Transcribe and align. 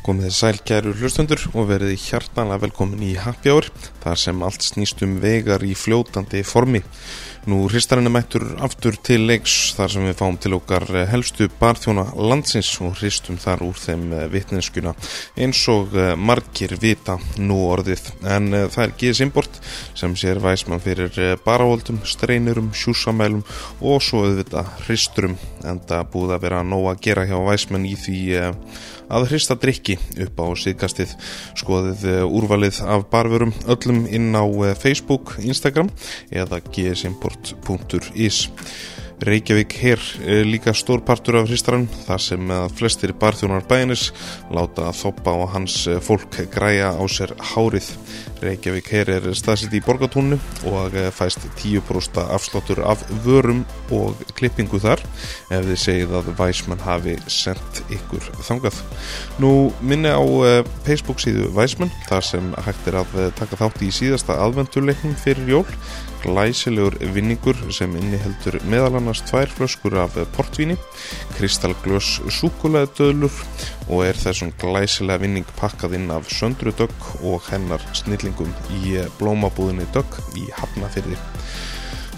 Komið 0.00 0.30
þið 0.30 0.32
sæl 0.32 0.58
kæru 0.64 0.92
hlustundur 0.96 1.42
og 1.52 1.66
verið 1.68 1.90
hjartanlega 2.00 2.62
velkomin 2.62 3.02
í 3.04 3.10
Happy 3.20 3.50
Hour 3.52 3.66
þar 4.00 4.20
sem 4.22 4.44
allt 4.46 4.64
snýst 4.64 5.02
um 5.04 5.18
vegar 5.20 5.60
í 5.60 5.74
fljótandi 5.76 6.40
formi. 6.46 6.80
Nú 7.48 7.62
hristarinn 7.68 8.08
er 8.08 8.12
mættur 8.12 8.44
aftur 8.64 8.96
til 9.00 9.26
leiks 9.28 9.74
þar 9.76 9.92
sem 9.92 10.06
við 10.08 10.16
fáum 10.18 10.36
til 10.40 10.54
okkar 10.56 10.84
helstu 11.08 11.48
barþjóna 11.60 12.06
landsins 12.16 12.70
og 12.84 12.98
hristum 13.00 13.36
þar 13.40 13.64
úr 13.64 13.80
þeim 13.80 14.06
vitninskuna 14.32 14.92
eins 15.40 15.60
og 15.72 15.96
margir 16.20 16.76
vita 16.80 17.18
nú 17.40 17.58
orðið. 17.68 18.10
En 18.24 18.52
það 18.52 18.84
er 18.86 18.94
G.S. 19.00 19.22
Import 19.24 19.60
sem 19.96 20.16
sér 20.20 20.40
væsmann 20.40 20.84
fyrir 20.84 21.12
barahóldum, 21.44 22.00
streinurum, 22.08 22.72
sjúsamælum 22.76 23.44
og 23.80 24.00
svo 24.04 24.24
auðvitað 24.26 24.72
hristurum 24.86 25.36
en 25.64 25.80
það 25.88 26.08
búið 26.12 26.36
að 26.36 26.48
vera 26.48 26.64
nóg 26.64 26.90
að 26.94 27.04
gera 27.08 27.28
hjá 27.28 27.36
væsmann 27.50 27.88
í 27.88 27.96
því 28.00 28.20
að 29.10 29.28
hrista 29.32 29.56
drikki 29.58 29.98
upp 30.26 30.40
á 30.40 30.46
síðkastið. 30.62 31.16
Skoðið 31.58 32.06
úrvalið 32.28 32.80
af 32.86 33.06
barverum 33.12 33.52
öllum 33.66 34.06
inn 34.06 34.32
á 34.32 34.44
Facebook, 34.78 35.36
Instagram 35.42 35.90
eða 36.30 36.62
gsimport.is 36.70 38.46
Reykjavík 39.20 39.74
hér 39.76 40.00
líka 40.48 40.72
stór 40.72 41.02
partur 41.04 41.36
af 41.40 41.50
hristarann 41.50 41.84
þar 42.06 42.22
sem 42.24 42.52
flestir 42.78 43.12
barþjónar 43.20 43.66
bæinis 43.68 44.06
láta 44.48 44.86
að 44.88 44.96
þoppa 45.02 45.34
og 45.42 45.50
hans 45.52 45.76
fólk 46.06 46.38
græja 46.54 46.94
á 46.96 47.04
sér 47.04 47.34
hárið 47.52 47.90
Reykjavík 48.40 48.88
hér 48.88 49.10
er 49.18 49.26
staðsitt 49.36 49.74
í 49.76 49.82
borgatúnu 49.84 50.38
og 50.70 50.96
fæst 51.12 51.44
10% 51.60 52.16
afsláttur 52.22 52.80
af 52.88 53.02
vörum 53.26 53.66
og 53.92 54.16
klippingu 54.38 54.80
þar 54.80 55.02
ef 55.52 55.66
þið 55.68 55.80
segið 55.84 56.14
að 56.20 56.30
Væsmann 56.38 56.84
hafi 56.86 57.18
sendt 57.28 57.82
ykkur 57.92 58.30
þangað. 58.40 58.80
Nú 59.42 59.52
minni 59.84 60.08
á 60.08 60.24
Facebook 60.86 61.20
síðu 61.20 61.50
Væsmann 61.56 61.92
þar 62.08 62.24
sem 62.30 62.54
hægt 62.64 62.88
er 62.88 63.02
að 63.02 63.18
taka 63.36 63.60
þátt 63.60 63.84
í 63.84 63.92
síðasta 63.92 64.40
aðvenduleiknum 64.40 65.18
fyrir 65.20 65.58
jól 65.58 65.66
glæsilegur 66.22 66.96
vinningur 67.14 67.58
sem 67.74 67.92
inniheldur 67.98 68.58
meðal 68.70 68.98
annars 69.00 69.22
tvær 69.28 69.50
flöskur 69.52 69.96
af 70.02 70.18
portvíni, 70.36 70.76
kristalglös 71.36 72.18
súkulæðdöðlur 72.38 73.40
og 73.88 74.04
er 74.06 74.18
þessum 74.20 74.52
glæsilega 74.60 75.24
vinning 75.24 75.48
pakkað 75.60 75.96
inn 75.98 76.10
af 76.14 76.28
söndru 76.32 76.74
dögg 76.76 77.10
og 77.20 77.44
hennar 77.50 77.84
snillingum 77.96 78.52
í 78.80 78.98
blómabúðinni 79.18 79.88
dögg 79.94 80.20
í 80.38 80.46
Hafnafyrði. 80.56 81.18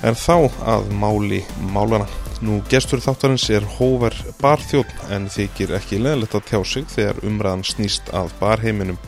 En 0.03 0.19
þá 0.19 0.51
að 0.67 0.89
máli 0.99 1.43
málana. 1.73 2.09
Nú 2.43 2.59
gestur 2.67 2.99
þáttarins 2.99 3.45
er 3.55 3.67
hóver 3.79 4.17
barþjóðn 4.41 5.13
en 5.15 5.29
þykir 5.31 5.77
ekki 5.79 6.01
leðilegt 6.03 6.35
að 6.35 6.49
tjá 6.49 6.59
sig 6.67 6.89
þegar 6.91 7.21
umræðan 7.29 7.63
snýst 7.67 8.11
að 8.11 8.33
barheiminum. 8.41 8.99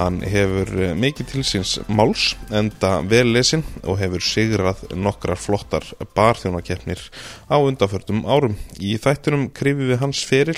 Hann 0.00 0.22
hefur 0.24 0.70
mikið 0.96 1.26
til 1.28 1.42
síns 1.44 1.74
máls, 1.92 2.30
enda 2.56 3.02
vel 3.04 3.34
lesin 3.34 3.60
og 3.84 3.98
hefur 4.00 4.22
sigrað 4.24 4.86
nokkrar 4.96 5.36
flottar 5.36 5.84
barþjónakeppnir 6.16 7.02
á 7.52 7.60
undanförnum 7.60 8.22
árum. 8.24 8.54
Í 8.80 8.94
þættunum 8.96 9.50
krifið 9.52 9.90
við 9.92 10.00
hans 10.00 10.22
feril, 10.24 10.56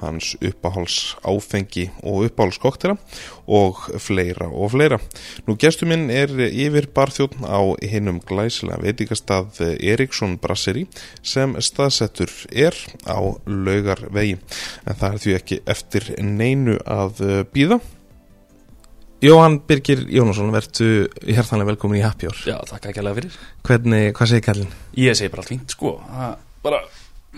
hans 0.00 0.30
uppáhals 0.40 1.18
áfengi 1.20 1.88
og 2.00 2.30
uppáhals 2.30 2.56
koktera 2.62 2.96
og 3.44 3.82
fleira 4.00 4.48
og 4.48 4.72
fleira. 4.72 5.00
Nú 5.44 5.58
gestur 5.60 5.90
minn 5.90 6.08
er 6.08 6.32
yfir 6.48 6.88
barþjóðn 6.96 7.44
á 7.44 7.60
hinnum 7.92 8.22
glæsilega 8.24 8.80
veitikastað 8.86 9.60
Eriksson 9.76 10.38
Brasserie 10.40 10.88
sem 11.20 11.58
staðsettur 11.60 12.32
er 12.48 12.78
á 13.04 13.20
laugarvegi. 13.44 14.40
En 14.88 14.96
það 14.96 15.12
er 15.12 15.22
því 15.26 15.38
ekki 15.42 15.62
eftir 15.76 16.12
neinu 16.24 16.80
að 16.88 17.24
býða. 17.52 17.82
Jóhann 19.18 19.56
Birgir 19.66 20.04
Jónasson, 20.14 20.52
verðtu 20.54 20.88
hærtanlega 21.26 21.72
velkomin 21.72 21.98
í 21.98 22.04
Happy 22.04 22.28
Hour. 22.28 22.38
Já, 22.46 22.54
takk 22.70 22.84
ekki 22.86 23.00
alveg 23.02 23.16
fyrir. 23.18 23.38
Hvernig, 23.66 24.04
hvað 24.14 24.30
segir 24.30 24.44
kallin? 24.46 24.68
Ég 24.94 25.16
segi 25.18 25.32
bara 25.32 25.42
allt 25.42 25.50
fínt, 25.50 25.74
sko. 25.74 25.94
Það 26.06 26.36
bara 26.68 26.78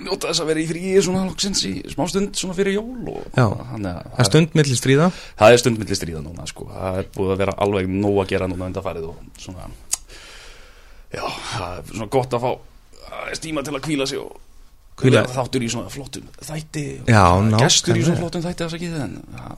njóta 0.01 0.29
þess 0.29 0.43
að 0.45 0.51
vera 0.51 0.61
í 0.61 0.67
fríi 0.69 1.01
svona 1.05 1.23
loksins 1.29 1.63
í 1.69 1.73
smá 1.93 2.05
stund 2.13 2.37
svona 2.37 2.57
fyrir 2.57 2.77
jól 2.77 3.09
og 3.15 3.25
Já, 3.33 3.47
það 3.49 3.89
er 3.97 4.29
stund 4.29 4.59
millir 4.61 4.79
stríða. 4.81 5.09
Það 5.41 5.57
er 5.57 5.63
stund 5.65 5.81
millir 5.81 5.99
stríða 5.99 6.23
núna, 6.27 6.45
sko. 6.53 6.69
Það 6.75 7.01
er 7.01 7.09
búið 7.17 7.33
að 7.35 7.41
vera 7.47 7.57
alveg 7.65 7.89
nóg 7.97 8.21
að 8.27 8.31
gera 8.35 8.51
núna 8.53 8.69
undanfærið 8.69 9.09
og 9.15 9.41
svona 9.41 9.71
Já, 11.11 11.25
það 11.25 11.81
er 11.81 11.91
svona 11.95 12.11
gott 12.13 12.37
að 12.37 12.45
fá 12.45 12.51
aðeins 13.23 13.43
tíma 13.43 13.65
til 13.67 13.75
að 13.75 13.85
kvíla 13.89 14.07
sig 14.07 14.21
og 14.21 14.37
Hvíla- 15.01 15.23
þáttur 15.35 15.65
í 15.65 15.69
svona 15.73 15.91
flottum 15.93 16.27
þætti 16.45 16.85
Já, 17.09 17.25
gestur 17.61 17.95
í 17.97 18.01
nákvæmlega. 18.01 18.07
svona 18.07 18.21
flottum 18.21 18.43
þætti 18.45 18.67
geða 18.85 19.01
en. 19.07 19.15
Já, 19.37 19.49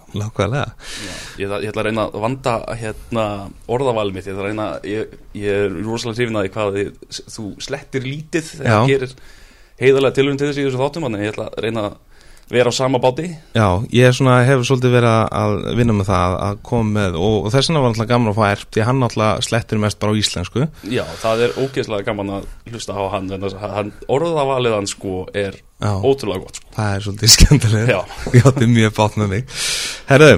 ég, 1.42 1.54
ég 1.64 1.68
ætla 1.72 1.82
að 1.82 1.86
reyna 1.88 2.06
að 2.08 2.20
vanda 2.26 2.54
hérna, 2.82 3.26
orðavalið 3.68 4.14
mitt, 4.18 4.26
ég 4.26 4.32
ætla 4.36 4.42
að 4.44 4.50
reyna 4.50 4.66
ég, 4.92 5.16
ég 5.34 5.60
er 5.66 5.76
rosalega 5.86 6.18
hrifin 6.20 6.38
að 6.40 6.46
því 6.46 6.52
hvað 6.56 6.78
þið, 6.78 6.92
þú 7.36 7.46
slettir 7.68 8.02
lítið 8.06 8.50
þegar 8.52 8.72
þú 8.82 8.92
gerir 8.92 9.14
heiðarlega 9.82 10.14
tilhörn 10.20 10.38
til 10.38 10.48
þessi 10.52 10.62
í 10.62 10.66
þessu 10.68 10.82
þáttum 10.84 11.08
að 11.08 11.22
ég 11.26 11.32
ætla 11.34 11.48
að 11.50 11.62
reyna 11.66 11.84
að 11.88 12.00
vera 12.52 12.70
á 12.70 12.74
sama 12.76 13.00
báti 13.02 13.30
Já, 13.56 13.66
ég 13.92 14.12
svona, 14.16 14.38
hefur 14.46 14.66
svolítið 14.68 14.94
verið 14.98 15.16
að 15.40 15.56
vinna 15.78 15.96
með 15.96 16.10
það 16.10 16.36
að 16.46 16.60
koma 16.68 16.94
með 16.98 17.18
og, 17.18 17.36
og 17.46 17.50
þess 17.54 17.70
vegna 17.70 17.82
var 17.84 17.92
alltaf 17.94 18.10
gaman 18.12 18.32
að 18.32 18.38
fá 18.38 18.44
erp 18.52 18.70
því 18.76 18.86
hann 18.88 19.02
alltaf 19.08 19.44
slettir 19.48 19.82
mest 19.82 20.00
bara 20.02 20.12
á 20.12 20.20
íslensku. 20.22 20.68
Já, 20.92 21.02
það 21.22 21.44
er 21.46 21.58
ógeðslega 21.64 22.06
gaman 22.10 22.32
að 22.38 22.48
hlusta 22.70 22.96
á 22.96 23.02
hann, 23.16 23.32
hann 23.76 23.92
orðavalið 24.12 24.76
hann 24.78 24.90
sko 24.90 25.16
er 25.34 25.58
Já. 25.82 25.92
ótrúlega 25.98 26.44
gott 26.46 26.60
sko. 26.60 26.72
Það 26.76 26.96
er 26.96 27.06
svolítið 27.08 27.34
skemmtilega. 27.36 27.98
Já. 27.98 28.00
Ég 28.36 28.48
átti 28.52 28.68
mjög 28.70 28.96
bátt 29.00 29.20
með 29.22 29.32
mig. 29.36 29.60
Herðu, 30.12 30.32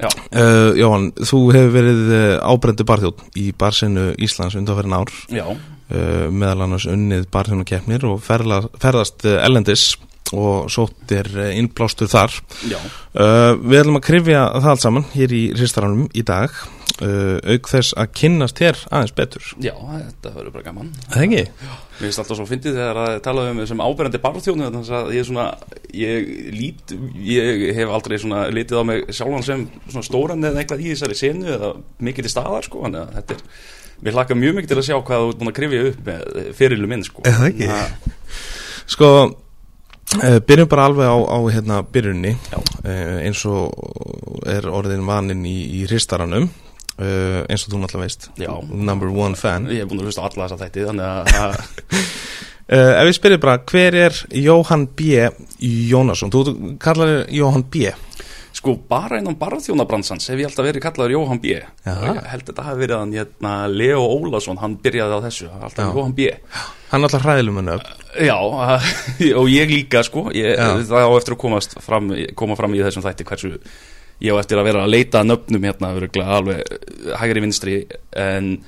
Já, 0.00 0.08
uh, 0.32 0.70
Jóhann, 0.80 1.10
þú 1.28 1.38
hefur 1.52 1.74
verið 1.74 1.98
uh, 2.16 2.36
ábrendu 2.48 2.86
barþjótt 2.88 3.24
í 3.36 3.50
barsinu 3.60 4.06
Íslands 4.16 4.56
undanferðin 4.56 4.96
ár. 4.96 5.10
já, 5.28 5.44
uh, 5.44 6.28
meðal 6.32 6.64
annars 6.64 6.86
unnið 6.88 7.26
barþjónakeppnir 7.34 8.06
og 8.08 8.22
ferla, 8.24 8.62
ferðast 8.80 9.26
uh, 9.28 9.36
ellendis 9.44 9.90
og 10.36 10.68
sóttir 10.72 11.26
uh, 11.36 11.48
innblástur 11.58 12.10
þar. 12.10 12.34
Uh, 13.14 13.56
Við 13.58 13.80
ætlum 13.80 13.98
að 13.98 14.04
krifja 14.06 14.44
það 14.56 14.68
allt 14.74 14.84
saman 14.84 15.08
hér 15.14 15.34
í 15.34 15.40
hristaranum 15.56 16.04
í 16.14 16.22
dag. 16.26 16.54
Uh, 17.00 17.38
auk 17.48 17.68
þess 17.70 17.94
að 17.96 18.10
kynnast 18.18 18.60
hér 18.60 18.76
aðeins 18.92 19.14
betur. 19.16 19.46
Já, 19.64 19.72
þetta 19.72 20.32
verður 20.34 20.54
bara 20.58 20.66
gaman. 20.66 20.90
Það 21.06 21.24
ekki? 21.26 21.44
Mér 21.64 22.02
finnst 22.02 22.22
alltaf 22.22 22.38
svo 22.40 22.46
fyndið 22.50 22.76
þegar 22.76 23.00
að 23.00 23.16
tala 23.24 23.46
um 23.48 23.62
sem 23.70 23.82
áberandi 23.84 24.20
barþjónu 24.20 24.68
þannig 24.68 24.92
að 24.98 25.12
ég 25.16 25.24
er 25.24 25.28
svona 25.30 25.46
ég 25.96 26.30
lít, 26.56 26.94
ég 27.24 27.64
hef 27.78 27.94
aldrei 27.96 28.20
svona 28.20 28.46
litið 28.52 28.80
á 28.80 28.84
mig 28.90 29.04
sjálfan 29.16 29.46
sem 29.46 29.66
svona 29.86 30.06
stóran 30.06 30.48
eða 30.50 30.60
eitthvað 30.62 30.84
í 30.84 30.92
þessari 30.92 31.18
senu 31.18 31.52
eða 31.56 31.74
mikið 32.04 32.28
til 32.28 32.34
staðar 32.36 32.68
sko 32.68 32.84
að 32.88 33.00
þetta 33.16 33.38
er 33.38 33.44
Mér 34.00 34.16
hlakka 34.16 34.36
mjög 34.36 34.54
mikið 34.56 34.70
til 34.70 34.78
að 34.80 34.86
sjá 34.86 34.96
hvað 34.96 35.22
þú 35.22 35.30
ert 35.30 35.40
búin 35.40 35.50
að 35.50 35.56
krifja 35.58 35.80
upp 35.90 36.06
með 36.06 36.52
fyrirlu 36.56 36.88
minn 36.88 37.02
sko. 37.04 37.24
Er 37.28 37.36
Sko, 38.90 39.08
byrjum 40.18 40.68
bara 40.70 40.88
alveg 40.90 41.06
á, 41.06 41.16
á 41.22 41.38
hérna 41.54 41.76
byrjunni 41.86 42.32
uh, 42.34 43.18
eins 43.22 43.44
og 43.46 44.42
er 44.50 44.66
orðin 44.70 45.04
vaninn 45.06 45.44
í, 45.46 45.56
í 45.80 45.84
hristaranum 45.86 46.48
uh, 46.48 47.40
eins 47.46 47.62
og 47.66 47.74
þú 47.74 47.82
náttúrulega 47.84 48.06
veist 48.08 48.26
Já. 48.40 48.50
Number 48.70 49.12
one 49.14 49.38
fan 49.38 49.68
Ég 49.70 49.84
hef 49.84 49.90
búin 49.92 50.02
að 50.02 50.10
hlusta 50.10 50.26
alla 50.26 50.48
þessa 50.48 50.60
þætti 50.64 50.86
þannig 50.88 51.06
að 51.06 51.34
að- 51.44 51.62
ef 53.00 53.06
við 53.08 53.16
spyrir 53.16 53.40
bara, 53.42 53.56
hver 53.66 53.96
er 53.98 54.18
Jóhann 54.38 54.84
B. 54.94 55.14
Jónasson? 55.90 56.30
Þú 56.30 56.76
kallar 56.82 57.08
þér 57.10 57.32
Jóhann 57.40 57.64
B. 57.70 57.88
sko 58.60 58.74
bara 58.90 59.18
innan 59.20 59.38
barþjónabrandsans 59.40 60.28
hef 60.28 60.40
ég 60.40 60.50
alltaf 60.50 60.66
verið 60.66 60.84
kallaður 60.84 61.14
Jóhann 61.14 61.40
B. 61.40 61.54
Og 61.88 62.02
ég 62.04 62.18
held 62.28 62.42
að 62.42 62.50
þetta 62.50 62.64
hafi 62.66 62.82
verið 62.82 62.98
hann 62.98 63.14
hérna 63.16 63.52
Leo 63.72 64.02
Ólason, 64.04 64.60
hann 64.60 64.74
byrjaði 64.84 65.16
á 65.16 65.20
þessu. 65.24 65.48
Alltaf 65.48 65.86
Já. 65.86 65.94
Jóhann 65.96 66.16
B. 66.18 66.26
Hann 66.90 67.06
alltaf 67.08 67.24
hræðilum 67.24 67.60
hann 67.62 67.72
upp. 67.78 67.88
Já, 68.20 68.36
og 69.40 69.48
ég 69.48 69.72
líka 69.72 70.04
sko. 70.04 70.26
Ég, 70.36 70.60
það 70.90 71.08
á 71.08 71.10
eftir 71.16 71.36
að 71.38 71.40
komast 71.46 71.78
fram, 71.80 72.12
koma 72.36 72.58
fram 72.60 72.76
í 72.76 72.82
þessum 72.84 73.06
þætti 73.06 73.28
hversu 73.30 73.54
ég 74.20 74.36
á 74.36 74.40
eftir 74.42 74.60
að 74.60 74.68
vera 74.68 74.84
að 74.84 74.92
leita 74.92 75.24
nöfnum 75.24 75.64
hérna 75.64 75.94
alveg 76.36 76.60
hægri 77.22 77.44
vinstri. 77.46 77.78
En 78.12 78.58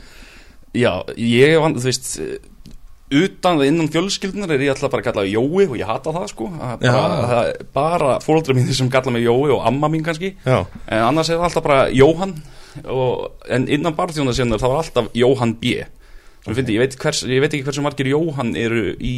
já, 0.73 1.03
ég 1.21 1.61
þú 1.61 1.85
veist 1.85 2.15
utan 3.13 3.59
það 3.61 3.69
innan 3.71 3.91
fjölskyldunar 3.93 4.53
er 4.55 4.65
ég 4.67 4.73
alltaf 4.75 4.93
bara 4.93 5.03
að 5.05 5.09
kalla 5.11 5.25
Jói 5.29 5.67
og 5.69 5.77
ég 5.79 5.89
hata 5.89 6.15
það 6.15 6.27
sko 6.33 6.49
Það 6.57 6.85
er 6.89 6.97
bara, 6.97 7.17
það 7.33 7.49
er 7.53 7.65
bara 7.77 8.13
fóldra 8.25 8.57
mín 8.57 8.71
sem 8.75 8.91
kalla 8.93 9.15
mig 9.15 9.27
Jói 9.27 9.53
og 9.57 9.67
amma 9.69 9.91
mín 9.93 10.05
kannski 10.07 10.35
Já. 10.45 10.63
en 10.89 11.07
annars 11.09 11.31
er 11.31 11.41
það 11.41 11.49
alltaf 11.51 11.67
bara 11.67 11.81
Jóhann 11.91 12.37
og, 12.85 13.33
en 13.49 13.69
innan 13.69 13.97
barþjónasinnar 13.99 14.63
það 14.63 14.75
var 14.75 14.85
alltaf 14.85 15.11
Jóhann 15.19 15.57
B 15.61 15.77
okay. 16.47 16.65
ég, 16.65 16.79
veit 16.83 16.97
hvers, 16.99 17.25
ég 17.29 17.43
veit 17.45 17.53
ekki 17.53 17.67
hversu 17.69 17.85
margir 17.85 18.11
Jóhann 18.13 18.55
eru 18.59 18.93
í 18.99 19.17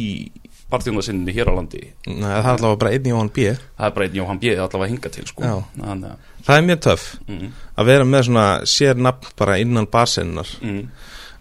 barþjónasinninni 0.71 1.33
hér 1.35 1.51
á 1.51 1.53
landi 1.57 1.81
Nei, 2.07 2.29
það 2.29 2.39
er 2.45 2.51
alltaf 2.53 2.77
bara 2.81 2.93
einn 2.95 3.09
Jóhann 3.11 3.31
B. 3.33 3.49
það 3.77 3.89
er 3.89 3.97
bara 3.97 4.07
einn 4.07 4.19
Jóhann 4.19 4.41
B 4.41 4.53
allavega 4.55 4.91
hinga 4.91 5.11
til 5.13 5.27
sko. 5.29 5.43
Já. 5.45 5.55
Þannig, 5.81 6.15
að- 6.15 6.31
Það 6.45 6.57
er 6.59 6.65
mjög 6.67 6.79
töff 6.85 7.05
mm, 7.25 7.45
að 7.81 7.87
vera 7.89 8.05
með 8.05 8.23
svona 8.27 8.45
sér 8.69 8.99
nafn 9.01 9.31
bara 9.37 9.57
innan 9.57 9.87
barsennar. 9.89 10.49
mm, 10.61 10.83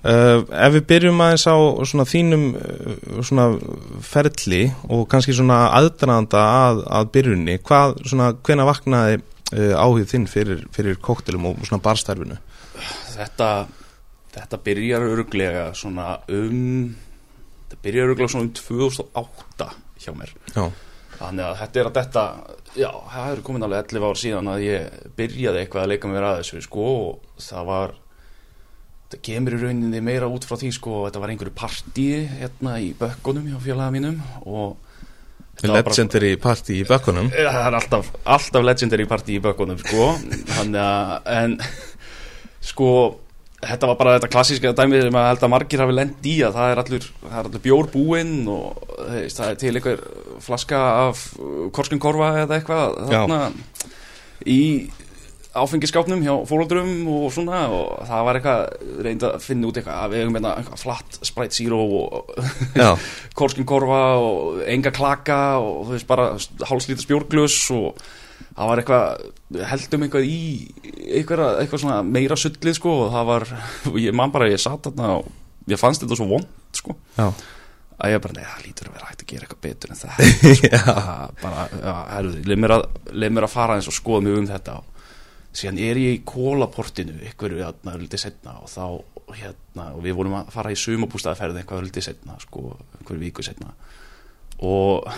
Uh, 0.04 0.42
ef 0.52 0.74
við 0.74 0.82
byrjum 0.90 1.20
aðeins 1.24 1.46
á 1.48 1.56
svona 1.88 2.04
þínum 2.04 2.42
uh, 2.58 3.20
svona 3.24 3.46
ferli 4.04 4.66
og 4.92 5.06
kannski 5.08 5.32
svona 5.32 5.62
aðdraðanda 5.78 6.42
að, 6.44 6.82
að 6.98 7.08
byrjunni, 7.14 7.54
hvað 7.64 7.94
svona, 8.10 8.26
hvena 8.44 8.66
vaknaði 8.68 9.22
uh, 9.22 9.72
áhugð 9.80 10.10
þinn 10.10 10.26
fyrir, 10.28 10.66
fyrir 10.76 11.00
koktelum 11.00 11.48
og 11.48 11.64
svona 11.64 11.80
barstarfinu? 11.86 12.36
Þetta, 13.14 13.48
þetta 14.36 14.60
byrjar 14.68 15.08
öruglega 15.08 15.64
svona 15.78 16.18
um 16.28 16.92
þetta 17.64 17.80
byrjar 17.88 18.10
öruglega 18.10 18.34
svona 18.34 18.50
um 18.50 18.54
2008 18.60 19.72
hjá 20.04 20.12
mér. 20.20 20.36
Já, 20.52 20.68
þannig 21.16 21.48
að 21.48 21.58
þetta 21.62 21.80
er 21.80 21.88
að 21.88 21.98
þetta 22.02 22.28
já, 22.76 22.90
það 23.16 23.32
eru 23.32 23.48
komin 23.48 23.70
alveg 23.70 23.86
11 23.88 24.08
ár 24.12 24.24
síðan 24.26 24.52
að 24.52 24.68
ég 24.68 25.04
byrjaði 25.16 25.64
eitthvað 25.64 25.86
að 25.86 25.92
leika 25.94 26.12
mér 26.12 26.28
að 26.28 26.40
þessu 26.42 26.64
sko 26.68 26.88
og 26.92 27.44
það 27.48 27.70
var 27.72 28.00
þetta 29.14 29.22
kemur 29.30 29.54
í 29.56 29.60
rauninni 29.62 30.00
meira 30.04 30.28
út 30.30 30.44
frá 30.48 30.58
því 30.58 30.72
sko 30.74 31.04
þetta 31.06 31.22
var 31.22 31.32
einhverju 31.34 31.54
partíi 31.56 32.22
hérna 32.40 32.76
í 32.82 32.92
bökkunum 32.98 33.46
hjá 33.52 33.58
félaga 33.62 33.94
mínum 33.94 34.20
og 34.44 34.76
var 35.62 35.82
bara- 35.82 35.94
legendary 35.94 36.36
party 36.36 36.80
í 36.82 36.86
bökkunum? 36.88 37.28
Já, 37.30 37.46
það 37.54 37.66
er 37.68 37.76
alltaf, 37.78 38.08
alltaf 38.26 38.64
legendary 38.66 39.06
party 39.06 39.36
í 39.38 39.42
bökkunum 39.44 39.78
sko. 39.78 40.08
Þannig 40.50 40.80
að 40.82 41.28
en 41.30 41.54
sko 42.70 42.88
þetta 43.64 43.88
var 43.88 43.96
bara 44.00 44.16
þetta 44.18 44.30
klassíska 44.32 44.72
dæmi 44.76 44.98
sem 45.04 45.14
að 45.20 45.28
held 45.30 45.44
að 45.46 45.52
margir 45.54 45.84
hafi 45.84 45.94
lent 45.96 46.26
í 46.28 46.34
að 46.44 46.58
það 46.58 46.72
er 46.72 46.82
allur, 46.82 47.06
það 47.22 47.38
er 47.38 47.48
allur 47.48 47.62
bjór 47.68 47.88
búinn 47.94 48.34
og 48.50 48.82
þú 48.90 49.06
veist, 49.14 49.38
það 49.38 49.52
er 49.52 49.60
til 49.62 49.72
einhver 49.78 50.02
flaska 50.44 50.82
af 51.06 51.22
korskunkorfa 51.78 52.32
eða 52.42 52.58
eitthvað 52.58 52.98
þarna 53.12 53.40
í 54.50 54.60
áfengiskápnum 55.54 56.24
hjá 56.24 56.32
fóröldrum 56.48 56.92
og 57.10 57.28
svona 57.34 57.62
og 57.70 58.02
það 58.08 58.26
var 58.26 58.38
eitthvað 58.40 59.04
reynd 59.06 59.26
að 59.28 59.38
finna 59.44 59.70
út 59.70 59.78
eitthvað 59.78 60.00
að 60.02 60.12
við 60.14 60.22
hefum 60.24 60.38
hérna 60.38 60.54
eitthvað 60.58 60.82
flatt 60.82 61.18
Sprite 61.30 61.58
Zero 61.58 61.80
og 62.00 62.34
korskinkorfa 63.38 64.02
og 64.18 64.60
enga 64.74 64.92
klaka 64.94 65.40
og 65.62 65.86
þú 65.86 65.96
veist 65.96 66.10
bara 66.10 66.28
hálslítið 66.68 67.06
spjórglus 67.06 67.58
og 67.76 68.04
það 68.54 68.70
var 68.70 68.82
eitthvað 68.82 69.64
heldum 69.70 70.06
eitthvað 70.06 70.28
í 70.28 70.42
eitthvað, 71.20 71.44
eitthvað 71.62 71.82
svona 71.84 71.98
meira 72.06 72.38
sullið 72.38 72.78
sko 72.78 72.94
og 73.04 73.10
það 73.14 73.28
var, 73.30 73.48
ég 74.02 74.16
man 74.16 74.34
bara 74.34 74.50
ég 74.50 74.62
satt 74.62 74.88
þarna 74.88 75.18
og 75.20 75.28
ég 75.70 75.80
fannst 75.80 76.04
þetta 76.04 76.18
svo 76.18 76.28
vond 76.30 76.48
sko. 76.74 76.96
Já, 77.16 77.28
að 78.04 78.14
ég 78.14 78.24
bara, 78.24 78.36
nei 78.36 78.46
það 78.46 78.64
lítur 78.66 78.90
að 78.90 78.96
vera 78.96 79.10
hægt 79.10 79.22
að 79.22 79.30
gera 79.30 79.46
eitthvað 79.46 79.62
betur 79.68 79.94
en 79.94 80.00
þetta 80.00 80.30
sko. 80.58 80.72
Það 80.98 81.36
bara, 81.42 81.66
já, 81.78 81.94
herruði, 82.10 82.42
leið 82.50 82.64
mér, 82.64 83.46
að, 83.46 83.52
fara 83.52 83.78
eins 83.78 83.90
og 83.90 83.96
skoða 83.96 84.26
mig 84.26 84.40
um 84.40 84.48
þetta 84.50 84.78
og 84.80 84.93
síðan 85.54 85.80
er 85.86 86.00
ég 86.02 86.18
í 86.18 86.22
kólaportinu 86.26 87.16
ykkur 87.30 87.56
lítið 87.94 88.24
setna 88.26 88.58
og 88.60 88.70
þá 88.70 88.84
hérna, 89.38 89.88
og 89.94 90.02
við 90.04 90.16
vorum 90.18 90.36
að 90.40 90.52
fara 90.52 90.72
í 90.74 90.78
sumabústaðaferð 90.78 91.60
eitthvað 91.60 91.86
lítið 91.86 92.08
setna, 92.10 92.36
sko, 92.42 92.74
einhverju 92.98 93.22
viku 93.22 93.44
setna 93.46 93.72
og 94.64 95.08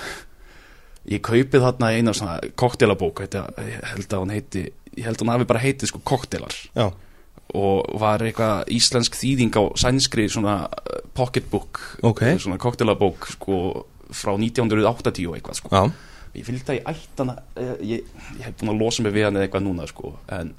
ég 1.11 1.23
kaupið 1.25 1.65
þarna 1.65 1.91
eina 1.97 2.15
svona 2.17 2.37
koktelabók, 2.59 3.25
ég 3.27 3.91
held 3.93 4.06
að 4.12 4.23
hún 4.23 4.35
heiti 4.35 4.62
ég 4.97 5.05
held 5.06 5.19
að 5.19 5.25
hún 5.27 5.35
hafi 5.35 5.49
bara 5.49 5.62
heitið 5.62 5.91
sko 5.91 6.00
koktelar. 6.06 6.56
Já, 6.77 6.89
og 7.56 7.99
var 8.00 8.25
eitthvað 8.27 8.73
íslensk 8.75 9.17
þýðing 9.17 9.55
á 9.55 9.62
sænskri 9.79 10.27
svona 10.32 10.56
pocketbook 11.17 11.81
Ok. 12.03 12.23
uh, 12.23 12.39
svona 12.43 12.59
koktelabók 12.59 13.29
sko 13.37 13.87
frá 14.11 14.35
1980 14.35 15.29
og 15.31 15.37
eitthvað 15.39 15.61
sko. 15.61 15.71
Já, 15.71 15.85
ég 16.37 16.47
fylgdi 16.47 16.75
að 16.75 16.79
ég 16.79 16.91
ætti 16.93 17.23
hana 17.23 17.37
ég, 17.56 17.85
ég, 17.91 18.11
hef 18.44 18.59
búin 18.61 18.75
að 18.75 18.83
losa 18.85 19.05
mig 19.05 19.15
við 19.17 19.29
hann 19.29 19.38
eða 19.38 19.49
eitthvað 19.49 19.67
núna 19.67 19.88
sko 19.91 20.12
en 20.37 20.53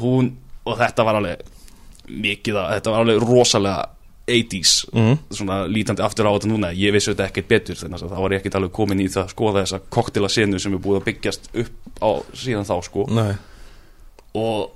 hún 0.00 0.32
og 0.66 0.80
þetta 0.80 1.06
var 1.06 1.20
alveg 1.20 1.52
mikið 2.06 2.60
að 2.60 2.72
þetta 2.76 2.94
var 2.94 3.04
alveg 3.04 3.22
rosalega 3.24 3.92
80s 4.26 4.86
mm, 4.90 5.18
svona 5.30 5.58
lítandi 5.70 6.02
aftur 6.02 6.26
á 6.26 6.34
þetta 6.34 6.48
núna. 6.50 6.72
Ég 6.74 6.94
vissi 6.94 7.12
þetta 7.12 7.28
ekkert 7.28 7.50
betur 7.50 7.78
þannig 7.78 8.02
að 8.02 8.14
það 8.14 8.22
var 8.24 8.34
ég 8.34 8.40
ekkert 8.42 8.56
alveg 8.58 8.72
komin 8.74 9.02
í 9.02 9.10
það 9.10 9.22
að 9.22 9.34
skoða 9.34 9.62
þessa 9.62 9.82
koktelasenu 9.96 10.62
sem 10.62 10.74
er 10.74 10.82
búið 10.82 10.98
að 11.00 11.04
byggjast 11.10 11.46
upp 11.62 12.00
á 12.02 12.10
síðan 12.34 12.66
þá 12.66 12.74
sko. 12.88 13.04
Nei, 13.14 13.36
og 14.34 14.72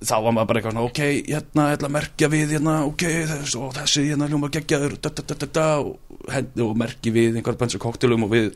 þá 0.00 0.14
var 0.24 0.36
maður 0.36 0.48
bara 0.50 0.60
eitthvað 0.60 0.76
svona 0.76 0.86
ok, 0.90 1.02
hérna, 1.28 1.66
hérna 1.72 1.90
merkja 1.92 2.30
við 2.32 2.54
hérna, 2.56 2.78
ok, 2.88 3.04
þess, 3.32 3.58
og 3.60 3.76
þessi 3.76 4.06
hérna 4.10 4.30
hljómar 4.30 4.52
geggjaður 4.56 4.96
da, 5.00 5.12
da, 5.12 5.24
da, 5.24 5.36
da, 5.42 5.50
da, 5.58 5.68
og, 5.80 6.50
og 6.66 6.74
merki 6.80 7.12
við 7.14 7.38
einhver 7.38 7.56
bönsu 7.60 7.80
koktelum 7.82 8.26
og 8.26 8.32
við 8.34 8.50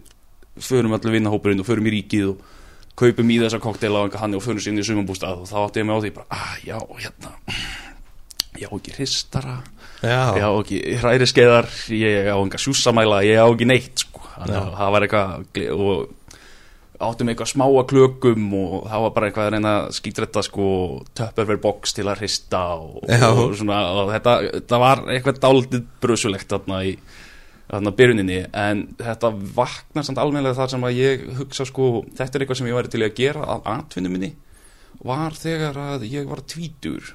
förum 0.58 0.96
allir 0.96 1.18
vinnahópurinn 1.18 1.62
og 1.62 1.68
förum 1.68 1.86
í 1.86 1.94
ríkið 1.98 2.32
og 2.32 2.40
kaupum 3.00 3.30
í 3.30 3.38
þessa 3.40 3.60
koktela 3.62 4.04
og 4.06 4.16
hann 4.20 4.34
og 4.36 4.44
förum 4.44 4.60
sér 4.60 4.74
inn 4.74 4.82
í 4.82 4.86
sumambústað 4.86 5.44
og 5.44 5.50
þá 5.50 5.56
átti 5.62 5.82
ég 5.82 5.88
mig 5.88 5.96
á 5.96 6.02
því 6.02 6.12
bara, 6.16 6.26
ah, 6.36 6.54
já, 6.66 6.78
hérna 7.00 7.34
ég 8.60 8.68
á 8.68 8.74
ekki 8.76 8.94
hristara 8.98 9.58
ég 10.36 10.44
á 10.44 10.52
ekki 10.52 10.80
hræriskeiðar 11.00 11.68
ég 11.96 12.30
á 12.32 12.36
enga 12.36 12.60
sjúsamæla, 12.60 13.22
ég 13.28 13.40
á 13.40 13.46
ekki 13.46 13.68
neitt 13.68 14.04
sko. 14.04 14.24
það 14.40 14.94
var 14.96 15.06
eitthvað 15.06 15.70
og 15.76 16.08
áttum 17.00 17.30
eitthvað 17.32 17.52
smáa 17.54 17.84
klökum 17.88 18.50
og 18.58 18.74
það 18.90 19.04
var 19.04 19.14
bara 19.16 19.28
eitthvað 19.30 19.46
að 19.46 19.54
reyna 19.54 19.72
að 19.78 19.94
skýtretta 19.96 20.42
sko 20.44 20.66
töpperverð 21.16 21.62
box 21.64 21.96
til 21.96 22.06
að 22.10 22.20
hrista 22.20 22.60
og, 22.76 23.00
og 23.08 23.54
svona 23.56 23.80
og 24.02 24.12
þetta, 24.12 24.36
þetta 24.58 24.80
var 24.82 25.04
eitthvað 25.14 25.40
dálítið 25.46 25.86
brusulegt 26.02 26.52
þarna 26.52 26.82
í 26.90 26.94
þarna 27.70 27.94
byrjuninni 27.96 28.38
en 28.56 28.84
þetta 28.98 29.30
vaknar 29.56 30.06
samt 30.06 30.18
almennilega 30.18 30.58
þar 30.58 30.72
sem 30.74 30.86
að 30.88 30.98
ég 30.98 31.26
hugsa 31.38 31.66
sko 31.68 31.90
þetta 32.08 32.38
er 32.38 32.44
eitthvað 32.44 32.60
sem 32.60 32.70
ég 32.70 32.78
væri 32.78 32.92
til 32.92 33.04
að 33.06 33.16
gera 33.20 33.46
að 33.54 33.68
atvinnu 33.76 34.12
minni 34.12 34.32
var 35.06 35.36
þegar 35.38 35.78
að 35.80 36.06
ég 36.10 36.28
var 36.28 36.42
tvítur 36.50 37.14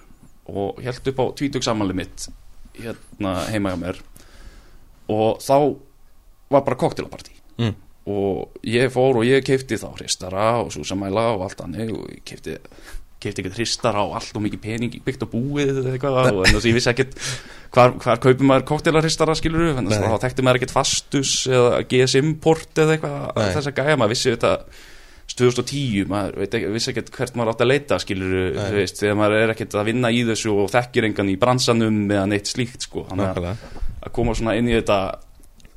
og 0.49 0.81
held 0.85 1.09
upp 1.11 1.21
á 1.21 1.25
tvítugsamanli 1.39 1.97
mitt 1.97 2.27
hérna 2.77 3.37
heima 3.49 3.73
hjá 3.73 3.79
mér. 3.81 4.01
Og 5.11 5.41
þá 5.43 5.57
var 6.49 6.63
bara 6.65 6.79
koktelapartí 6.79 7.33
mm, 7.61 7.73
og 8.09 8.59
ég 8.65 8.91
fór 8.93 9.21
og 9.21 9.27
ég 9.27 9.45
keipti 9.45 9.77
þá 9.81 9.89
hristara 9.97 10.47
og 10.61 10.71
súsamæla 10.73 11.31
og 11.35 11.45
allt 11.47 11.61
annir 11.65 11.93
og 11.93 12.07
ég 12.13 12.23
keipti 12.25 12.57
keipti 13.23 13.43
ekkert 13.43 13.59
hristara 13.59 14.03
og 14.05 14.15
allt 14.19 14.35
og 14.37 14.43
mikið 14.45 14.61
pening 14.63 14.97
byggt 15.05 15.23
á 15.23 15.27
búið 15.31 15.71
eða 15.81 15.93
eitthvað 15.95 16.17
og 16.31 16.41
þess 16.47 16.59
að 16.59 16.67
ég 16.69 16.77
vissi 16.77 16.91
ekkert 16.91 17.15
hvar, 17.75 17.95
hvar 18.03 18.19
kaupir 18.23 18.49
maður 18.49 18.67
koktelarhristara 18.71 19.37
skilur 19.39 19.71
þess 19.71 19.87
Nei. 19.87 20.01
að 20.01 20.11
þá 20.15 20.25
þekkti 20.25 20.45
maður 20.45 20.59
ekkert 20.61 20.75
fastus 20.75 21.31
eða 21.49 21.79
GSM-port 21.91 22.83
eða 22.83 22.97
eitthvað 22.97 23.39
þess 23.55 23.71
að 23.71 23.79
gæja, 23.79 23.95
maður 24.01 24.13
vissi 24.15 24.35
þetta 24.35 24.53
2010, 25.35 26.05
maður 26.07 26.37
veit 26.43 26.53
ekki, 26.59 26.67
vissi 26.75 26.91
ekkert 26.91 27.09
hvert 27.15 27.39
maður 27.39 27.55
átt 27.55 27.63
að 27.65 27.71
leita 27.71 27.97
skilur, 27.99 28.35
þú 28.55 28.75
veist, 28.77 28.99
þegar 29.01 29.17
maður 29.19 29.39
er 29.39 29.53
ekkert 29.55 29.73
að 29.75 29.87
vinna 29.89 30.11
í 30.13 30.21
þessu 30.27 30.53
og 30.53 30.69
þekkir 30.71 31.07
engan 31.09 31.31
í 31.33 31.39
bransanum 31.41 31.97
eða 32.05 32.27
neitt 32.29 32.51
slíkt 32.51 32.85
sko, 32.85 33.07
þannig 33.09 33.41
að 33.41 33.49
að 34.05 34.13
koma 34.13 34.35
svona 34.37 34.53
inn 34.59 34.69
í 34.69 34.75
þetta 34.77 34.99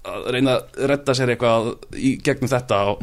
að 0.08 0.28
reyna 0.34 0.58
að 0.58 0.84
redda 0.92 1.16
sér 1.16 1.32
eitthvað 1.34 1.70
í 1.96 2.12
gegnum 2.24 2.52
þetta 2.52 2.80
og, 2.92 3.02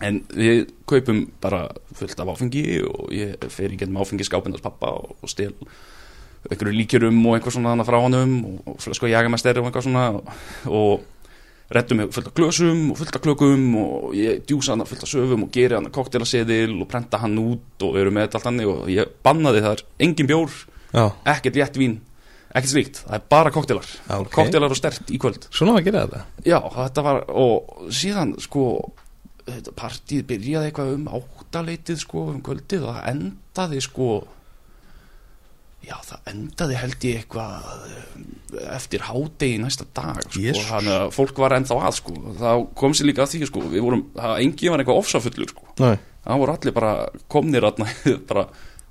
en 0.00 0.20
við 0.32 0.70
kaupum 0.88 1.24
bara 1.42 1.66
fullt 1.96 2.20
af 2.20 2.32
áfengi 2.34 2.64
og 2.88 3.12
ég 3.14 3.48
fer 3.52 3.72
í 3.72 3.78
gegnum 3.80 4.00
áfengiskápindars 4.02 4.64
pappa 4.64 4.94
og, 4.96 5.16
og 5.20 5.32
stel 5.32 5.54
einhverju 6.48 6.76
líkjurum 6.76 7.18
og 7.26 7.36
einhver 7.36 7.54
svona 7.54 7.74
hana 7.74 7.84
frá 7.84 8.00
honum 8.00 8.36
og, 8.64 8.76
flösku 8.80 9.10
jagamesteri 9.10 9.60
og 9.60 9.68
eitthvað 9.68 9.88
svona 9.88 10.06
og, 10.72 11.08
reddum 11.70 12.00
við 12.02 12.14
fullt 12.16 12.28
af 12.30 12.34
glösum 12.34 12.78
og 12.90 12.96
fullt 12.98 13.16
af 13.16 13.22
klökum 13.22 13.66
og 13.78 14.14
ég 14.18 14.40
djúsa 14.48 14.74
hana 14.74 14.86
fullt 14.88 15.04
af 15.06 15.10
söfum 15.12 15.44
og 15.46 15.52
geri 15.54 15.76
hana 15.76 15.92
koktelaseðil 15.94 16.74
og 16.80 16.88
prenta 16.90 17.20
hann 17.22 17.38
út 17.38 17.84
og 17.86 17.98
eru 18.00 18.10
með 18.14 18.34
allt 18.34 18.48
hannig 18.48 18.66
og 18.66 18.88
ég 18.90 19.12
bannaði 19.22 19.62
þar 19.62 19.84
engin 20.02 20.30
bjór, 20.32 20.56
já, 20.90 21.04
ekkert 21.30 21.60
léttvín 21.60 22.00
ekkert 22.50 22.72
slíkt, 22.72 23.02
það 23.04 23.16
er 23.20 23.28
bara 23.30 23.52
koktelar 23.54 23.86
Já, 23.86 24.16
ok. 24.16 24.32
koktelar 24.34 24.72
og 24.74 24.78
stert 24.78 25.12
í 25.14 25.20
kvöld. 25.22 25.46
Svona 25.54 25.76
var 25.76 25.84
að 25.84 25.86
gera 25.86 26.02
þetta? 26.06 26.22
Já, 26.48 26.58
þetta 26.74 27.04
var, 27.06 27.20
og 27.30 27.90
síðan 27.94 28.34
sko, 28.42 28.64
partíð 29.78 30.26
byrjaði 30.30 30.70
eitthvað 30.70 30.92
um 30.96 31.08
áttaleitið 31.18 32.02
sko 32.04 32.26
um 32.34 32.44
kvöldið 32.44 32.86
og 32.86 32.98
það 32.98 33.08
endaði 33.14 33.82
sko 33.84 34.10
já, 35.84 35.96
það 36.04 36.30
endaði 36.32 36.78
held 36.80 37.06
ég 37.08 37.22
eitthvað 37.22 37.68
um, 37.88 38.26
eftir 38.76 39.04
hádegi 39.06 39.60
næsta 39.62 39.86
dag 39.96 40.20
sko, 40.24 40.42
Jesús. 40.42 40.66
þannig 40.68 40.96
að 40.96 41.14
fólk 41.16 41.40
var 41.40 41.56
ennþá 41.56 41.78
að 41.88 41.96
sko 42.00 42.16
þá 42.40 42.50
kom 42.82 42.96
sér 42.96 43.10
líka 43.10 43.24
að 43.24 43.34
því 43.34 43.50
sko, 43.50 43.64
við 43.72 43.86
vorum 43.86 44.04
það 44.16 44.36
engi 44.44 44.72
var 44.72 44.82
eitthvað 44.82 45.02
ofsafullur 45.02 45.54
sko. 45.54 45.68
Nei, 45.80 45.96
það 46.26 46.42
voru 46.44 46.56
allir 46.56 46.76
bara 46.76 46.92
komnir 47.32 47.68
atna, 47.70 47.88
bara 48.30 48.46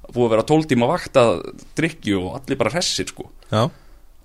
búið 0.09 0.25
að 0.25 0.33
vera 0.33 0.47
tóltíma 0.49 0.89
vakt 0.89 1.21
að 1.21 1.33
drikju 1.77 2.23
og 2.23 2.39
allir 2.39 2.61
bara 2.61 2.73
hressir 2.73 3.09
sko. 3.11 3.29
Já, 3.51 3.67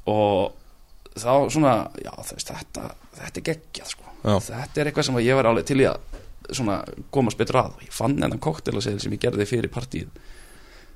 og 0.08 1.14
þá 1.14 1.32
svona, 1.52 1.76
já 2.00 2.12
þess, 2.30 2.48
þetta, 2.48 2.88
þetta 3.20 3.40
er 3.40 3.48
geggjað 3.52 3.92
sko. 3.92 4.10
Já. 4.24 4.38
þetta 4.40 4.80
er 4.80 4.88
eitthvað 4.88 5.10
sem 5.10 5.20
ég 5.20 5.36
var 5.36 5.50
alveg 5.50 5.66
til 5.68 5.82
í 5.82 5.88
að 5.90 6.13
svona, 6.52 6.80
komast 7.14 7.38
betur 7.40 7.60
að. 7.62 7.74
Og 7.78 7.84
ég 7.86 7.92
fann 7.94 8.16
hennan 8.20 8.38
koktelasegil 8.42 9.00
sem 9.00 9.12
ég 9.16 9.22
gerði 9.24 9.46
fyrir 9.48 9.70
partíð 9.72 10.08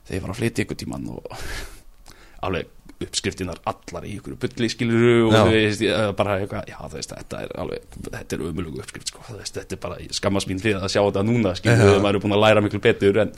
þegar 0.08 0.16
ég 0.18 0.24
var 0.26 0.34
að 0.34 0.40
flytja 0.42 0.64
ykkur 0.66 0.80
tíman 0.82 1.08
og 1.14 1.38
alveg 2.48 2.74
uppskriftinar 2.98 3.60
allar 3.68 4.06
í 4.08 4.16
ykkur 4.18 4.34
bulli 4.42 4.66
skiluru 4.72 5.28
og 5.28 5.34
þú 5.36 5.42
veist, 5.52 5.82
ég, 5.86 6.08
bara 6.18 6.38
eitthvað, 6.40 6.64
já 6.66 6.78
þú 6.82 6.96
veist, 6.96 7.12
þetta 7.14 7.42
er 7.44 7.52
alveg 7.62 7.98
þetta 8.08 8.34
er 8.36 8.42
ömulugu 8.48 8.80
uppskrift 8.82 9.12
sko, 9.12 9.22
þú 9.28 9.36
veist, 9.38 9.54
þetta 9.54 9.76
er 9.76 9.80
bara 9.84 9.98
ég 10.02 10.16
skammast 10.18 10.50
mín 10.50 10.58
fyrir 10.62 10.80
að 10.82 10.90
sjá 10.96 11.02
þetta 11.04 11.22
núna 11.28 11.52
skiluru, 11.58 11.92
Já. 11.94 12.00
maður 12.02 12.18
er 12.18 12.24
búin 12.24 12.34
að 12.34 12.42
læra 12.42 12.64
miklu 12.64 12.80
betur 12.82 13.20
en 13.22 13.30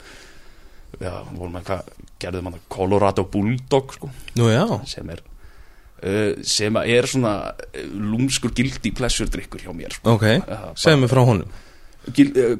já, 0.97 1.13
vorum 1.37 1.59
eitthvað 1.59 1.91
gerðum 2.23 2.49
hann 2.49 2.63
Colorado 2.73 3.27
Bulldog 3.29 3.93
sko 3.99 4.09
nú 4.39 4.49
sem 4.89 5.13
er 5.13 5.21
uh, 5.21 6.41
sem 6.41 6.81
að 6.81 6.93
er 6.97 7.09
svona 7.13 7.35
uh, 7.53 7.83
lúmskur 7.93 8.53
gildi 8.57 8.93
plessurdrykkur 8.97 9.61
hjá 9.67 9.75
mér 9.77 9.93
sko. 9.99 10.15
ok, 10.17 10.25
Já, 10.25 10.41
bara- 10.47 10.73
segðu 10.73 11.03
mig 11.03 11.13
frá 11.13 11.21
honum. 11.27 11.53
eh, 11.53 11.70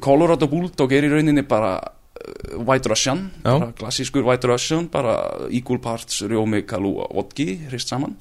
Colorado 0.01 0.47
Bulldog 0.51 0.93
er 0.93 1.07
í 1.07 1.09
rauninni 1.11 1.43
bara 1.49 1.73
eh, 1.79 2.57
White 2.61 2.91
Russian, 2.91 3.25
bara 3.43 3.71
klassískur 3.77 4.25
White 4.27 4.49
Russian, 4.49 4.87
bara 4.93 5.15
equal 5.49 5.81
parts 5.81 6.21
rjómi, 6.27 6.63
kalú 6.69 6.99
og 7.01 7.15
vodki, 7.17 7.55
hrist 7.71 7.91
saman. 7.91 8.15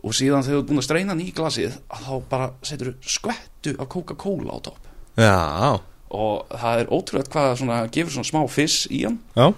Og 0.00 0.16
síðan 0.16 0.44
þegar 0.46 0.56
þú 0.56 0.62
ert 0.62 0.68
búin 0.70 0.80
að 0.80 0.86
streyna 0.86 1.12
hann 1.12 1.20
í 1.20 1.32
glasið 1.36 1.74
þá 1.92 2.12
bara 2.30 2.52
setur 2.64 2.94
skvettu 3.04 3.74
af 3.76 3.90
Coca-Cola 3.92 4.56
á 4.56 4.58
topp. 4.64 4.86
Já, 5.20 5.80
og 6.16 6.54
það 6.62 6.84
er 6.84 6.94
ótrúlega 6.96 7.34
hvað 7.34 7.50
svona, 7.60 7.80
gefur 7.92 8.14
svona 8.16 8.30
smá 8.30 8.40
fiss 8.48 8.86
í 8.88 9.02
hann. 9.04 9.18
Já, 9.36 9.50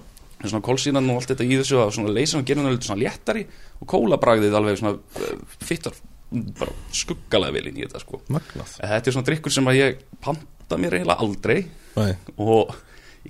svona 0.42 0.64
kólsínan 0.66 1.12
og 1.12 1.20
allt 1.20 1.30
þetta 1.30 1.46
í 1.46 1.58
þessu 1.60 1.78
að 1.78 1.92
svona 1.94 2.16
leysa 2.16 2.40
hann 2.40 2.48
gerir 2.48 2.64
hann 2.64 2.72
eitthvað 2.72 2.88
svona 2.90 3.04
léttari. 3.04 3.44
Og 3.78 3.90
kólabragðið 3.92 4.58
alveg 4.58 4.80
svona 4.80 4.98
eh, 4.98 5.44
fittar 5.62 5.94
bara 6.32 6.74
skuggalega 6.96 7.54
vel 7.54 7.68
inn 7.68 7.78
í 7.78 7.84
þetta 7.86 8.02
sko. 8.02 8.22
Magnað. 8.32 8.74
Þetta 8.80 9.10
er 9.10 9.16
svona 9.16 9.28
drikkur 9.28 9.54
sem 9.54 9.70
að 9.70 9.78
ég 9.78 10.02
panta 10.24 10.50
mér 10.80 10.98
eiginlega 10.98 11.26
aldrei. 11.26 11.58
Nei, 11.92 12.14
og 12.40 12.72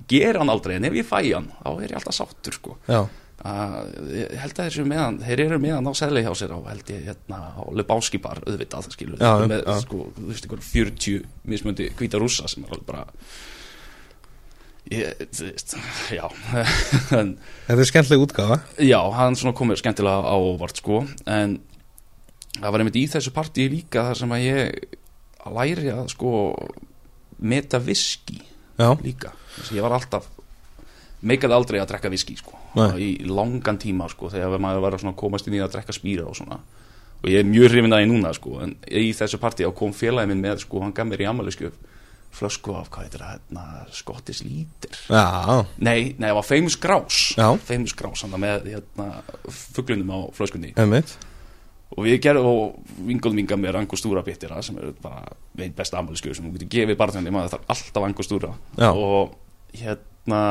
ger 0.09 0.39
hann 0.39 0.51
aldrei 0.51 0.77
en 0.77 0.87
ef 0.87 0.95
ég 0.97 1.07
fæ 1.07 1.19
hann 1.33 1.51
þá 1.59 1.69
er 1.73 1.91
ég 1.91 1.97
alltaf 1.99 2.15
sáttur 2.17 2.55
sko. 2.55 2.77
Já, 2.87 3.01
að, 3.43 3.89
ég 4.15 4.35
held 4.41 4.61
að 4.61 4.69
þeir 4.75 4.87
meðan 4.89 5.17
þeir 5.23 5.43
eru 5.45 5.59
meðan 5.63 5.89
á 5.89 5.93
seðli 5.97 6.23
hjá 6.25 6.31
sér 6.39 6.53
á 6.55 6.59
held 6.69 6.93
ég 6.93 7.09
hérna 7.09 7.41
á 7.59 7.63
Lebowski 7.75 8.21
bar 8.23 8.41
auðvitað 8.45 8.93
skilur. 8.95 9.19
Já, 9.19 9.33
með 9.49 9.65
já. 9.65 9.73
sko 9.83 10.05
þú 10.15 10.29
veist 10.29 10.47
ykkur 10.47 10.63
40 10.69 11.27
mismöndi 11.51 11.89
hvíta 11.99 12.21
rússa 12.21 12.47
sem 12.51 12.63
er 12.65 12.73
alveg 12.73 12.87
bara 12.87 13.05
ég, 14.93 15.27
þú 15.29 15.49
veist, 15.49 15.75
já. 16.19 16.25
En 17.19 17.35
þetta 17.67 17.79
er 17.79 17.91
skemmtileg 17.91 18.25
útgáfa. 18.25 18.59
Já, 18.79 18.99
hann 19.19 19.37
svona 19.39 19.55
komur 19.57 19.79
skemmtilega 19.79 20.23
á 20.25 20.35
óvart 20.37 20.81
sko. 20.81 21.03
En 21.27 21.59
það 22.57 22.69
var 22.69 22.83
einmitt 22.83 23.01
í 23.01 23.07
þessu 23.11 23.33
partíi 23.35 23.69
líka 23.71 24.07
þar 24.09 24.23
sem 24.23 24.35
að 24.35 24.47
ég 24.47 24.97
að 25.43 25.55
læri 25.59 25.91
að 25.91 26.09
sko 26.13 26.33
meta 27.43 27.79
viski 27.83 28.39
Já, 28.79 28.89
líka. 29.03 29.33
Þess 29.57 29.71
að 29.71 29.77
ég 29.77 29.85
var 29.85 29.95
alltaf 29.99 30.29
meikaði 31.23 31.55
aldrei 31.55 31.79
að 31.79 31.89
drekka 31.93 32.11
viski 32.11 32.35
sko. 32.39 32.57
Í 32.99 33.23
langan 33.29 33.79
tíma 33.79 34.09
sko 34.11 34.31
þegar 34.33 34.61
maður 34.61 34.85
var 34.87 34.97
að 34.97 35.15
komast 35.19 35.47
inn 35.47 35.57
í 35.57 35.63
að 35.63 35.75
drekka 35.77 35.95
spýra 35.95 36.27
og 36.27 36.37
svona. 36.37 36.59
Og 37.23 37.29
ég 37.31 37.39
er 37.39 37.47
mjög 37.47 37.71
hrifin 37.71 37.95
að 37.95 38.03
því 38.03 38.09
núna 38.11 38.33
sko 38.35 38.57
en 38.65 38.75
í 38.89 39.11
þessu 39.15 39.39
partíi 39.39 39.67
á 39.67 39.71
kom 39.71 39.93
félagi 39.95 40.31
minn 40.31 40.43
með 40.43 40.65
sko 40.65 40.81
hann 40.83 40.95
gaf 40.95 41.07
mér 41.07 41.23
í 41.23 41.27
ammæliskjöf 41.29 41.77
flösku 42.33 42.73
af 42.75 42.89
hvað 42.89 43.05
heitir 43.05 43.21
það 43.21 43.35
hérna 43.35 43.65
skottis 43.93 44.39
lítir 44.41 44.97
já, 45.05 45.59
Nei, 45.77 46.15
nei, 46.17 46.31
það 46.31 46.37
var 46.39 46.47
Famous 46.47 46.77
Grouse. 46.81 47.49
Famous 47.67 47.93
Grouse, 47.95 48.25
hann 48.25 48.41
með 48.41 48.71
hérna, 48.73 49.07
fuglunum 49.77 50.09
á 50.09 50.19
flöskunni. 50.33 50.73
Emmitt 50.81 51.13
og 51.93 52.07
við 52.07 52.19
gerum, 52.25 52.47
og 52.49 52.95
vingóðum 53.07 53.41
vinga 53.41 53.57
með 53.59 53.79
angustúra 53.83 54.23
bitira 54.25 54.61
sem 54.65 54.77
er 54.81 54.93
bara 55.03 55.25
einn 55.59 55.75
besta 55.77 55.99
ammæliskjöf 55.99 56.37
sem 56.37 56.47
þú 56.47 56.55
getur 56.57 56.71
gefið 56.77 56.99
barþjóðinni 57.01 57.33
maður 57.35 57.55
þarf 57.55 57.73
alltaf 57.75 58.07
angustúra 58.07 58.53
og 58.89 59.35
hérna 59.77 60.43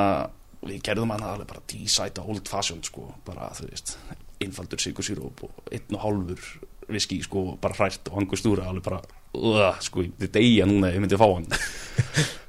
við 0.62 0.82
gerðum 0.86 1.14
hann 1.14 1.24
alveg 1.26 1.48
bara 1.50 1.64
dísæta 1.70 2.24
old 2.26 2.46
fashion 2.50 2.82
sko, 2.86 3.08
bara 3.26 3.50
þú 3.56 3.70
veist 3.70 3.96
einfaldur 4.42 4.82
sigursýróp 4.82 5.42
og 5.46 5.72
einn 5.74 5.96
og 5.96 6.04
hálfur 6.04 6.52
viski 6.92 7.20
sko, 7.24 7.56
bara 7.62 7.76
hrært 7.78 8.10
og 8.10 8.20
angustúra 8.22 8.68
alveg 8.70 8.86
bara, 8.86 9.00
uh, 9.38 9.80
sko, 9.82 10.04
þetta 10.18 10.38
deyja 10.38 10.68
núna 10.68 10.90
ef 10.90 10.98
ég 10.98 11.04
myndi 11.04 11.20
fá 11.20 11.28
hann. 11.28 11.48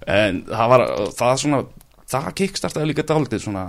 En 0.04 0.42
það 0.50 0.72
var, 0.74 0.82
það 1.16 1.38
svona 1.40 1.60
það 2.12 2.26
kickstartaði 2.42 2.90
líka 2.90 3.06
dálítið 3.08 3.46
svona 3.46 3.62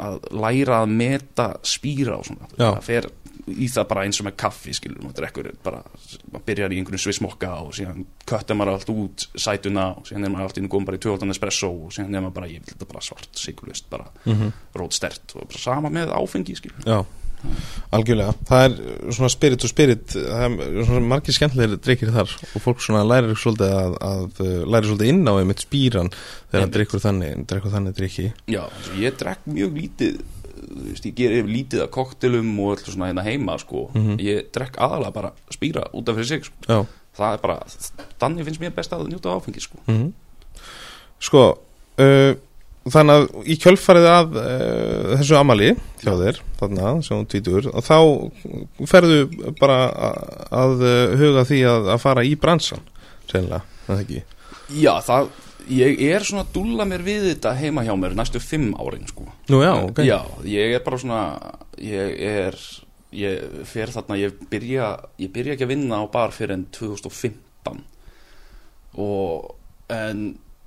að 0.00 0.14
læra 0.32 0.78
að 0.82 0.94
meta 0.96 1.48
spýra 1.68 2.16
og 2.16 2.24
svona, 2.30 2.48
það 2.56 2.78
fer 2.86 3.08
í 3.50 3.66
það 3.72 3.88
bara 3.90 4.04
eins 4.06 4.20
og 4.22 4.26
með 4.28 4.36
kaffi 4.42 4.74
skilur, 4.76 5.00
maður 5.02 5.16
drekkur 5.20 5.48
bara, 5.64 5.80
maður 6.32 6.44
byrjar 6.46 6.74
í 6.74 6.78
einhverjum 6.82 7.02
svissmokka 7.06 7.50
og 7.64 7.72
síðan 7.74 8.04
köttar 8.28 8.58
maður 8.58 8.76
allt 8.78 8.92
út 8.94 9.26
sætuna 9.34 9.88
og 9.98 10.06
síðan 10.06 10.28
er 10.28 10.34
maður 10.36 10.46
allt 10.50 10.60
inn 10.62 10.68
góðum 10.70 10.86
bara 10.90 11.00
í 11.00 11.02
12 11.06 11.30
espresso 11.34 11.72
og 11.72 11.90
síðan 11.96 12.14
er 12.14 12.22
maður 12.26 12.36
bara, 12.38 12.52
ég 12.52 12.62
vil 12.62 12.74
þetta 12.74 12.90
bara 12.92 13.02
svart 13.02 13.28
sigurlust, 13.34 13.90
bara 13.90 14.06
mm 14.24 14.32
Mhm. 14.32 14.52
rót 14.78 14.92
stert 14.94 15.34
og 15.34 15.48
bara 15.48 15.58
sama 15.58 15.90
með 15.90 16.14
áfengi 16.14 16.54
skilur 16.56 16.86
Já, 16.86 17.02
algjörlega. 17.92 18.34
Það 18.46 18.64
er 18.64 18.74
svona 19.16 19.30
spirit 19.32 19.64
og 19.66 19.70
spirit 19.72 20.12
Það 20.14 20.44
er 20.62 20.84
svona 20.86 21.00
margir 21.10 21.34
skemmtilegir 21.36 21.80
drikkir 21.82 22.12
þar 22.14 22.34
og 22.54 22.62
fólk 22.62 22.84
svona 22.84 23.02
lærir 23.02 23.34
svolítið 23.34 23.74
að, 23.80 23.96
að 24.06 24.42
uh, 24.44 24.52
lærir 24.70 24.86
svolítið 24.90 25.10
inn 25.10 25.26
á 25.26 25.34
einmitt 25.40 25.64
spýran 25.64 26.12
þegar 26.14 26.60
Einmitt. 26.62 26.76
drikkur 26.76 27.02
þannig, 27.02 27.42
drikkur 27.50 27.74
þannig 27.74 27.96
drikki 27.98 28.28
Já, 28.54 28.62
ég 29.02 29.18
drekk 29.18 29.50
mjög 29.50 29.74
lítið 29.80 30.22
veist, 30.62 31.06
ég 31.08 31.16
ger 31.18 31.34
yfir 31.38 31.50
lítið 31.50 31.84
af 31.86 31.90
koktelum 31.94 32.52
og 32.62 32.76
alltaf 32.76 32.94
svona 32.94 33.10
hérna 33.10 33.26
heima 33.26 33.58
sko. 33.60 33.88
Mhm. 33.94 34.20
ég 34.22 34.48
drekk 34.54 34.78
aðalega 34.78 35.12
bara 35.12 35.32
spýra 35.50 35.88
út 35.92 36.08
af 36.08 36.16
fyrir 36.16 36.30
sig 36.30 36.44
sko. 36.44 36.54
Já, 36.68 36.86
það 37.18 37.34
er 37.34 37.42
bara, 37.42 37.58
þannig 38.20 38.48
finnst 38.48 38.60
mér 38.62 38.74
best 38.76 38.92
að 38.92 39.08
njóta 39.10 39.36
áfengi 39.36 39.60
sko. 39.60 39.78
mm 39.86 40.12
Sko 41.22 41.42
uh, 42.02 42.34
Þannig 42.82 43.14
að 43.14 43.44
í 43.46 43.54
kjölfarið 43.62 44.06
að 44.10 44.32
uh, 44.40 45.12
þessu 45.20 45.36
amali 45.38 45.68
hjá 46.02 46.16
þér, 46.18 46.40
þarna, 46.58 46.88
sem 47.06 47.14
hún 47.14 47.28
tvítur 47.30 47.68
og 47.70 47.84
þá 47.86 47.98
ferðu 48.90 49.20
bara 49.60 49.76
að, 49.86 50.16
að 50.50 50.82
uh, 50.82 51.12
huga 51.20 51.44
því 51.46 51.60
að, 51.70 51.90
að 51.94 52.00
fara 52.02 52.24
í 52.26 52.32
bransan 52.42 52.82
sennilega, 53.30 53.62
það 53.86 54.02
ekki 54.02 54.22
Já, 54.82 54.92
það, 55.06 55.30
ég 55.70 56.00
er 56.08 56.24
svona 56.26 56.44
að 56.46 56.54
dúlla 56.56 56.86
mér 56.88 57.04
við 57.06 57.28
þetta 57.30 57.54
heima 57.58 57.84
hjá 57.86 57.92
mér 57.98 58.16
næstu 58.18 58.40
fimm 58.42 58.72
árin 58.80 59.06
sko. 59.10 59.26
Nú 59.52 59.62
já, 59.62 59.72
ok 59.84 60.02
Já, 60.06 60.18
ég 60.48 60.76
er 60.76 60.84
bara 60.84 60.98
svona 60.98 61.20
ég 61.78 62.16
er 62.18 62.58
ég 63.12 63.64
fer 63.68 63.92
þarna, 63.92 64.16
ég 64.20 64.36
byrja 64.50 64.92
ég 65.20 65.32
byrja 65.32 65.56
ekki 65.56 65.66
að 65.66 65.74
vinna 65.74 66.00
á 66.00 66.04
bar 66.12 66.32
fyrir 66.32 66.56
en 66.56 66.66
2015 66.72 67.82
og 69.02 69.52
en 69.92 70.22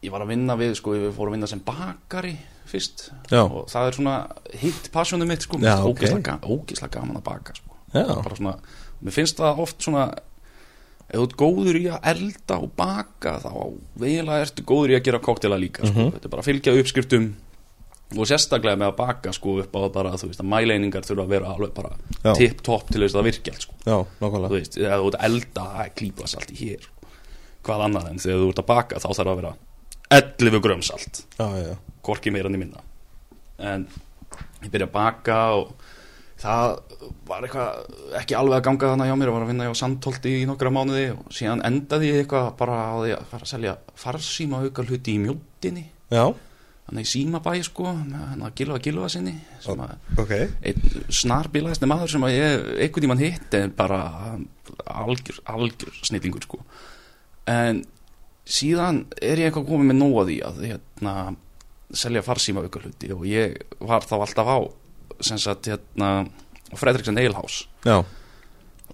ég 0.06 0.14
var 0.14 0.26
að 0.26 0.34
vinna 0.34 0.58
við 0.60 0.76
sko, 0.80 0.94
ég 0.98 1.16
fór 1.16 1.32
að 1.32 1.38
vinna 1.38 1.50
sem 1.50 1.62
bakari 1.66 2.36
fyrst 2.70 3.10
Já. 3.32 3.44
og 3.46 3.66
það 3.70 3.90
er 3.90 3.98
svona 3.98 4.16
hitt 4.62 4.90
passjónu 4.94 5.28
mitt 5.30 5.46
sko, 5.46 5.60
ógislega, 5.62 6.22
ga 6.38 6.38
ógislega 6.50 7.00
gaman 7.00 7.20
að 7.20 7.26
baka 7.28 7.58
sko. 7.58 7.78
Bara 7.94 8.38
svona, 8.38 8.56
mér 9.02 9.16
finnst 9.16 9.40
það 9.42 9.62
oft 9.66 9.86
svona 9.86 10.08
ef 11.16 11.22
þú 11.22 11.26
ert 11.30 11.36
góður 11.40 11.78
í 11.80 11.86
að 11.96 12.08
elda 12.12 12.58
og 12.60 12.72
baka 12.78 13.38
þá 13.40 13.52
vegilega 14.04 14.46
ertu 14.46 14.66
góður 14.68 14.92
í 14.94 14.98
að 15.00 15.06
gera 15.08 15.22
koktela 15.24 15.60
líka 15.62 15.86
sko. 15.88 15.96
Mhm. 15.96 16.14
þetta 16.18 16.28
er 16.30 16.34
bara 16.36 16.44
að 16.44 16.50
fylgja 16.52 16.76
uppskriftum 16.82 17.28
og 18.16 18.28
sérstaklega 18.30 18.78
með 18.78 18.92
að 18.92 18.98
baka 19.00 19.32
sko 19.34 19.56
upp 19.64 19.74
á 19.74 19.80
það 19.82 19.94
bara 19.96 20.12
þú 20.20 20.28
veist 20.30 20.42
að 20.44 20.50
mæleiningar 20.52 21.08
þurfa 21.08 21.24
að 21.26 21.32
vera 21.34 21.54
alveg 21.56 21.72
bara 21.74 22.36
tipp-topp 22.38 22.92
til 22.94 23.02
þess 23.02 23.16
að 23.18 23.26
virkja 23.32 23.56
sko. 23.58 23.74
Já, 23.82 23.96
þú 23.98 24.22
nákvæmlega 24.22 24.54
veist, 24.60 24.78
ef 24.78 25.00
þú 25.02 25.08
ert 25.10 25.18
að 25.20 25.26
elda 25.30 25.64
það 25.72 25.86
er 25.86 25.94
klípas 26.02 26.36
allt 26.38 26.52
í 26.54 26.58
hér 26.62 26.84
sko. 26.86 27.10
hvað 27.66 27.86
annað 27.88 28.10
en 28.12 28.22
þegar 28.22 28.44
þú 28.44 28.50
ert 28.52 28.62
að 28.62 28.70
baka 28.70 29.00
þá 29.02 29.08
þarf 29.10 29.32
að 29.34 29.40
vera 29.42 29.54
11 30.20 30.62
grömm 30.62 30.84
salt 30.86 31.24
Já, 31.40 31.48
já, 31.66 31.74
hvorki 32.06 32.32
meira 32.36 32.52
enn 32.52 32.60
í 32.60 32.62
minna 32.62 32.84
en 33.58 33.88
ég 34.62 34.70
byrja 34.70 34.86
að 34.90 34.94
baka 34.94 35.40
og 35.58 35.72
það 36.42 36.74
var 37.28 37.46
eitthvað 37.46 38.18
ekki 38.20 38.38
alveg 38.38 38.58
að 38.60 38.66
ganga 38.68 38.90
þannig 38.92 39.12
hjá 39.12 39.18
mér. 39.20 39.32
Og 39.32 39.38
var 39.38 39.46
að 39.46 39.52
vinna 39.54 39.68
hjá 39.70 39.78
Sandholti 39.82 40.34
í 40.42 40.48
nokkra 40.50 40.74
mánuði 40.74 41.06
og 41.16 41.30
síðan 41.34 41.64
endaði 41.68 42.12
ég 42.12 42.24
eitthvað 42.24 42.50
bara 42.60 42.82
á 42.92 42.96
því 43.00 43.14
að 43.16 43.30
fara 43.32 43.48
að 43.48 43.54
selja 43.54 43.78
farsíma 44.02 44.62
auka 44.66 44.86
hluti 44.86 45.16
í 45.16 45.24
mjóttinni 45.24 45.86
Já, 46.14 46.26
þannig 46.86 47.08
í 47.08 47.10
símabæ 47.10 47.56
sko 47.66 47.88
hann 47.90 48.44
að 48.46 48.60
gilfa 48.60 48.82
gilfa 48.86 49.10
sinni 49.10 49.34
sem 49.64 49.80
að 49.82 50.20
ok. 50.22 50.34
einn 50.70 51.08
snarbilaðist 51.22 51.88
maður 51.90 52.14
sem 52.14 52.28
að 52.28 52.36
ég 52.36 52.68
einhvern 52.86 53.08
tímann 53.08 53.24
hitt 53.24 53.58
en 53.58 53.74
bara 53.78 54.02
algjör, 54.86 55.42
algjör 55.50 55.98
snillingur 56.06 56.46
sko. 56.46 56.62
En 57.50 57.82
síðan 58.46 59.06
er 59.18 59.42
ég 59.42 59.50
eitthvað 59.50 59.70
komið 59.72 59.92
með 59.92 60.30
því 60.30 60.38
að 60.46 60.64
hérna, 60.70 61.14
selja 61.96 62.26
farsíma 62.26 62.66
auka 62.66 62.82
hluti 62.84 63.12
og 63.14 63.26
ég 63.30 63.58
var 63.80 64.06
þá 64.06 64.18
alltaf 64.20 64.50
á 64.50 64.58
sem 65.22 65.38
sagt 65.38 65.68
hérna 65.72 66.28
Fredriksson 66.76 67.18
Eilhás 67.22 67.66
Já, 67.86 68.04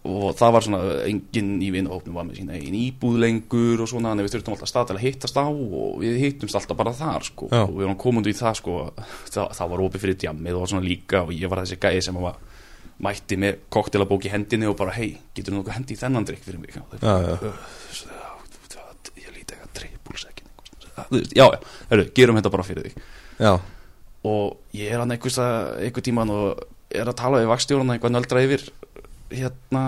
og 0.03 0.31
það 0.37 0.51
var 0.55 0.65
svona 0.65 0.79
enginn 1.05 1.59
í 1.61 1.69
vinahópnum 1.73 2.15
var 2.17 2.25
með 2.25 2.39
sína 2.41 2.55
einn 2.57 2.73
íbúð 2.77 3.19
lengur 3.21 3.83
og 3.83 3.89
svona 3.91 4.11
en 4.15 4.21
við 4.23 4.31
þurftum 4.33 4.55
alltaf 4.55 4.69
stað 4.71 4.87
til 4.89 4.95
að 4.97 5.03
hittast 5.05 5.37
á 5.37 5.45
og 5.45 5.99
við 6.01 6.17
hittumst 6.23 6.57
alltaf 6.57 6.77
bara 6.79 6.93
þar 6.97 7.27
sko 7.27 7.49
Já. 7.51 7.61
og 7.67 7.75
við 7.75 7.85
varum 7.85 7.99
komundu 8.01 8.31
í 8.33 8.37
það 8.37 8.55
sko 8.61 8.77
það, 9.29 9.51
það 9.59 9.69
var 9.75 9.83
opið 9.85 10.01
fyrir 10.05 10.17
djammið 10.23 10.57
og 10.57 10.69
svona 10.71 10.87
líka 10.87 11.21
og 11.25 11.33
ég 11.37 11.51
var 11.53 11.61
þessi 11.63 11.77
gæði 11.85 12.01
sem 12.07 12.17
var 12.17 12.39
mætti 13.01 13.37
með 13.41 13.59
koktelabók 13.73 14.25
í 14.25 14.31
hendinni 14.33 14.67
og 14.69 14.75
bara 14.77 14.93
hei, 14.97 15.15
getur 15.37 15.53
þú 15.53 15.59
nokkuð 15.61 15.73
hendi 15.77 15.95
í 15.95 16.01
þennan 16.01 16.25
drikk 16.29 16.43
fyrir 16.45 16.59
mig 16.61 16.75
og 16.77 16.97
Já, 16.97 17.01
bara, 17.01 17.21
já. 17.21 17.37
"Ö, 17.37 17.53
það- 18.01 18.73
það- 18.73 19.21
ég 19.21 19.31
líti 19.37 19.53
eitthvað 19.53 19.71
trippulsekkin 19.73 20.47
já, 21.37 21.45
já, 21.45 21.59
herru, 21.89 22.05
gerum 22.13 22.37
þetta 22.37 22.51
bara 22.51 22.63
fyrir 22.63 22.83
þig 22.89 22.97
já, 23.39 23.53
og 24.27 24.57
ég 24.77 24.91
er 24.91 24.99
hann 25.01 25.11
að 25.11 25.27
einhver 25.81 26.05
tíman 26.05 26.29
og 26.29 26.63
er 26.91 27.07
að 27.07 27.19
tala 27.21 27.41
við 27.41 27.51
vakstjórna 27.51 27.95
einhvað 27.95 28.15
nöldra 28.15 28.43
yfir 28.45 28.65
hérna 29.31 29.83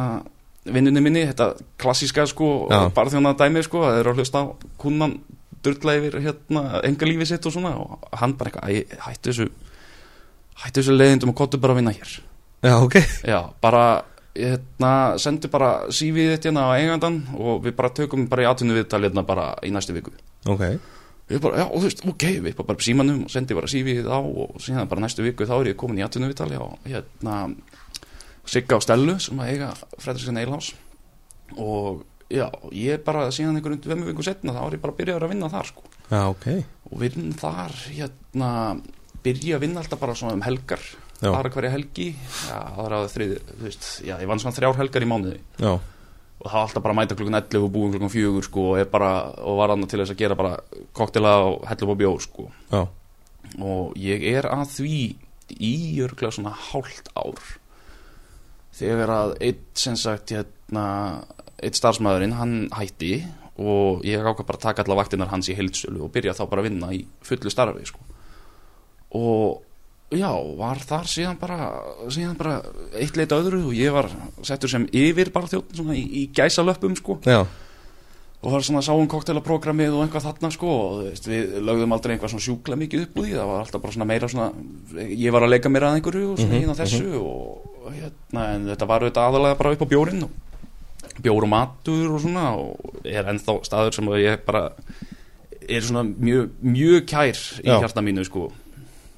vinnunni 0.64 1.02
minni, 1.04 1.26
þetta 1.28 1.54
klassíska 1.82 2.26
sko 2.30 2.70
Já. 2.72 2.88
barþjóna 2.96 3.36
dæmi 3.38 3.64
sko 3.66 3.84
það 3.84 4.00
er 4.00 4.10
að 4.10 4.22
hlusta 4.22 4.40
á 4.40 4.46
kunnan 4.80 5.18
durla 5.64 5.98
yfir 6.00 6.18
hérna 6.24 6.64
enga 6.88 7.08
lífi 7.08 7.28
sitt 7.28 7.46
og 7.46 7.56
svona 7.56 7.76
og 7.80 8.08
hann 8.20 8.34
bara 8.40 8.52
eitthvað, 8.52 8.70
"Æ, 8.72 8.98
hættu 9.08 9.32
þessu 9.32 9.50
hættu 10.64 10.82
þessu 10.82 10.98
leiðindum 10.98 11.30
og 11.34 11.36
kottu 11.36 11.58
bara 11.58 11.74
að 11.74 11.82
vinna 11.82 11.92
hér. 11.92 12.20
Já, 12.64 12.76
ok. 12.80 12.96
Já, 13.28 13.40
bara 13.62 14.04
hérna, 14.36 15.18
sendi 15.22 15.50
bara 15.52 15.88
CV-ið 15.90 16.38
þetta 16.38 16.50
hérna 16.50 16.66
á 16.70 16.72
eigandan 16.80 17.20
og 17.38 17.64
við 17.66 17.76
bara 17.76 17.90
tökum 17.90 18.28
bara 18.30 18.44
í 18.44 18.50
atvinnu 18.50 18.74
viðtal 18.78 19.04
hérna 19.04 19.26
bara 19.26 19.56
í 19.64 19.72
næstu 19.74 19.94
viku. 19.94 20.12
Ok, 20.48 20.80
við 21.34 21.44
bara, 21.44 21.60
já, 21.64 21.66
þú 21.74 21.84
veist, 21.88 22.06
ok, 22.14 22.26
við 22.46 22.56
bara 22.60 22.70
bara 22.70 22.86
símanum 22.88 23.26
og 23.26 23.34
sendi 23.34 23.58
bara 23.58 23.70
CV-ið 23.72 24.10
á 24.10 24.20
og 24.22 24.58
síðan 24.64 24.90
bara 24.92 25.04
næstu 25.04 25.26
viku 25.26 25.48
þá 25.50 25.56
er 25.60 25.72
ég 25.74 25.80
komin 25.82 26.02
í 26.02 26.06
atvinnu 26.06 26.30
viðtali 26.32 26.60
og 26.62 26.88
hérna 26.88 27.38
Sigga 28.54 28.78
og 28.78 28.84
Stellu 28.84 29.16
sem 29.24 29.40
að 29.40 29.54
eiga 29.54 29.70
Fredriksson 29.98 30.40
Eilhás 30.42 30.74
og 31.58 32.04
já, 32.34 32.48
ég 32.76 33.04
bara 33.06 33.30
síðan 33.34 33.60
einhverjum 33.60 33.84
tveimu 33.84 34.10
viku 34.10 34.26
setna 34.26 34.56
þá 34.56 34.66
er 34.66 34.78
ég 34.78 34.84
bara 34.84 34.98
byrjaður 34.98 35.28
að 35.28 35.34
vinna 35.36 35.52
þar 35.54 35.70
sko. 35.70 35.86
Já, 36.10 36.22
ok. 36.28 36.48
Og 36.92 37.00
vinn 37.04 37.32
þar 37.40 37.78
hérna 37.88 38.52
byrja 39.24 39.58
að 39.58 39.66
vinna 39.66 39.84
alltaf 39.84 40.02
bara 40.02 40.18
svona 40.18 40.36
um 40.38 40.46
helgar 40.46 40.84
bara 41.24 41.52
hverja 41.54 41.72
helgi. 41.72 42.10
Já, 42.50 42.58
það 42.76 42.86
er 42.86 42.96
að 42.98 43.06
þrið, 43.14 43.34
þú 43.48 43.66
veist, 43.68 43.90
já, 44.04 44.14
ég 44.20 44.28
vann 44.28 44.42
svona 44.44 44.58
þrjár 44.58 44.80
helgar 44.82 45.06
í 45.06 45.08
mánuði. 45.08 45.38
Já, 45.62 45.72
og 46.44 46.50
það 46.50 46.58
var 46.58 46.66
alltaf 46.68 46.84
bara 46.84 46.94
að 46.94 47.00
mæta 47.00 47.18
klukkan 47.18 47.40
11 47.40 47.64
og 47.64 47.72
búin 47.72 47.94
klukkan 47.94 48.12
4 48.12 48.44
sko 48.50 48.66
og, 48.74 48.88
bara, 48.92 49.12
og 49.40 49.60
var 49.62 49.74
annað 49.74 49.94
til 49.94 50.02
þess 50.02 50.14
að 50.14 50.22
gera 50.24 50.40
bara 50.40 50.56
koktela 50.96 51.34
og 51.48 51.68
hella 51.70 51.88
upp 51.88 51.94
á 51.96 52.02
bjór 52.02 52.24
sko 52.26 52.48
og 53.64 53.98
ég 54.00 54.26
er 54.34 54.48
að 54.52 54.66
því 54.78 54.98
í 55.54 55.74
örglega 56.04 56.34
svona 56.36 56.56
hálft 56.72 57.12
ár 57.16 57.40
þegar 58.74 59.14
að 59.14 59.36
eitt 59.46 59.66
sem 59.80 59.96
sagt 60.00 60.34
hérna, 60.34 60.86
eitt 61.62 61.78
starfsmæðurinn 61.78 62.38
hann 62.40 62.56
hætti 62.74 63.16
og 63.62 64.02
ég 64.08 64.24
ákvað 64.24 64.48
bara 64.50 64.58
að 64.58 64.66
taka 64.66 64.84
alla 64.84 64.98
vaktinnar 64.98 65.30
hans 65.30 65.50
í 65.52 65.58
heildsölu 65.58 66.02
og 66.04 66.12
byrja 66.16 66.34
þá 66.34 66.48
bara 66.50 66.64
að 66.64 66.70
vinna 66.72 66.90
í 66.96 67.04
fullu 67.24 67.52
starfi 67.54 67.86
sko. 67.86 68.02
og 69.14 69.62
já, 70.20 70.30
var 70.60 70.80
þar 70.84 71.08
síðan 71.10 71.38
bara, 71.42 71.58
síðan 72.14 72.38
bara 72.40 72.56
eitt 73.00 73.18
leita 73.20 73.38
öðru 73.42 73.62
og 73.70 73.76
ég 73.78 73.94
var 73.96 74.10
settur 74.46 74.72
sem 74.72 74.88
yfir 74.92 75.32
bara 75.36 75.50
þjótt 75.52 75.76
svona 75.78 75.96
í, 76.00 76.04
í 76.04 76.24
gæsalöppum 76.36 76.96
sko. 77.00 77.20
Já, 77.28 77.42
og 78.44 78.52
var 78.52 78.66
svona 78.68 78.82
sáum 78.84 79.08
koktelaprogrammið 79.08 79.94
og 79.96 80.02
eitthvað 80.04 80.26
þarna 80.28 80.50
sko 80.52 80.72
og 80.76 80.96
veist, 81.06 81.28
við 81.32 81.54
lögðum 81.64 81.94
aldrei 81.96 82.16
eitthvað 82.18 82.34
svona 82.34 82.44
sjúkla 82.48 82.76
mikið 82.82 83.06
upp 83.06 83.20
úr 83.22 83.28
því, 83.30 83.36
það 83.40 83.52
var 83.54 83.62
alltaf 83.64 83.84
bara 83.86 83.96
svona 83.96 84.08
meira 84.10 84.28
svona 84.34 84.50
ég 85.08 85.32
var 85.32 85.46
að 85.48 85.54
leika 85.54 85.72
mér 85.72 85.86
að 85.88 86.00
einhverju 86.00 86.32
og 86.34 86.42
svona 86.42 86.58
Mhm, 86.58 86.66
hérna 86.66 86.76
þessu 86.82 87.22
og 87.22 87.88
hérna, 87.96 88.44
en 88.58 88.66
þetta 88.74 88.90
var 88.92 89.06
auðvitað 89.06 89.30
aðalega 89.30 89.60
bara 89.62 89.72
upp 89.78 89.86
á 89.88 89.92
bjórin 89.94 90.26
og 90.28 91.22
bjór 91.24 91.44
og 91.48 91.52
matur 91.56 92.12
og 92.18 92.22
svona 92.26 92.46
og 92.58 93.00
er 93.06 93.32
ennþá 93.32 93.56
staður 93.64 93.96
sem 93.96 94.12
ég 94.20 94.44
bara 94.46 94.66
er 95.70 95.80
svona 95.88 96.04
mjög, 96.04 96.50
mjög 96.60 97.06
kær 97.08 97.40
í 97.64 97.68
Já. 97.70 97.78
hjarta 97.80 98.02
mínu 98.04 98.26
sko. 98.28 98.50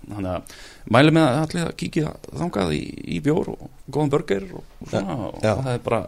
Þannig 0.06 0.36
að 0.36 0.58
mæli 0.94 1.14
með 1.16 1.26
að 1.28 1.42
allir 1.42 1.66
að 1.70 1.76
kíkja 1.82 2.14
þangað 2.30 2.74
í, 2.78 2.84
í 3.16 3.20
bjór 3.26 3.52
og 3.56 3.68
góðan 3.90 4.12
burger 4.14 4.48
og, 4.54 4.64
og 4.82 4.90
svona 4.92 5.16
og 5.30 5.38
Já. 5.42 5.54
það 5.56 5.72
er 5.74 5.84
bara 5.86 6.02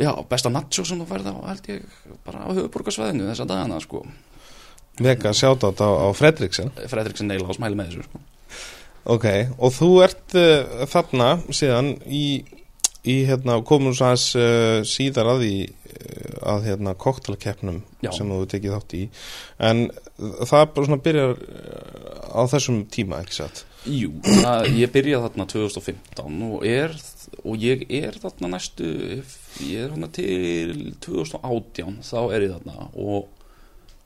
já, 0.00 0.12
besta 0.30 0.52
nacho 0.52 0.84
sem 0.88 1.00
þú 1.02 1.08
færð 1.10 1.28
á 1.28 1.34
held 1.50 1.68
ég 1.68 1.96
bara 2.24 2.44
á 2.44 2.50
höfuborgarsvæðinu 2.52 3.28
þessa 3.28 3.48
dagana 3.50 3.80
sko. 3.84 4.04
Mega 5.04 5.32
sjátátt 5.36 5.80
á, 5.84 5.88
á 5.88 6.08
Fredriksen. 6.16 6.72
Fredriksen 6.88 7.28
Neilás 7.28 7.60
mæli 7.60 7.76
með 7.76 7.92
þessu 7.92 8.06
sko. 8.08 8.22
Ok, 9.12 9.26
og 9.58 9.72
þú 9.74 9.90
ert 10.04 10.36
uh, 10.38 10.84
þarna 10.88 11.28
síðan 11.50 11.94
í, 12.06 12.24
í 13.08 13.16
hérna, 13.26 13.58
komum 13.66 13.94
svo 13.96 14.10
aðeins 14.10 14.28
uh, 14.38 14.82
síðar 14.86 15.32
að 15.34 15.42
því 15.42 15.56
uh, 15.66 16.36
að 16.52 16.68
hérna 16.68 16.94
koktelkeppnum 16.98 17.82
sem 18.04 18.30
þú 18.30 18.44
tekið 18.52 18.76
þátt 18.76 18.96
í. 18.98 19.02
En 19.70 19.84
það 20.46 20.66
bara 20.76 20.88
svona 20.88 21.02
byrjar 21.02 21.34
uh, 21.34 22.38
á 22.38 22.42
þessum 22.52 22.82
tíma, 22.92 23.22
ekki 23.24 23.40
satt? 23.40 23.64
Jú, 23.82 24.12
það, 24.22 24.68
ég 24.78 24.92
byrjaði 24.94 25.26
þarna 25.26 25.48
2015 25.50 26.42
og, 26.46 26.66
er, 26.70 26.92
og 27.42 27.62
ég 27.66 27.82
er 27.98 28.18
þarna 28.22 28.52
næstu, 28.54 28.90
ég 29.66 29.82
er 29.82 29.94
þarna 29.96 30.10
til 30.14 30.92
2018, 31.02 31.96
þá 32.06 32.18
er 32.28 32.46
ég 32.46 32.54
þarna. 32.54 32.86
Og 32.94 33.26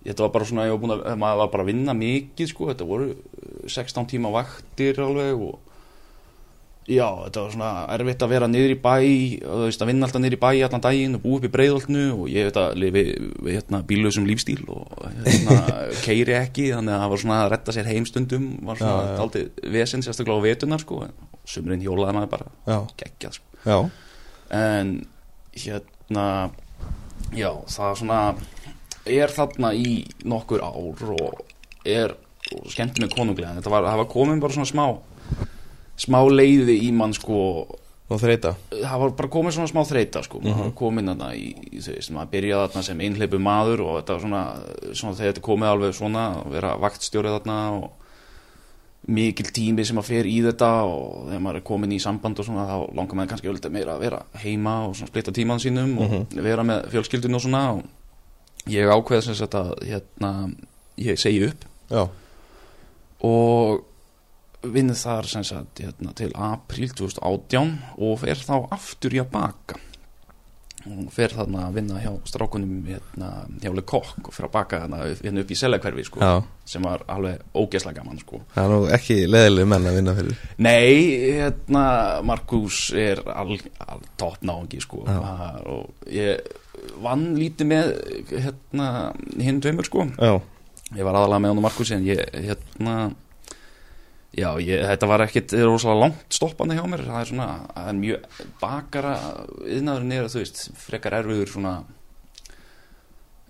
þetta 0.06 0.24
var 0.24 0.32
bara 0.38 0.48
svona, 0.48 0.64
ég 0.64 0.72
var 0.72 0.82
búin 0.86 0.96
að, 0.96 1.04
maður 1.20 1.42
var 1.42 1.52
bara 1.52 1.66
að 1.66 1.72
vinna 1.74 1.96
mikið 1.98 2.52
sko, 2.54 2.70
þetta 2.72 2.88
voru 2.88 3.12
16 3.68 4.08
tíma 4.14 4.32
vaktir 4.32 5.04
alveg 5.04 5.44
og 5.50 5.65
já, 6.86 7.06
þetta 7.26 7.42
var 7.42 7.52
svona 7.54 7.70
erfitt 7.96 8.22
að 8.22 8.32
vera 8.32 8.48
niður 8.50 8.72
í 8.74 8.78
bæ, 8.82 8.94
og 9.42 9.54
þú 9.60 9.66
veist 9.66 9.82
að 9.82 9.90
vinna 9.90 10.06
alltaf 10.06 10.22
niður 10.22 10.36
í 10.36 10.40
bæ 10.44 10.48
allan 10.66 10.84
daginn 10.84 11.16
og 11.18 11.22
búa 11.24 11.40
upp 11.40 11.46
í 11.48 11.52
breiðoltnu 11.56 12.04
og 12.14 12.28
ég 12.30 12.48
veit 12.48 12.58
að 12.62 12.76
lifi 12.82 13.04
hérna 13.46 13.80
bílausum 13.88 14.28
lífstíl 14.28 14.60
og 14.72 14.92
hérna 15.02 15.56
keiri 16.06 16.36
ekki 16.38 16.68
þannig 16.74 16.94
að 16.94 17.02
það 17.02 17.14
var 17.14 17.22
svona 17.24 17.40
að 17.42 17.50
retta 17.54 17.74
sér 17.76 17.90
heimstundum 17.90 18.46
var 18.68 18.80
svona 18.82 19.08
Já, 19.08 19.16
aldrei 19.24 19.72
vesinn 19.76 20.06
sérstaklega 20.06 20.38
á 20.38 20.46
vetunar 20.46 20.84
sko, 20.84 21.00
sumurinn 21.46 21.82
hjólaði 21.82 22.18
maður 22.20 22.32
bara 22.36 22.78
geggjað 23.02 23.40
sko. 23.40 23.80
En 24.54 24.94
hérna 25.56 26.28
já 27.34 27.50
það 27.72 27.98
svona 28.02 28.20
er 29.06 29.32
þarna 29.34 29.72
í 29.74 29.98
nokkur 30.26 30.62
ár 30.62 31.10
og 31.16 31.42
er 31.86 32.14
og 32.54 32.70
skemmt 32.70 33.00
með 33.02 33.14
konunglega 33.14 33.56
þetta 33.58 33.72
var, 33.72 33.86
var 33.98 34.08
komin 34.10 34.40
bara 34.42 34.54
svona 34.54 34.70
smá 34.70 34.86
smá 35.96 36.20
leiði 36.28 36.78
í 36.88 36.92
mann 36.92 37.12
sko. 37.16 37.66
Og 38.06 38.20
þreita 38.22 38.52
það 38.70 39.00
var 39.02 39.10
bara 39.18 39.28
komin 39.28 39.50
svona 39.50 39.66
smá 39.66 39.80
þreita 39.82 40.20
sko. 40.22 40.38
Maður 40.38 40.54
Mhm. 40.54 40.62
var 40.62 40.74
komin 40.78 41.06
þarna 41.10 41.30
í, 41.34 41.46
í 41.74 41.78
þú 41.82 41.94
veist, 41.96 42.12
maður 42.14 42.30
byrjaði 42.36 42.68
þarna 42.70 42.82
sem 42.86 42.98
einhleipu 43.00 43.38
maður 43.42 43.80
og 43.82 43.96
þetta 43.98 44.12
var 44.14 44.20
svona, 44.20 44.42
svona 44.94 45.16
þegar 45.18 45.32
þetta 45.32 45.42
komið 45.48 45.70
alveg 45.72 45.94
svona 45.98 46.26
að 46.36 46.50
vera 46.52 46.76
vaktstjórið 46.78 47.34
þarna 47.40 47.56
og 47.82 47.90
mikil 49.08 49.46
tími 49.54 49.84
sem 49.86 49.98
að 49.98 50.04
fer 50.04 50.24
í 50.26 50.36
þetta 50.42 50.70
og 50.86 51.26
þegar 51.28 51.42
maður 51.42 51.56
er 51.56 51.66
komin 51.66 51.92
í 51.94 51.98
samband 52.02 52.38
og 52.38 52.44
svona 52.46 52.64
þá 52.66 52.94
langar 52.94 53.14
maður 53.18 53.28
kannski 53.32 53.50
öllítið 53.50 53.70
meira 53.74 53.94
að 53.96 54.00
vera 54.06 54.22
heima 54.42 54.76
og 54.88 54.94
svona 54.94 55.10
splitta 55.10 55.32
tíman 55.34 55.58
sínum 55.62 55.98
og 55.98 56.42
vera 56.42 56.62
með 56.62 56.88
fjölskyldun 56.94 57.34
og 57.34 57.42
svona. 57.42 57.64
Og 57.74 57.82
ég 58.70 58.86
ákveð 58.86 59.22
sem 59.22 59.34
sagt 59.34 59.54
að 59.54 59.74
hérna, 59.82 60.54
ég 60.98 61.18
segi 61.18 61.48
upp. 61.50 61.64
Já, 61.90 62.08
og 63.26 63.84
vinn 64.74 64.94
þar 64.96 65.28
sem 65.30 65.44
sagt 65.46 65.82
hérna, 65.82 66.14
til 66.16 66.32
apríl 66.34 66.92
2018 66.92 67.74
og 67.98 68.22
fer 68.22 68.40
þá 68.40 68.56
aftur 68.74 69.16
í 69.16 69.20
að 69.22 69.32
baka. 69.34 69.82
Og 70.86 71.08
fer 71.10 71.32
þarna 71.34 71.64
að 71.66 71.78
vinna 71.80 71.98
hjá 71.98 72.12
strákunum 72.30 72.84
hérna, 72.86 73.30
hjá 73.58 73.72
Le 73.74 73.82
Coq 73.82 74.28
og 74.28 74.34
fer 74.34 74.46
að 74.46 74.52
baka 74.54 74.78
hérna, 74.84 75.00
hérna 75.18 75.42
upp 75.42 75.50
í 75.50 75.58
seljakverfi 75.58 76.04
sko, 76.06 76.28
sem 76.68 76.86
var 76.86 77.02
alveg 77.10 77.42
ógeslega 77.58 78.04
gaman 78.04 78.20
sko. 78.22 78.38
það 78.54 78.62
er 78.62 78.70
nú 78.70 78.92
ekki 78.94 79.16
leðileg 79.26 79.66
menn 79.72 79.90
að 79.90 79.98
vinna 79.98 80.14
fyrir. 80.14 80.44
Nei, 80.62 80.92
hérna 81.40 81.82
Markus 82.30 82.84
er 82.94 83.24
al, 83.34 83.58
al 83.82 84.06
topp 84.20 84.46
náungi 84.46 84.78
sko. 84.84 85.02
Ha, 85.10 85.50
og 85.66 86.06
ég 86.06 86.38
vann 87.02 87.32
lítið 87.34 87.72
með 87.72 87.92
hérna 88.30 88.90
hinn 89.42 89.58
tveimur 89.64 89.90
sko. 89.90 90.06
Já, 90.14 90.38
ég 90.94 91.02
var 91.02 91.18
aðalega 91.18 91.42
með 91.42 91.54
hann 91.54 91.64
og 91.64 91.66
Markus 91.66 91.94
en 91.96 92.06
ég, 92.06 92.22
hérna 92.46 92.96
já, 94.36 94.48
ég, 94.60 94.84
þetta 94.92 95.10
var 95.10 95.24
ekkit 95.26 95.56
rosalega 95.64 96.02
langt 96.04 96.36
stoppandi 96.36 96.76
hjá 96.78 96.84
mér 96.90 97.04
það 97.08 97.20
er 97.22 97.30
svona, 97.32 97.50
það 97.74 97.92
er 97.92 98.00
mjög 98.00 98.40
bakara 98.60 99.14
yðnaðurinn 99.64 100.16
er, 100.18 100.32
þú 100.32 100.42
veist, 100.42 100.64
frekar 100.86 101.18
erfiður 101.20 101.54
svona 101.54 101.76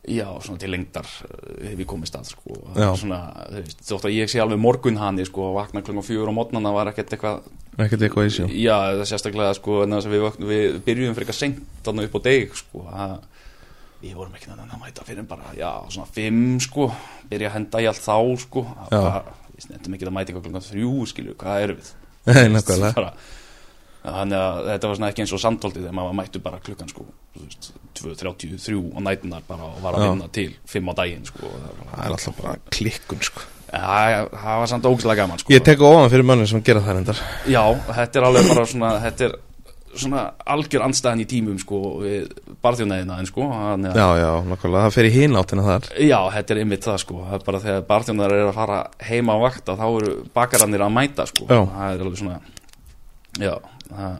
já, 0.07 0.27
svona 0.45 0.61
til 0.63 0.71
lengdar 0.71 1.07
eh, 1.27 1.71
hef 1.73 1.81
ég 1.83 1.89
komið 1.91 2.11
stað, 2.11 2.29
sko 2.31 2.57
Já. 2.77 2.91
svona, 2.99 3.21
þú 3.51 3.63
veist, 3.63 3.81
þótt 3.89 4.09
að 4.09 4.17
ég 4.17 4.31
sé 4.31 4.43
alveg 4.43 4.61
morgun 4.63 5.01
hann 5.01 5.23
sko, 5.27 5.49
að 5.51 5.57
vakna 5.61 5.83
klunga 5.87 6.05
fjögur 6.07 6.31
á 6.31 6.39
mótnana 6.39 6.75
var 6.75 6.93
ekkert 6.93 7.17
eitthvað 7.17 7.49
ekkert 7.83 8.05
eitthvað 8.07 8.29
í 8.29 8.35
sjó 8.37 8.47
Já, 8.51 8.77
það 8.77 9.03
er 9.03 9.11
sérstaklega 9.11 9.57
sko, 9.59 9.81
en 9.85 9.97
þess 9.97 10.11
að 10.11 10.15
við, 10.15 10.29
við 10.53 10.79
byrjum 10.87 11.17
eitthvað 11.17 11.41
seint 11.41 11.65
þarna 11.87 12.07
upp 12.07 12.15
á 12.15 12.21
deg 12.29 12.55
sko, 12.61 12.85
að 12.93 13.17
við 14.05 14.15
vorum 14.21 14.37
ekki 14.37 14.51
þannig 14.53 14.77
að 14.77 14.85
mæta 14.85 15.07
fyrir 15.09 15.27
bara, 15.27 15.51
já, 15.57 15.71
svona 15.91 16.15
fimm 16.15 16.61
sko, 16.63 16.91
byrja 17.31 17.51
að 17.51 17.57
henda 17.57 17.83
í 17.83 17.91
allt 17.91 18.05
þá 18.05 18.17
sko, 18.45 18.65
Já. 18.93 19.03
Við 19.57 19.67
snettum 19.67 19.97
ekki 19.97 20.07
að 20.07 20.15
mæta 20.17 20.33
eitthvað 20.33 20.47
klukkan 20.47 20.67
þrjú, 20.69 20.93
skilju, 21.13 21.35
hvað 21.41 21.67
erum 21.67 21.83
við? 21.83 21.91
Þannig 24.07 24.39
að 24.39 24.69
þetta 24.69 24.87
var 24.87 24.99
svona 25.01 25.09
ekki 25.11 25.23
eins 25.25 25.33
og 25.35 25.41
samtóltið 25.43 25.83
þegar 25.83 25.95
maður 25.99 26.13
mættu 26.21 26.41
bara 26.45 26.61
klukkan 26.63 26.91
sko, 26.93 27.07
þú 27.35 27.43
veist, 27.43 27.73
2.33 27.99 28.77
og 28.79 29.03
nætunar 29.03 29.43
bara 29.49 29.67
og 29.67 29.81
var 29.83 29.99
að 29.99 30.05
vinna 30.07 30.29
til 30.37 30.53
fimm 30.71 30.93
á 30.93 30.95
daginn 31.01 31.27
sko, 31.27 31.51
það 31.51 32.05
er 32.05 32.15
alltaf 32.15 32.39
bara 32.39 32.55
klikkun 32.77 33.25
sko 33.27 33.49
það 33.67 34.61
var 34.61 34.71
samt 34.71 34.87
ógæslega 34.87 35.25
gaman 35.25 35.41
sko. 35.43 35.53
Ég 35.53 35.65
tek 35.67 35.83
ofan 35.83 36.11
fyrir 36.13 36.27
mönnum 36.27 36.47
sem 36.47 36.63
gera 36.65 36.83
það 36.85 37.01
reyndar 37.01 37.23
Já, 37.51 37.63
þetta 37.97 38.21
er 38.21 38.27
alveg 38.29 38.51
bara 38.53 38.67
svona 38.71 38.93
þetta 39.03 39.27
er 39.27 39.35
svona 40.03 40.23
algjör 40.55 40.85
andstæðan 40.87 41.23
í 41.23 41.27
tímum 41.31 41.59
sko 41.63 41.81
við 42.03 42.29
barþjónaðina 42.65 43.19
sko 43.31 43.49
þannig 43.53 43.91
að 43.93 44.01
Já, 44.01 44.09
já, 44.23 44.31
nákvæmlega, 44.51 44.85
það 44.87 44.97
fer 44.97 45.09
í 45.09 45.13
hináttina 45.17 45.67
þar 45.67 45.89
Já, 46.07 46.19
þetta 46.37 46.55
er 46.55 46.63
einmitt 46.63 46.87
það 46.87 47.03
sko 47.05 47.19
það 47.25 47.39
er 47.39 47.45
bara 47.49 47.63
þegar 47.67 47.85
barþjónar 47.91 48.37
eru 48.37 48.49
að 48.51 48.59
fara 48.61 48.79
heima 49.09 49.37
á 49.37 49.39
vakta 49.47 49.77
þá 49.81 49.87
eru 49.89 50.15
bakarannir 50.37 50.87
að 50.87 50.95
mæta 50.99 51.29
sko 51.33 51.49
Já. 51.49 51.61
það 51.75 51.87
er 51.97 52.07
alveg 52.07 52.21
svona 52.23 52.41
já, 53.37 53.55
það, 53.91 54.19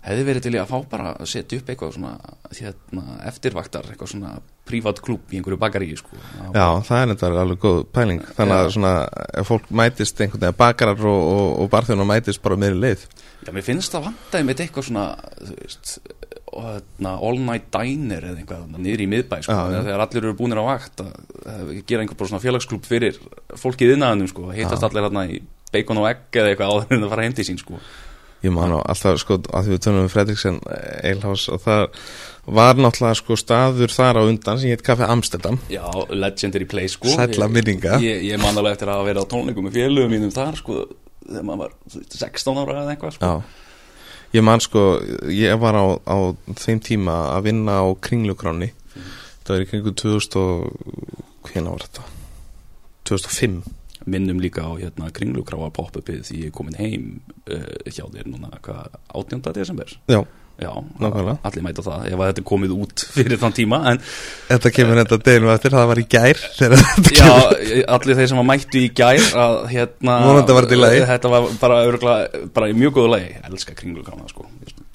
hefði 0.00 0.24
verið 0.24 0.46
til 0.46 0.54
að 0.56 0.70
fá 0.70 0.78
bara 0.88 1.10
að 1.12 1.28
setja 1.28 1.58
upp 1.60 1.70
eitthvað 1.72 1.92
svona 1.96 2.12
hérna, 2.56 3.02
eftirvaktar, 3.28 3.88
eitthvað 3.90 4.12
svona 4.14 4.30
prívat 4.70 5.00
klúb 5.04 5.32
í 5.34 5.38
einhverju 5.38 5.58
bakaríi 5.60 5.98
sko. 5.98 6.16
Já, 6.54 6.66
það 6.86 7.02
er 7.02 7.12
þetta 7.12 7.30
alveg 7.42 7.60
góð 7.64 7.80
pæling 7.92 8.22
þannig 8.36 8.56
að 8.56 8.64
Já. 8.64 8.72
svona, 8.76 8.92
ef 9.42 9.50
fólk 9.50 9.68
mætist 9.80 10.22
einhvern 10.22 10.44
veginn 10.46 10.60
bakarar 10.60 11.04
og, 11.10 11.20
og, 11.34 11.50
og 11.64 11.70
barþjónar 11.74 12.08
mætist 12.08 12.42
bara 12.44 12.58
meiri 12.60 12.80
leið 12.80 13.04
Já, 13.44 13.52
mér 13.56 13.66
finnst 13.66 13.92
það 13.92 14.08
vandaði 14.08 14.46
með 14.48 14.64
eitthvað 14.64 14.88
svona 14.88 15.06
veist, 15.50 15.94
all 16.50 17.40
night 17.40 17.70
diner 17.74 18.26
eða 18.30 18.44
þarna 18.48 18.82
niður 18.82 19.04
í 19.04 19.08
miðbæ 19.14 19.40
sko, 19.44 19.56
Já, 19.56 19.74
já. 19.74 19.82
þegar 19.88 20.04
allir 20.06 20.24
eru 20.24 20.36
búinir 20.38 20.60
á 20.60 20.64
vakt 20.66 21.04
að, 21.04 21.72
gera 21.88 22.04
einhver 22.04 22.20
bara 22.20 22.32
svona 22.32 22.44
félagsklúb 22.44 22.86
fyrir 22.88 23.18
fólkið 23.60 23.96
innan 23.96 24.28
sko, 24.30 24.48
heitast 24.54 24.86
allir 24.86 25.08
hérna 25.08 25.26
í 25.28 25.42
bacon 25.74 26.02
og 26.02 26.08
egg 26.10 26.40
eða 26.40 26.52
eitthvað 26.54 26.72
áður 26.76 26.96
en 26.96 27.06
að 27.06 27.12
fara 27.14 27.26
heim 27.26 27.36
til 27.36 27.46
sín 27.46 27.60
sko. 27.60 27.80
Ég 28.40 28.52
man 28.56 28.72
á 28.72 28.80
alltaf 28.80 29.18
sko 29.20 29.36
að 29.52 29.66
því 29.66 29.74
við 29.74 29.80
tönum 29.84 30.04
við 30.06 30.12
Fredriksen 30.14 30.60
Eilhás 31.04 31.42
og 31.52 31.60
það 31.60 31.82
var 32.50 32.78
náttúrulega 32.80 33.18
sko 33.18 33.36
staður 33.36 33.92
þar 33.92 34.16
á 34.16 34.22
undan 34.24 34.60
sem 34.62 34.72
heit 34.72 34.84
Kaffi 34.86 35.04
Amsterdam. 35.04 35.58
Já, 35.68 35.84
legendary 36.08 36.64
place 36.64 36.96
sko. 36.96 37.12
Sælla 37.12 37.46
Ég- 37.50 37.52
minninga. 37.52 37.98
Ég, 38.00 38.22
ég 38.30 38.40
man 38.40 38.56
alveg 38.56 38.78
eftir 38.78 38.88
að 38.88 39.04
vera 39.10 39.20
á 39.20 39.28
tónleikum 39.28 39.68
með 39.68 39.76
félögum 39.76 40.14
mínum 40.16 40.32
þar 40.32 40.56
sko 40.56 40.78
þegar 41.26 41.44
maður 41.44 41.58
var 41.66 41.74
veist, 41.94 42.16
16 42.16 42.62
ára 42.62 42.78
eða 42.80 42.94
eitthvað 42.96 43.12
sko. 43.18 43.26
Já. 43.28 43.42
Ég 44.32 44.44
man 44.46 44.60
sko, 44.62 44.82
ég 45.28 45.60
var 45.60 45.74
á, 45.76 45.84
á 46.06 46.16
þeim 46.54 46.80
tíma 46.80 47.18
að 47.36 47.44
vinna 47.50 47.76
á 47.82 47.86
kringlugráni. 48.00 48.70
Það 49.44 49.52
var 49.56 49.64
í 49.64 49.68
kringu 49.68 49.92
2000 49.92 50.36
og 50.40 51.50
hvena 51.50 51.74
var 51.74 51.84
þetta? 51.84 52.02
2005 53.10 53.62
minnum 54.10 54.42
líka 54.42 54.66
á 54.66 54.72
hérna 54.80 55.10
kringlugráa 55.16 55.70
pop-upið 55.76 56.26
því 56.28 56.42
ég 56.44 56.50
er 56.50 56.56
komin 56.56 56.78
heim 56.80 57.08
uh, 57.46 57.64
hjá 57.88 58.04
þér 58.06 58.30
núna 58.30 58.52
hvað 58.60 59.00
18. 59.14 59.50
desember? 59.56 59.96
Já, 60.10 60.22
Já, 60.60 60.74
Nákvæmlega. 61.00 61.38
allir 61.48 61.62
mæta 61.64 61.82
það 61.84 62.02
ef 62.10 62.20
að 62.20 62.26
þetta 62.28 62.40
er 62.42 62.46
komið 62.50 62.72
út 62.76 63.02
fyrir 63.14 63.38
þann 63.40 63.54
tíma 63.56 63.78
en 63.88 64.00
þetta 64.50 64.72
kemur 64.76 64.98
enda 65.00 65.18
deginu 65.24 65.48
eftir, 65.54 65.72
það 65.72 65.86
var 65.88 66.00
í 66.02 66.04
gær 66.12 66.42
þetta 66.58 66.80
já, 67.16 67.22
kemur 67.22 67.86
allir 67.96 68.18
þeir 68.18 68.28
sem 68.32 68.42
að 68.42 68.46
mættu 68.50 68.82
í 68.82 68.90
gær 69.00 69.22
að 69.40 69.56
hérna 69.72 70.18
var 70.28 70.68
þetta. 70.68 70.90
Þetta 71.14 71.32
var 71.32 71.48
bara, 71.62 71.78
örgulega, 71.88 72.42
bara 72.58 72.68
í 72.68 72.76
mjög 72.76 72.98
góðu 72.98 73.12
lagi. 73.14 73.30
Ég 73.32 73.48
elska 73.48 73.76
kringlugrána 73.78 74.28
sko. 74.28 74.44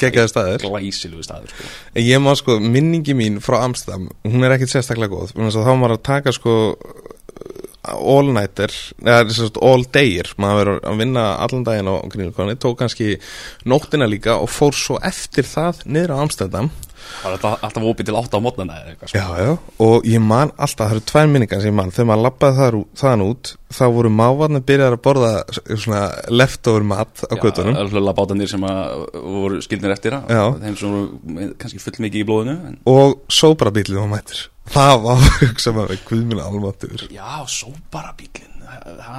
Geggjaði 0.04 0.32
staðir 0.36 0.67
Glæsilegu 0.67 1.25
staður 1.25 1.56
sko. 1.56 1.73
En 1.95 2.06
ég 2.06 2.21
má 2.21 2.32
sko, 2.38 2.60
minningi 2.62 3.17
mín 3.17 3.41
frá 3.41 3.63
Amsterdam 3.63 4.12
hún 4.21 4.45
er 4.45 4.54
ekkit 4.60 4.75
sérstaklega 4.75 5.15
góð. 5.17 5.34
Þá 5.34 5.62
var 5.65 5.82
maður 5.82 5.97
að 5.97 6.06
taka 6.12 6.36
sko 6.36 6.60
all 7.93 8.32
nighter, 8.34 8.74
eða 9.04 9.30
sem 9.30 9.48
sagt, 9.48 9.62
all 9.62 9.86
dayir 9.93 10.32
maður 10.41 10.62
verður 10.62 10.89
að 10.91 11.04
vinna 11.04 11.26
allan 11.45 11.67
daginn 11.67 11.91
á 11.91 11.95
kringlugráni, 12.12 12.58
tók 12.60 12.80
kannski 12.82 13.15
nóttina 13.69 14.10
líka 14.10 14.39
og 14.41 14.52
fór 14.52 14.76
svo 14.76 15.00
eftir 15.06 15.48
það 15.48 15.86
niður 15.86 16.15
á 16.15 16.24
Amsterdam 16.26 16.71
Það 17.21 17.35
var 17.45 17.59
alltaf, 17.65 17.85
opið 17.91 18.09
til 18.09 18.17
8 18.19 18.37
á 18.37 18.45
mótnana 18.45 18.79
eða 18.79 18.93
eitthvað 18.93 19.11
sko. 19.11 19.21
Já, 19.21 19.45
já, 19.45 19.53
og 19.87 20.09
ég 20.09 20.23
man 20.23 20.51
alltaf, 20.55 20.89
það 20.89 20.95
eru 20.95 21.05
tvær 21.11 21.29
minningar 21.31 21.63
sem 21.63 21.71
ég 21.71 21.77
man, 21.79 21.93
þegar 21.95 22.09
maður 22.11 22.25
lappaði 22.27 22.81
þaðan 23.01 23.25
út 23.25 23.53
þá 23.75 23.83
voru 23.95 24.11
mávarnir 24.13 24.63
byrjar 24.65 24.95
að 24.95 25.03
borða 25.05 25.31
svona 25.73 26.01
leftover 26.31 26.85
mat 26.87 27.23
á 27.25 27.33
göttunum 27.33 27.75
Já, 27.75 27.83
hlöllabátanir 27.91 28.51
sem 28.51 28.65
að 28.67 29.05
voru 29.25 29.61
skildnir 29.65 29.95
eftir 29.95 30.17
að 30.17 30.31
Já. 30.31 30.43
þeim 30.63 30.77
sem 30.79 30.95
voru 30.95 31.47
kannski 31.61 31.81
full 31.83 31.95
mikið 32.05 32.21
í 32.21 32.27
blóðinu 32.29 32.55
en, 32.69 32.77
og 32.89 33.17
sóbrabílið 33.33 34.01
var 34.01 34.11
mættir 34.13 34.45
það 34.75 34.95
var 35.05 35.25
hugsa 35.41 35.75
maður, 35.75 36.03
guðmina 36.07 36.47
almatur 36.49 37.07
Já, 37.09 37.41
sóbarabílinn 37.51 38.54
það, 38.54 38.54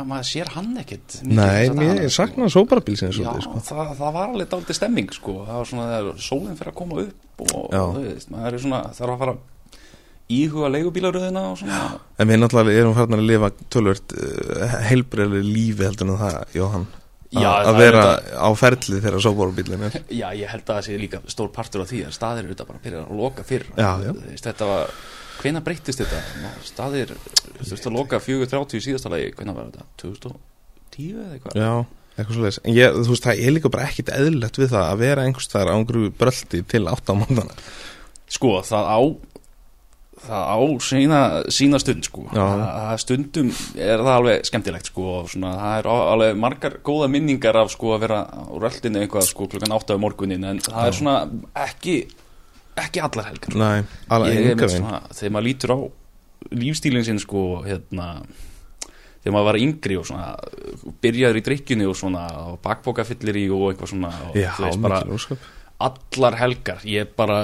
maður 0.07 0.29
sér 0.29 0.53
hann 0.55 0.71
ekkit 0.83 1.19
Nei, 1.27 1.69
mér 1.75 2.07
sakna 2.13 2.49
sóbrabílsins 2.53 3.19
Já, 3.19 3.29
svolítið, 3.31 3.45
sko. 3.47 3.63
það, 3.69 3.93
það 4.01 4.17
var 4.19 4.31
alveg 4.33 4.51
dálítið 4.53 4.79
stemming 4.81 5.13
sko. 5.17 5.37
það 5.49 5.61
var 5.61 5.71
svona 5.73 5.89
þegar 5.93 6.25
sólinn 6.29 6.59
fyrir 6.61 6.73
að 6.73 6.79
koma 6.81 7.05
upp 7.07 7.45
og 7.47 7.77
Já. 7.77 7.85
maður 8.35 8.59
er 8.59 8.65
svona 8.67 8.83
þarf 8.97 9.15
að 9.17 9.23
fara 9.25 9.37
íhuga 10.37 10.71
leigubílaröðina 10.75 11.43
En 12.19 12.29
við 12.31 12.41
náttúrulega 12.43 12.81
erum 12.83 12.95
farin 12.97 13.19
að 13.19 13.27
lifa 13.31 13.51
tölvört 13.71 14.15
uh, 14.19 14.79
heilbreyðli 14.89 15.43
lífi 15.47 15.87
heldur 15.87 16.11
en 16.11 16.23
það, 16.23 16.39
Jóhann 16.57 16.87
Já, 17.37 17.49
að 17.51 17.67
það 17.67 17.75
er 17.75 17.81
vera 17.83 18.03
á 18.39 18.49
ferli 18.57 18.99
þegar 19.03 19.23
sóbrabílin 19.25 19.85
er 19.89 19.97
Já, 20.15 20.27
ég 20.39 20.51
held 20.51 20.65
að 20.65 20.73
það 20.73 20.85
sé 20.87 20.99
líka 21.01 21.21
stór 21.31 21.51
partur 21.55 21.83
af 21.83 21.91
því 21.91 22.03
að 22.07 22.15
staðir 22.17 22.47
eru 22.47 22.55
þetta 22.55 22.67
bara 22.69 22.79
að 22.81 22.87
byrja 22.87 23.03
að 23.03 23.21
loka 23.21 23.47
fyrr 23.47 23.67
Já, 23.75 23.91
já. 24.07 24.13
Þetta 24.47 24.69
var, 24.71 24.95
hvenær 25.43 25.65
breyttist 25.67 26.03
þetta? 26.03 26.23
Ná, 26.43 26.49
Staðir, 26.67 27.15
þú 27.61 27.69
veist 27.71 27.89
að 27.91 27.97
loka 27.99 28.21
4.30 28.23 28.81
í 28.81 28.83
síðasta 28.89 29.13
lagi, 29.13 29.31
hvenær 29.37 29.59
var 29.59 29.71
þetta? 29.71 29.87
2010 30.03 31.13
eða 31.13 31.37
eitthvað? 31.37 31.61
Já, 31.61 31.73
eitthvað 32.17 32.35
svo 32.35 32.47
leiðis 32.47 32.61
En 32.65 32.77
ég, 32.77 32.99
þú 32.99 33.15
veist, 33.15 33.29
það 33.29 33.45
er 33.45 33.57
líka 33.57 33.73
bara 33.77 33.89
ekkit 33.91 34.13
eðlilegt 34.17 34.61
við 34.63 34.75
það 34.75 34.91
að 34.91 35.05
vera 35.05 35.27
einhvers 35.29 35.49
staðar 35.51 35.73
á 35.73 35.77
einhverju 35.77 36.13
bröldi 36.21 36.63
til 36.75 36.85
átta 36.91 37.17
á 37.17 37.21
móndana 37.21 37.59
Sko, 38.27 38.57
það 38.67 38.91
á 38.91 39.01
það 40.27 40.45
á 40.49 40.59
sína, 40.83 41.21
sína 41.53 41.81
stund 41.83 42.07
sko 42.09 42.25
Já. 42.33 42.41
það, 42.41 42.93
stundum 43.03 43.51
er 43.75 44.03
það 44.03 44.13
alveg 44.15 44.49
skemmtilegt 44.49 44.91
sko 44.91 45.07
og 45.21 45.31
svona, 45.33 45.53
það 45.61 45.81
er 45.81 45.89
alveg 45.93 46.39
margar 46.41 46.79
góða 46.87 47.09
minningar 47.13 47.59
af 47.61 47.73
sko 47.75 47.93
að 47.97 48.07
vera 48.07 48.21
á 48.25 48.43
röldinu 48.57 49.03
eitthvað 49.03 49.29
sko 49.29 49.49
klukkan 49.53 49.77
8 49.77 49.99
á 49.99 50.03
morgunin 50.03 50.49
en 50.49 50.63
það 50.65 50.89
er 50.89 50.97
svona 50.97 51.17
ekki 51.67 51.97
ekki 52.77 53.01
allar 53.05 53.31
helgar 53.31 53.57
Nei, 53.57 53.85
alveg 54.13 54.35
Ég 54.37 54.51
enga 54.53 54.69
veginn. 54.69 54.91
þegar 55.17 55.35
maður 55.37 55.49
lítur 55.49 55.75
á 55.75 55.79
lífstílinn 56.57 57.07
sinn 57.07 57.19
sko 57.23 57.45
hérna 57.67 58.09
þegar 59.23 59.35
maður 59.35 59.49
var 59.51 59.59
yngri 59.59 59.97
og 59.99 60.07
svona 60.07 60.27
byrjaður 61.03 61.41
í 61.41 61.45
drikkjunni 61.49 61.87
og 61.91 61.97
svona 61.99 62.27
og 62.53 62.59
bakbókafyllir 62.63 63.39
í 63.41 63.47
og 63.51 63.71
eitthvað 63.73 63.93
svona 63.95 64.13
og, 64.29 64.37
Já, 64.39 64.53
veist, 64.61 64.83
bara, 64.85 65.01
allar 65.87 66.37
helgar. 66.41 66.85
Ég 66.89 67.11
bara 67.19 67.41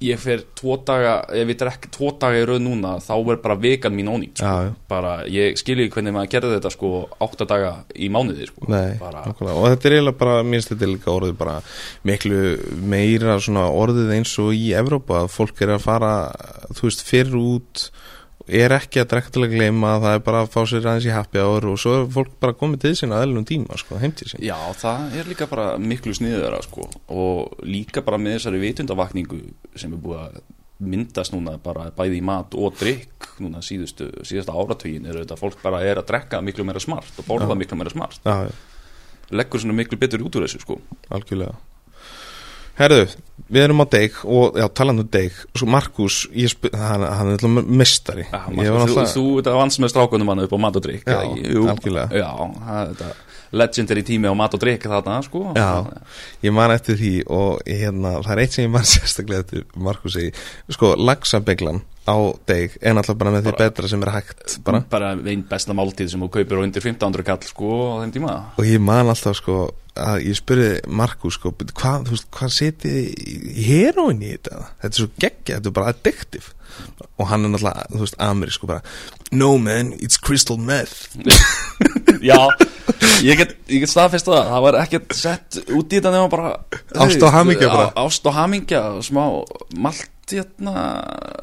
ég 0.00 0.20
fer 0.20 0.42
tvo 0.56 0.78
daga, 0.86 1.14
ef 1.36 1.50
ég 1.52 1.58
drekk 1.60 1.88
tvo 1.92 2.10
daga 2.20 2.40
í 2.40 2.44
rauð 2.48 2.62
núna, 2.64 2.94
þá 3.04 3.12
er 3.18 3.40
bara 3.44 3.56
vegan 3.60 3.96
mín 3.96 4.08
ónýtt 4.12 4.40
sko. 4.40 4.72
Bara, 4.90 5.14
ég 5.28 5.58
skilji 5.60 5.90
hvernig 5.92 6.14
maður 6.16 6.32
gerði 6.34 6.52
þetta 6.56 6.72
sko, 6.74 6.92
átta 7.26 7.48
daga 7.50 7.72
í 7.92 8.08
mánuði 8.12 8.48
sko. 8.48 8.68
Nei, 8.72 8.96
bara, 9.00 9.26
og 9.28 9.66
þetta 9.68 9.90
er 9.90 9.96
eiginlega 9.98 10.20
bara, 10.22 10.38
mér 10.42 10.60
finnst 10.60 10.72
þetta 10.72 10.86
er 10.88 10.94
líka 10.94 11.12
orðið 11.12 11.36
bara 11.40 11.58
miklu 12.08 12.44
meira 12.94 13.36
svona 13.44 13.66
orðið 13.76 14.14
eins 14.16 14.36
og 14.40 14.54
í 14.56 14.70
Evrópa 14.80 15.24
að 15.24 15.34
fólk 15.36 15.60
er 15.66 15.74
að 15.76 15.84
fara, 15.84 16.14
þú 16.72 16.88
veist, 16.88 17.04
fyrir 17.08 17.36
út 17.40 17.90
er 18.48 18.72
ekki 18.74 19.02
að 19.02 19.08
drekka 19.12 19.34
til 19.34 19.42
að 19.44 19.54
gleyma 19.54 19.96
það 20.02 20.14
er 20.16 20.22
bara 20.26 20.42
að 20.44 20.52
fá 20.54 20.60
sér 20.68 20.86
aðeins 20.86 21.08
í 21.08 21.12
happy 21.14 21.42
hour 21.42 21.66
og 21.72 21.80
svo 21.80 21.96
er 21.98 22.06
fólk 22.14 22.32
bara 22.42 22.56
komið 22.56 22.84
til 22.84 22.94
sín 22.98 23.12
að 23.14 23.26
eðlunum 23.26 23.48
tíma 23.48 23.76
sko, 23.80 23.98
heim 24.00 24.14
til 24.16 24.30
sín 24.30 24.44
já, 24.44 24.56
það 24.80 25.18
er 25.20 25.28
líka 25.30 25.48
bara 25.50 25.66
miklu 25.78 26.14
sniðara 26.16 26.62
sko. 26.64 26.88
og 27.08 27.60
líka 27.66 28.04
bara 28.06 28.18
með 28.18 28.38
þessari 28.38 28.62
vitundavakningu 28.64 29.42
sem 29.76 29.92
er 29.92 30.02
búið 30.02 30.24
að 30.24 30.40
myndast 30.80 31.34
núna 31.34 31.58
bara 31.60 31.90
bæði 31.92 32.20
í 32.22 32.24
mat 32.24 32.54
og 32.56 32.76
drikk 32.80 33.34
núna 33.44 33.60
síðustu, 33.64 34.08
síðasta 34.24 34.54
áratugin 34.56 35.04
er 35.06 35.20
þetta 35.20 35.36
fólk 35.36 35.60
bara 35.62 35.82
er 35.84 36.00
að 36.00 36.08
drekka 36.08 36.40
miklu 36.44 36.64
meira 36.64 36.80
smart 36.80 37.20
og 37.20 37.28
borða 37.28 37.52
Já. 37.52 37.60
miklu 37.60 37.76
meira 37.76 37.92
smart 37.92 38.20
Já, 38.24 38.48
já, 38.48 38.54
leggur 39.36 39.60
svona 39.60 39.76
miklu 39.76 40.00
betur 40.00 40.24
út 40.24 40.40
úr 40.40 40.48
þessu 40.48 40.62
sko. 40.64 40.80
algjörlega 41.12 41.58
Herðu, 42.80 43.00
við 43.52 43.64
erum 43.66 43.82
á 43.84 43.86
deg 43.92 44.14
og, 44.24 44.56
já, 44.56 44.66
talandi 44.80 45.04
um 45.04 45.10
deg 45.12 45.40
svo 45.52 45.66
Markus, 45.68 46.20
hann, 46.32 47.04
hann 47.04 47.32
er 47.32 47.34
alltaf 47.36 47.72
mestari 47.80 48.24
Já, 48.24 48.38
Ég 48.40 48.54
maður, 48.56 48.94
var 48.96 49.10
þú, 49.10 49.16
þú 49.16 49.24
þetta 49.40 49.56
vans 49.58 49.80
með 49.82 49.92
strákunum 49.92 50.32
hann 50.32 50.44
upp 50.46 50.54
á 50.56 50.58
mat 50.64 50.78
og 50.80 50.86
drikk 50.86 51.10
Já, 51.10 51.18
algjörlega. 51.20 52.22
Já, 52.22 52.30
það 52.64 52.80
er 52.80 52.94
þetta 52.94 53.10
legendary 53.52 54.02
tími 54.06 54.30
á 54.30 54.34
mat 54.36 54.54
og 54.54 54.62
drikk 54.62 54.86
þarna 54.90 55.20
sko. 55.26 55.44
Já, 55.58 55.86
ég 56.44 56.54
man 56.54 56.74
eftir 56.74 56.98
því 57.00 57.14
og 57.28 57.62
hérna, 57.66 58.16
það 58.24 58.34
er 58.34 58.42
eitt 58.44 58.56
sem 58.56 58.66
ég 58.66 58.74
man 58.74 58.86
sérstaklega 58.94 59.46
eftir 59.46 59.64
Markus 59.74 60.16
segi, 60.18 60.32
sko, 60.70 60.94
lagsabeglan 61.00 61.82
á 62.10 62.16
deg 62.48 62.78
er 62.80 62.94
náttúrulega 62.96 63.20
bara 63.20 63.34
með 63.34 63.44
því 63.46 63.56
betra 63.58 63.90
sem 63.90 64.02
er 64.06 64.12
hægt 64.14 64.56
bara. 64.66 64.80
Bara 64.90 65.12
einn 65.18 65.44
besta 65.50 65.76
máltíð 65.76 66.14
sem 66.14 66.24
þú 66.24 66.30
kaupir 66.38 66.58
á 66.58 66.64
undir 66.64 66.82
1500 66.82 67.26
kall 67.26 67.44
sko 67.46 67.68
á 67.70 67.94
þeim 68.02 68.14
tíma. 68.16 68.38
Og 68.58 68.66
ég 68.66 68.82
man 68.82 69.10
alltaf 69.12 69.36
sko 69.38 69.58
að 70.00 70.24
ég 70.24 70.38
spurði 70.38 70.70
Markus 70.86 71.36
sko, 71.36 71.50
"Bíddu, 71.52 71.74
hvað, 71.76 72.06
þú 72.06 72.14
veist, 72.14 72.30
hvað 72.30 72.52
setið 72.56 72.96
í 73.58 73.64
heroin 73.66 74.22
í 74.22 74.32
þetta? 74.32 74.70
Þetta 74.80 74.94
er 74.94 75.00
svo 75.00 75.10
geggja, 75.18 75.56
þetta 75.58 75.66
er 75.66 75.76
bara 75.76 75.92
addictive. 75.92 76.54
Og 77.18 77.26
hann 77.28 77.44
er 77.44 77.50
náttúrulega, 77.50 77.86
þú 77.90 78.00
veist, 78.00 78.18
ameri 78.18 78.50
sko 78.54 78.66
bara 78.66 78.82
no 79.32 79.58
man, 79.58 79.92
it's 79.94 80.16
crystal 80.16 80.56
meth. 80.56 81.10
Já, 82.22 82.48
ég 83.26 83.40
get, 83.40 83.56
get 83.70 83.90
staðfest 83.92 84.30
það 84.30 84.52
það 84.52 84.64
var 84.66 84.78
ekkert 84.84 85.16
sett 85.18 85.60
út 85.68 85.90
í 85.90 85.98
þetta 85.98 86.14
nema 86.14 86.30
bara 86.32 86.54
Ást 87.00 87.22
og 87.22 87.34
hamingja 87.34 87.68
bara. 87.70 87.90
Ást 88.02 88.26
og 88.26 88.34
hamingja, 88.36 88.82
smá 89.06 89.22
malt 89.78 90.10
hérna, 90.30 90.74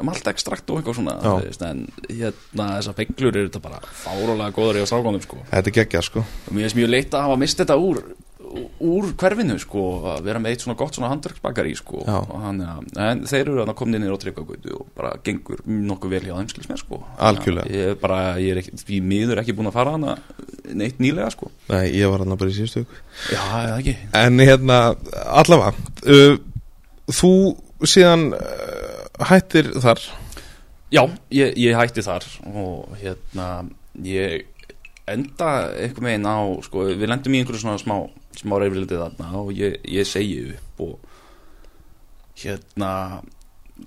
malt 0.07 0.27
ekstrakt 0.31 0.69
og 0.71 0.79
eitthvað 0.79 0.99
svona 0.99 1.15
veist, 1.41 1.63
en 1.67 1.86
hérna 2.07 2.69
þessar 2.77 2.95
peglur 2.95 3.33
eru 3.33 3.49
þetta 3.49 3.63
bara 3.65 3.81
fárólega 3.83 4.53
góður 4.55 4.79
í 4.79 4.86
á 4.86 4.88
strákunum 4.88 5.23
sko. 5.23 5.41
Þetta 5.51 5.71
er 5.73 5.75
geggja 5.81 6.03
sko. 6.07 6.23
Mér 6.51 6.67
finnst 6.67 6.79
mjög 6.79 6.93
leitt 6.93 7.17
að 7.17 7.27
hafa 7.27 7.41
mist 7.41 7.60
þetta 7.60 7.79
úr 7.83 7.99
úr 8.83 9.10
hverfinu 9.19 9.57
sko 9.62 9.83
að 10.13 10.27
vera 10.27 10.41
með 10.41 10.53
eitt 10.53 10.63
svona 10.63 10.77
gott 10.79 10.97
svona 10.97 11.10
handverksbakari 11.12 11.73
sko. 11.77 12.01
Hann, 12.07 12.62
en 12.63 13.23
þeir 13.29 13.43
eru 13.43 13.63
að 13.63 13.73
komni 13.79 13.99
inn 13.99 14.07
á 14.07 14.19
tryggagötu 14.21 14.73
og 14.77 14.89
bara 14.97 15.15
gengur 15.25 15.63
nokkuð 15.67 16.15
vel 16.15 16.23
hjá 16.27 16.33
þeim 16.36 16.51
skils 16.51 16.69
með 16.71 16.81
sko. 16.83 17.01
Algjörlega. 17.29 17.71
ég 17.73 17.93
er 17.93 18.01
bara, 18.01 18.19
ég 18.41 18.55
er 18.55 18.62
ekki, 18.63 18.75
í 18.97 19.01
miður 19.03 19.43
ekki 19.43 19.55
búin 19.57 19.71
að 19.71 19.77
fara 19.79 19.95
hana 19.97 20.17
neitt 20.77 21.01
nýlega 21.03 21.31
sko. 21.33 21.51
Nei, 21.71 21.86
ég 21.95 22.12
var 22.12 22.23
hann 22.23 22.38
bara 22.38 22.53
í 22.53 22.57
síðustu 22.57 22.83
viku. 22.83 23.01
Já, 23.31 23.41
eða 23.63 23.79
ekki. 23.79 23.97
En 24.21 24.43
hérna, 24.43 24.79
allavega 25.38 25.73
uh, 26.07 26.38
Þú 27.07 27.33
síðan 27.88 28.33
uh, 28.36 29.25
hættir 29.29 29.69
þar? 29.79 30.01
Já, 30.91 31.03
ég, 31.31 31.55
ég 31.60 31.75
hætti 31.75 32.03
þar 32.03 32.25
og 32.51 32.95
hérna 32.99 33.47
ég 34.03 34.45
enda 35.07 35.51
eitthvað 35.75 36.05
meginn 36.05 36.27
á 36.27 36.39
sko, 36.65 36.86
við 36.89 37.10
lendum 37.12 37.36
í 37.36 37.41
einhverju 37.41 37.63
svona 37.63 37.79
smá 37.79 37.95
smá 38.38 38.58
reyfrilitið 38.62 39.04
þarna 39.04 39.32
og 39.41 39.54
ég, 39.58 39.80
ég 39.89 40.08
segi 40.08 40.38
upp 40.54 40.84
og 40.86 41.15
hérna 42.38 42.91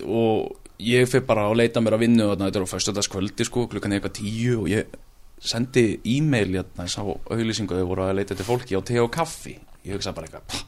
og 0.06 0.56
ég 0.80 1.06
fyrir 1.10 1.26
bara 1.28 1.46
að 1.48 1.60
leita 1.60 1.82
mér 1.84 1.98
að 1.98 2.04
vinnu 2.06 2.26
og 2.26 2.34
þetta 2.40 2.60
er 2.60 2.66
á 2.66 2.72
föstudagskvöldi 2.72 3.46
sko, 3.46 3.68
klukkan 3.70 3.94
eitthvað 3.96 4.18
tíu 4.20 4.62
og 4.62 4.70
ég 4.72 4.98
sendi 5.40 5.86
e-mail 6.16 6.58
hérna, 6.58 6.88
ég 6.88 6.92
sá 6.92 7.02
auðlýsingu 7.04 7.78
þau 7.78 7.88
voru 7.92 8.08
að 8.08 8.18
leita 8.20 8.36
til 8.36 8.48
fólki 8.48 8.76
á 8.76 8.80
te 8.84 9.00
og 9.00 9.12
kaffi. 9.14 9.56
Ég 9.86 9.96
hugsa 9.96 10.12
bara 10.16 10.28
eitthvað 10.28 10.66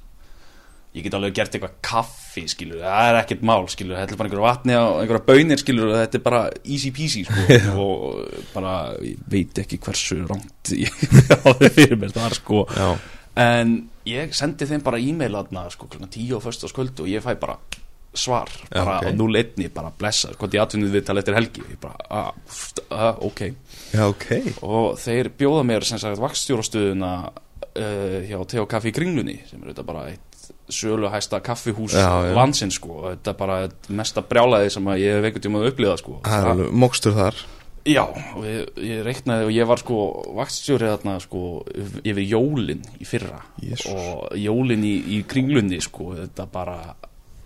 ég 0.92 1.06
get 1.06 1.14
alveg 1.16 1.36
gert 1.36 1.54
eitthvað 1.56 1.76
kaffi 1.84 2.42
skilur, 2.52 2.82
það 2.84 3.06
er 3.08 3.18
ekkert 3.22 3.44
mál 3.48 3.64
skilur, 3.72 3.96
þetta 3.96 4.12
er 4.12 4.18
bara 4.20 4.28
einhverja 4.28 4.44
vatni 4.44 4.74
á 4.76 4.84
einhverja 5.00 5.24
bönir 5.30 5.60
skilur, 5.62 5.92
þetta 5.96 6.18
er 6.18 6.24
bara 6.26 6.42
easy 6.68 6.90
peasy 6.92 7.22
sko, 7.24 7.46
og 7.86 8.42
bara 8.52 8.74
ég 9.00 9.22
veit 9.32 9.62
ekki 9.62 9.80
hversu 9.80 10.18
rangt 10.28 10.74
ég 10.76 10.92
áður 11.48 11.72
fyrir 11.72 11.96
mér 12.00 12.12
þar 12.12 12.36
sko. 12.36 12.66
Já, 12.76 12.90
en 13.38 13.76
ég 14.08 14.34
sendi 14.36 14.66
þeim 14.68 14.82
bara 14.84 15.00
e-mail 15.00 15.38
aðna 15.38 15.68
sko 15.72 15.88
klukkan 15.88 16.10
tíu 16.12 16.36
á 16.36 16.44
föstaskvöldu 16.44 17.06
og 17.06 17.12
ég 17.12 17.24
fæ 17.24 17.34
bara 17.40 17.56
svar 18.12 18.50
bara 18.68 18.98
ok. 18.98 19.06
á 19.08 19.10
0-1 19.16 19.70
bara 19.72 19.92
blessa, 19.96 20.32
hvort 20.36 20.52
ég 20.52 20.60
atvinnið 20.62 20.98
við 20.98 21.06
tala 21.08 21.22
eftir 21.22 21.36
helgi? 21.38 21.62
Ég 21.70 21.78
bara, 21.80 21.96
ah, 22.10 22.34
ft- 22.44 22.82
ah, 22.92 23.16
ok. 23.24 23.40
Já 23.94 24.04
ok. 24.10 24.26
Og 24.68 24.98
þeir 25.00 25.30
bjóða 25.38 25.62
mér 25.64 25.86
sem 25.88 26.00
sagt 26.02 26.20
vakstjórastöðuna 26.20 27.12
uh, 27.30 28.18
hjá 28.28 28.36
Teo 28.52 28.66
Kaffi 28.68 28.92
í 28.92 28.96
Kringlunni 28.98 29.38
sem 29.48 29.62
er 29.62 29.72
þetta 29.72 29.86
bara 29.88 30.04
eitt 30.12 30.28
söluhæsta 30.72 31.40
kaffihús 31.44 31.94
já. 31.96 32.34
landsins 32.36 32.76
sko. 32.76 33.00
Og 33.00 33.08
þetta 33.14 33.32
er 33.32 33.38
bara 33.40 33.56
mesta 33.96 34.22
brjálæði 34.24 34.70
sem 34.76 34.92
ég 35.00 35.16
hef 35.18 35.26
einhvern 35.28 35.46
tíma 35.46 35.64
upplifað 35.68 36.00
sko. 36.02 36.20
Er 36.28 36.62
mokstur 36.84 37.16
þar 37.16 37.40
Já, 37.82 38.04
ég, 38.46 38.68
ég 38.78 39.00
reiknaði 39.02 39.48
og 39.48 39.54
ég 39.56 39.66
var 39.66 39.80
sko 39.82 39.96
vakststjórið 40.38 40.92
þarna 40.92 41.14
sko 41.24 41.40
yfir 42.06 42.22
jólin 42.22 42.84
í 43.02 43.06
fyrra. 43.08 43.40
Jesus. 43.62 43.88
og 43.90 44.36
jólin 44.38 44.84
í, 44.86 44.92
í 45.16 45.22
kringlunni 45.26 45.80
sko 45.82 46.12
þetta 46.20 46.46
bara 46.52 46.76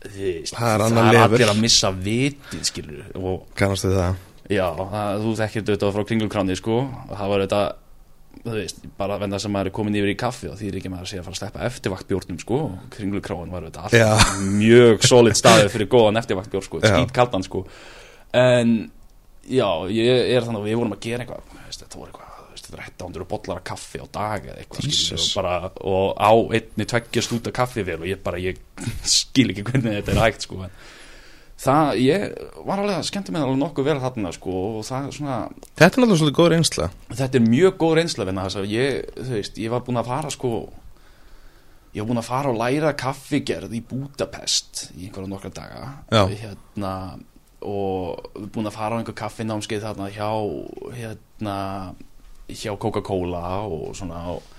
þið, 0.05 0.53
Það 0.53 0.75
er 0.75 0.85
það 0.85 1.09
er 1.09 1.23
allir 1.23 1.53
að 1.55 1.63
missa 1.63 1.91
vitið 1.95 2.69
skilur 2.69 3.07
og 3.17 3.47
Kannastu 3.57 3.95
það. 3.95 4.21
Já, 4.53 4.67
það, 4.77 5.25
þú 5.25 5.33
þekkir 5.41 5.67
þetta 5.73 5.91
frá 5.97 6.05
kringlukráni 6.11 6.57
sko. 6.59 6.77
Það 7.11 7.33
var 7.33 7.45
þetta 7.47 7.63
þú 8.47 8.55
veist, 8.55 8.83
bara 8.99 9.17
venda 9.19 9.41
sem 9.43 9.51
maður 9.55 9.71
er 9.71 9.75
komin 9.75 9.97
yfir 9.99 10.13
í 10.13 10.19
kaffi 10.21 10.51
og 10.51 10.59
því 10.61 10.69
er 10.69 10.77
ekki 10.81 10.93
maður 10.93 11.07
að 11.07 11.11
segja 11.13 11.23
að 11.23 11.27
fara 11.27 11.37
að 11.37 11.41
sleppa 11.41 11.65
eftirvaktbjórnum 11.71 12.43
sko. 12.43 12.59
Og 12.69 12.91
kringlukráin 12.95 13.55
var 13.55 13.67
þetta 13.71 13.87
alltaf 13.89 14.37
mjög 14.53 15.09
solid 15.09 15.39
staður 15.39 15.73
fyrir 15.73 15.91
góðan 15.97 16.21
eftirvaktbjór 16.21 16.69
sko, 16.69 16.83
skýt 16.85 17.17
kaldan 17.17 17.47
sko. 17.47 17.65
En 18.37 18.77
já, 19.49 19.69
ég 19.93 20.33
er 20.37 20.47
þannig 20.47 20.63
að 20.63 20.69
við 20.71 20.81
vorum 20.81 20.97
að 20.97 21.05
gera 21.07 21.27
eitthvað 21.27 21.61
veist, 21.67 21.85
þetta 21.85 22.01
voru 22.01 22.13
eitthvað 22.13 22.37
þetta 22.67 22.77
er 22.81 22.91
800 22.91 23.27
bollar 23.31 23.61
af 23.61 23.65
kaffi 23.69 24.03
á 24.03 24.07
dag 24.11 24.47
eða 24.51 24.61
eitthvað 24.63 24.87
Jesus. 24.89 25.25
og, 25.29 25.33
bara, 25.39 25.71
og 25.87 26.07
á 26.19 26.33
einni 26.59 26.87
tveggjast 26.89 27.35
út 27.37 27.51
af 27.51 27.57
kaffivél 27.61 28.01
og 28.01 28.09
ég 28.11 28.23
bara, 28.25 28.41
ég 28.43 28.59
skil 29.19 29.51
ekki 29.53 29.67
hvernig 29.69 30.01
þetta 30.01 30.15
er 30.17 30.23
hægt 30.25 30.47
sko 30.47 30.63
en 30.67 30.73
það, 31.63 31.93
ég 32.03 32.25
var 32.67 32.83
alveg 32.83 32.97
að 32.99 33.07
skemmta 33.11 33.35
mig 33.35 33.45
alveg 33.45 33.61
nokkuð 33.61 33.89
vel 33.91 34.01
þarna 34.03 34.33
sko 34.35 34.57
og 34.71 34.81
það 34.89 35.13
svona, 35.19 35.37
Þetta 35.69 35.87
er 35.87 35.93
náttúrulega 35.93 36.19
svolítið 36.23 36.41
góð 36.41 36.51
reynsla. 36.53 36.89
Þetta 37.13 37.39
er 37.39 37.47
mjög 37.47 37.79
góð 37.83 37.95
reynsla 38.01 38.27
venna 38.29 38.49
þess 38.49 38.61
að 38.61 38.75
ég, 38.75 39.15
þú 39.21 39.31
veist, 39.39 39.63
ég 39.63 39.73
var 39.73 39.87
búinn 39.87 40.03
að 40.03 40.11
fara 40.11 40.35
sko 40.35 40.53
ég 41.97 42.03
var 42.03 42.11
búinn 42.11 42.21
að 42.21 42.29
fara 42.29 42.53
og 42.53 42.61
læra 42.61 42.93
kaffigerð 42.99 43.73
í 43.73 43.81
Budapest 43.89 44.83
í 44.97 45.07
einhverja 45.07 45.33
nokkra 45.33 45.53
daga. 45.57 45.87
Hérna 46.13 46.93
og 47.67 48.43
búinn 48.55 48.71
að 48.71 48.77
fara 48.77 48.97
á 48.97 48.99
einhver 49.01 49.17
kaffinámskeið 49.19 49.87
þarna 49.89 50.11
hjá 50.15 50.31
hérna 50.97 51.57
hjá 52.47 52.73
Coca-Cola 52.79 53.47
og 53.67 53.91
svona 53.99 54.23
og 54.37 54.53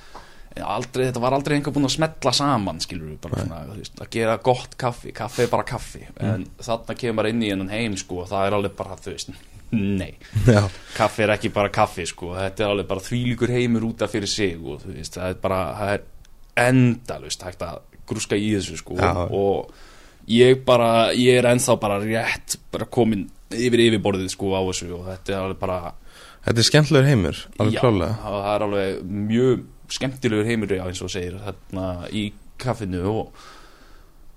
aldrei, 0.57 1.05
þetta 1.07 1.21
var 1.21 1.35
aldrei 1.37 1.57
einhver 1.57 1.75
búinn 1.75 1.87
að 1.87 1.95
smetla 1.97 2.33
saman 2.33 2.81
skilur 2.83 3.11
við, 3.11 3.19
bara 3.23 3.43
svona, 3.43 3.59
veist, 3.75 3.99
að 4.01 4.09
gera 4.17 4.39
gott 4.43 4.73
kaffi 4.79 5.13
kaffi 5.15 5.45
er 5.45 5.51
bara 5.51 5.67
kaffi, 5.67 6.01
en 6.17 6.47
þarna 6.57 6.97
kemur 6.97 7.29
inn 7.29 7.43
í 7.45 7.51
hennan 7.53 7.69
heim, 7.71 7.97
sko, 7.99 8.23
og 8.23 8.31
það 8.31 8.47
er 8.47 8.57
alveg 8.57 8.75
bara, 8.79 8.97
þú 9.01 9.13
veist, 9.13 9.31
nei. 9.71 10.13
Já, 10.47 10.63
kaffi 10.95 11.25
er 11.25 11.33
ekki 11.35 11.51
bara 11.55 11.71
kaffi 11.73 12.05
sko 12.07 12.33
þetta 12.37 12.63
er 12.63 12.73
alveg 12.73 12.89
bara 12.89 13.03
þvílíkur 13.03 13.51
heimur 13.51 13.89
út 13.89 14.05
af 14.05 14.13
fyrir 14.13 14.31
sig 14.31 14.55
og 14.57 14.81
þú 14.83 14.95
veist, 14.95 15.17
það 15.17 15.33
er 15.33 15.41
bara 15.43 15.59
það 15.79 15.93
er 15.95 16.05
endalust 16.67 17.45
hægt 17.45 17.65
að 17.67 17.81
grúska 18.07 18.39
í 18.39 18.53
þessu 18.55 18.79
sko 18.79 18.97
Já. 18.97 19.11
og 19.27 19.73
ég 20.27 20.63
bara, 20.67 21.13
ég 21.15 21.39
er 21.39 21.47
ennþá 21.53 21.77
bara 21.79 21.99
rétt 22.03 22.57
bara 22.73 22.87
komin 22.89 23.27
yfir 23.53 23.85
yfirborðið 23.87 24.33
sko 24.33 24.51
á 24.59 24.61
þessu 24.67 24.89
og 24.97 25.05
þetta 25.07 25.33
er 25.33 25.43
alveg 25.45 25.59
bara 25.61 25.77
þetta 26.47 26.59
er 26.59 26.67
skemmtilegur 26.67 27.07
heimur 27.07 27.43
Alveg 27.57 27.77
já, 27.77 27.81
klálega 27.83 28.17
það 28.23 28.39
það 28.43 28.53
er 28.53 28.65
alveg 28.67 29.13
mjög 29.29 29.63
skemmtilegur 29.97 30.49
heimur 30.49 30.73
já, 30.75 30.83
eins 30.87 31.03
og 31.05 31.13
segir 31.13 31.37
þarna 31.45 31.87
í 32.11 32.25
kaffinu 32.59 33.03
og, 33.11 33.45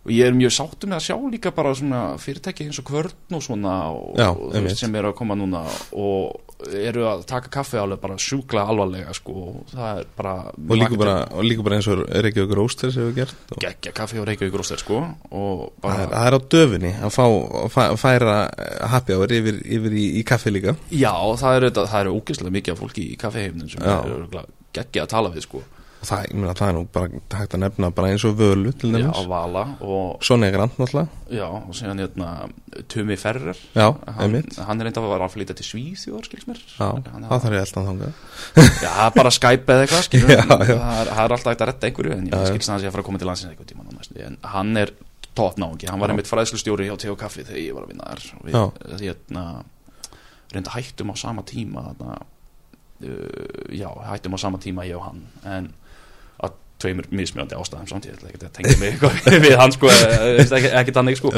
og 0.01 0.13
ég 0.15 0.25
er 0.31 0.37
mjög 0.37 0.53
sáttur 0.57 0.89
með 0.89 0.97
að 0.97 1.07
sjá 1.07 1.17
líka 1.29 1.51
bara 1.53 1.73
svona 1.77 1.99
fyrirtæki 2.21 2.65
eins 2.65 2.79
og 2.81 2.87
kvörn 2.89 3.35
og 3.37 3.43
svona 3.45 3.73
og, 3.93 4.15
Já, 4.17 4.31
og 4.31 4.47
þú 4.47 4.55
einmitt. 4.55 4.71
veist, 4.71 4.81
sem 4.81 4.95
eru 4.97 5.11
að 5.11 5.19
koma 5.19 5.37
núna 5.37 5.61
og 5.93 6.55
eru 6.77 7.05
að 7.09 7.25
taka 7.29 7.51
kaffi 7.53 7.77
alveg 7.81 8.01
bara 8.01 8.17
sjúkla 8.21 8.65
alvarlega 8.69 9.13
sko. 9.17 9.35
Og 9.51 9.75
það 9.75 10.01
er 10.01 10.07
bara 10.17 10.35
og 10.51 10.77
líka, 10.81 10.99
bara, 11.01 11.17
og 11.33 11.45
líka 11.45 11.65
bara 11.67 11.79
eins 11.79 11.89
og 11.93 12.05
Reykjavík 12.09 12.55
Rósters 12.57 12.97
hefur 13.01 13.17
gert 13.17 13.53
og 13.55 13.61
geggja 13.65 13.93
kaffi 13.97 14.21
og 14.21 14.29
Reykjavík 14.29 14.57
Róster 14.61 14.81
sko 14.81 15.01
og 15.01 15.67
það, 15.67 15.83
bara 15.85 15.99
er, 16.05 16.15
það 16.15 16.29
er 16.31 16.37
á 16.37 16.41
döfinni 16.55 16.93
að 16.97 17.17
fá, 17.17 17.25
að 17.65 17.75
fæ, 17.75 17.83
færa 18.01 18.39
eh, 18.57 18.87
happy 18.95 19.19
hour 19.19 19.37
yfir, 19.41 19.61
yfir 19.65 19.99
í, 20.01 20.07
í 20.21 20.25
kaffi 20.33 20.55
líka. 20.55 20.77
Já 20.93 21.13
það 21.43 21.59
eru, 21.61 21.73
eru 22.01 22.17
ógeðslega 22.17 22.57
mikið 22.57 22.77
af 22.77 22.83
fólki 22.85 23.05
í 23.11 23.21
kaffiheimnum 23.21 23.69
sem 23.73 23.85
eru 23.85 24.47
geggja 24.73 25.05
að 25.05 25.13
tala 25.13 25.35
við 25.35 25.45
sko 25.49 25.63
það, 26.07 26.23
ég 26.31 26.37
meina, 26.39 26.55
það 26.57 26.69
er 26.71 26.75
nú 26.77 26.83
bara 26.95 27.21
hægt 27.41 27.55
að 27.57 27.63
nefna 27.65 27.91
bara 27.97 28.11
eins 28.13 28.25
og 28.29 28.37
völu 28.39 28.73
til 28.81 28.91
já, 28.93 28.97
dæmis 28.99 29.27
Vala 29.31 29.65
og 29.85 30.23
Sonja 30.25 30.51
Grant 30.55 30.79
náttúrulega. 30.81 31.21
Já, 31.37 31.45
og 31.49 31.75
síðan 31.77 32.01
hérna 32.03 32.31
Tumi 32.91 33.17
Ferrer. 33.21 33.59
Já, 33.75 33.87
hann, 33.91 34.21
einmitt. 34.25 34.57
hann 34.67 34.81
er 34.81 34.89
reynda 34.89 35.03
að 35.03 35.11
vera 35.13 35.29
að 35.29 35.35
flytja 35.37 35.57
til 35.59 35.67
Svíþjóðar 35.69 36.29
skils 36.31 36.49
mér. 36.49 36.63
Já, 36.79 36.89
hann, 36.89 37.29
það 37.29 37.45
þarf 37.45 37.59
ég 37.59 37.67
alltaf 37.67 37.91
þangað. 37.91 38.25
Já, 38.85 38.89
það 38.89 39.05
er 39.07 39.15
bara 39.21 39.35
Skype 39.37 39.77
eða 39.77 39.85
eitthvað 39.87 40.07
skilur 40.09 40.35
Já, 40.39 40.41
já. 40.41 40.49
það, 40.49 40.67
er, 40.71 41.13
það 41.13 41.23
er 41.25 41.37
alltaf 41.37 41.53
hægt 41.53 41.65
að 41.67 41.71
retta 41.73 41.91
einhverju 41.91 42.17
en 42.17 42.27
Já, 42.27 42.35
já. 42.35 42.41
ég 42.41 42.51
skils 42.55 42.69
að 42.71 42.75
það 42.75 42.83
sé 42.85 42.91
að 42.91 42.97
fara 42.97 43.05
að 43.05 43.09
koma 43.11 43.21
til 43.23 43.31
landsins 43.31 43.53
eitthvað 43.53 43.71
tíma 43.75 43.87
núna, 43.87 44.09
en 44.31 44.39
hann 44.55 44.81
er 44.81 44.95
top 45.35 45.61
náungi. 45.61 45.87
Hann 45.91 46.01
var 46.01 46.11
Já. 46.11 46.15
einmitt 46.17 46.31
fræðslustjóri 46.31 46.89
hjá 46.89 46.97
Teo 46.99 47.17
Kaffi 47.19 47.45
þegar 47.47 47.61
ég 47.63 47.77
var 47.77 47.85
að 47.87 47.93
vinna 47.93 48.09
þar. 48.11 48.25
Já. 48.51 48.63
hérna, 49.05 49.45
reynda 50.55 50.73
hættum 50.75 51.13
á 51.13 51.17
sama 51.21 51.45
tíma 51.47 51.85
þarna, 51.91 52.17
uh, 53.07 53.69
já, 53.71 53.89
hættum 54.11 54.35
á 54.35 54.39
sama 54.43 54.59
tíma 54.63 54.87
ég 54.89 54.99
og 54.99 55.07
hann. 55.07 55.23
En 55.47 55.71
að 56.47 56.59
tveimur 56.81 57.11
mismjöndi 57.13 57.59
ástæðum 57.59 57.89
samtíð 57.91 58.23
ekki 58.31 58.47
að 58.47 58.55
tengja 58.57 58.77
mig 58.81 58.95
eitthvað 58.95 59.43
við 59.47 59.59
hann 59.61 59.75
sko, 59.75 59.91
ekki, 59.91 60.71
ekki 60.81 60.95
tannig 60.97 61.19
sko. 61.21 61.33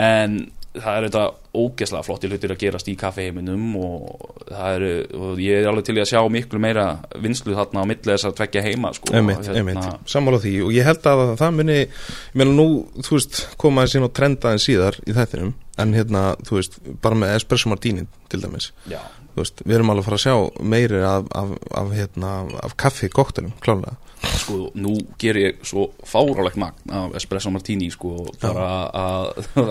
En 0.00 0.40
það 0.70 0.96
er 0.96 1.04
þetta 1.08 1.22
ógeðslega 1.60 2.06
flotti 2.06 2.28
hlutir 2.30 2.52
að 2.54 2.60
gerast 2.60 2.88
í 2.90 2.94
kaffeheiminum 2.98 3.72
og 3.80 4.34
það 4.46 4.76
eru, 4.76 4.90
og 5.18 5.40
ég 5.42 5.58
er 5.58 5.70
alveg 5.70 5.86
til 5.88 5.96
í 5.96 6.02
að 6.02 6.10
sjá 6.12 6.20
miklu 6.30 6.60
meira 6.62 6.84
vinslu 7.22 7.56
þarna 7.58 7.82
á 7.82 7.90
milli 7.90 8.12
þess 8.12 8.28
að 8.28 8.36
tvekja 8.38 8.62
heima 8.68 8.92
sko, 8.94 9.10
Einmitt, 9.18 9.50
einmitt, 9.50 9.88
sammála 10.10 10.38
því. 10.44 10.54
Og 10.68 10.74
ég 10.76 10.86
held 10.86 11.08
að 11.10 11.24
það 11.40 11.56
muni 11.58 11.78
ég 11.80 11.96
meina 12.38 12.54
nú, 12.54 12.68
þú 13.02 13.16
veist, 13.18 13.40
koma 13.60 13.86
þessi 13.86 14.04
og 14.06 14.14
trenda 14.14 14.54
en 14.54 14.62
síðar 14.62 15.00
í 15.02 15.16
þættinum. 15.16 15.56
En 15.80 15.96
hérna, 15.96 16.24
þú 16.46 16.60
veist, 16.60 16.78
bara 17.02 17.18
með 17.18 17.34
espresso 17.40 17.72
martini 17.72 18.06
til 18.30 18.42
dæmis, 18.44 18.70
já, 18.90 19.00
veist, 19.40 19.62
við 19.66 19.78
erum 19.78 19.90
alveg 19.92 20.04
að 20.04 20.08
fara 20.10 20.18
að 20.20 20.24
sjá 20.26 20.62
meiri 20.74 21.02
af, 21.08 21.26
af, 21.40 21.50
af 21.82 21.90
hérna, 21.96 22.30
af 22.66 22.76
kaffi 22.80 23.10
koktelum, 23.12 23.52
klálega 23.64 23.96
sko, 24.36 24.56
nú 24.76 24.98
ger 25.20 25.38
ég 25.40 25.60
svo 25.64 25.86
fárálegt 26.04 26.58
magn 26.60 26.92
af 26.92 27.14
espresso 27.16 27.48
martini 27.54 27.88
sko, 27.92 28.18
bara 28.42 28.66
að, 29.04 29.30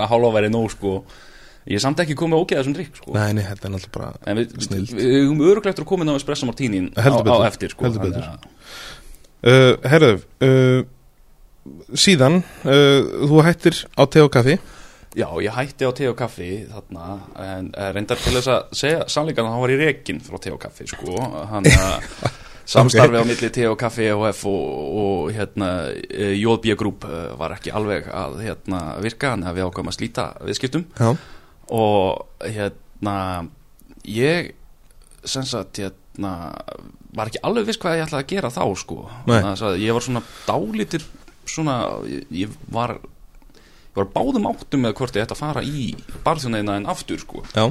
hálfa 0.09 0.31
væri 0.39 0.49
nóg 0.53 0.71
sko, 0.73 0.93
ég 1.69 1.77
er 1.77 1.83
samt 1.83 2.01
ekki 2.01 2.15
komið 2.17 2.41
ógeða 2.41 2.63
þessum 2.63 2.73
drikk 2.79 2.95
sko. 2.97 3.13
Nei, 3.13 3.27
nei, 3.37 3.43
þetta 3.45 3.69
er 3.69 3.73
náttúrulega 3.75 3.97
bara 3.99 4.31
En 4.31 4.39
við, 4.41 4.55
Snilld. 4.65 4.93
við 4.97 5.11
höfum 5.19 5.43
öruglega 5.45 5.75
eftir 5.75 5.85
að 5.85 5.89
koma 5.91 6.07
inn 6.07 6.13
á 6.13 6.17
espresso 6.17 6.49
martini 6.49 6.81
á, 6.97 7.13
á 7.13 7.37
eftir 7.45 7.75
sko, 7.75 7.85
heldur 7.85 8.07
betur. 8.07 8.49
uh, 9.45 9.75
Herðu, 9.93 10.15
uh, 10.49 10.81
síðan 11.93 12.39
uh, 12.65 13.29
þú 13.29 13.43
hættir 13.45 13.83
á 13.93 14.03
te 14.09 14.23
og 14.25 14.31
kaffi 14.33 14.57
Já, 15.17 15.25
ég 15.41 15.55
hætti 15.55 15.87
á 15.89 15.91
te 15.95 16.05
og 16.09 16.17
kaffi 16.19 16.49
þarna, 16.69 17.05
en 17.41 17.71
eh, 17.73 17.89
reyndar 17.95 18.19
til 18.21 18.35
þess 18.35 18.51
að 18.53 18.75
segja 18.77 19.07
sannleikan 19.09 19.47
að 19.47 19.55
hann 19.55 19.63
var 19.63 19.73
í 19.73 19.79
rekin 19.79 20.21
frá 20.21 20.37
te 20.41 20.53
og 20.53 20.61
kaffi, 20.61 20.85
sko, 20.91 21.15
hann 21.49 21.69
að 21.73 22.05
samstarfi 22.69 23.17
á 23.17 23.25
milli 23.25 23.49
te 23.53 23.65
og 23.65 23.77
kaffi 23.81 24.05
EHF 24.11 24.43
og, 24.51 24.67
og 25.01 25.31
hérna 25.33 25.71
eh, 25.89 26.35
JB 26.37 26.77
Group 26.77 27.09
eh, 27.09 27.31
var 27.39 27.57
ekki 27.57 27.73
alveg 27.73 28.09
að 28.13 28.37
hérna 28.45 28.83
virka, 29.01 29.33
hann 29.33 29.47
við 29.49 29.65
ákvæmum 29.65 29.93
að 29.93 29.97
slíta 29.97 30.29
viðskiptum. 30.45 30.85
Já, 30.99 31.09
og 31.73 32.45
hérna 32.45 33.17
ég 34.05 34.53
sem 35.25 35.45
sagt 35.45 35.81
hérna 35.81 36.33
var 37.17 37.29
ekki 37.29 37.41
alveg 37.45 37.67
viss 37.69 37.81
hvað 37.81 37.97
ég 37.97 38.05
ætlaði 38.07 38.25
að 38.25 38.33
gera 38.35 38.51
þá 38.53 38.63
sko. 38.77 38.99
Að 39.25 39.79
ég 39.81 39.95
var 39.95 40.05
svona 40.05 40.21
dálítir 40.45 41.05
svona, 41.49 41.79
ég, 42.29 42.53
var 42.69 42.99
var 44.01 44.09
báðum 44.15 44.47
áttum 44.51 44.83
með 44.85 44.95
hvort 44.99 45.15
ég 45.19 45.25
ætti 45.27 45.35
að 45.37 45.41
fara 45.43 45.63
í 45.65 45.85
barþjónaðina 46.25 46.77
en 46.81 46.89
aftur 46.95 47.21
sko. 47.25 47.43
Já, 47.55 47.67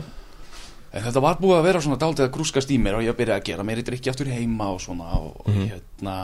En 0.88 1.02
þetta 1.04 1.20
var 1.20 1.36
búið 1.36 1.58
að 1.58 1.66
vera 1.66 1.80
svona 1.84 1.98
dálítið 2.00 2.24
að 2.24 2.30
grúskast 2.32 2.70
í 2.72 2.78
mér 2.80 2.94
og 2.96 3.02
ég 3.04 3.12
byrjaði 3.18 3.36
að 3.42 3.48
gera 3.50 3.64
meiri 3.68 3.82
drikki 3.84 4.08
aftur 4.08 4.30
heima 4.32 4.70
og 4.72 4.78
svona 4.80 5.08
og, 5.20 5.42
Mhm. 5.44 5.58
og 5.62 5.68
hérna 5.68 6.14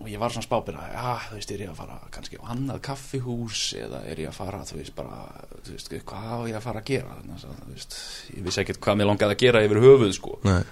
og 0.00 0.08
ég 0.10 0.18
var 0.18 0.28
svona 0.34 0.42
spábyrða, 0.44 0.88
já, 0.92 1.12
þú 1.30 1.34
veist, 1.36 1.50
er 1.54 1.58
ég 1.62 1.70
að 1.70 1.76
fara 1.78 1.98
kannski 2.10 2.36
á 2.36 2.44
annað 2.50 2.80
kaffihús 2.82 3.60
eða 3.78 4.00
er 4.10 4.16
ég 4.16 4.28
að 4.28 4.34
fara, 4.34 4.58
þú 4.66 4.74
veist, 4.80 4.94
bara 4.96 5.30
þú 5.64 5.70
veist, 5.72 5.88
hvað 6.04 6.26
á 6.34 6.38
ég 6.50 6.56
að 6.58 6.62
fara 6.66 6.80
að 6.82 6.84
gera? 6.90 7.14
Þannig 7.22 7.44
að, 7.46 7.62
þú 7.62 7.72
veist, 7.72 7.96
ég 8.36 8.42
vissi 8.44 8.60
ekkert 8.64 8.80
hvað 8.80 8.96
mér 8.98 9.06
langaði 9.06 9.32
að 9.36 9.38
gera 9.38 9.62
yfir 9.64 9.80
höfuð, 9.86 10.12
sko. 10.18 10.38
Nei, 10.44 10.62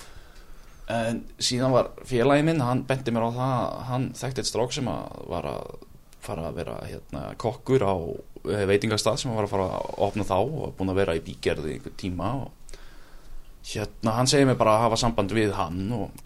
en 0.88 1.24
síðan 1.38 1.72
var 1.72 1.88
félagi 2.04 2.44
minn, 2.44 2.60
hann 2.60 2.82
benti 2.84 3.10
mér 3.14 3.24
á 3.24 3.30
það 3.32 3.84
hann 3.88 4.10
þekkti 4.12 4.42
eitt 4.42 4.50
strók 4.50 4.72
sem 4.76 4.90
að 4.92 5.28
var 5.30 5.44
að 5.44 5.74
fara 6.20 6.48
að 6.50 6.54
vera 6.60 6.76
hérna, 6.84 7.22
kokkur 7.40 7.80
á 7.86 7.94
veitingastað 8.44 9.20
sem 9.20 9.30
hann 9.30 9.38
var 9.38 9.48
að 9.48 9.54
fara 9.54 9.66
að 9.78 9.96
opna 10.08 10.26
þá 10.28 10.36
og 10.42 10.76
búin 10.78 10.92
að 10.92 11.00
vera 11.00 11.16
í 11.16 11.24
bígerði 11.24 11.76
einhver 11.78 11.96
tíma 12.00 12.30
og 12.42 12.78
hérna 13.64 14.16
hann 14.18 14.28
segir 14.30 14.48
mér 14.48 14.60
bara 14.60 14.76
að 14.76 14.86
hafa 14.86 15.00
samband 15.00 15.32
við 15.32 15.54
hann 15.56 15.84
og 15.96 16.22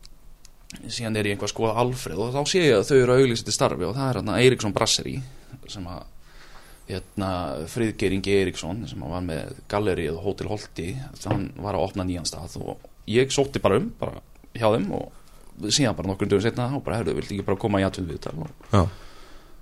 síðan 0.90 1.16
er 1.16 1.28
ég 1.28 1.36
einhvað 1.36 1.48
að 1.48 1.54
skoða 1.54 1.82
Alfred 1.84 2.20
og 2.20 2.32
þá 2.34 2.40
sé 2.50 2.62
ég 2.64 2.76
að 2.76 2.86
þau 2.88 2.96
eru 2.98 3.14
að 3.14 3.22
auglýsa 3.22 3.46
til 3.46 3.56
starfi 3.56 3.86
og 3.86 3.94
það 3.96 4.08
er 4.08 4.18
hérna 4.20 4.38
Eiríksson 4.42 4.74
Brasserí 4.76 5.14
sem 5.70 5.86
að 5.88 6.02
hérna 6.88 7.30
Friðgeir 7.70 8.16
Ingi 8.16 8.34
Eiríksson 8.40 8.82
sem 8.90 9.04
að 9.04 9.14
var 9.14 9.24
með 9.24 9.62
gallerið 9.70 10.16
og 10.16 10.26
Hotel 10.26 10.50
Holti 10.50 10.88
hann 11.24 11.50
var 11.56 11.78
að 11.78 11.86
opna 11.86 12.08
nýjan 12.08 12.28
stað 12.28 12.58
og 12.60 12.84
ég 13.08 13.32
sótti 13.32 13.62
bara 13.64 13.78
um 13.80 13.90
bara 14.00 14.20
hjá 14.58 14.68
þeim 14.74 14.90
og 14.98 15.70
síðan 15.72 15.96
bara 15.98 16.10
nokkur 16.12 16.30
dögum 16.30 16.44
setna 16.44 16.70
og 16.76 16.84
bara 16.86 17.00
herðu, 17.00 17.16
viltu 17.18 17.36
ekki 17.36 17.46
bara 17.46 17.60
koma 17.60 17.80
í 17.80 17.86
já, 17.86 18.82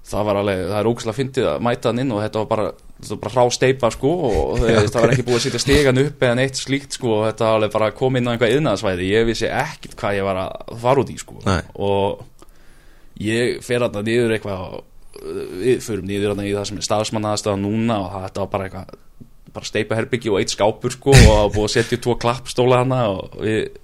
það 0.06 0.26
var 0.28 0.40
alveg, 0.40 0.60
það 0.70 0.80
er 0.80 0.88
ógæslega 0.90 1.18
fyndið 1.18 1.48
að 1.50 1.64
mæta 1.66 1.90
hann 1.90 2.02
inn 2.02 2.12
og 2.14 2.22
þetta 2.22 2.42
var 2.42 2.48
bara, 2.50 2.66
þetta 3.00 3.12
var 3.14 3.22
bara 3.24 3.34
hrá 3.34 3.90
sko 3.96 4.12
og 4.28 4.52
það, 4.60 4.78
það 4.94 5.00
var 5.00 5.14
ekki 5.14 5.26
búið 5.26 5.38
að 5.38 5.44
setja 5.46 5.62
stegan 5.64 6.02
upp 6.02 6.26
eða 6.26 6.38
neitt 6.40 6.60
slíkt 6.60 6.98
sko 6.98 7.12
og 7.18 7.24
þetta 7.28 7.48
var 7.48 7.58
alveg 7.60 7.74
bara 7.74 7.90
að 7.90 7.98
koma 8.00 8.20
inn 8.20 8.30
á 8.30 8.32
einhvað 8.34 8.54
yðnaðsvæði, 8.56 9.08
ég 9.12 9.26
vissi 9.30 9.50
ekkert 9.50 9.96
hvað 9.98 10.18
ég 10.20 10.28
var 10.28 10.42
að 10.44 10.76
fara 10.84 11.02
út 11.02 11.10
í 11.12 11.18
sko. 11.20 11.40
Nei. 11.46 11.62
og 11.74 12.22
ég 13.22 13.64
fer 13.64 13.82
þarna 13.82 14.04
niður 14.06 14.36
eitthvað 14.36 14.78
við 15.62 15.82
förum 15.84 16.06
niður 16.06 16.32
þarna 16.32 16.46
í 16.46 16.54
það 16.54 16.70
sem 16.70 16.78
er 16.80 16.86
staðsmannaðastæða 16.90 17.60
núna 17.62 17.98
og 18.04 18.16
þetta 18.26 18.44
var 18.44 18.50
bara 18.52 18.68
eitthvað 18.68 19.02
bara 19.56 19.68
steipa 19.68 19.96
herbyggi 19.96 20.28
og 20.32 20.40
eitt 20.42 20.52
skápur 20.52 20.92
sko 20.92 21.14
og 21.16 21.28
var 21.30 21.52
búið 21.54 21.68
að 21.68 21.74
setja 21.78 21.98
tvo 22.04 22.16
klappstóla 22.20 22.82
hana 22.82 22.98
og 23.14 23.38
við, 23.40 23.78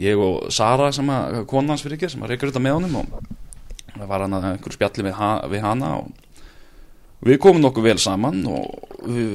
ég 0.00 0.22
og 0.22 0.46
Sara 0.54 0.88
sem 0.94 1.10
að, 1.12 1.42
konans 1.50 1.84
fyrir 1.84 1.98
ekki, 1.98 2.08
sem 2.14 2.24
að 2.24 2.32
reykur 2.32 2.48
þetta 2.48 2.62
með 2.64 2.78
honum 2.78 3.02
og 3.02 3.18
það 4.00 4.10
var 4.12 4.24
hann 4.26 4.36
að 4.38 4.46
einhverju 4.52 4.76
spjalli 4.78 5.06
við, 5.08 5.16
ha, 5.18 5.30
við 5.50 5.64
hana 5.66 5.90
og 6.02 7.26
við 7.26 7.40
komum 7.42 7.64
nokkuð 7.64 7.88
vel 7.88 7.98
saman 8.02 8.42
og 8.50 8.92
við, 9.06 9.34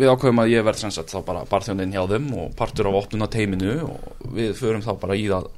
við 0.00 0.10
ákveðum 0.12 0.42
að 0.42 0.52
ég 0.54 0.66
verð 0.66 0.82
sem 0.82 0.94
sagt 0.94 1.12
þá 1.12 1.20
bara 1.26 1.44
barþjónin 1.50 1.94
hjá 1.94 2.02
þeim 2.10 2.28
og 2.40 2.56
partur 2.58 2.90
af 2.90 3.00
opnuna 3.02 3.28
teiminu 3.30 3.78
og 3.86 4.28
við 4.36 4.54
förum 4.58 4.84
þá 4.84 4.92
bara 5.02 5.18
í 5.18 5.28
það 5.30 5.48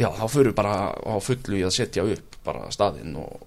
já 0.00 0.08
þá 0.16 0.24
förum 0.30 0.52
við 0.52 0.58
bara 0.62 0.74
á 0.94 1.14
fullu 1.20 1.60
í 1.60 1.64
að 1.66 1.76
setja 1.76 2.06
upp 2.06 2.40
bara 2.46 2.70
staðinn 2.72 3.18
og 3.20 3.46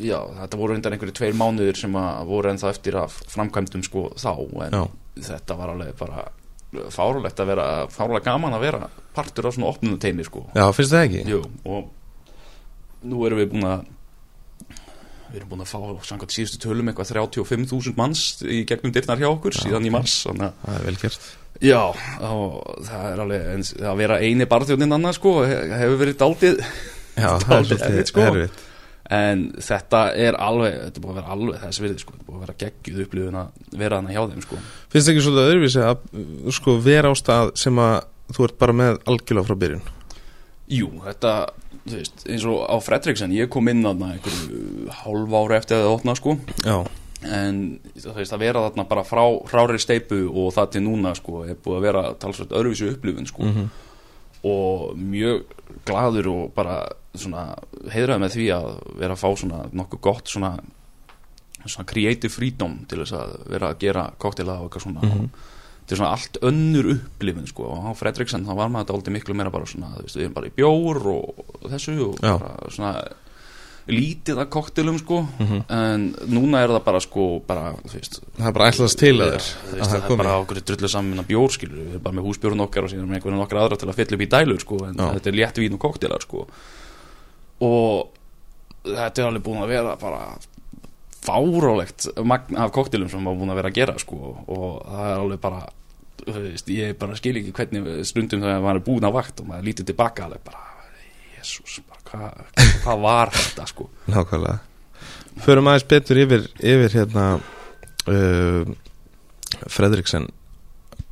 já 0.00 0.18
þetta 0.40 0.58
voru 0.58 0.76
undan 0.78 0.96
einhverju 0.96 1.14
tveir 1.18 1.36
mánuðir 1.36 1.78
sem 1.78 1.96
að 2.00 2.28
voru 2.30 2.50
ennþá 2.52 2.70
eftir 2.72 2.96
að 2.98 3.16
framkvæmdum 3.32 3.84
sko 3.86 4.06
þá 4.16 4.30
en 4.66 4.76
Já. 4.78 4.84
þetta 5.28 5.58
var 5.58 5.74
alveg 5.74 5.98
bara 6.00 6.24
fárulegt 6.92 7.40
að 7.42 7.50
vera, 7.52 7.66
fárulega 7.92 8.30
gaman 8.30 8.56
að 8.56 8.64
vera 8.64 8.86
partur 9.12 9.50
af 9.50 9.56
svona 9.58 9.68
opnuna 9.68 10.00
teimi 10.00 10.24
sko 10.24 10.46
já, 10.56 10.64
finnst 10.72 10.94
það 10.94 11.04
ekki? 11.08 11.24
Jú, 11.28 11.42
og 11.68 11.90
nú 13.08 13.24
erum 13.26 13.40
við 13.42 13.50
búin 13.54 13.66
að 13.68 13.84
við 15.32 15.38
erum 15.40 15.52
búin 15.54 15.62
að 15.64 15.70
fá 15.72 15.78
samkvæmt 16.10 16.34
síðustu 16.34 16.58
tölum 16.60 16.90
eitthvað 16.92 17.12
35.000 17.16 17.94
manns 17.96 18.24
í 18.44 18.62
gegnum 18.68 18.92
dyrnar 18.92 19.20
hjá 19.22 19.28
okkur 19.32 19.56
síðan 19.56 19.86
í 19.88 19.92
mars 19.94 20.18
þannig 20.28 20.50
að 20.50 20.66
Það 20.66 20.74
er 20.80 20.84
vel 20.88 20.98
gert. 21.04 21.30
Já, 21.62 21.80
og 22.26 22.58
það 22.88 23.06
er 23.12 23.22
alveg 23.22 23.46
eins, 23.54 23.70
að 23.78 23.96
vera 24.02 24.18
eini 24.24 24.46
barþjóðnin 24.50 24.96
annað 24.98 25.16
sko 25.20 25.32
he- 25.46 25.62
hefur 25.78 25.98
verið 26.02 26.18
daldið 26.20 26.60
Já, 26.62 27.28
er 27.28 27.46
svolítið 27.46 27.86
erfitt, 27.88 28.10
sko. 28.12 28.26
erfitt. 28.32 28.60
En 29.12 29.40
þetta 29.60 30.00
er 30.16 30.36
alveg, 30.40 30.76
þetta 30.86 31.00
er 31.00 31.04
búin 31.04 31.12
að 31.12 31.18
vera 31.20 31.34
alveg 31.36 31.64
þess 31.64 31.82
virði 31.84 31.98
sko, 32.02 32.12
þetta 32.16 32.22
er 32.22 32.28
búin 32.28 32.38
að 32.38 32.44
vera 32.46 32.58
geggjuð 32.62 33.02
upplifun 33.06 33.38
að 33.40 33.80
vera 33.82 33.98
hana 34.00 34.14
hjá 34.14 34.22
þeim 34.32 34.44
sko. 34.46 34.60
Finnst 34.92 35.06
það 35.08 35.12
ekki 35.14 35.24
svolítið 35.26 35.50
öðruvísi 35.52 35.82
að 35.88 36.52
sko, 36.58 36.76
vera 36.86 37.12
á 37.12 37.14
stað 37.20 37.52
sem 37.62 37.80
að 37.82 37.96
þú 38.36 38.46
ert 38.48 38.58
bara 38.62 38.76
með 38.82 39.00
algjörlega 39.12 39.48
frá 39.50 39.58
byrjun? 39.64 39.82
Jú, 40.72 40.88
þetta, 41.04 41.32
þú 41.86 41.96
veist, 41.98 42.24
eins 42.30 42.44
og 42.46 42.62
á 42.70 42.76
Fredriksen, 42.82 43.32
ég 43.34 43.48
kom 43.52 43.68
inn 43.68 43.82
þarna 43.82 44.12
einhverju 44.14 44.90
hálf 45.02 45.32
ára 45.40 45.56
eftir 45.58 45.76
að 45.78 45.86
það 45.86 45.94
opna 45.98 46.14
sko 46.18 46.36
Já, 46.64 46.76
en 47.22 47.62
þú 47.96 48.14
veist 48.16 48.32
að 48.36 48.38
vera 48.44 48.64
þarna 48.68 48.88
bara 48.88 49.04
frá 49.06 49.22
hrári 49.50 49.78
steipu 49.82 50.20
og 50.30 50.52
það 50.54 50.70
til 50.76 50.82
núna 50.86 51.14
sko 51.18 51.44
er 51.46 51.54
búið 51.54 51.78
að 51.78 51.86
vera 51.88 52.04
talsvægt 52.22 52.54
öðruvísu 52.58 52.92
upplifun 52.96 53.26
sko 53.30 53.42
Mhm. 53.48 53.68
og 54.44 54.96
mjög 54.98 55.44
gladur 55.86 56.26
og 56.32 56.54
bara 56.54 56.80
svona 57.14 57.54
heiðraði 57.92 58.20
með 58.24 58.32
því 58.36 58.46
að 58.56 58.68
vera 58.98 59.14
að 59.14 59.20
fá 59.22 59.28
svona 59.38 59.60
nokkuð 59.72 60.00
gott 60.00 60.24
svona 60.26 60.56
svona 61.66 61.86
creative 61.86 62.28
freedom 62.32 62.80
til 62.90 62.98
þess 63.04 63.12
að 63.14 63.34
vera 63.52 63.68
að 63.72 63.78
gera 63.78 64.06
koktela 64.18 64.56
og 64.60 64.70
eitthvað 64.70 64.82
svona 64.86 65.00
Mhm. 65.02 65.28
þetta 65.82 65.92
er 65.92 65.96
svona 65.96 66.10
allt 66.16 66.38
önnur 66.42 66.88
upplifun 66.96 67.46
sko 67.46 67.62
og 67.70 67.84
á 67.86 67.90
Fredriksen 67.94 68.44
þá 68.46 68.54
var 68.56 68.68
maður 68.68 68.84
þetta 68.86 68.94
aldrei 68.96 69.12
miklu 69.14 69.34
meira 69.34 69.50
bara 69.50 69.64
svona 69.66 69.94
við 70.02 70.16
erum 70.22 70.32
bara 70.34 70.46
í 70.46 70.50
bjór 70.50 71.06
og 71.06 71.41
þessu 71.70 71.98
og 72.08 72.16
bara 72.22 72.54
svona 72.70 72.94
lítið 73.90 74.38
að 74.38 74.50
koktelum 74.54 74.98
sko. 75.00 75.16
Mhm. 75.42 75.62
en 75.74 76.04
núna 76.30 76.60
er 76.62 76.68
það 76.70 76.84
bara 76.84 77.00
sko 77.02 77.24
bara, 77.46 77.72
veist, 77.90 78.20
það 78.38 78.46
er 78.46 78.52
bara 78.52 78.70
ætlast 78.70 78.98
til 79.00 79.16
að 79.18 79.32
þér 79.32 79.48
það 79.72 79.88
það 79.90 80.10
er 80.12 80.16
bara 80.22 80.36
okkur 80.44 80.60
drullu 80.62 80.88
saman 80.88 81.18
að 81.18 81.26
bjór 81.32 81.50
skilur 81.56 81.80
við 81.80 81.90
erum 81.96 82.02
bara 82.04 82.14
með 82.14 82.28
húsbjórun 82.28 82.64
okkar 82.66 82.86
og 82.86 82.92
síðan 82.92 83.08
með 83.10 83.18
einhverjum 83.18 83.42
okkar 83.42 83.58
aðra 83.64 83.78
til 83.82 83.88
að 83.90 83.98
fylla 83.98 84.14
upp 84.18 84.22
í 84.22 84.30
dælur 84.36 84.60
sko 84.62 84.78
en 84.86 84.94
Já. 84.94 85.06
þetta 85.16 85.28
er 85.32 85.38
létt 85.40 85.58
vín 85.58 85.74
og 85.74 85.82
koktelar 85.82 86.22
sko. 86.22 86.46
Og 87.62 88.08
þetta 88.86 89.22
er 89.22 89.28
alveg 89.28 89.42
búin 89.46 89.62
að 89.62 89.68
vera 89.74 89.96
bara 89.98 90.22
fárálegt 91.22 92.08
magn 92.26 92.56
af 92.58 92.72
koktelum 92.74 93.10
sem 93.10 93.22
maður 93.22 93.42
búin 93.42 93.52
að 93.54 93.60
vera 93.60 93.70
að 93.70 93.78
gera 93.78 93.98
sko. 94.02 94.18
Og 94.46 94.82
það 94.86 95.10
er 95.10 95.20
alveg 95.22 95.40
bara 95.42 95.62
veist, 96.26 96.68
ég 96.70 96.96
bara 96.98 97.16
skil 97.18 97.36
ekki 97.40 97.54
hvernig 97.56 98.04
stundum 98.06 98.42
þegar 98.42 98.62
maður 98.62 98.80
er 98.80 98.86
búin 98.86 99.06
að 99.06 99.16
vakt 99.18 99.42
og 99.42 99.48
maður 99.50 99.68
lítið 99.68 99.90
tilbaka 99.92 100.26
alveg 100.28 100.42
bara, 100.46 100.62
jésús, 101.42 101.80
hvað 102.08 102.44
hva 102.82 102.96
var 103.02 103.32
þetta 103.34 103.66
sko? 103.70 103.88
Nákvæmlega. 104.10 104.58
Förum 105.42 105.70
aðeins 105.70 105.88
betur 105.88 106.20
yfir, 106.22 106.46
yfir 106.60 106.96
hérna 106.98 107.26
uh, 107.38 108.72
Fredriksen 109.72 110.28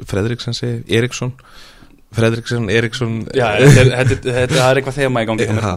Fredriksen 0.01 0.57
segi, 0.57 0.83
Eriksson 0.97 1.35
Fredriksen, 2.11 2.67
Eriksson. 2.75 3.21
Já, 3.37 3.53
þetta 3.77 4.33
er, 4.35 4.51
eitthvað 4.51 4.97
þema 4.97 5.23
í 5.23 5.27
gangi. 5.29 5.47
Já, 5.47 5.75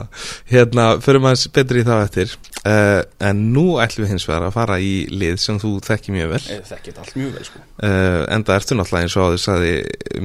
hérna, 0.49 0.85
förum 1.03 1.27
aðeins 1.29 1.43
betur 1.53 1.77
í 1.77 1.83
það 1.85 2.01
eftir. 2.07 2.31
Uh, 2.63 3.01
En 3.21 3.43
nú 3.53 3.75
ætlum 3.83 4.07
við 4.07 4.13
hins 4.15 4.25
vegar 4.25 4.47
að 4.47 4.55
fara 4.55 4.79
í 4.81 4.93
lið 5.13 5.37
sem 5.43 5.59
þú 5.61 5.75
þekki 5.85 6.15
mjög 6.15 6.31
vel. 6.31 6.39
Ég 6.55 6.63
þekki 6.69 6.89
þetta 6.89 7.03
allt 7.03 7.19
mjög 7.19 7.35
vel 7.35 7.45
sko. 7.49 7.61
Uh, 7.77 8.19
Enda 8.33 8.57
ertu 8.57 8.77
náttúrulega 8.79 9.07
eins 9.07 9.17
og 9.19 9.27
áður 9.27 9.43
sagði 9.43 9.73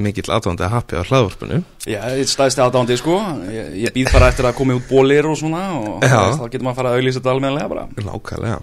mikill 0.07 0.33
aðvandi 0.33 0.65
að 0.65 0.73
happi 0.77 0.97
á 0.97 1.03
hlaðvorpinu 1.05 1.61
Já, 1.85 1.99
ég 2.17 2.31
staðist 2.31 2.63
aðdándi 2.63 2.97
sko. 2.99 3.19
Ég, 3.53 3.69
ég 3.85 3.95
býð 3.95 4.09
bara 4.15 4.31
eftir 4.33 4.49
að 4.49 4.57
koma 4.57 4.79
út 4.79 4.89
bólir 4.89 5.29
og 5.29 5.37
svona 5.37 5.63
og 5.77 6.01
þá 6.07 6.45
getur 6.47 6.65
maður 6.65 6.73
að 6.73 6.79
fara 6.81 6.93
að 6.95 6.99
auglýsa 6.99 7.21
þetta 7.21 7.35
almennilega 7.35 7.73
bara. 7.75 7.85
Nákvæmlega 8.09 8.59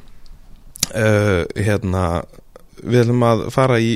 uh, 0.96 1.42
Hérna 1.68 2.06
Við 2.76 3.04
ætlum 3.06 3.22
að 3.24 3.46
fara 3.54 3.78
í 3.80 3.92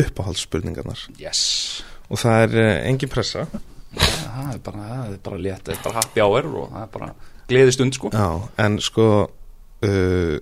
uppáhaldsspurningarnar. 0.00 1.08
Yes 1.18 1.80
og 2.10 2.18
það 2.20 2.42
er 2.46 2.56
uh, 2.60 2.88
engin 2.90 3.12
pressa. 3.12 3.46
Það 3.94 4.54
er 4.54 4.58
bara, 4.64 4.86
það 4.90 5.12
er 5.14 5.20
bara 5.26 5.38
létt, 5.46 5.64
það 5.66 5.74
er 5.76 5.82
bara 5.86 6.00
happy 6.02 6.22
hour 6.24 6.50
og 6.64 6.68
það 6.74 6.82
er 6.86 6.90
bara 6.98 7.12
gleði 7.50 7.72
stund 7.74 7.96
sko. 7.98 8.10
Já, 8.14 8.28
en 8.66 8.78
sko 8.82 9.06
uh, 9.26 10.36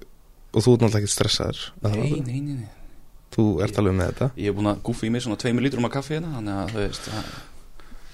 og 0.48 0.64
þú 0.64 0.74
ert 0.74 0.82
náttúrulega 0.84 1.02
ekki 1.04 1.12
stressaður 1.14 1.60
er 1.84 1.92
Nei, 1.92 2.00
nokkuð? 2.00 2.24
nei, 2.26 2.40
nei, 2.40 2.56
nei. 2.64 2.72
Þú 3.38 3.44
ert 3.64 3.78
alveg 3.78 3.94
með 3.98 4.08
þetta? 4.12 4.26
Ég 4.40 4.48
er 4.50 4.56
búin 4.56 4.70
að 4.72 4.78
gúfa 4.88 5.04
í 5.06 5.10
mig 5.12 5.22
svona 5.24 5.36
tveimur 5.40 5.64
lítrum 5.66 5.84
af 5.88 5.92
kaffi 5.98 6.16
hérna 6.16 6.30
Þannig 6.38 6.54
að 6.62 6.72
þú 6.72 6.80
veist 6.86 7.08
það, 7.12 7.26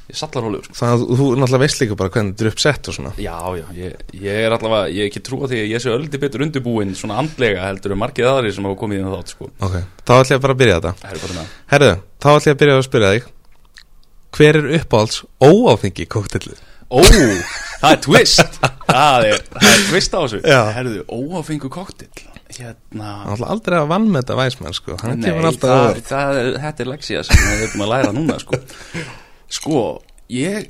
Ég 0.05 0.19
sallar 0.21 0.45
hólu 0.45 0.59
sko. 0.67 0.75
Þannig 0.77 0.95
að 0.95 1.05
þú- 1.17 1.27
náttúrulega 1.41 1.61
veist 1.63 1.79
líka 1.81 1.97
bara 1.97 2.11
hvernig 2.13 2.33
þetta 2.35 2.45
er 2.45 2.51
uppsett 2.51 2.89
og 2.91 2.95
svona. 2.99 3.13
Já, 3.25 3.37
já, 3.57 3.65
ég, 3.79 3.95
ég 4.21 4.41
er 4.45 4.53
allavega, 4.53 4.91
ég 4.93 5.01
er 5.01 5.09
ekki 5.09 5.23
trúa 5.25 5.49
því 5.49 5.61
að 5.63 5.71
ég 5.71 5.81
sé 5.81 5.95
öldi 5.95 6.21
betur 6.21 6.45
undirbúinn 6.45 6.93
svona 6.99 7.17
andlega 7.23 7.63
heldur 7.65 7.95
en 7.95 8.01
margið 8.03 8.29
aðri 8.29 8.51
sem 8.53 8.67
hafa 8.69 8.77
komið 8.83 9.01
inn 9.01 9.09
á 9.09 9.15
þátt 9.17 9.33
sko. 9.33 9.49
Ok, 9.65 9.79
þá 10.05 10.13
ætlum 10.19 10.35
ég 10.37 10.43
bara 10.45 10.57
að 10.59 10.61
byrja 10.61 10.77
þetta. 10.77 10.93
Er 11.09 11.23
bara 11.25 11.39
með. 11.39 11.55
Herðu, 11.73 11.95
þá 12.21 12.29
ætlum 12.35 12.51
ég 12.51 12.53
að 12.59 12.61
byrja 12.65 12.77
að 12.77 12.85
spyrja 12.91 13.13
þig 13.15 13.31
Hver 14.35 14.59
er 14.61 14.71
uppáhalds 14.81 15.23
óáfengi 15.39 16.07
kóktellið? 16.11 16.61
Ó, 16.91 17.01
það 17.01 17.91
er 17.91 18.01
twist 18.05 18.59
Það 18.85 19.27
er, 19.31 19.43
það 19.55 19.69
er 19.71 19.83
twist 19.89 20.15
á 20.15 20.19
þessu. 20.21 20.41
Herðu, 20.77 21.03
óáfengu 21.09 21.71
koktill 21.73 22.11
Hérna 22.55 23.11
ætla 23.33 23.51
aldrei 23.51 23.79
að 23.81 23.91
vann 23.91 24.07
með 24.11 24.21
þetta 24.23 24.39
væsmenn 24.39 24.77
sko 24.77 24.97
Hann 25.01 25.19
Nei, 25.19 25.29
kemur 25.31 25.49
alltaf 25.49 25.71
það, 25.71 25.85
öður 25.89 26.03
það 26.11 26.41
er, 26.41 26.49
þetta 26.67 26.85
er 26.85 26.91
leksía 26.93 27.23
sem 27.27 27.45
við 27.49 27.63
erum 27.67 27.85
að 27.87 27.93
læra 27.95 28.15
núna 28.15 28.37
sko 28.43 28.61
Sko, 29.55 29.81
ég 30.35 30.69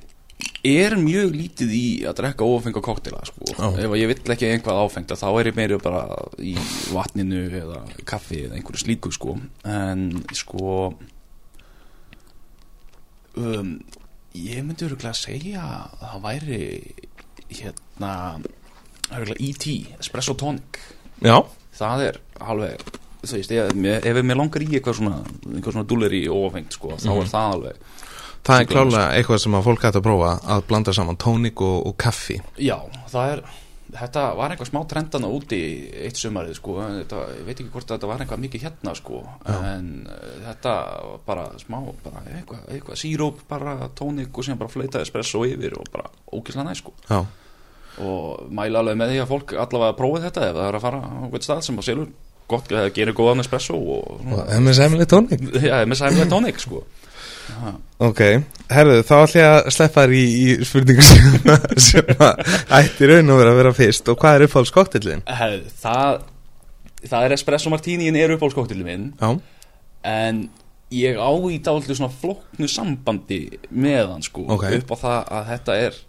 er 0.64 0.96
mjög 0.98 1.34
lítið 1.36 1.74
í 1.76 1.84
að 2.08 2.16
drekka 2.20 2.46
ófenga 2.48 2.80
koktela 2.84 3.20
sko. 3.26 3.46
Já. 3.52 3.66
ef 3.84 3.96
ég 4.00 4.10
vill 4.10 4.32
ekki 4.34 4.48
einhvað 4.50 4.80
áfengt 4.82 5.12
þá 5.16 5.26
er 5.30 5.50
ég 5.50 5.58
meiri 5.58 5.78
bara 5.82 6.04
í 6.42 6.54
vatninu 6.92 7.44
eða 7.60 7.82
kaffi 8.08 8.44
eða 8.46 8.58
einhverju 8.58 8.82
slíku 8.82 9.12
sko. 9.14 9.36
en 9.68 10.08
sko 10.36 10.92
um, 13.40 13.76
ég 14.34 14.64
myndi 14.64 14.88
öruglega 14.88 15.14
að 15.14 15.22
segja 15.22 15.64
að 15.64 16.04
það 16.04 16.24
væri 16.24 16.60
hérna 17.54 18.12
E.T. 19.36 19.74
Espresso 20.00 20.34
Tonic. 20.38 20.80
Já, 21.24 21.38
það 21.76 22.06
er 22.08 22.20
alveg 22.42 22.86
þú 23.24 23.38
veist, 23.38 23.52
ef, 23.54 23.74
ef 24.04 24.18
mér 24.20 24.38
langar 24.38 24.64
í 24.64 24.68
eitthvað 24.72 24.98
svona 24.98 25.20
eitthvað 25.24 25.76
svona 25.76 25.88
dúleri 25.88 26.24
ófengt 26.28 26.76
sko, 26.76 26.96
þá 27.00 27.10
er 27.14 27.30
það 27.30 27.52
alveg 27.54 28.02
það 28.44 28.58
er 28.60 28.68
klálega 28.68 29.04
eitthvað 29.16 29.42
sem 29.44 29.56
að 29.56 29.66
fólk 29.68 29.86
hægt 29.86 29.98
að 30.00 30.06
prófa 30.06 30.32
að 30.54 30.64
blanda 30.68 30.94
saman 30.96 31.20
tónik 31.20 31.62
og, 31.64 31.78
og 31.88 31.96
kaffi. 32.00 32.36
Já, 32.60 32.76
það 33.12 33.30
er 33.36 33.44
Þetta 33.94 34.24
var 34.34 34.52
eitthvað 34.52 34.70
smá 34.70 34.80
trendana 34.90 35.30
úti 35.30 35.60
eitt 36.06 36.18
sumarið 36.18 36.58
sko, 36.58 36.74
þetta, 36.82 37.20
ég 37.38 37.46
veit 37.46 37.54
ekki 37.54 37.70
hvort 37.74 37.92
þetta 37.92 38.10
var 38.10 38.24
eitthvað 38.24 38.42
mikið 38.42 38.66
hérna 38.66 38.94
sko, 38.98 39.20
en 39.54 39.88
uh, 40.10 40.34
þetta 40.48 40.74
var 41.06 41.22
bara 41.28 41.46
smá, 41.62 41.78
bara 42.02 42.24
eitthvað, 42.32 42.66
eitthvað 42.74 43.00
síróp, 43.04 43.44
bara 43.50 43.76
tónik 43.94 44.34
og 44.34 44.46
síðan 44.46 44.60
bara 44.64 44.74
fleita 44.74 45.04
espresso 45.04 45.44
yfir 45.46 45.78
og 45.78 45.88
bara 45.94 46.10
ógislega 46.34 46.66
næ 46.66 46.74
sko. 46.80 46.94
Já, 47.06 47.22
og 48.02 48.50
mæla 48.50 48.82
alveg 48.82 48.98
með 48.98 49.12
því 49.12 49.22
að 49.22 49.30
fólk 49.30 49.56
allavega 49.64 49.98
prófið 49.98 50.28
þetta 50.28 50.46
ef 50.48 50.56
það 50.56 50.68
er 50.68 50.78
að 50.78 50.86
fara 50.88 51.02
á 51.04 51.26
hvern 51.30 51.46
stað 51.46 51.64
sem 51.68 51.78
að 51.78 51.88
selur 51.88 52.12
gott, 52.50 52.72
eða 52.72 52.92
gerir 52.96 53.16
góðan 53.16 53.44
espresso 53.44 53.76
og 53.78 54.10
og 54.14 54.20
svona, 54.24 54.46
MSM-lega 54.60 55.10
tónik 55.14 55.44
já, 55.62 55.76
með 55.86 56.00
sæmlega 56.00 56.30
tónik 56.32 56.60
sko. 56.62 56.82
Ok, 58.04 58.20
herðu, 58.72 59.00
þá 59.06 59.14
ætlum 59.16 59.40
ég 59.40 59.48
að 59.50 59.68
sleppa 59.76 60.04
þér 60.04 60.14
í, 60.16 60.24
í 60.24 60.68
spurningu 60.68 61.04
sem, 61.06 61.36
sem 61.88 62.12
að 62.16 62.42
ætti 62.80 63.10
raun 63.10 63.32
og 63.34 63.40
vera 63.40 63.54
að 63.54 63.60
vera 63.60 63.74
fyrst 63.76 64.10
og 64.12 64.18
hvað 64.20 64.38
er 64.38 64.46
uppáhalds 64.48 64.74
koktillin? 64.74 65.22
Hef, 65.28 65.70
það, 65.82 66.24
það 67.04 67.28
er 67.28 67.36
espresso 67.38 67.72
martíníin 67.72 68.18
er 68.18 68.34
uppáhaldskóttilin 68.36 68.88
minn 68.88 69.06
Já, 69.20 69.30
en 70.14 70.42
ég 70.94 71.20
á 71.20 71.30
í 71.50 71.60
dálítið 71.64 72.00
svona 72.00 72.18
flóknu 72.20 72.68
sambandi 72.70 73.40
með 73.70 74.12
hann 74.12 74.26
sko 74.26 74.48
Ok. 74.56 74.66
upp 74.80 74.92
á 74.94 74.96
það 75.04 75.32
að 75.38 75.48
þetta 75.52 75.78
er 75.86 76.02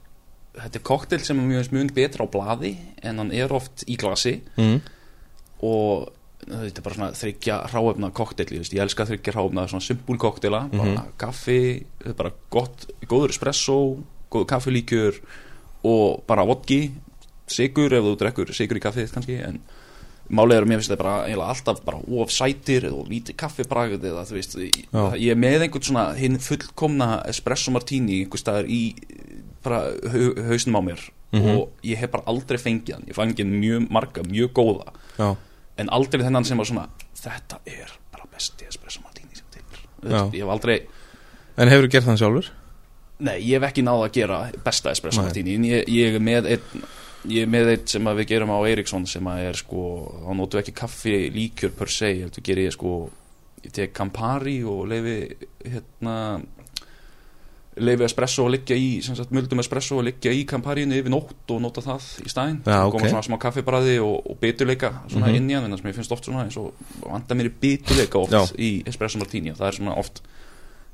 þetta 0.56 0.80
er 0.80 0.86
koktel 0.88 1.22
sem 1.24 1.40
er 1.40 1.50
mjög 1.50 1.72
mjög 1.76 1.96
betra 1.96 2.28
á 2.28 2.32
blaði 2.32 2.76
en 3.04 3.24
hann 3.24 3.34
er 3.36 3.54
oft 3.56 3.86
í 3.92 3.98
glasi 4.00 4.38
mm. 4.56 4.78
og 5.68 6.12
þetta 6.46 6.82
er 6.82 6.86
bara 6.86 6.98
svona 6.98 7.16
þryggja 7.18 7.56
ráefna 7.72 8.12
koktel 8.16 8.52
ég, 8.54 8.68
elska 8.84 9.08
þryggja 9.10 9.34
ráefna 9.36 9.68
svona 9.72 9.86
simpul 9.86 10.18
koktela 10.22 10.66
bara 10.74 11.06
kaffi, 11.22 11.86
þetta 12.04 12.14
er 12.14 12.20
bara 12.20 12.34
gott 12.54 12.86
góður 13.10 13.34
espresso, 13.34 13.80
góður 14.34 14.52
kaffilíkjör 14.54 15.18
og 15.86 16.22
bara 16.30 16.46
vodki 16.46 16.92
sigur 17.50 17.94
ef 17.94 18.06
þú 18.06 18.14
drekkur 18.22 18.54
sigur 18.58 18.80
í 18.80 18.84
kaffið 18.84 19.12
kannski 19.14 19.40
en 19.46 19.60
málið 20.34 20.58
er 20.58 20.66
að 20.66 20.70
mér 20.72 20.80
finnst 20.82 20.90
þetta 20.90 21.04
bara 21.04 21.18
eiginlega 21.28 21.50
alltaf 21.54 21.82
bara 21.86 22.00
of 22.22 22.32
sætir 22.34 22.88
eða 22.90 23.02
of 23.02 23.10
lítið 23.12 23.38
kaffibragð 23.38 24.08
eða 24.10 24.24
þú 24.26 24.38
veist 24.40 24.56
ég, 24.58 24.80
Já. 24.90 25.04
ég 25.22 25.36
er 25.36 25.38
með 25.38 25.66
einhvern 25.68 25.86
svona 25.86 26.06
hinn 26.18 26.40
fullkomna 26.42 27.10
espresso 27.30 27.74
martini 27.74 28.24
einhver 28.24 28.42
staðar 28.42 28.70
í 28.70 28.80
bara 29.66 29.84
hau, 30.14 30.24
hausnum 30.50 30.80
á 30.82 30.82
mér 30.90 31.04
og 31.36 31.86
ég 31.86 32.00
hef 32.00 32.14
bara 32.14 32.26
aldrei 32.32 32.58
fengið 32.62 32.96
hann 32.96 33.10
ég 33.10 33.18
fangið 33.18 33.50
mjög 33.52 33.90
marga, 33.92 34.24
mjög 34.24 34.54
góða. 34.56 34.94
Já, 35.20 35.36
en 35.82 35.92
aldrei 35.96 36.24
þennan 36.24 36.48
sem 36.48 36.60
var 36.62 36.70
svona 36.70 36.86
þetta 37.20 37.62
er 37.70 37.96
bara 38.14 38.30
besti 38.32 38.68
espresso 38.70 39.02
martini 39.04 39.36
sem 39.36 39.48
til 39.54 39.66
ég 40.12 40.42
hef 40.42 40.54
aldrei 40.54 40.78
en 41.56 41.72
hefur 41.72 41.88
þú 41.88 41.92
gert 41.96 42.10
þann 42.10 42.22
sjálfur? 42.22 42.52
Nei, 43.26 43.38
ég 43.48 43.58
hef 43.58 43.70
ekki 43.70 43.84
náð 43.86 44.06
að 44.06 44.14
gera 44.18 44.40
besta 44.64 44.92
espresso 44.92 45.22
Nei. 45.22 45.30
martini 45.30 45.58
en 45.60 45.68
ég, 45.70 45.90
ég 45.92 46.18
er 46.20 46.24
með 46.24 46.52
einn 46.56 46.88
ég 47.32 47.46
er 47.46 47.50
með 47.50 47.72
eitt 47.74 47.94
sem 47.96 48.08
að 48.08 48.20
við 48.22 48.32
gerum 48.34 48.54
á 48.54 48.60
Eriksson 48.70 49.06
sem 49.10 49.28
að 49.30 49.48
er 49.50 49.60
sko, 49.60 49.84
þá 50.22 50.32
notum 50.38 50.60
við 50.60 50.62
ekki 50.62 50.76
kaffi 50.78 51.16
líkjör 51.34 51.72
per 51.78 51.92
se, 51.94 52.12
heldur 52.22 52.46
gerir 52.46 52.70
ég 52.70 52.76
sko 52.76 52.92
ég 53.66 53.74
tek 53.74 53.96
Campari 53.98 54.60
og 54.68 54.84
leifi 54.92 55.16
hérna 55.66 56.16
leifi 57.78 58.06
espresso 58.08 58.46
að 58.48 58.54
liggja 58.56 58.76
í 58.80 59.02
sem 59.04 59.16
sagt 59.18 59.32
muldum 59.36 59.60
espresso 59.60 59.98
að 60.00 60.06
liggja 60.10 60.32
í 60.32 60.46
Campariinu 60.48 60.96
yfir 60.96 61.12
nótt 61.12 61.52
og 61.52 61.60
nota 61.62 61.82
það 61.84 62.06
í 62.24 62.30
stæðin 62.32 62.62
Já, 62.64 62.78
ok. 62.88 62.94
koma 62.96 63.10
svona 63.12 63.24
smá 63.28 63.38
kaffibræði 63.42 63.98
og, 64.00 64.16
og 64.32 64.38
biturleika 64.40 64.94
svona 65.12 65.28
Mhm. 65.28 65.36
inn 65.36 65.50
í 65.50 65.54
hann, 65.58 65.66
en 65.66 65.72
það 65.76 65.82
sem 65.82 65.92
ég 65.92 65.96
finnst 66.00 66.12
oft 66.16 66.26
svona 66.30 66.46
eins 66.46 66.58
og 66.58 66.72
vanda 67.04 67.36
mér 67.36 67.50
í 67.50 67.54
biturleika 67.62 68.20
oft 68.22 68.32
Já. 68.32 68.44
í 68.56 68.70
espresso 68.88 69.20
martini 69.20 69.52
og 69.52 69.58
það 69.60 69.68
er 69.68 69.78
svona 69.82 69.98
oft 69.98 70.22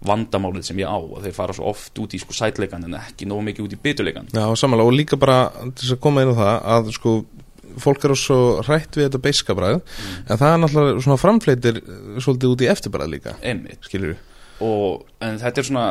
vandamálið 0.01 0.63
sem 0.65 0.79
ég 0.81 0.89
á 0.89 0.97
að 0.97 1.27
þeir 1.27 1.35
fara 1.37 1.53
svo 1.53 1.67
oft 1.69 1.99
út 2.01 2.15
í 2.17 2.19
sko 2.23 2.33
sætleikan 2.33 2.87
en 2.87 2.95
ekki 2.97 3.27
nógu 3.29 3.43
mikið 3.51 3.67
út 3.67 3.75
í 3.75 3.79
biturleikan 3.83 4.31
Já, 4.33 4.47
samanlega 4.57 4.89
og 4.89 4.97
líka 4.97 5.19
bara 5.21 5.51
til 5.77 5.85
þess 5.85 5.93
að 5.93 6.01
koma 6.01 6.23
inn 6.25 6.33
á 6.33 6.35
það 6.41 6.55
að 6.75 6.89
sko 6.97 7.13
fólk 7.81 8.03
eru 8.09 8.15
svo 8.17 8.39
hrætt 8.65 8.97
við 8.97 9.05
þetta 9.11 9.21
beiska 9.21 9.53
bræð 9.55 9.77
en 9.77 10.41
það 10.41 10.47
er 10.49 10.57
náttúrulega 10.63 11.03
svona 11.05 11.21
framfleitir 11.21 11.77
svolítið 12.17 12.55
út 12.55 12.65
í 12.65 12.71
eftirbræð 12.73 13.13
líka 13.13 13.35
einmitt 13.45 13.85
skilur 13.85 14.17
og 14.65 15.05
en 15.21 15.37
þetta 15.39 15.61
er 15.61 15.69
svona 15.69 15.85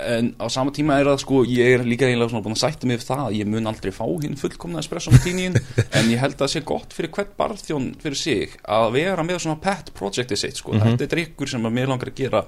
en 0.00 0.32
á 0.40 0.46
sama 0.50 0.72
tíma 0.74 0.96
er 0.98 1.06
það 1.06 1.18
sko 1.22 1.42
ég 1.46 1.74
er 1.78 1.84
líka 1.86 2.06
eiginlega 2.08 2.30
svona 2.32 2.42
búin 2.42 2.56
að 2.56 2.62
sætta 2.64 2.86
mig 2.90 2.98
við 2.98 3.06
það 3.10 3.20
að 3.28 3.36
ég 3.38 3.46
mun 3.52 3.66
aldrei 3.70 3.92
fá 3.94 4.04
hinn 4.22 4.36
fullkomna 4.40 4.80
espresso 4.82 5.12
martiniin 5.14 5.54
en 5.98 6.10
ég 6.10 6.18
held 6.18 6.34
að 6.34 6.44
það 6.46 6.52
sé 6.56 6.62
gott 6.66 6.92
fyrir 6.96 7.12
hvert 7.14 7.36
barþjón 7.38 7.90
fyrir 8.02 8.18
sig 8.18 8.56
að 8.66 8.88
vera 8.96 9.22
með 9.22 9.38
svona 9.44 9.60
pet 9.62 9.92
projectið 9.94 10.40
sitt 10.42 10.56
sko, 10.58 10.72
Mhm. 10.72 10.96
þetta 10.96 11.04
er 11.06 11.12
drikkur 11.16 11.48
sem 11.48 11.62
að 11.68 11.72
mér 11.76 11.92
langar 11.92 12.08
að 12.10 12.18
gera 12.24 12.44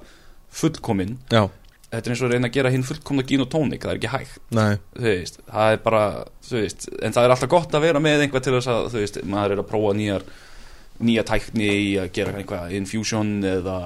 fullkomin 0.54 1.16
Já, 1.30 1.44
þetta 1.90 2.08
er 2.08 2.14
eins 2.14 2.22
og 2.24 2.28
að 2.28 2.34
reyna 2.34 2.48
að 2.50 2.56
gera 2.58 2.70
hinn 2.74 2.82
fullkomna 2.86 3.22
gin 3.28 3.44
og 3.44 3.50
tónik 3.52 3.84
það 3.84 3.92
er 3.92 4.00
ekki 4.00 4.12
hægt, 4.14 4.40
það 5.46 5.72
er 5.76 5.82
bara, 5.84 6.02
þú 6.48 6.58
veist, 6.62 6.88
en 7.02 7.12
það 7.14 7.24
er 7.28 7.34
alltaf 7.36 7.50
gott 7.54 7.74
að 7.78 7.86
vera 7.86 8.02
með 8.02 8.24
einhvað 8.26 8.44
til 8.48 8.56
þess 8.58 8.70
að, 8.74 8.88
þú 8.94 9.02
veist, 9.04 9.20
maður 9.30 9.54
er 9.56 9.62
að 9.62 9.68
prófa 9.70 9.94
nýjar 9.98 10.26
nýja 11.00 11.24
tækni 11.26 11.66
í 11.66 11.86
að 11.98 12.10
gera 12.14 12.32
eitthvað 12.38 12.72
infusion 12.78 13.30
eða 13.42 13.76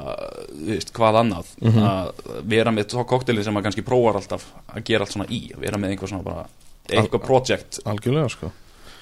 veist, 0.69 0.93
hvað 0.93 1.21
annað. 1.23 1.53
Mhm. 1.63 1.79
að 1.89 2.43
vera 2.53 2.71
með 2.75 2.91
þá 2.93 3.05
koktelin 3.09 3.45
sem 3.45 3.55
maður 3.55 3.69
kannski 3.71 3.87
prófar 3.87 4.19
alltaf 4.21 4.45
að 4.75 4.85
gera 4.85 5.05
allt 5.07 5.13
svona 5.17 5.29
í 5.33 5.53
að 5.55 5.61
vera 5.65 5.79
með 5.79 5.95
einhver 5.95 6.09
svona 6.13 6.25
bara 6.25 6.47
eitthvað 6.89 7.25
project. 7.25 7.81
algjörlega 7.85 8.29
sko. 8.31 8.51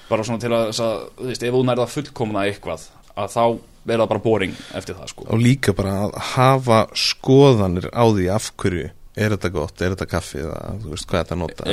Bara 0.09 0.23
svona 0.23 0.39
til 0.39 0.51
að, 0.55 0.69
að 0.71 1.09
þú 1.17 1.25
veist, 1.27 1.43
ef 1.43 1.53
þú 1.53 1.63
nærða 1.67 1.87
fullkomna 1.91 2.45
eitthvað 2.47 2.85
að 3.17 3.33
þá 3.33 3.43
er 3.87 3.97
það 4.01 4.07
bara 4.11 4.19
boring 4.23 4.53
eftir 4.75 4.95
það 4.95 5.09
sko. 5.11 5.25
Og 5.31 5.39
líka 5.41 5.73
bara 5.75 5.93
að 6.07 6.15
hafa 6.35 6.79
skoðanir 6.95 7.89
á 7.91 8.03
því 8.07 8.29
af 8.35 8.51
hverju 8.55 8.89
er 9.17 9.33
þetta 9.33 9.49
gott, 9.51 9.81
er 9.81 9.95
þetta 9.95 10.07
kaffi 10.11 10.39
eða 10.43 10.57
þú 10.83 10.91
veist 10.93 11.07
hvað 11.09 11.23
þetta 11.23 11.37
nota? 11.41 11.63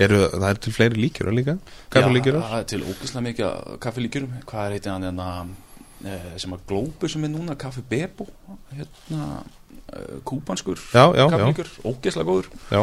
Eru, 0.00 0.20
það 0.34 0.46
er 0.50 0.60
til 0.64 0.72
fleiri 0.74 1.02
líkjur 1.04 1.32
líka? 1.36 1.54
Kaffilíkjur 1.94 2.38
Já, 2.40 2.42
það 2.50 2.58
er 2.60 2.68
til 2.72 2.80
ógeðslega 2.82 3.24
mikið 3.28 3.78
kaffilíkjurum 3.84 4.32
hvað 4.50 4.64
er 4.66 4.74
heitir 4.76 4.92
hann 4.94 5.06
hérna? 5.06 5.28
eh, 5.44 5.69
sem 6.40 6.54
að 6.56 6.62
glópu 6.70 7.08
sem 7.12 7.24
er 7.26 7.32
núna 7.32 7.56
kaffi 7.60 7.82
bebo 7.90 8.26
hérna 8.72 9.42
eh, 9.92 10.16
já, 11.18 11.26
kaffilíkjur, 11.32 11.70
ógeðslega 11.90 12.28
góður. 12.30 12.48
Já, 12.70 12.80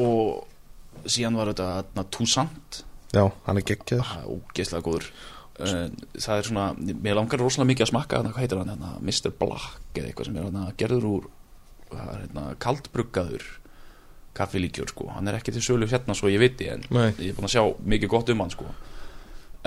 og 0.00 1.06
síðan 1.06 1.38
var 1.38 1.52
þetta 1.52 1.68
hérna, 1.78 2.06
Toussaint. 2.10 2.82
Já, 3.14 3.24
hann 3.46 3.60
er 3.60 3.66
geggjaður. 3.68 4.08
Það 4.10 4.24
er 4.24 4.32
ógeðslega 4.38 4.86
góður. 4.88 5.10
Eh, 5.54 5.82
það 6.18 6.40
er 6.40 6.48
svona, 6.48 6.68
mér 7.04 7.18
langar 7.20 7.38
rosalega 7.44 7.70
mikið 7.70 7.86
að 7.86 7.92
smakka 7.92 8.18
hérna, 8.18 8.32
hvað 8.34 8.42
heitir 8.42 8.62
hann, 8.62 8.72
hérna, 8.74 8.94
Mr. 9.04 9.34
Black 9.38 10.00
eða 10.00 10.08
eitthvað 10.10 10.30
sem 10.30 10.38
er 10.40 10.48
hérna, 10.48 10.64
gerður 10.80 11.06
úr 11.12 11.28
hérna, 11.94 12.48
kaldbruggaður 12.58 13.44
kaffilíkjur 14.34 14.90
sko, 14.90 15.06
hann 15.14 15.30
er 15.30 15.36
ekki 15.38 15.52
til 15.54 15.62
sölu 15.62 15.86
hérna 15.86 16.16
svo 16.18 16.26
ég 16.32 16.40
viti 16.42 16.66
en 16.66 16.82
Nei. 16.90 17.12
ég 17.22 17.30
er 17.30 17.36
búin 17.36 17.46
að 17.46 17.54
sjá 17.54 17.62
mikið 17.86 18.10
gott 18.10 18.32
um 18.34 18.42
hann 18.42 18.50
sko. 18.50 18.66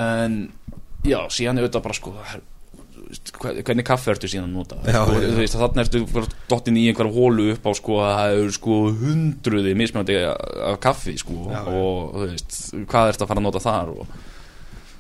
En 0.04 0.36
já, 1.08 1.22
síðan 1.32 1.62
er 1.62 1.70
þetta 1.70 1.82
bara 1.86 1.96
sko 1.96 2.12
það 2.18 2.34
er- 2.36 2.44
hvernig 3.42 3.86
kaffi 3.88 4.12
ertu 4.14 4.30
síðan 4.32 4.50
að 4.50 4.56
nota? 4.58 4.78
Já, 4.86 5.00
sko, 5.02 5.18
þú 5.24 5.40
veist, 5.40 5.58
þannig 5.62 5.84
ertu 5.84 6.02
bara 6.14 6.32
dottin 6.52 6.80
í 6.80 6.86
einhver 6.92 7.12
hólu 7.16 7.50
upp 7.54 7.68
á 7.68 7.72
sko 7.78 8.00
að 8.04 8.14
það 8.20 8.38
eru 8.38 8.56
sko 8.58 8.80
hundruði 9.02 9.76
mismunandi 9.80 10.18
af 10.28 10.80
kaffi 10.84 11.18
sko 11.22 11.38
Já, 11.52 11.62
og 11.64 12.18
þú 12.18 12.26
veist, 12.34 12.58
hvað 12.92 13.14
ertu 13.14 13.26
að 13.26 13.32
fara 13.32 13.44
að 13.44 13.48
nota 13.48 13.64
þar 13.64 13.94
og 13.96 14.16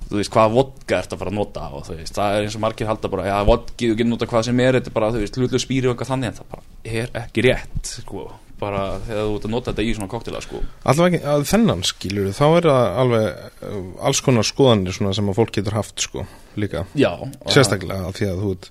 þú 0.07 0.19
veist, 0.21 0.31
hvaða 0.31 0.53
vodka 0.55 1.01
ertu 1.01 1.17
að 1.17 1.23
fara 1.23 1.33
að 1.33 1.39
nota 1.41 1.69
og 1.75 1.85
þú 1.87 1.99
veist, 1.99 2.15
það 2.15 2.35
er 2.37 2.47
eins 2.47 2.57
og 2.57 2.63
margir 2.63 2.91
halda 2.91 3.11
bara 3.11 3.27
já, 3.27 3.37
vodki, 3.51 3.91
þú 3.91 3.99
getur 3.99 4.11
nota 4.13 4.31
hvað 4.31 4.45
sem 4.47 4.61
er 4.63 4.79
þetta 4.79 4.93
bara, 4.95 5.13
þú 5.13 5.23
veist, 5.25 5.39
hlutlu 5.41 5.63
spýri 5.63 5.89
og 5.89 5.95
eitthvað 5.95 6.13
þannig 6.13 6.31
en 6.31 6.37
það 6.37 6.51
bara 6.53 6.67
er 7.03 7.17
ekki 7.25 7.47
rétt, 7.49 7.95
sko 8.05 8.29
bara 8.59 8.83
þegar 9.05 9.27
þú 9.27 9.35
ert 9.37 9.47
að 9.47 9.53
nota 9.53 9.71
þetta 9.73 9.85
í 9.85 9.93
svona 9.97 10.11
koktela, 10.11 10.41
sko. 10.43 10.61
Allavega 10.83 11.17
ekki, 11.19 11.29
að 11.33 11.45
þennan 11.51 11.83
skilur 11.87 12.29
þá 12.37 12.45
er 12.47 12.69
það 12.71 12.99
alveg 13.03 13.27
uh, 13.69 13.79
alls 14.09 14.23
konar 14.25 14.47
skoðanir 14.47 14.97
svona 14.97 15.13
sem 15.17 15.29
að 15.31 15.39
fólk 15.41 15.53
getur 15.59 15.77
haft 15.77 16.07
sko 16.07 16.25
líka, 16.57 16.85
já, 16.97 17.11
sérstaklega 17.53 18.09
af 18.09 18.17
því 18.17 18.31
að 18.31 18.43
þú 18.43 18.51
veit 18.55 18.69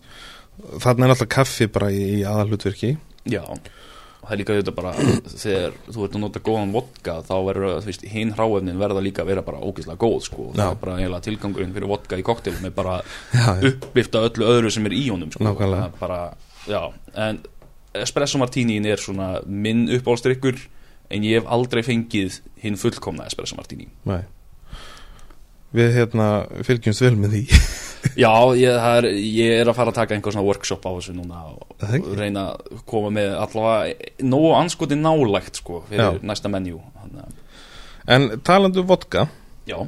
þarna 0.82 1.07
er 1.07 1.14
alltaf 1.14 1.32
kaffi 1.37 1.68
bara 1.70 1.91
í, 1.95 2.05
í 2.18 2.22
aðalhlutverki. 2.26 2.95
Já, 3.30 3.43
og 3.47 4.26
það 4.26 4.34
er 4.34 4.41
líka 4.41 4.57
þetta 4.59 4.74
bara 4.74 4.93
þegar 5.30 5.74
þú 5.87 6.07
ert 6.07 6.16
að 6.16 6.22
nota 6.24 6.43
góðan 6.49 6.72
vodka 6.74 7.16
þá 7.26 7.34
verður, 7.47 7.91
hinn 8.11 8.32
hráefnin 8.34 8.80
verða 8.80 9.03
líka 9.05 9.22
að 9.22 9.30
vera 9.30 9.45
bara 9.47 9.61
ógeðslega 9.62 10.01
góð, 10.03 10.16
sko. 10.26 10.49
Já. 10.51 10.57
það 10.62 10.70
er 10.72 10.80
bara 10.82 10.97
eiginlega 11.01 11.26
tilgangurinn 11.28 11.76
fyrir 11.76 11.93
vodka 11.93 12.18
í 12.18 12.24
koktelum 12.26 12.66
er 12.66 12.74
bara 12.74 12.97
Já, 13.30 13.51
upplifta 13.70 14.24
öllu 14.26 14.49
öðru 14.57 14.72
sem 14.74 14.89
er 14.89 14.97
í 14.97 15.05
honum, 15.12 15.30
sko. 15.34 15.47
Það 15.47 15.76
er 15.84 16.01
bara, 16.01 16.20
já, 16.66 16.80
en 17.28 17.45
espresso 18.03 18.40
martiniin 18.42 18.86
er 18.88 19.03
svona 19.03 19.36
minn 19.47 19.86
uppáhaldsdrykkur 19.99 20.61
en 21.11 21.26
ég 21.26 21.40
hef 21.40 21.51
aldrei 21.53 21.82
fengið 21.86 22.40
hinn 22.62 22.78
fullkomna 22.80 23.26
espresso 23.30 23.59
martini. 23.59 23.88
Nei. 24.09 24.22
Við 25.76 25.92
hérna 25.99 26.28
fylgjumst 26.66 27.05
vel 27.05 27.16
með 27.20 27.36
því. 27.36 27.44
Já, 28.22 28.32
ég, 28.57 28.70
er, 28.70 29.09
ég 29.18 29.61
er 29.61 29.68
að 29.68 29.76
fara 29.78 29.92
að 29.92 29.99
taka 29.99 30.14
einhver 30.16 30.34
svona 30.34 30.47
workshop 30.47 30.84
á 30.86 30.90
þessu 30.94 31.14
núna 31.16 31.42
og 31.51 32.12
reyna 32.16 32.44
að 32.53 32.84
koma 32.88 33.11
með 33.14 33.34
allavega 33.42 34.26
nógu 34.26 34.53
anskoti 34.57 34.99
nálægt 35.01 35.61
sko 35.61 35.80
fyrir 35.88 36.20
Já. 36.20 36.22
næsta 36.30 36.53
menjú 36.53 36.78
En 38.07 38.28
talandu 38.47 38.84
um 38.84 38.88
vodka 38.88 39.26
Já, 39.66 39.80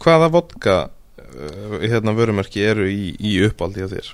Hvaða 0.00 0.30
vodka 0.32 0.76
uh, 0.88 1.76
hérna 1.84 2.14
vörumerki 2.16 2.64
eru 2.64 2.88
í, 2.88 3.12
í 3.20 3.36
uppáldi 3.44 3.84
á 3.84 3.88
þér? 3.92 4.08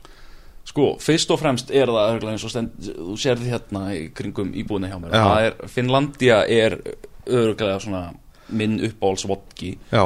Sko, 0.67 0.91
fyrst 1.03 1.33
og 1.33 1.41
fremst 1.41 1.73
er 1.75 1.91
það 1.93 2.29
eins 2.33 2.45
og 2.47 2.53
stend, 2.53 2.77
þú 2.83 3.17
sérði 3.21 3.51
hérna 3.53 3.87
í 3.95 4.05
kringum 4.17 4.53
íbúðinu 4.57 4.93
hjá 4.93 5.01
mér. 5.03 5.15
Já. 5.15 5.25
það 5.25 5.49
er, 5.49 5.59
Finnlandia 5.73 6.39
er 6.51 6.79
öruglega 7.27 7.81
svona 7.83 8.05
minn 8.57 8.79
uppáhaldsvodki. 8.87 9.77
Já, 9.91 10.05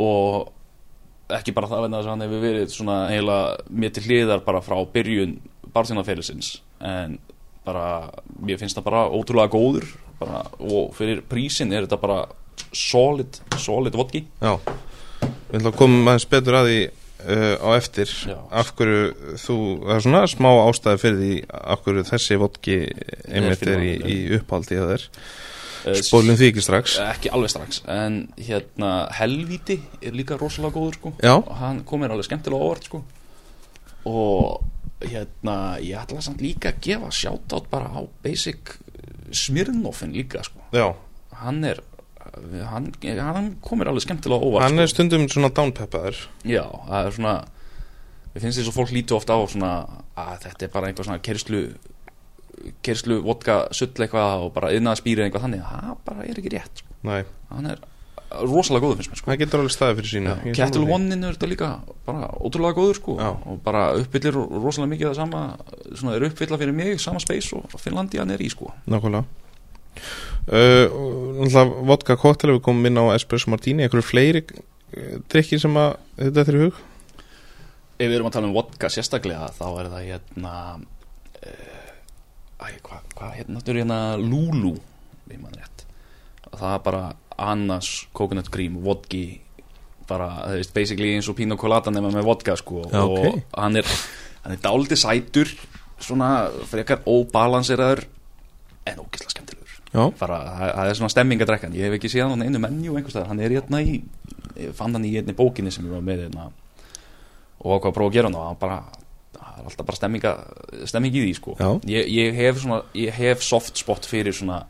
og 0.00 1.36
ekki 1.36 1.54
bara 1.54 1.70
það 1.70 1.84
vegna 1.84 2.00
þess 2.00 2.08
að 2.08 2.14
hann 2.14 2.24
hefur 2.26 2.44
verið 2.44 2.72
svona 2.74 2.98
eiginlega 3.10 3.74
mér 3.82 3.92
til 3.94 4.04
hliðar 4.06 4.44
bara 4.46 4.62
frá 4.64 4.78
byrjun 4.94 5.36
barþjónaferðisins 5.70 6.54
en 6.82 7.18
bara, 7.66 8.10
mér 8.40 8.58
finnst 8.60 8.78
það 8.78 8.86
bara 8.88 9.02
ótrúlega 9.12 9.52
góður. 9.52 9.86
Bara, 10.20 10.42
og 10.60 10.92
fyrir 10.96 11.22
prísin 11.28 11.72
er 11.72 11.86
þetta 11.86 12.00
bara 12.00 12.18
solid, 12.76 13.38
solid 13.60 13.96
vodki. 13.96 14.24
Já. 14.40 14.58
Við 15.20 15.60
ætlum 15.60 15.70
að 15.72 15.78
koma 15.78 16.00
aðeins 16.12 16.26
betur 16.30 16.58
að 16.58 16.68
því 16.68 16.80
uh, 17.24 17.54
á 17.60 17.68
eftir. 17.76 18.10
Já. 18.30 18.38
Af 18.50 18.72
hverju 18.78 19.36
þú, 19.40 19.58
það 19.84 19.94
er 19.96 20.04
svona 20.06 20.24
smá 20.30 20.50
ástæði 20.64 21.02
fyrir 21.04 21.20
því 21.20 21.36
Af 21.60 21.84
hverju 21.84 22.08
þessi 22.10 22.40
vodki 22.40 22.80
einmitt 23.28 23.64
er 23.68 23.84
í, 23.84 23.94
í 24.00 24.18
uppáldi 24.38 24.80
á 24.80 24.84
þér. 24.94 25.06
Eh, 25.88 26.00
Spólum 26.04 26.36
því 26.36 26.50
ekki 26.50 26.64
strax. 26.64 26.98
Ekki 27.00 27.30
alveg 27.32 27.52
strax 27.54 27.80
en 27.88 28.20
hérna 28.36 28.90
helvíti 29.16 29.78
er 30.04 30.16
líka 30.16 30.36
rosalega 30.40 30.76
góður 30.76 30.98
sko. 30.98 31.12
Já. 31.24 31.34
og 31.38 31.54
hann 31.60 31.84
kom 31.88 32.02
mér 32.04 32.12
alveg 32.14 32.28
skemmtilega 32.28 32.68
óvart 32.68 32.88
sko. 32.90 33.02
Og 34.08 34.60
hérna 35.00 35.78
ég 35.80 35.96
ætla 36.02 36.20
samt 36.24 36.42
líka 36.44 36.74
að 36.74 36.82
gefa 36.84 37.12
shoutout 37.14 37.70
bara 37.72 37.88
á 37.96 38.00
basic 38.22 38.76
Smirnoffin 39.32 40.12
líka 40.12 40.42
sko. 40.44 40.60
Já, 40.74 40.90
hann 41.40 41.64
er 41.64 41.80
hann, 42.70 42.90
hann 43.20 43.48
kom 43.64 43.80
mér 43.80 43.90
alveg 43.92 44.06
skemmtilega 44.06 44.46
óvart 44.46 44.66
hann 44.66 44.76
sko. 44.78 44.84
er 44.84 44.92
stundum 44.92 45.28
svona 45.32 45.50
downpeppaður. 45.56 46.20
Já, 46.48 46.64
það 46.88 47.06
er 47.06 47.16
svona 47.16 47.36
mér 48.30 48.44
finnst 48.44 48.60
þess 48.60 48.70
að 48.70 48.76
fólk 48.78 48.92
líti 48.94 49.16
ofta 49.16 49.36
á 49.36 49.40
svona 49.50 49.72
að 50.20 50.34
þetta 50.46 50.66
er 50.66 50.74
bara 50.74 50.90
einhver 50.90 51.08
svona 51.08 51.22
kerslu 51.24 51.62
kerslu 52.84 53.20
vodka 53.24 53.62
sull 53.76 53.92
eitthvað 53.94 54.46
og 54.46 54.52
bara 54.56 54.72
yðnaða 54.76 55.00
spýri 55.00 55.24
eitthvað 55.24 55.46
þannig. 55.48 55.64
Það 55.70 55.94
bara 56.10 56.26
er 56.26 56.42
ekki 56.42 56.52
rétt 56.54 56.82
sko. 56.82 56.98
Nei, 57.08 57.22
hann 57.50 57.70
er 57.72 57.82
rosalega 58.30 58.86
góður 58.86 59.00
finnst 59.00 59.10
mér 59.10 59.20
sko. 59.20 59.30
Það 59.30 59.40
getur 59.42 59.62
alveg 59.62 59.74
staði 59.74 59.98
fyrir 59.98 60.10
sína 60.12 60.34
Ég 60.46 60.56
Kettle. 60.58 60.86
One-in 60.94 61.26
er 61.26 61.36
þetta 61.36 61.50
líka 61.50 61.70
bara 62.06 62.30
ótrúlega 62.38 62.78
góður 62.78 63.00
sko 63.00 63.16
og 63.18 63.60
bara 63.64 63.88
uppfyllir 63.98 64.38
rosalega 64.38 64.92
mikið 64.94 65.08
það 65.10 65.18
sama 65.18 65.44
svona 65.88 66.16
er 66.16 66.26
uppfylla 66.28 66.60
fyrir 66.60 66.76
mig 66.76 67.02
sama 67.02 67.22
space 67.22 67.56
og 67.58 67.80
Finnlandia 67.82 68.26
er 68.28 68.44
í 68.44 68.50
sko. 68.52 68.70
Nákvæmlega 68.86 69.49
uh, 70.50 70.86
og 70.90 71.82
vodka 71.88 72.18
cocktail 72.20 72.56
við 72.56 72.62
komum 72.66 72.88
inn 72.90 73.00
á 73.00 73.14
espresso 73.14 73.52
martini 73.52 73.86
Ekkur 73.86 74.04
fleiri 74.06 74.44
uh, 74.44 75.18
drikkir 75.32 75.62
sem 75.62 75.76
að 75.80 75.96
þetta 76.20 76.46
er 76.46 76.58
í 76.58 76.64
hug? 76.66 76.80
Ef 78.00 78.06
við 78.06 78.16
erum 78.16 78.30
að 78.30 78.38
tala 78.38 78.48
um 78.48 78.56
vodka 78.56 78.90
sérstaklega 78.92 79.50
þá 79.58 79.66
er 79.68 79.90
það 79.92 80.06
hérna 80.08 80.54
uh, 80.78 81.90
æ, 82.60 82.66
hvað 82.86 83.14
hva, 83.16 83.34
hérna 83.36 83.60
þetta 83.60 83.74
er 83.74 83.82
hérna 83.82 84.00
rétt. 85.58 85.86
Það 86.50 86.72
er 86.74 86.82
bara 86.88 87.04
Annas 87.40 87.90
coconut 88.16 88.50
cream 88.52 88.80
vodki 88.84 89.24
bara, 90.10 90.30
það 90.42 90.56
veist, 90.58 90.74
basically 90.74 91.12
eins 91.14 91.28
og 91.30 91.36
pina 91.38 91.58
colada 91.60 91.92
nema 91.94 92.10
með 92.12 92.26
vodka 92.26 92.56
sko. 92.58 92.84
Já, 92.90 93.02
og 93.04 93.28
ok. 93.30 93.44
hann 93.54 93.80
er, 93.80 93.92
hann 94.44 94.56
er 94.56 94.62
dálítið 94.64 95.02
sætur 95.04 95.52
svona 96.00 96.30
frekar 96.70 97.04
óbalanseraður 97.08 98.06
en 98.88 99.02
ógislega 99.04 99.36
bara, 99.36 99.59
það 99.92 100.34
það 100.76 100.86
er 100.86 100.98
svona 101.00 101.12
stemming 101.12 101.42
að 101.42 101.50
drekka. 101.50 101.68
Hann 101.68 101.78
ég 101.78 101.88
hef 101.88 101.98
ekki 101.98 102.12
séð 102.12 102.30
hann 102.30 102.46
einu 102.46 102.62
menju 102.62 102.96
hann 103.26 103.42
er 103.42 103.56
hérna 103.56 103.82
í, 103.82 104.00
fann 104.78 104.94
hann 104.94 105.06
í 105.08 105.16
einni 105.18 105.36
bókinni 105.36 105.72
sem 105.74 105.86
ég 105.86 105.94
var 105.96 106.04
með 106.06 106.26
hérna 106.26 106.50
og 107.60 107.76
ákvað 107.76 107.90
að 107.90 107.96
prófa 107.98 108.08
að 108.08 108.16
gera 108.16 108.30
hann 108.30 108.38
og 108.40 108.46
hann 108.48 108.60
bara 108.60 108.80
það 109.36 109.58
er 109.58 109.68
alltaf 109.70 109.86
bara 109.88 109.98
stemminga, 109.98 110.34
stemming 110.88 111.16
í 111.16 111.24
því 111.26 111.32
sko. 111.36 111.56
Já. 111.58 111.70
ég, 111.90 112.10
ég 112.16 112.36
hef 112.38 112.60
svona 112.62 112.82
ég 112.96 113.16
hef 113.18 113.42
soft 113.44 113.80
spot 113.82 114.08
fyrir 114.08 114.36
svona 114.36 114.62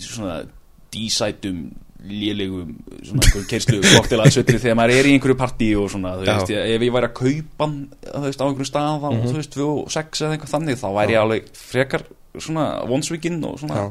svona 0.00 0.42
dísætum 0.90 1.70
lélegum 2.00 2.76
svona 3.04 3.24
einhver 3.26 3.46
kerslu 3.50 3.80
koktela 3.96 4.28
svitri 4.32 4.60
þegar 4.60 4.78
maður 4.78 4.94
er 4.96 5.08
í 5.08 5.16
einhverju 5.16 5.36
partí 5.40 5.68
og 5.76 5.90
svona, 5.92 6.14
þú 6.20 6.28
Já. 6.28 6.32
veist, 6.32 6.52
ég, 6.54 6.70
ef 6.76 6.86
ég 6.86 6.94
væri 6.94 7.10
að 7.10 7.18
kaupa 7.18 7.68
þú 8.06 8.22
veist, 8.24 8.40
á 8.40 8.46
einhverju 8.46 8.70
stað 8.70 9.04
á, 9.04 9.10
þú 9.10 9.34
veist, 9.36 9.58
2 9.58 9.68
og 9.74 9.92
6 9.96 10.24
eða 10.24 10.36
eitthvað 10.36 10.54
þannig 10.54 10.80
þá 10.80 10.88
væri 10.96 11.16
ég 11.16 11.24
alveg 11.24 11.50
frekar 11.60 12.06
svona 12.38 12.84
vonsvikinn 12.88 13.44
og 13.44 13.58
svona. 13.58 13.74
Já, 13.74 13.90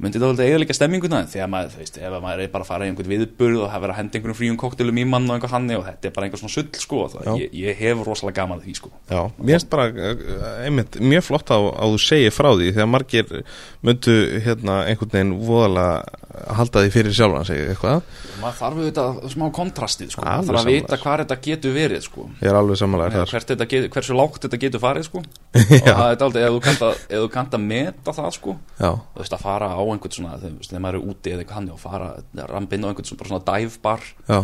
myndi 0.00 0.20
það 0.20 0.32
alveg 0.32 0.50
eiginlega 0.50 0.76
stemminguna 0.76 1.20
en 1.22 1.30
þegar 1.30 1.50
maður, 1.52 1.72
þú 1.74 1.80
veist, 1.82 1.98
ef 2.00 2.14
maður 2.24 2.42
er 2.44 2.52
bara 2.54 2.64
að 2.64 2.70
fara 2.70 2.86
í 2.86 2.90
einhvern 2.90 3.10
viðburð 3.10 3.64
og 3.64 3.72
hafa 3.72 3.82
verið 3.84 3.94
að 3.94 4.00
henda 4.00 4.18
einhverjum 4.18 4.38
fríum 4.38 4.58
koktelum 4.60 5.00
í 5.00 5.04
mann 5.08 5.28
og 5.28 5.36
einhver 5.36 5.52
hanni 5.52 5.76
og 5.76 5.84
þetta 5.88 6.08
er 6.08 6.14
bara 6.16 6.28
einhver 6.28 6.40
svona 6.40 6.54
sull 6.54 6.68
sko, 6.80 7.02
ég, 7.40 7.56
ég 7.60 7.80
hef 7.80 8.04
rosalega 8.06 8.40
gaman 8.40 8.60
að 8.60 8.68
því 8.68 8.76
sko. 8.80 8.92
Já. 9.10 9.20
Mér 9.36 9.58
finnst 9.58 9.70
bara 9.72 9.88
uh, 9.90 10.46
einmitt 10.64 11.00
mjög 11.04 11.26
flott 11.28 11.52
að 11.56 11.68
þú 11.76 12.00
segir 12.06 12.34
frá 12.34 12.50
því 12.54 12.70
Þegar 12.70 12.90
margir 12.90 13.36
myndu 13.84 14.16
hérna 14.46 14.80
einhvern 14.88 15.14
veginn 15.14 15.36
voðalega 15.44 16.20
halda 16.30 16.84
því 16.84 16.92
fyrir 16.94 17.14
sjálfan 17.14 17.46
sig 17.48 17.60
eitthvað. 17.72 18.04
Maður 18.40 18.56
þarf 18.60 18.78
auðvitað 18.80 19.18
smá 19.32 19.44
kontrastið 19.54 20.12
sko, 20.14 20.24
maður 20.24 20.48
þarf 20.50 20.60
að 20.60 20.70
vita 20.70 20.98
hvað 21.00 21.22
þetta 21.24 21.38
getur 21.46 21.74
verið 21.74 22.04
sko. 22.06 22.26
Ég 22.38 22.50
er 22.50 22.58
alveg 22.60 22.78
samanlega 22.80 23.24
þetta 23.34 23.68
hversu 23.90 24.16
lágt 24.16 24.46
þetta 24.46 24.60
getur 24.62 24.82
farið 24.82 25.08
sko. 25.08 25.22
Og 25.60 25.88
það 25.88 26.04
er 26.06 26.24
aldrei, 26.28 26.44
ef 26.46 26.54
þú 26.54 26.86
að, 26.86 27.56
að 27.58 27.64
meta 27.64 28.14
það 28.16 28.30
sko. 28.36 28.56
Þú 28.78 29.22
veist 29.24 29.36
að 29.36 29.44
fara 29.44 29.72
á 29.74 29.82
einhvern 29.94 30.16
svona 30.16 30.38
þegar 30.40 30.82
maður 30.82 30.98
er 31.00 31.12
úti 31.12 31.32
eða 31.34 31.44
eitthvað 31.44 31.58
hann 31.60 31.70
og 31.74 31.80
fara 31.82 32.10
rampinn 32.50 32.84
á 32.84 32.88
einhvern 32.90 33.08
svona, 33.08 33.28
svona 33.30 33.46
dive 33.50 33.80
bar 33.84 34.04
já, 34.28 34.40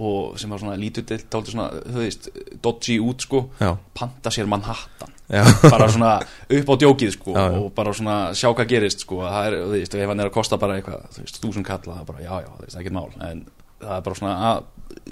og 0.00 0.38
sem 0.40 0.52
var 0.52 0.62
svona 0.62 0.78
lítur 0.80 1.04
til 1.04 1.18
dálítið 1.20 1.54
svona, 1.54 1.68
þú 1.84 2.02
veist, 2.04 2.28
dodgy 2.64 2.98
út 3.04 3.24
sko 3.26 3.42
já, 3.60 3.74
panta 3.94 4.32
sér 4.32 4.48
Manhattan. 4.48 5.12
Já. 5.30 5.44
Bara 5.70 5.86
svona 5.92 6.12
upp 6.56 6.70
á 6.72 6.74
djókið 6.80 7.12
sko 7.14 7.34
og 7.36 7.66
bara 7.76 7.92
svona 7.94 8.18
sjá 8.34 8.48
hvað 8.48 8.70
gerist 8.72 9.04
sko 9.04 9.20
það 9.26 9.48
er, 9.50 9.56
þú 9.60 9.74
veist, 9.76 9.96
ef 10.00 10.12
hann 10.12 10.22
er 10.24 10.30
að 10.30 10.36
kosta 10.38 10.58
bara 10.58 10.78
eitthvað 10.78 11.04
þú 11.14 11.24
veist, 11.26 11.40
þúsund 11.44 11.68
kalla, 11.68 11.98
það 11.98 12.00
er 12.00 12.08
bara 12.08 12.24
já, 12.24 12.32
já, 12.46 12.50
það 12.56 12.70
er 12.70 12.80
ekkert 12.80 12.96
mál 12.96 13.10
en 13.28 13.44
það 13.80 13.94
er 13.98 14.06
bara 14.08 14.20
svona 14.22 14.32
að 14.50 14.64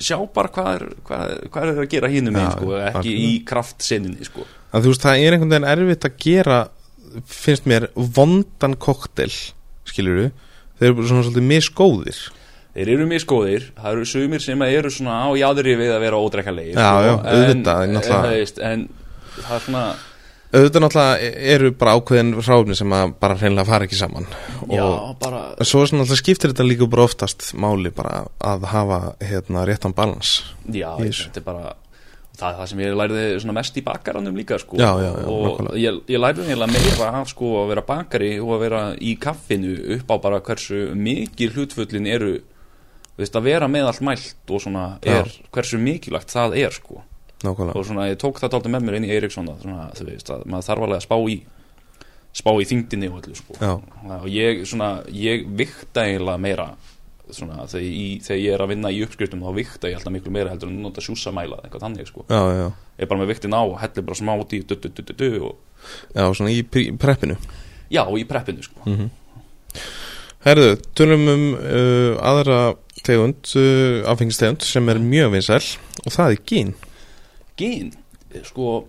sjá 0.08 0.16
bara 0.34 0.52
hvað 0.54 0.70
er, 0.72 0.86
hvað 1.06 1.26
er, 1.26 1.44
hvað 1.52 1.68
er 1.68 1.82
að 1.84 1.92
gera 1.92 2.10
hínum 2.12 2.40
einn 2.40 2.50
sko, 2.56 2.72
ekki 2.88 3.14
í 3.28 3.30
kraftsinninni 3.46 4.26
sko. 4.26 4.46
Að 4.72 4.84
þú 4.88 4.94
veist, 4.94 5.04
það 5.06 5.22
er 5.22 5.36
einhvern 5.36 5.54
veginn 5.54 5.70
erfitt 5.74 6.08
að 6.08 6.18
gera 6.24 6.58
finnst 7.28 7.68
mér 7.70 7.88
vondan 7.94 8.74
koktel 8.80 9.30
skilur 9.93 10.20
þú, 10.20 10.26
þeir 10.80 10.91
eru 10.93 11.09
svona 11.11 11.24
svolítið 11.26 11.49
misgóðir 11.53 12.20
þeir 12.78 12.93
eru 12.95 13.07
miskóðir, 13.11 13.70
það 13.78 13.97
eru 13.97 14.05
sumir 14.07 14.45
sem 14.45 14.62
eru 14.68 14.93
svona 14.95 15.16
á 15.26 15.28
jáðri 15.41 15.74
við 15.80 15.95
að 15.95 16.05
vera 16.05 16.20
ódrekkanlegir 16.22 16.76
Já, 16.76 16.84
sko, 16.86 17.09
já, 17.09 17.14
en, 17.14 17.32
auðvitað, 17.32 17.82
en, 17.82 17.97
náttúrulega. 17.97 18.36
veist, 18.36 18.61
en 18.62 18.84
það 19.39 19.57
er 19.57 19.64
svona 19.66 19.82
auðvitað 20.49 20.84
náttúrulega 20.84 21.32
eru 21.55 21.70
bara 21.80 21.95
ákveðin 21.99 22.30
ráfni 22.41 22.76
sem 22.78 22.95
að 22.97 23.16
bara 23.20 23.36
hreinlega 23.41 23.68
fara 23.68 23.89
ekki 23.89 23.99
saman 23.99 24.28
já, 24.70 24.84
og 24.84 25.18
bara 25.20 25.43
svo 25.68 25.82
er 25.82 25.91
svona 25.91 26.07
alltaf 26.07 26.22
skiptir 26.22 26.55
þetta 26.55 26.68
líka 26.68 26.89
bara 26.89 27.09
oftast 27.09 27.51
máli 27.59 27.93
bara 27.97 28.22
að 28.39 28.68
hafa 28.72 29.01
hérna 29.20 29.66
réttan 29.68 29.97
balans 29.97 30.39
Já, 30.70 30.95
þetta 31.01 31.43
er 31.43 31.49
bara 31.49 31.74
það 32.39 32.51
er 32.51 32.59
það 32.59 32.70
sem 32.70 32.82
ég 32.82 32.93
svona 33.43 33.57
mest 33.57 33.80
í 33.80 33.84
bakaranum 33.86 34.39
líka 34.39 34.59
sko. 34.62 34.78
Já, 34.78 34.91
já, 35.03 35.11
já, 35.11 35.26
og 35.26 35.72
ég, 35.78 35.99
ég 36.07 36.22
eiginlega 36.53 36.70
meira 36.70 37.11
af 37.20 37.32
sko 37.32 37.51
að 37.62 37.72
vera 37.72 37.84
bakari 37.89 38.30
og 38.39 38.55
að 38.57 38.62
vera 38.66 38.82
í 38.95 39.16
kaffinu 39.20 39.74
upp 39.99 40.14
á 40.14 40.16
bara 40.22 40.41
hversu 40.47 40.84
mikið 40.95 41.59
hlutfullin 41.59 42.09
eru 42.11 42.32
veist 43.18 43.36
að 43.36 43.49
vera 43.51 43.68
með 43.70 43.91
allt 43.91 44.03
mælt 44.07 44.53
og 44.55 44.62
svona 44.62 44.89
er, 45.03 45.30
hversu 45.55 45.80
mikilvægt 45.82 46.30
það 46.34 46.59
er 46.62 46.74
sko. 46.76 47.03
Og 47.74 47.86
svona 47.86 48.09
ég 48.11 48.18
tók 48.18 48.39
það 48.39 48.55
dálítið 48.55 48.74
með 48.74 48.86
mér 48.86 48.99
inn 48.99 49.09
í 49.09 49.14
Eiríksson 49.14 49.51
að 49.51 49.66
maður 50.47 50.68
þarf 50.68 50.86
alveg 50.86 50.99
að 50.99 51.07
spá 51.07 51.16
í 51.18 51.39
spá 52.39 52.51
í 52.55 52.66
þingdinni 52.68 53.11
og 53.11 53.18
öllu 53.22 53.34
sko. 53.39 53.57
Og 54.20 54.28
ég 54.30 54.62
svona, 54.68 54.91
ég 55.11 55.47
vikta 55.59 56.07
eiginlega 56.07 56.43
meira 56.43 56.68
svona 57.37 57.66
þegar, 57.68 57.85
ég- 57.87 58.22
þegar 58.26 58.41
ég 58.43 58.55
er 58.55 58.64
að 58.64 58.68
vinna 58.72 58.91
í 58.95 59.03
uppskriftum 59.05 59.43
þá 59.45 59.55
vikta 59.57 59.89
ég 59.91 59.97
alltaf 59.99 60.12
miklu 60.14 60.33
meira 60.35 60.51
heldur 60.53 60.68
en 60.72 60.83
nota 60.83 61.01
sjúsamæla 61.05 61.61
eitthvað 61.64 61.85
þannig 61.87 62.07
sko. 62.11 62.24
Já, 62.29 62.41
já, 62.59 62.66
ég 62.99 63.07
er 63.07 63.11
bara 63.12 63.20
með 63.22 63.33
viktin 63.35 63.55
á 63.57 63.61
og 63.62 63.79
hellir 63.83 64.05
bara 64.09 64.18
smá 64.20 64.35
út 64.41 64.53
í 64.57 64.62
du, 64.66 64.74
du, 64.76 64.89
du, 65.12 65.31
og, 65.49 65.57
já, 66.14 66.24
svona 66.35 66.51
í 66.55 66.62
preppinu. 66.99 67.37
Já, 67.91 68.03
í 68.16 68.24
preppinu 68.29 68.62
sko. 68.64 68.85
Mm 68.87 69.11
Herðu, 70.47 70.76
tölum 70.97 71.24
um 71.33 71.43
uh, 71.59 72.14
aðra 72.24 72.59
tegund, 73.05 73.51
uh, 73.59 74.05
áfengistegund 74.09 74.62
sem 74.64 74.87
er 74.93 75.01
mjög 75.03 75.33
vinsæl 75.35 75.64
og 76.07 76.14
það 76.14 76.31
er 76.37 76.43
gín. 76.49 76.70
Gin, 77.59 77.91
sko 78.47 78.85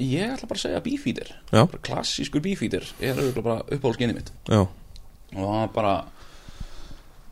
ég 0.00 0.34
ætla 0.36 0.48
bara 0.50 0.60
að 0.60 0.64
segja 0.66 0.82
bífítir 0.84 1.30
Já. 1.52 1.64
klassískur 1.88 2.40
bífítir 2.44 2.84
er 3.00 3.16
auðvitað 3.16 3.46
bara 3.48 3.64
uppáhaldsginni 3.72 4.16
mitt. 4.18 4.30
Já, 4.48 4.60
og 4.60 5.40
það 5.40 5.62
er 5.64 5.72
bara 5.74 5.94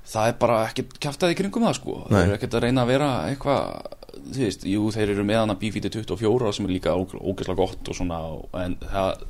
það 0.09 0.31
er 0.31 0.37
bara 0.41 0.59
ekkert 0.69 0.99
kjaftaði 1.03 1.35
í 1.35 1.39
kringum 1.43 1.67
það 1.69 1.79
sko. 1.79 1.97
Nei. 2.09 2.13
það 2.17 2.23
er 2.29 2.37
ekkert 2.39 2.57
að 2.59 2.65
reyna 2.67 2.85
að 2.85 2.93
vera 2.95 3.09
eitthvað 3.29 3.97
þú 4.19 4.43
veist, 4.45 4.65
jú 4.69 4.87
þeir 4.95 5.13
eru 5.15 5.25
með 5.29 5.41
hana 5.43 5.57
Beefeater 5.61 5.93
24 5.95 6.53
sem 6.57 6.69
er 6.69 6.73
líka 6.75 6.95
ógeðslega 6.99 7.59
gott 7.59 7.91
og 7.93 7.97
svona, 7.99 8.21
en 8.65 8.77
það 8.83 9.27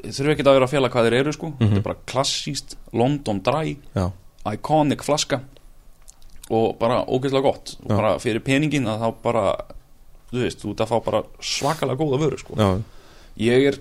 þeir 0.00 0.14
þurfa 0.16 0.34
ekkert 0.36 0.50
að 0.50 0.56
vera 0.58 0.68
að 0.68 0.72
fjalla 0.74 0.90
hvað 0.94 1.08
þeir 1.08 1.18
eru 1.20 1.34
sko. 1.36 1.50
Þetta 1.60 1.80
er 1.80 1.86
bara 1.90 2.02
klassíst, 2.08 2.76
London 2.96 3.42
Dry 3.44 3.74
já, 3.98 4.06
iconic 4.54 5.04
flaska 5.04 5.42
og 6.50 6.78
bara 6.80 7.02
ógeðslega 7.06 7.44
gott. 7.46 7.76
Og 7.84 7.90
Já. 7.92 7.96
bara 7.96 8.14
fyrir 8.22 8.42
peningin 8.46 8.88
að 8.90 9.04
þá 9.04 9.08
bara 9.22 9.44
þú 10.30 10.40
veist, 10.44 10.62
þú 10.62 10.72
ert 10.72 10.82
að 10.86 10.90
fá 10.90 10.96
bara 11.10 11.20
svakalega 11.42 12.00
góða 12.00 12.18
vöru 12.24 12.38
sko. 12.40 12.56
Já, 12.58 12.70
ég 13.44 13.66
er 13.70 13.78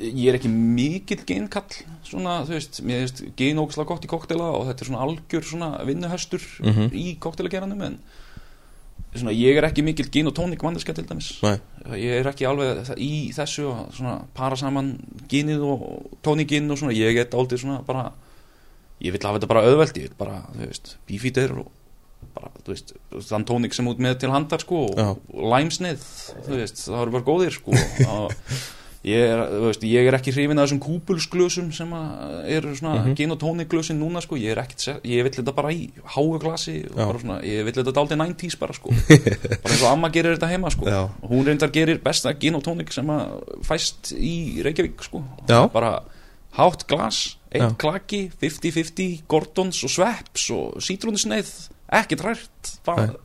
ég 0.00 0.26
er 0.30 0.38
ekki 0.38 0.48
mikill 0.50 1.24
geinkall 1.28 1.76
svona, 2.06 2.38
þú 2.48 2.54
veist, 2.56 2.80
mér 2.86 3.02
veist 3.04 3.22
gein 3.36 3.60
ógislega 3.60 3.86
gott 3.92 4.04
í 4.06 4.10
koktela 4.10 4.50
og 4.56 4.66
þetta 4.70 4.82
er 4.84 4.90
svona 4.90 5.04
algjör 5.06 5.44
svona 5.50 5.68
vinnuhestur 5.86 6.42
Mhm. 6.64 6.90
í 6.92 7.18
koktelageranum 7.20 7.82
en 7.84 7.98
svona, 9.14 9.30
ég 9.36 9.56
er 9.56 9.68
ekki 9.68 9.84
mikill 9.84 10.08
gein 10.10 10.26
og 10.26 10.34
tónik 10.34 10.62
manneska 10.62 10.92
til 10.94 11.04
dæmis. 11.06 11.38
Nei, 11.42 11.58
ég 12.00 12.20
er 12.20 12.26
ekki 12.32 12.46
alveg 12.48 12.96
í 12.98 13.30
þessu 13.36 13.68
að 13.70 13.92
svona 13.94 14.24
para 14.34 14.56
saman 14.56 14.98
genið 15.28 15.62
og 15.62 16.18
tónikinn 16.22 16.70
og 16.70 16.78
svona, 16.80 16.92
ég 16.96 17.14
get 17.14 17.34
aldrei 17.34 17.58
svona 17.60 17.84
bara 17.86 18.12
ég 19.04 19.12
vil 19.12 19.20
hafa 19.22 19.38
þetta 19.38 19.48
bara 19.52 19.62
auðvelt 19.68 19.96
ég 20.00 20.08
vil 20.08 20.18
bara, 20.18 20.42
þú 20.56 20.66
veist, 20.66 20.96
bífítir 21.06 21.52
og 21.58 21.68
bara, 22.34 22.48
þú 22.64 22.72
veist, 22.72 22.94
þann 23.28 23.44
tónik 23.44 23.74
sem 23.74 23.86
út 23.86 23.98
með 24.00 24.18
til 24.20 24.30
handar 24.30 24.58
sko 24.64 24.86
og, 24.88 24.98
og 25.34 25.44
læmsnið, 25.52 26.00
þú 26.48 26.56
veist, 26.58 26.80
það 26.88 27.02
eru 27.02 27.10
bara 27.18 27.28
góðir 27.28 27.52
sko 27.52 27.72
og 28.14 28.32
ég 29.04 29.20
er, 29.28 29.40
veist, 29.60 29.82
ég 29.84 30.06
er 30.08 30.16
ekki 30.16 30.32
hrifin 30.32 30.56
að 30.58 30.64
þessum 30.66 30.80
kúpulsglösum 30.84 31.66
sem 31.76 31.90
eru 32.48 32.72
svona 32.78 33.02
mm 33.02 33.14
gin 33.18 33.30
og 33.34 33.38
tónikglösin 33.42 33.98
núna 34.00 34.22
sko, 34.24 34.36
ég 34.40 34.56
er 34.56 34.64
se- 34.76 34.96
ég 35.04 35.22
vil 35.26 35.32
þetta 35.32 35.54
bara 35.54 35.70
í 35.72 35.90
háu 36.16 36.38
glasi 36.40 36.86
og 36.90 36.96
Já. 36.96 37.06
bara 37.06 37.18
svona, 37.20 37.36
ég 37.44 37.64
vil 37.64 37.72
þetta 37.74 38.00
aldrei 38.00 38.18
90s 38.18 38.58
bara 38.58 38.72
sko, 38.72 38.90
bara 39.62 39.74
eins 39.74 39.82
og 39.84 39.90
amma 39.92 40.08
gerir 40.10 40.36
þetta 40.38 40.48
heima 40.50 40.70
sko, 40.72 40.88
Já. 40.88 41.02
hún 41.28 41.44
reyndar 41.46 41.70
gerir 41.70 42.00
besta 42.02 42.32
gin 42.38 42.56
og 42.56 42.64
tónik 42.64 42.92
sem 42.92 43.06
að 43.12 43.60
fæst 43.62 44.14
í 44.16 44.62
Reykjavík 44.64 45.04
sko, 45.04 45.22
Já. 45.48 45.68
bara 45.70 46.00
hátt 46.56 46.86
glas, 46.88 47.36
eitt 47.52 47.76
klaki 47.78 48.30
50-50, 48.40 49.22
Gordons 49.28 49.84
og 49.84 49.90
Sveps 49.90 50.48
og 50.54 50.80
sítrónusneið, 50.82 51.50
ekki 52.00 52.16
trært 52.18 52.74
bara 52.86 53.06
Nei. 53.06 53.16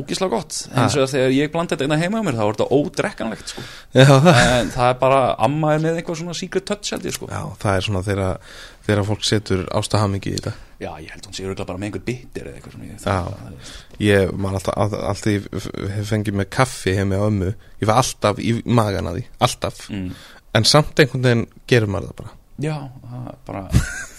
Ógíslega 0.00 0.30
gott. 0.32 0.56
Eins 0.72 0.96
og 0.96 1.08
þegar 1.12 1.32
ég 1.36 1.52
blanda 1.52 1.74
þetta 1.76 1.86
inn 1.88 1.94
að 1.96 2.02
heima 2.04 2.20
á 2.20 2.26
mér 2.26 2.36
þá 2.38 2.42
er 2.44 2.52
þetta 2.56 2.66
ódrekkanlegt 2.78 3.52
sko. 3.52 3.64
En 3.94 4.70
það 4.74 4.88
er 4.88 4.98
bara, 5.00 5.20
amma 5.46 5.72
er 5.76 5.82
með 5.84 5.98
eitthvað 6.00 6.20
svona 6.22 6.36
secret 6.38 6.66
touch 6.68 6.92
held 6.94 7.06
ég 7.08 7.16
sko. 7.16 7.28
Já, 7.32 7.42
það 7.62 7.76
er 7.78 7.86
svona 7.88 8.02
þegar, 8.06 8.52
þegar 8.88 9.08
fólk 9.12 9.26
setur 9.28 9.64
ástahamingi 9.80 10.32
í 10.32 10.36
þetta. 10.40 10.54
Já, 10.82 10.90
ég 10.98 11.10
held 11.14 11.26
hún 11.28 11.36
sé 11.36 11.44
örugglega 11.46 11.68
bara 11.68 11.78
með 11.78 11.88
einhver 11.90 12.04
bitter 12.08 12.48
eða 12.50 12.58
eitthvað 12.58 12.76
svona 12.76 12.86
Já. 13.06 13.66
Ég 14.02 14.32
man 14.34 14.56
alltaf, 14.58 14.74
all- 14.76 15.02
alltaf 15.12 15.30
ég 15.30 15.44
f- 15.54 15.70
hef 15.96 16.08
fengið 16.10 16.38
með 16.40 16.48
kaffi 16.56 16.94
hefði 16.96 17.10
með 17.12 17.26
ömmu 17.28 17.50
Ég 17.82 17.86
var 17.92 18.00
alltaf 18.02 18.40
í 18.42 18.56
magan 18.66 19.06
að 19.12 19.20
því, 19.20 19.24
alltaf. 19.46 19.84
Mm, 19.90 20.08
En 20.54 20.64
samt 20.68 20.98
einhvern 21.00 21.22
veginn 21.24 21.46
gerir 21.70 21.88
maður 21.88 22.10
það 22.10 22.16
bara. 22.22 22.32
Já, 22.60 22.74
það 23.08 23.28
er 23.30 23.38
bara 23.46 23.62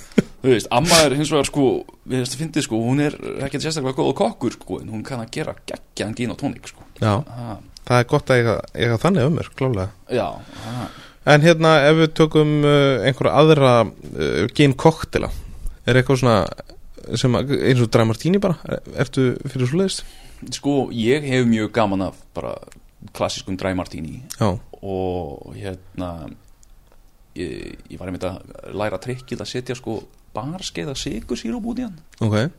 þú 0.43 0.51
veist, 0.51 0.69
amma 0.75 1.01
er 1.05 1.15
hins 1.17 1.31
vegar 1.33 1.47
sko 1.49 1.67
við 2.03 2.19
veist 2.19 2.35
að 2.35 2.41
fyndið 2.43 2.67
sko, 2.67 2.81
hún 2.83 3.03
er 3.03 3.15
ekkert 3.45 3.63
sérstaklega 3.63 3.99
góð 4.01 4.15
kokkur 4.19 4.57
sko, 4.57 4.81
en 4.83 4.91
hún 4.91 5.05
kann 5.07 5.23
að 5.23 5.31
gera 5.37 5.55
geggjaðan 5.63 6.17
gin 6.19 6.33
og 6.35 6.39
tónik 6.41 6.67
sko. 6.69 6.85
Já, 6.99 7.13
það, 7.23 7.63
það 7.87 8.01
er 8.01 8.11
gott 8.11 8.33
að 8.33 8.41
eiga, 8.41 8.57
eiga 8.75 8.99
þannig 9.05 9.29
ömmur, 9.29 9.51
klálega 9.57 9.89
já, 10.11 10.27
það 10.65 11.01
En 11.23 11.43
hérna, 11.43 11.77
ef 11.87 11.95
við 12.01 12.09
tökum 12.19 12.49
uh, 12.67 13.05
einhverja 13.07 13.33
aðra 13.39 13.71
uh, 13.87 14.43
gin 14.55 14.73
koktela 14.75 15.29
Er 15.87 15.99
eitthvað 15.99 16.19
svona 16.19 17.15
sem 17.19 17.35
eins 17.35 17.83
og 17.83 17.89
dry 17.91 18.03
martini 18.07 18.41
bara 18.43 18.57
er, 18.67 18.81
Ertu 19.05 19.29
fyrir 19.47 19.69
svo 19.69 19.79
leiðist? 19.79 20.03
Sko, 20.51 20.73
ég 20.91 21.23
hef 21.23 21.47
mjög 21.47 21.71
gaman 21.75 22.09
af 22.09 22.19
bara 22.35 22.57
klassiskum 23.15 23.55
dry 23.59 23.71
martini 23.75 24.19
Já, 24.35 24.49
og 24.83 25.55
hérna 25.55 26.09
ég, 27.35 27.77
ég 27.89 27.99
var 27.99 28.07
einmitt 28.11 28.23
að 28.23 28.41
læra 28.73 28.99
trikkið 29.01 29.41
að 29.43 29.51
setja 29.53 29.75
sko 29.75 30.03
barskeiða 30.33 30.95
sigursýrúb 30.97 31.65
út 31.65 31.79
í 31.79 31.83
hann. 31.87 31.99
Ok. 32.21 32.51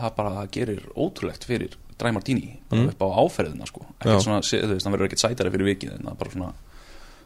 Það 0.00 0.14
bara 0.16 0.30
það 0.38 0.50
gerir 0.56 0.82
ótrúlegt 0.96 1.44
fyrir 1.46 1.76
dry 2.00 2.10
martini 2.16 2.58
bara 2.70 2.80
Mm. 2.82 2.88
upp 2.94 3.02
á 3.02 3.08
áferðina 3.20 3.66
sko. 3.66 3.82
Já. 3.84 4.06
ekkert 4.06 4.22
svona, 4.24 4.42
se- 4.42 4.62
þú 4.62 4.72
veist, 4.74 4.84
hann 4.86 4.92
verður 4.94 5.08
ekkert 5.10 5.24
sætari 5.24 5.50
fyrir 5.50 5.68
vikið 5.74 5.92
en 5.94 6.04
það 6.06 6.10
er 6.12 6.20
bara 6.24 6.30
svona 6.30 6.52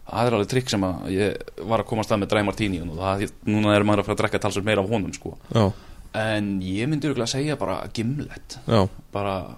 það 0.04 0.26
er 0.26 0.32
alveg 0.34 0.48
trikk 0.48 0.68
sem 0.70 0.80
að 0.82 1.04
ég 1.14 1.36
var 1.68 1.80
að 1.80 1.86
komast 1.86 2.10
að 2.10 2.18
með 2.20 2.28
dry 2.28 2.42
martini 2.42 2.80
og 2.82 2.96
það, 2.98 3.30
núna 3.46 3.74
er 3.76 3.82
maður 3.84 4.00
að 4.02 4.04
fara 4.04 4.14
að 4.16 4.20
drekka 4.22 4.38
talsveit 4.40 4.64
meira 4.64 4.82
af 4.82 4.90
honum 4.90 5.12
sko. 5.14 5.36
Já, 5.54 5.72
en 6.14 6.60
ég 6.60 6.88
myndi 6.88 7.08
örgulega 7.08 7.24
að 7.28 7.36
segja 7.36 7.56
bara 7.58 7.88
gimlet. 7.94 8.58
Já. 8.66 8.88
Bara 9.12 9.56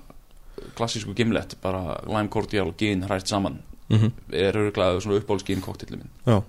klassísku 0.76 1.14
gimlet 1.16 1.54
bara 1.62 2.00
lime 2.06 2.28
cordial, 2.28 2.72
gin, 2.78 3.02
hræst 3.02 3.26
saman 3.28 3.58
mm 3.88 4.12
er 4.32 4.52
örgulega 4.52 5.00
svona 5.00 5.20
uppáhaldsgin 5.20 5.60
koktillu 5.62 5.96
minn. 5.98 6.10
Já 6.26 6.42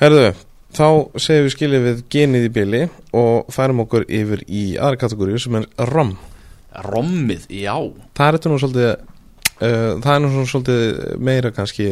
Herðu, 0.00 0.30
þá 0.72 0.86
segjum 1.20 1.42
við 1.44 1.52
skilið 1.52 1.82
við 1.84 1.98
genið 2.08 2.44
í 2.46 2.50
bili 2.56 2.78
og 3.20 3.50
færum 3.52 3.82
okkur 3.82 4.06
yfir 4.08 4.40
í 4.48 4.62
aðra 4.80 4.96
kategóriu 5.02 5.40
sem 5.42 5.58
er 5.58 5.66
rom. 5.90 6.14
Rommið, 6.86 7.44
já. 7.52 7.74
Það 8.16 8.30
er 8.30 8.38
þetta 8.38 8.52
nú 8.52 8.60
svolítið 8.62 8.88
uh, 8.94 9.90
það 10.00 10.08
er 10.14 10.24
nú 10.24 10.46
svolítið 10.48 11.02
meira 11.28 11.50
kannski 11.52 11.90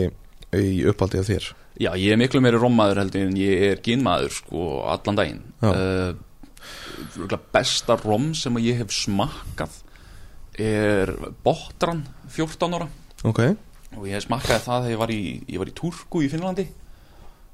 í 0.57 0.71
uppáldi 0.89 1.21
af 1.21 1.29
þér. 1.29 1.51
Já, 1.85 1.91
ég 2.01 2.17
er 2.17 2.23
miklu 2.23 2.41
meiri 2.41 2.63
rommaður 2.63 3.03
heldur 3.03 3.27
en 3.27 3.37
ég 3.37 3.67
er 3.69 3.85
ginmaður 3.85 4.39
sko 4.39 4.65
allan 4.89 5.21
daginn. 5.21 5.45
Uh, 5.61 7.37
besta 7.53 8.01
rom 8.01 8.33
sem 8.33 8.57
ég 8.65 8.81
hef 8.81 8.97
smakkað 9.03 9.83
er 10.57 11.13
Botran 11.45 12.07
14 12.33 12.81
ára. 12.81 12.89
Ok, 13.29 13.45
og 14.01 14.09
ég 14.09 14.25
smakkaði 14.25 14.65
það 14.65 14.85
þegar 14.89 14.97
ég 14.97 15.05
var 15.05 15.17
í, 15.21 15.23
ég 15.45 15.61
var 15.61 15.77
í 15.77 15.81
Turku 15.85 16.25
í 16.25 16.33
Finnlandi 16.33 16.71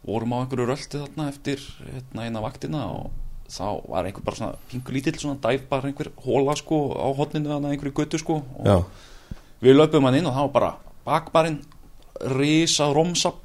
vorum 0.04 0.34
á 0.36 0.42
einhverju 0.42 0.66
rölti 0.68 1.00
þarna 1.00 1.28
eftir 1.32 1.60
hérna, 1.80 2.26
eina 2.26 2.42
vaktina 2.44 2.84
og 2.92 3.10
þá 3.48 3.66
var 3.88 4.08
einhver 4.08 4.24
bara 4.24 4.38
svona 4.40 4.58
pingu 4.70 4.92
lítill 4.94 5.16
svona 5.20 5.38
dæf 5.44 5.66
bara 5.70 5.88
einhver 5.90 6.10
hóla 6.24 6.56
sko 6.58 6.80
á 6.96 7.08
hotninu 7.16 7.52
þarna 7.52 7.72
einhverju 7.74 7.96
götu 8.00 8.20
sko 8.20 8.40
og 8.58 8.68
já, 8.68 8.76
við 9.64 9.78
löpum 9.78 10.04
hann 10.08 10.18
inn 10.20 10.28
og 10.28 10.36
var 10.42 10.52
bara 10.54 10.70
bakbarinn 11.04 11.60
risa 12.34 12.90
romsap 12.94 13.40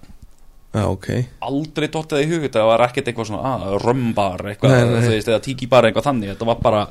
já, 0.73 0.83
ok. 0.85 1.07
Aldrei 1.41 1.87
dottið 1.91 2.23
í 2.23 2.29
hug 2.29 2.43
þetta 2.45 2.65
var 2.69 2.83
ekkert 2.85 3.09
eitthvað 3.09 3.31
svona 3.31 3.55
ah, 3.55 3.77
römbar 3.81 4.43
eitthvað 4.51 4.75
Nei, 4.75 4.83
nei. 4.91 5.07
veist, 5.15 5.31
eða 5.31 5.41
tíkibar 5.43 5.87
eitthvað 5.89 6.09
þannig 6.11 6.33
þetta 6.35 6.49
var 6.51 6.59
bara 6.63 6.83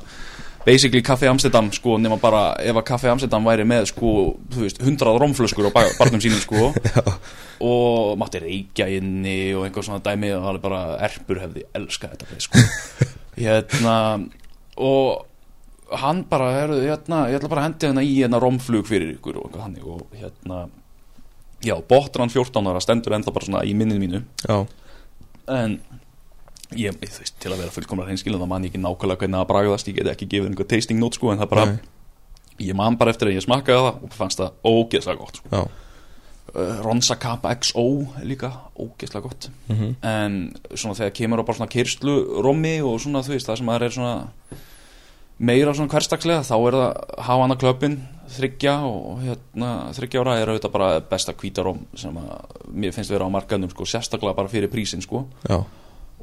basically 0.69 1.01
Café 1.05 1.29
Amsterdam 1.31 1.71
sko 1.73 1.97
nema 2.01 2.17
bara 2.21 2.43
ef 2.61 2.77
að 2.77 2.85
Café 2.91 3.09
Amsterdam 3.11 3.47
væri 3.49 3.65
með 3.67 3.87
sko 3.91 4.11
þú 4.53 4.65
veist 4.65 4.81
hundrað 4.85 5.17
romflöskur 5.23 5.69
á 5.69 5.71
ba- 5.73 5.93
barnum 5.97 6.21
sínum 6.23 6.41
sko. 6.43 6.69
Og 7.69 8.13
mátti 8.21 8.39
reykja 8.39 8.85
inni 8.95 9.51
og 9.57 9.65
einhver 9.67 9.83
svona 9.83 9.99
dæmi 10.05 10.29
og 10.31 10.45
það 10.45 10.53
er 10.53 10.61
bara 10.63 10.83
erpur 11.09 11.41
hefði 11.41 11.65
elskað 11.75 12.13
þetta 12.15 12.43
sko. 12.45 12.61
Hérna 13.43 13.95
og 14.79 15.25
hann 15.99 16.21
bara 16.29 16.51
heru, 16.53 16.77
hérna, 16.85 17.23
ég 17.31 17.39
ætla 17.39 17.49
bara 17.49 17.63
að 17.63 17.67
hendi 17.69 17.87
hérna 17.89 18.03
í 18.05 18.11
hérna 18.19 18.39
romflug 18.41 18.85
fyrir 18.87 19.15
ykkur 19.15 19.39
og 19.41 19.55
þannig 19.57 19.87
og 19.89 20.03
hérna 20.13 20.59
já, 21.65 21.73
Botran 21.89 22.29
14 22.31 22.69
ára 22.69 22.83
stendur 22.83 23.15
ennþá 23.17 23.33
bara 23.35 23.47
svona 23.47 23.63
í 23.67 23.73
minnið 23.75 24.03
mínu. 24.03 24.21
Já, 24.45 24.59
en 25.55 25.79
ég, 26.77 26.93
þú 27.01 27.23
veist, 27.23 27.35
til 27.41 27.51
að 27.53 27.63
vera 27.63 27.73
fullkomlega 27.73 28.11
hreinskilin 28.11 28.41
þá 28.41 28.47
man 28.51 28.65
ég 28.67 28.73
ekki 28.73 28.81
nákvæmlega 28.83 29.23
hvernig 29.23 29.39
það 29.39 29.49
bragðast 29.49 29.89
ég 29.89 29.99
get 29.99 30.11
ekki 30.13 30.27
gefið 30.29 30.49
einhver 30.51 30.69
tasting 30.69 31.01
note 31.01 31.17
sko 31.17 31.31
en 31.33 31.41
það 31.41 31.51
bara, 31.53 31.65
Nei. 31.65 31.79
ég 32.69 32.77
man 32.77 32.97
bara 32.99 33.13
eftir 33.15 33.31
að 33.31 33.37
ég 33.39 33.45
smakkaði 33.45 33.85
það 33.87 34.03
og 34.05 34.17
fannst 34.19 34.41
það 34.43 34.69
ógeðslega 34.69 35.21
gott 35.23 35.39
sko. 35.41 35.63
uh, 36.53 36.77
Ronsa 36.85 37.17
Kappa 37.21 37.55
XO 37.57 37.85
líka 38.25 38.51
ógeðslega 38.77 39.25
gott. 39.25 39.49
Mhm, 39.69 39.95
en 40.05 40.39
svona 40.75 40.97
þegar 40.99 41.15
kemur 41.17 41.41
á 41.41 41.47
bara 41.47 41.57
svona 41.57 41.73
kyrslu 41.73 42.15
rommi 42.45 42.75
og 42.81 42.99
svona 43.01 43.25
þú 43.25 43.33
veist 43.35 43.49
það 43.49 43.57
sem 43.61 43.69
maður 43.69 43.87
er 43.87 43.97
svona 43.97 44.15
meira 45.39 45.73
svona 45.73 45.89
hverstagslega 45.89 46.43
þá 46.43 46.55
er 46.67 46.77
það 46.77 47.19
Havana 47.25 47.55
Clubin 47.55 47.99
þryggja 48.29 48.73
og 48.85 49.21
hérna 49.23 49.69
þryggja 49.95 50.21
ára 50.21 50.37
er 50.37 50.49
auðvitað 50.51 50.73
bara 50.73 50.89
besta 51.01 51.33
hvítarom 51.33 51.79
sem 51.97 52.13
að 52.19 52.65
mér 52.69 52.93
finnst 52.93 53.09
vera 53.09 53.25
á 53.25 53.33
markaðnum 53.33 53.71
sko 53.71 53.87
sérstaklega 53.89 54.35
bara 54.35 54.51
fyrir 54.51 54.69
prísin 54.69 55.01
sko. 55.01 55.25
Já 55.49 55.63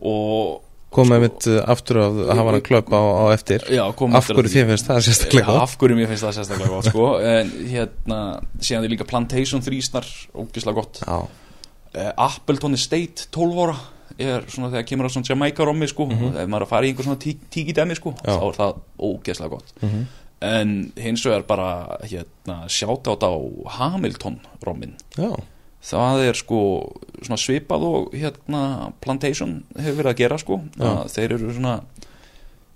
og 0.03 0.63
við 0.97 1.21
mitt 1.21 1.47
aftur 1.69 1.99
að 2.01 2.21
hafa 2.31 2.53
hann 2.55 2.63
klöpp 2.65 2.89
á, 2.95 3.01
á 3.01 3.25
eftir. 3.35 3.65
Já, 3.69 3.83
Af 3.85 4.29
hverju 4.31 4.49
þið 4.53 4.71
finnst 4.71 4.87
það 4.89 5.01
sérstaklega 5.05 5.47
gott? 5.47 5.63
af 5.63 5.75
hverju 5.81 5.97
mér 5.99 6.09
finnst 6.13 6.25
það 6.25 6.37
sérstaklega 6.39 6.71
gott 6.73 6.89
sko. 6.89 7.09
en 7.37 7.51
hérna, 7.69 8.21
síðan 8.61 8.85
er 8.87 8.95
líka 8.95 9.05
Plantation 9.09 9.61
þrísnar, 9.67 10.07
ógislega 10.35 10.75
gott. 10.79 11.03
Uh, 11.07 12.13
Appleton 12.17 12.75
Estate 12.77 13.29
12 13.33 13.61
ára 13.67 13.77
er 14.19 14.47
svona 14.49 14.71
þegar 14.73 14.87
kemur 14.89 15.09
á 15.09 15.11
svona 15.13 15.29
Jamaica 15.29 15.65
rommi 15.69 15.89
sko, 15.91 16.07
Mhm. 16.09 16.37
ef 16.41 16.49
maður 16.49 16.63
er 16.63 16.67
að 16.67 16.73
fara 16.73 16.87
í 16.87 16.93
einhver 16.93 17.05
svona 17.05 17.21
tí- 17.21 17.37
tíki 17.53 17.75
dæmi 17.77 17.97
sko, 17.99 18.15
Já. 18.25 18.33
þá 18.39 18.45
er 18.49 18.57
það 18.57 18.79
ógeðslega 19.11 19.51
gott. 19.51 19.73
Mhm, 19.83 20.07
en 20.41 20.93
hins 20.97 21.25
vegar 21.27 21.43
bara 21.47 21.99
hérna, 22.05 22.57
sjátt 22.69 23.05
á 23.05 23.33
Hamilton 23.77 24.41
rommin. 24.65 24.95
Já, 25.17 25.35
það 25.87 26.25
er 26.27 26.39
sko 26.39 26.61
svipað 27.39 27.87
og 27.87 28.15
hérna 28.17 28.93
Plantation 29.05 29.61
hefur 29.77 30.01
verið 30.01 30.13
að 30.13 30.21
gera 30.23 30.39
sko. 30.43 30.61
Að 30.83 31.09
þeir 31.15 31.37
eru 31.37 31.55
svona 31.55 31.77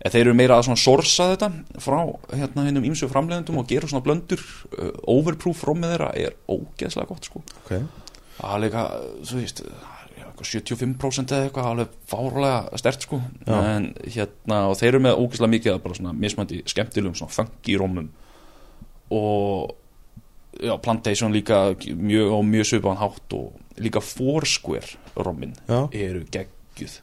eða 0.00 0.12
þeir 0.14 0.22
eru 0.24 0.36
meira 0.38 0.56
að 0.56 0.66
svona 0.68 0.80
sorsa 0.80 1.28
þetta 1.34 1.50
frá 1.82 1.98
hérna 2.32 2.66
hinnum 2.66 2.86
ímsu 2.88 3.08
framleiðendum 3.10 3.58
og 3.60 3.66
gera 3.68 3.88
svona 3.90 4.04
blöndur 4.06 4.40
uh, 4.40 4.92
overproof 5.12 5.64
rommið 5.68 5.94
þeirra 5.94 6.12
er 6.16 6.36
ógeðslega 6.48 7.10
gott 7.10 7.28
sko. 7.28 7.42
Ok, 7.64 7.74
það 8.38 8.54
er 8.54 8.62
líka, 8.64 8.84
þú 9.28 9.40
veist 9.42 9.60
það 9.66 9.98
er 10.06 10.30
eitthvað 10.30 10.50
75% 10.54 11.34
eða 11.36 11.48
eitthvað 11.50 11.68
alveg 11.72 11.98
fárlega 12.08 12.80
stert 12.80 13.04
sko. 13.04 13.20
Já. 13.44 13.58
en 13.74 13.90
hérna 14.06 14.62
og 14.70 14.78
þeir 14.80 14.92
eru 14.94 15.04
með 15.04 15.20
ógeðslega 15.20 15.54
mikið 15.58 15.74
að 15.74 15.84
bara 15.84 16.00
svona 16.00 16.16
mismandi 16.16 16.62
skemmtilegum 16.72 17.20
svona 17.20 17.36
funky 17.36 17.76
rommum 17.80 18.08
og 19.10 19.76
já, 20.58 20.74
Plantation 20.82 21.32
líka 21.34 21.60
mjög 21.96 22.34
og 22.38 22.44
mjög 22.48 22.70
svipaðan 22.72 23.02
hátt 23.02 23.36
og 23.38 23.80
líka 23.80 24.02
Foursquare 24.04 24.98
rommin 25.16 25.54
eru 25.92 26.24
geggjuð. 26.26 27.00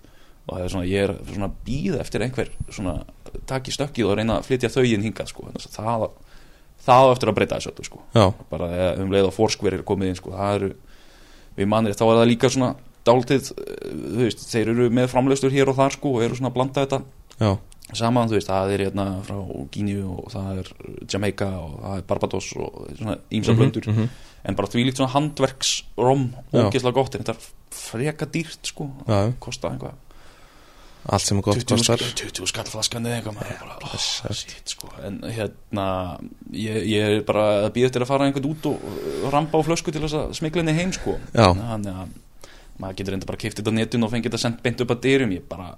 Og 0.48 0.56
það 0.56 0.64
er 0.64 0.72
svona, 0.72 0.88
ég 0.88 1.04
er 1.04 1.16
svona 1.34 1.52
býð 1.68 2.00
eftir 2.00 2.24
einhver 2.24 2.52
svona 2.70 3.02
taki 3.50 3.74
stökkið 3.76 4.08
og 4.08 4.18
reyna 4.20 4.39
að 4.39 4.48
flytja 4.48 4.72
þau 4.72 4.86
inn 4.88 5.04
hingað 5.04 5.34
sko, 5.34 5.48
Þannig 5.48 5.68
að 5.68 5.76
það 5.76 6.10
það 6.88 7.04
á 7.04 7.12
eftir 7.14 7.32
að 7.32 7.38
breyta 7.38 7.60
þessu 7.60 7.72
öllu 7.74 7.88
sko. 7.88 8.02
Já, 8.16 8.26
bara 8.52 8.68
eh, 8.72 8.91
um 9.04 9.14
leið 9.14 9.30
og 9.30 9.36
Foursquare 9.36 9.80
er 9.80 9.88
komið 9.88 10.12
inn 10.12 10.20
sko, 10.20 10.34
það 10.38 10.60
eru, 10.60 10.70
við 11.58 11.72
mannir 11.74 11.98
þá 11.98 12.06
er 12.08 12.20
það 12.20 12.30
líka 12.32 12.52
svona 12.54 12.70
dálítið, 13.08 13.50
eh, 13.64 13.95
þú 13.95 14.22
veist 14.24 14.45
þeir 14.52 14.74
eru 14.74 14.89
með 15.00 15.10
framlegstur 15.14 15.56
hér 15.56 15.72
og 15.72 15.80
þar 15.80 15.98
sko 15.98 16.14
og 16.16 16.26
eru 16.26 16.39
svona 16.39 16.52
að 16.52 16.58
blanda 16.60 16.86
þetta. 16.86 17.02
Já, 17.38 17.52
saman, 17.95 18.27
þú 18.27 18.35
veist, 18.35 18.49
það 18.51 18.73
er 18.73 18.85
hérna 18.88 19.05
frá 19.23 19.38
Gíniu 19.71 20.09
og 20.17 20.31
það 20.33 20.63
er 20.63 20.71
Jamaica 21.07 21.51
og 21.61 21.77
það 21.83 22.01
er 22.01 22.09
Barbados 22.09 22.49
og 22.59 22.81
svona 22.97 23.15
ímsa 23.31 23.55
blöndur 23.55 23.88
mhm. 23.93 24.09
en 24.43 24.57
bara 24.57 24.71
því 24.73 24.88
líkt 24.89 24.99
svona 24.99 25.13
handverksrom 25.13 26.27
ógeðslega 26.51 26.97
gott, 26.97 27.15
en 27.15 27.23
þetta 27.23 27.38
er 27.38 27.77
freka 27.77 28.27
dýrt 28.33 28.73
sko, 28.73 28.89
já, 29.07 29.31
kosta 29.43 29.71
einhvað 29.71 30.03
allt 31.07 31.23
sem 31.23 31.39
er 31.39 31.45
gott 31.45 31.61
20 31.61 31.71
kostar. 31.71 32.01
sk- 32.03 32.31
20 32.35 32.49
skallflaskan 32.51 33.05
eða 33.07 33.19
eitthvað 33.21 33.38
bara, 33.39 33.79
oh, 33.88 34.33
shit, 34.35 34.73
sko. 34.73 34.89
en 35.07 35.21
hérna 35.23 35.85
ég, 36.51 36.79
ég 36.83 37.17
er 37.19 37.21
bara 37.27 37.45
að 37.67 37.71
býða 37.77 37.91
eftir 37.91 38.03
að 38.03 38.11
fara 38.11 38.27
einhvern 38.27 38.49
út 38.51 38.67
og 38.73 39.29
rampa 39.31 39.61
á 39.61 39.63
flösku 39.63 39.93
til 39.93 40.03
þess 40.03 40.17
að 40.19 40.33
smikla 40.41 40.65
henni 40.65 40.75
heim 40.75 40.91
sko. 40.95 41.15
Þannig 41.31 41.93
að 41.93 42.09
maður 42.81 42.97
getur 42.99 43.15
reynda 43.15 43.29
bara 43.29 43.39
að 43.39 43.45
kipta 43.45 43.61
þetta 43.61 43.73
á 43.73 43.77
netun 43.79 44.03
og 44.03 44.11
fengið 44.11 44.29
þetta 44.29 44.41
sendt 44.43 44.63
beint 44.65 44.83
upp 44.83 44.93
að 44.93 45.03
dyrum. 45.05 45.31
Ég 45.38 45.47
bara, 45.49 45.69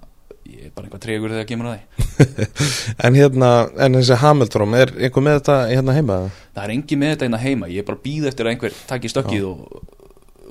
ég 0.60 0.68
er 0.68 0.74
bara 0.76 0.88
einhvað 0.88 1.04
tregur 1.06 1.32
þegar 1.34 1.48
kemur 1.48 1.70
að 1.70 1.78
því. 1.78 1.86
En 3.06 3.16
hérna, 3.16 3.52
en 3.80 3.96
þessi 3.96 4.18
Hamilton 4.20 4.76
er 4.76 4.92
einhver 4.98 5.24
með 5.24 5.38
þetta 5.38 5.56
hérna 5.70 5.94
heima? 5.96 6.18
Það 6.56 6.66
er 6.66 6.74
engi 6.74 6.98
með 7.00 7.14
þetta 7.14 7.30
að 7.38 7.46
heima, 7.46 7.70
ég 7.70 7.82
er 7.82 7.88
bara 7.88 8.00
að 8.00 8.04
býða 8.04 8.30
eftir 8.30 8.46
að 8.46 8.54
einhver 8.54 8.76
taki 8.90 9.12
stökkið 9.12 9.46
og 9.48 9.96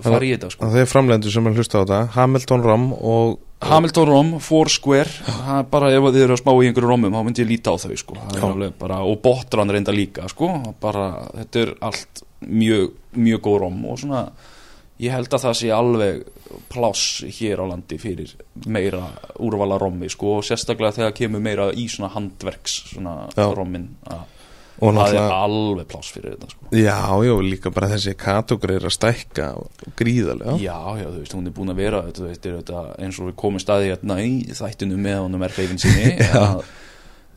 fara 0.03 0.26
í 0.26 0.32
þetta 0.34 0.49
sko. 0.53 0.66
og 0.66 0.74
þeir 0.76 0.89
framlendur 0.89 1.34
sem 1.34 1.49
er 1.49 1.60
hlusta 1.60 1.80
á 1.80 1.82
þetta. 1.84 2.01
Hamilton 2.16 2.66
Rom 2.66 2.89
og 2.97 3.38
Hamilton 3.70 4.07
Rom, 4.07 4.30
Foursquare. 4.39 5.12
Það 5.28 5.57
er 5.57 5.66
bara 5.74 5.89
ef 5.91 6.05
þið 6.07 6.22
eru 6.24 6.36
að 6.38 6.39
spá 6.39 6.51
í 6.53 6.70
einhverju 6.70 6.91
romum 6.93 7.18
þá 7.18 7.26
myndi 7.28 7.43
ég 7.43 7.49
líta 7.49 7.74
á 7.76 7.82
þau 7.82 7.97
sko. 7.99 8.16
Það 8.32 8.64
er 8.70 8.78
bara, 8.80 9.01
og 9.03 9.20
Botran 9.26 9.74
reynda 9.76 9.95
líka 9.95 10.30
sko. 10.32 10.53
bara, 10.80 11.10
þetta 11.41 11.66
er 11.66 11.74
allt 11.89 12.24
mjög, 12.47 12.93
mjög 13.20 13.43
góð 13.43 13.60
rom 13.66 13.84
og 13.91 13.99
svona 13.99 14.24
ég 15.00 15.14
held 15.16 15.32
að 15.34 15.45
það 15.45 15.56
sé 15.62 15.70
alveg 15.76 16.24
pláss 16.70 17.22
hér 17.39 17.62
á 17.64 17.66
landi 17.72 18.00
fyrir 18.02 18.34
meira 18.68 19.06
úrvala 19.39 19.78
rommi 19.80 20.10
sko, 20.12 20.39
og 20.39 20.47
sérstaklega 20.47 20.97
þegar 20.97 21.16
kemur 21.22 21.43
meira 21.45 21.70
í 21.72 21.88
svona 21.91 22.12
handverks 22.16 22.82
svona 22.93 23.16
Já. 23.36 23.47
rommin 23.56 23.89
að 24.10 24.28
og 24.80 24.93
það 24.95 25.00
er 25.00 25.16
náttúrulega, 25.18 25.38
alveg 25.43 25.88
pláss 25.91 26.12
fyrir 26.16 26.36
þetta 26.36 26.50
sko. 26.54 26.68
já, 26.72 27.00
já, 27.28 27.34
líka 27.43 27.72
bara 27.76 27.89
þessi 27.91 28.14
kategóri 28.16 28.78
er 28.80 28.86
að 28.88 28.93
stækka 28.95 29.47
gríðarlega 30.00 30.54
Já, 30.64 30.78
já, 31.02 31.08
þú 31.10 31.18
veist, 31.18 31.36
hún 31.36 31.50
er 31.50 31.56
búin 31.58 31.74
að 31.74 31.82
vera 31.82 32.00
þetta, 32.06 32.30
er 32.30 32.60
þetta, 32.62 32.84
eins 33.04 33.20
og 33.20 33.28
við 33.28 33.36
komum 33.43 33.60
staði 33.64 33.89
hérna 33.91 34.20
í 34.24 34.32
þættinu 34.56 35.00
með 35.04 35.20
honum 35.26 35.43
er 35.43 35.56
feifin 35.58 35.82
sinni 35.84 36.14
að 36.45 36.64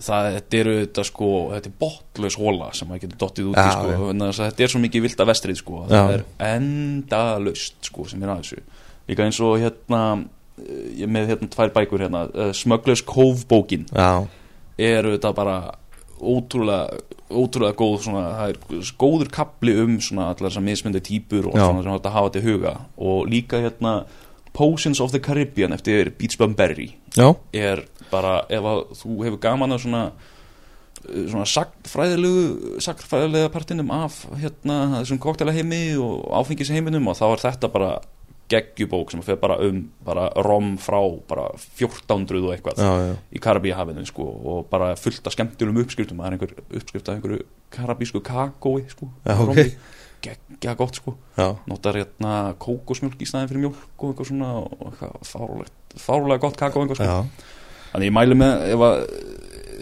það, 0.02 0.28
þetta 0.36 0.58
eru 0.60 0.74
þetta 0.80 1.04
sko, 1.08 1.30
þetta 1.54 1.70
er 1.70 1.74
botlaus 1.82 2.36
hóla 2.40 2.68
sem 2.76 2.88
maður 2.90 3.04
getur 3.06 3.20
dottið 3.22 3.50
út 3.52 3.56
í 3.56 3.64
Já, 3.64 3.72
sko, 3.76 3.90
já. 3.92 3.98
vegna 4.06 4.28
þess 4.30 4.42
að 4.42 4.50
þetta 4.50 4.64
er 4.66 4.72
svo 4.74 4.82
mikið 4.84 5.04
vilt 5.06 5.22
að 5.24 5.30
vestrið 5.32 5.60
sko, 5.62 5.82
Já. 5.82 5.92
það 5.94 6.14
er 6.16 6.24
endalaust 6.52 7.90
sko 7.90 8.06
sem 8.10 8.22
er 8.24 8.32
að 8.34 8.42
þessu. 8.42 8.62
Líka 9.10 9.26
eins 9.26 9.40
og 9.42 9.54
hérna 9.62 10.00
eh, 10.18 10.88
ég 11.00 11.06
er 11.06 11.12
með 11.18 11.30
hérna 11.32 11.50
tvær 11.52 11.72
bækur 11.76 12.04
hérna. 12.06 12.24
Uh, 12.32 12.50
Smugglers 12.56 13.04
Cove 13.08 13.46
bókin 13.50 13.86
já, 13.90 14.10
er 14.78 15.08
þetta 15.14 15.32
bara 15.36 15.56
ótrúlega, 16.22 17.00
ótrúlega 17.32 17.74
góð 17.78 17.96
svona, 18.04 18.26
það 18.38 18.52
er 18.52 18.90
góður 19.00 19.30
kapli 19.34 19.72
um 19.82 19.96
svona 20.04 20.28
allar 20.30 20.50
þessar 20.52 20.62
mismyndi 20.68 21.00
típur 21.02 21.48
og 21.50 21.56
Já. 21.58 21.64
svona 21.66 21.82
sem 21.82 21.96
þetta 21.96 22.12
hafa 22.14 22.34
til 22.36 22.44
huga. 22.46 22.74
Og 23.02 23.24
líka 23.30 23.58
hérna 23.64 23.94
Potions 24.52 25.00
of 25.00 25.10
the 25.14 25.18
Caribbean 25.18 25.72
eftir 25.72 26.12
Beach 26.18 26.36
Bum 26.38 26.52
Berry 26.54 26.90
já, 27.16 27.30
er 27.56 27.86
bara 28.12 28.36
ef 28.52 28.70
að 28.72 28.82
þú 29.00 29.18
hefur 29.26 29.42
gaman 29.48 29.74
að 29.76 29.84
svona 29.86 30.02
uh, 30.12 31.26
svona 31.32 31.48
sagtfræðilegu 31.48 32.80
sagtfræðilega 32.84 33.52
partinum 33.54 33.92
af 33.96 34.22
hérna 34.38 34.80
þessum 35.00 35.20
koktelaheimi 35.22 35.84
og 36.00 36.26
áfengisheiminum 36.42 37.08
og 37.12 37.18
þá 37.18 37.26
er 37.32 37.46
þetta 37.48 37.72
bara 37.72 37.94
geggjubók 38.52 39.12
sem 39.14 39.22
fer 39.24 39.38
bara 39.40 39.56
um 39.64 39.78
bara 40.04 40.26
rom 40.44 40.74
frá 40.80 40.98
bara 41.28 41.46
1400 41.56 42.42
og 42.42 42.52
eitthvað 42.52 42.82
já, 42.82 42.90
já. 43.08 43.14
í 43.32 43.40
Karabíhafinu 43.40 44.04
sko, 44.08 44.26
og 44.44 44.66
bara 44.72 44.92
fullt 45.00 45.26
af 45.26 45.32
skemmtilegum 45.36 45.80
uppskriftum 45.84 46.20
það 46.20 46.28
er 46.28 46.36
einhver 46.36 46.52
uppskrift 46.68 47.08
af 47.08 47.16
einhverju 47.16 47.46
karabísku 47.72 48.20
kakói 48.20 48.84
sko, 48.92 49.08
Já, 49.24 49.32
ok. 49.38 49.46
rommi. 49.48 49.64
geggja 50.22 50.74
gott 50.78 51.00
sko 51.00 51.16
já. 51.38 51.48
notar 51.66 51.96
hérna 51.98 52.34
kókosmjölk 52.60 53.24
í 53.24 53.30
staðin 53.30 53.48
fyrir 53.50 53.64
mjölk 53.64 53.96
og 54.04 54.12
eitthvað 54.12 54.28
svona 54.28 54.52
og 54.60 54.84
eitthvað 54.90 55.16
fárulegt 55.32 55.96
fárulega 56.04 56.44
gott 56.44 56.60
kakó 56.60 56.84
eitthvað 56.84 57.00
sko. 57.00 57.48
Þannig 57.92 58.08
ég 58.08 58.16
mæli 58.16 58.38
með 58.40 58.66
ef 58.72 58.84
að 58.88 59.04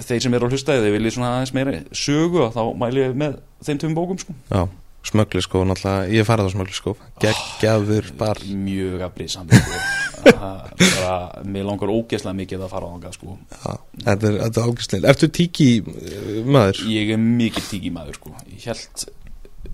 þeir 0.04 0.24
sem 0.24 0.36
eru 0.36 0.48
að 0.48 0.54
hlusta 0.56 0.76
eða 0.76 0.86
þeir 0.86 0.96
viljið 0.96 1.16
svona 1.16 1.32
aðeins 1.36 1.54
meira 1.56 1.80
sögu 1.96 2.46
þá 2.54 2.62
mæli 2.80 3.04
ég 3.04 3.18
með 3.18 3.40
þeim 3.66 3.80
töfum 3.82 3.96
bókum 3.98 4.20
sko. 4.20 4.36
já. 4.50 4.62
smöggli 5.10 5.42
sko, 5.44 5.62
náttúrulega 5.68 6.08
ég 6.14 6.26
farið 6.28 6.50
á 6.50 6.54
smöggli 6.54 6.76
sko, 6.76 6.94
geggjaður 7.22 8.10
bar 8.20 8.40
mjög 8.44 9.04
að 9.06 9.14
brýð 9.16 9.30
saman 9.36 9.62
sko. 9.64 9.82
Bara, 10.20 11.14
mér 11.48 11.64
langar 11.64 11.88
ógeðslega 11.88 12.36
mikið 12.36 12.66
að 12.66 12.72
fara 12.74 12.88
á 12.88 12.92
þangað 12.92 13.14
sko. 13.16 13.38
já. 13.54 13.72
þetta 14.08 14.28
er, 14.32 14.36
er 14.48 14.66
ágæslega 14.66 15.14
Ertu 15.14 15.30
tíki 15.32 15.70
uh, 15.80 16.42
maður? 16.44 16.82
ég 16.92 17.14
er 17.14 17.24
mikið 17.24 17.70
tíki 17.70 17.94
maður 17.94 18.20
sko. 18.20 18.34
ég 18.50 18.68
held 18.68 19.06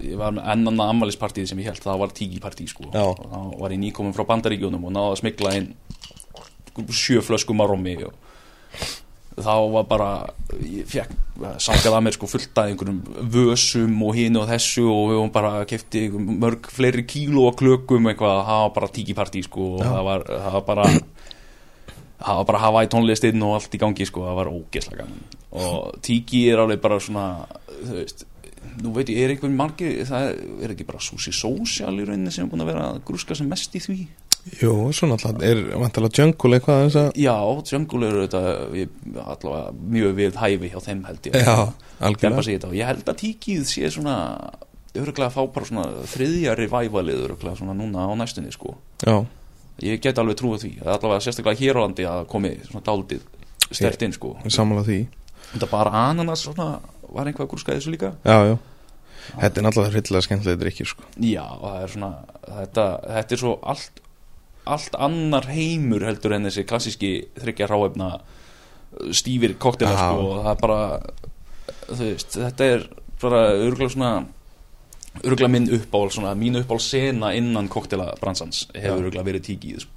ég 0.03 0.18
var 0.20 0.34
með 0.37 0.51
ennan 0.53 0.82
ammælispartíð 0.84 1.49
sem 1.51 1.61
ég 1.62 1.70
held 1.70 1.82
það 1.82 2.01
var 2.05 2.14
tíki 2.14 2.39
partí 2.43 2.68
sko. 2.70 2.87
Já. 2.93 3.07
og 3.07 3.26
þá 3.26 3.59
var 3.62 3.74
ég 3.74 3.82
nýkomin 3.82 4.14
frá 4.14 4.26
bandaríkjónum 4.28 4.87
og 4.87 4.95
náði 4.95 5.14
að 5.14 5.20
smikla 5.22 5.57
inn 5.59 5.72
sjö 6.93 7.22
flöskum 7.24 7.62
að 7.64 7.72
rommi 7.72 7.95
og 8.05 8.14
þá 9.37 9.53
var 9.72 9.85
bara 9.89 10.11
ég 10.64 10.87
fekk, 10.89 11.12
sákað 11.61 11.99
að 11.99 12.05
mér 12.07 12.16
sko 12.16 12.29
fullt 12.31 12.57
af 12.57 12.70
einhverjum 12.70 13.01
vösum 13.35 13.99
og 14.07 14.16
hinu 14.16 14.41
og 14.41 14.49
þessu 14.49 14.87
og 14.89 15.11
við 15.11 15.18
höfum 15.18 15.33
bara 15.35 15.51
kefti 15.68 16.07
mörg 16.16 16.70
fleiri 16.72 17.05
kíló 17.09 17.51
og 17.51 17.59
klökum 17.61 18.09
eitthvað, 18.09 18.45
það 18.49 18.62
var 18.62 18.72
bara 18.79 18.93
tíki 18.97 19.16
partí 19.18 19.45
sko 19.45 19.74
og 19.74 19.83
það 19.85 20.07
var, 20.09 20.24
það 20.31 20.57
var 20.57 20.64
bara 20.70 20.87
það 22.16 22.39
var 22.41 22.49
bara 22.49 22.62
Hawaii 22.64 22.89
tónlistinn 22.93 23.45
og 23.45 23.59
allt 23.59 23.77
í 23.77 23.83
gangi 23.83 24.07
sko, 24.09 24.24
það 24.24 24.41
var 24.41 24.53
ógeðslega 24.55 25.05
gaman. 25.05 25.37
Og 25.57 26.01
Tiki 26.05 26.47
er 26.51 26.62
alveg 26.62 26.81
bara 26.83 26.99
svona 27.03 27.27
þú 27.77 27.99
veist, 27.99 28.24
nú 28.83 28.93
veit 28.97 29.11
ég, 29.12 29.20
er 29.24 29.35
einhver 29.35 29.53
margir 29.53 30.01
það 30.09 30.31
er, 30.31 30.41
er 30.64 30.74
ekki 30.74 30.89
bara 30.89 31.03
Susi 31.05 31.33
Social 31.35 31.97
í 32.01 32.07
rauninni 32.09 32.33
sem 32.35 32.47
er 32.47 32.53
búin 32.53 32.64
að 32.64 32.72
vera 32.72 32.89
að 32.95 33.03
grúska 33.09 33.37
sem 33.37 33.49
mest 33.51 33.77
í 33.77 33.83
því 33.85 33.99
Jú, 34.47 34.72
svo 34.94 35.09
náttúrulega 35.11 35.49
er 35.51 35.62
vantilega 35.74 36.20
jungle 36.20 36.59
eitthvað 36.59 36.84
þess 36.84 36.99
að 37.01 37.16
já, 37.18 37.34
Jungle 37.72 38.07
eru 38.07 38.20
þetta 38.26 38.42
allavega 39.24 39.72
mjög 39.97 40.12
við 40.20 40.38
hæfi 40.38 40.70
hjá 40.70 40.78
þeim 40.84 41.01
held 41.09 41.26
ég. 41.26 41.38
Já, 41.42 41.57
algjörlega. 42.07 42.70
Ég 42.78 42.90
held 42.92 43.11
að 43.11 43.18
Tikið 43.24 43.64
sé 43.66 43.90
svona 43.90 44.14
öruglega 44.97 45.32
fá 45.34 45.40
bara 45.53 45.68
svona 45.68 45.86
þriðja 46.12 46.55
revivalið 46.61 47.24
öruglega 47.26 47.59
svona 47.59 47.74
núna 47.76 48.07
á 48.07 48.12
næstunni 48.16 48.55
sko. 48.55 48.76
Já, 49.03 49.18
ég 49.82 50.01
get 50.05 50.22
alveg 50.22 50.38
trúið 50.38 50.62
því, 50.62 50.72
allavega 50.86 51.26
sérstaklega 51.26 51.61
hér 51.64 51.82
á 51.82 51.84
landi 51.84 52.07
að 52.09 52.22
komi 52.30 52.55
svona 52.68 52.86
dáldið 52.86 53.26
stert 53.66 54.07
inn 54.07 54.14
sko. 54.14 54.36
Sammála 54.47 54.86
því. 54.86 55.03
Þetta 55.57 55.72
bara 55.74 56.07
ananas 56.07 56.47
svona 56.47 56.76
var 57.11 57.28
einhvað 57.28 57.51
grúskaði 57.51 57.82
þessu 57.82 57.99
líka? 57.99 58.14
Já, 58.22 58.55
já. 58.55 58.57
Þetta 59.26 59.59
er 59.59 59.64
náttúrulega 59.66 59.92
hryllilega 59.92 60.24
skemmtilega 60.26 60.62
drikkir 60.62 60.88
sko. 60.90 61.07
Já, 61.18 61.42
það 61.61 61.78
er 61.82 61.92
svona 61.92 62.11
þetta, 62.47 62.84
þetta 63.16 63.34
er 63.34 63.40
svo 63.42 63.55
allt 63.74 64.03
allt 64.66 64.96
annar 64.98 65.46
heimur 65.50 66.04
heldur 66.06 66.36
en 66.36 66.48
þessi 66.48 66.66
klassíski 66.68 67.12
þryggja 67.38 67.68
ráefna 67.70 68.10
stífir 69.14 69.56
koktelar 69.60 69.98
sko 69.98 70.30
og 70.30 70.38
það 70.44 70.52
er 70.52 70.62
bara 70.62 70.80
veist, 72.00 72.36
þetta 72.36 72.70
er 72.74 72.86
bara 73.22 73.42
örgulega 73.54 73.92
svona 73.94 74.12
örgulega 75.22 75.52
minn 75.52 75.68
uppál 75.78 76.10
svona, 76.12 76.34
mín 76.38 76.60
uppál 76.60 76.80
sena 76.82 77.32
innan 77.36 77.70
koktelabransans 77.72 78.66
hefur 78.74 79.06
örgulega 79.06 79.26
verið 79.26 79.46
tíkið 79.50 79.82
sko. 79.84 79.92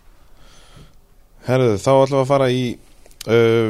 Herðu, 1.50 1.78
þá 1.80 1.92
ætlum 1.92 2.18
við 2.18 2.24
að 2.24 2.30
fara 2.30 2.50
í 2.52 2.64
uh, 3.32 3.70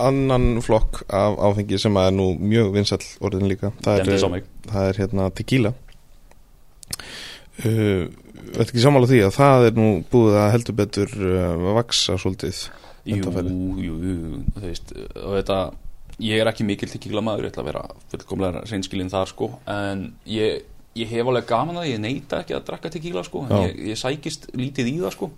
annan 0.00 0.60
flokk 0.64 1.02
af 1.12 1.38
áfengi 1.48 1.78
sem 1.80 1.96
er 2.00 2.12
nú 2.14 2.30
mjög 2.38 2.74
vinsall 2.76 3.02
orðin 3.24 3.48
líka. 3.50 3.72
Það 3.84 4.04
er, 4.04 4.44
það 4.68 4.90
er 4.90 5.00
hérna 5.02 5.30
tequila. 5.34 5.72
Uh, 7.64 8.12
veit 8.34 8.66
ekki 8.66 8.82
samála 8.82 9.10
því 9.10 9.20
að 9.26 9.36
það 9.38 9.68
er 9.68 9.78
nú 9.78 9.88
búið 10.12 10.38
að 10.40 10.52
heldur 10.54 10.78
betur 10.80 11.14
að 11.44 11.64
vaksa 11.78 12.18
svolítið 12.20 12.64
Jú, 13.04 13.20
jú, 13.84 13.96
jú, 14.00 14.38
þú 14.54 14.62
veist 14.64 14.94
og 14.96 15.34
þetta, 15.36 15.56
ég 16.24 16.40
er 16.40 16.48
ekki 16.48 16.64
mikil 16.64 16.88
tequila 16.88 17.20
maður, 17.24 17.44
ég 17.44 17.52
ætla 17.52 17.60
að 17.60 17.68
vera 17.68 17.82
fullkomlega 18.14 18.62
reynskilinn 18.64 19.12
þar 19.12 19.28
sko, 19.28 19.50
en 19.68 20.06
ég, 20.24 20.62
ég 20.96 21.10
hef 21.12 21.28
alveg 21.28 21.50
gaman 21.50 21.82
að 21.82 21.90
ég 21.90 22.00
neita 22.00 22.40
ekki 22.40 22.56
að 22.56 22.64
drakka 22.70 22.94
tequila 22.94 23.24
sko, 23.26 23.44
en 23.44 23.52
Já. 23.52 23.66
ég, 23.66 23.82
ég 23.90 24.00
sækist 24.00 24.48
lítið 24.56 24.88
í 24.94 24.96
það 25.02 25.16
sko 25.18 25.30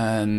en 0.00 0.34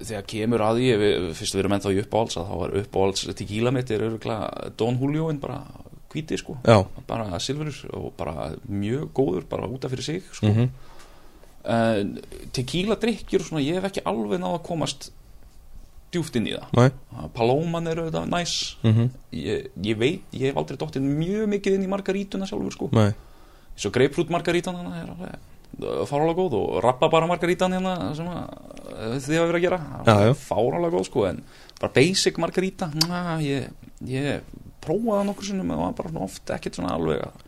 þegar 0.00 0.26
kemur 0.30 0.64
að 0.64 0.80
við, 0.80 1.04
fyrst 1.36 1.56
við 1.56 1.62
erum 1.64 1.76
ennþá 1.76 1.92
í 1.92 2.00
uppáhalds 2.04 2.38
að 2.40 2.48
þá 2.48 2.54
var 2.62 2.76
uppáhalds 2.84 3.26
tequila 3.36 3.72
mitt 3.74 3.90
er 3.92 4.06
örgulega 4.06 4.70
Don 4.80 4.98
Julio 5.00 5.28
en 5.32 5.40
bara 5.42 5.60
hvíti 6.10 6.38
sko, 6.40 6.56
Já, 6.66 6.84
bara 7.08 7.38
silfurur 7.42 7.80
og 7.96 8.12
bara 8.18 8.50
mjög 8.68 9.12
góður, 9.14 9.46
bara 9.50 9.68
útaf 9.70 9.92
fyrir 9.94 10.06
sig 10.06 10.24
sko. 10.30 10.46
Mm 10.46 10.70
en 11.60 12.14
tequila 12.56 12.96
drikkjur 12.96 13.42
svona, 13.44 13.60
ég 13.60 13.76
hef 13.76 13.90
ekki 13.90 14.02
alveg 14.08 14.40
náð 14.40 14.54
að 14.56 14.62
komast 14.64 15.10
djúft 16.10 16.38
inn 16.38 16.48
í 16.48 16.54
það. 16.56 16.70
Næ 16.72 17.26
Palóman 17.36 17.90
eru 17.90 18.06
þetta 18.08 18.22
næs 18.30 18.54
mm 18.80 19.10
ég, 19.36 19.68
ég 19.84 19.98
veit, 20.00 20.22
ég 20.32 20.50
hef 20.50 20.60
aldrei 20.60 20.80
dottið 20.80 21.04
mjög 21.06 21.50
mikið 21.54 21.76
inn 21.76 21.84
í 21.84 21.90
margarítuna 21.92 22.48
sjálfur 22.48 22.76
sko. 22.76 22.88
Næ, 22.96 23.12
svo 23.76 23.92
greipfrút 23.94 24.32
margarítan 24.32 24.80
hana 24.80 25.02
er 25.02 25.12
alveg 25.12 26.06
fáralega 26.08 26.40
góð. 26.40 26.56
Og 26.58 26.80
rappa 26.82 27.08
bara 27.12 27.28
margarítan 27.30 27.76
hérna 27.76 28.14
sem 28.16 28.26
að 28.26 28.40
eh, 28.96 29.20
þið 29.22 29.38
hafa 29.38 29.50
verið 29.52 29.60
að 29.60 29.66
gera. 29.68 30.34
Fáralega 30.40 30.96
góð 30.96 31.06
sko 31.06 31.28
en 31.28 31.44
bara 31.80 31.94
basic 31.94 32.40
margaríta 32.42 32.90
na, 33.06 33.38
ég, 33.44 33.70
ég 34.08 34.42
prófaði 34.84 35.18
það 35.18 35.28
nokkur 35.30 35.48
sinnum 35.50 35.74
og 35.74 35.82
var 35.84 35.96
bara 35.98 36.12
svona 36.12 36.26
oft 36.26 36.54
ekkert 36.56 36.78
svona 36.78 36.94
alveg 36.96 37.24
að, 37.26 37.44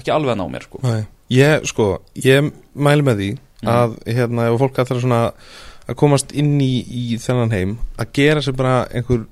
ekki 0.00 0.14
alveg 0.14 0.34
að 0.34 0.40
ná 0.40 0.46
mér 0.52 0.68
sko. 0.68 0.82
Ég, 1.28 1.66
sko, 1.68 1.88
ég 2.24 2.52
mæli 2.74 3.04
með 3.04 3.22
því 3.22 3.30
að, 3.68 3.96
hérna, 4.06 4.48
ef 4.48 4.60
fólk 4.62 4.82
ætlar 4.84 5.02
svona 5.02 5.22
að 5.88 5.96
komast 5.98 6.34
inn 6.36 6.56
í, 6.60 6.72
í 6.84 7.04
þennan 7.20 7.54
heim 7.54 7.78
að 7.98 8.12
gera 8.20 8.44
sér 8.44 8.56
bara 8.58 8.82
einhver 8.92 9.26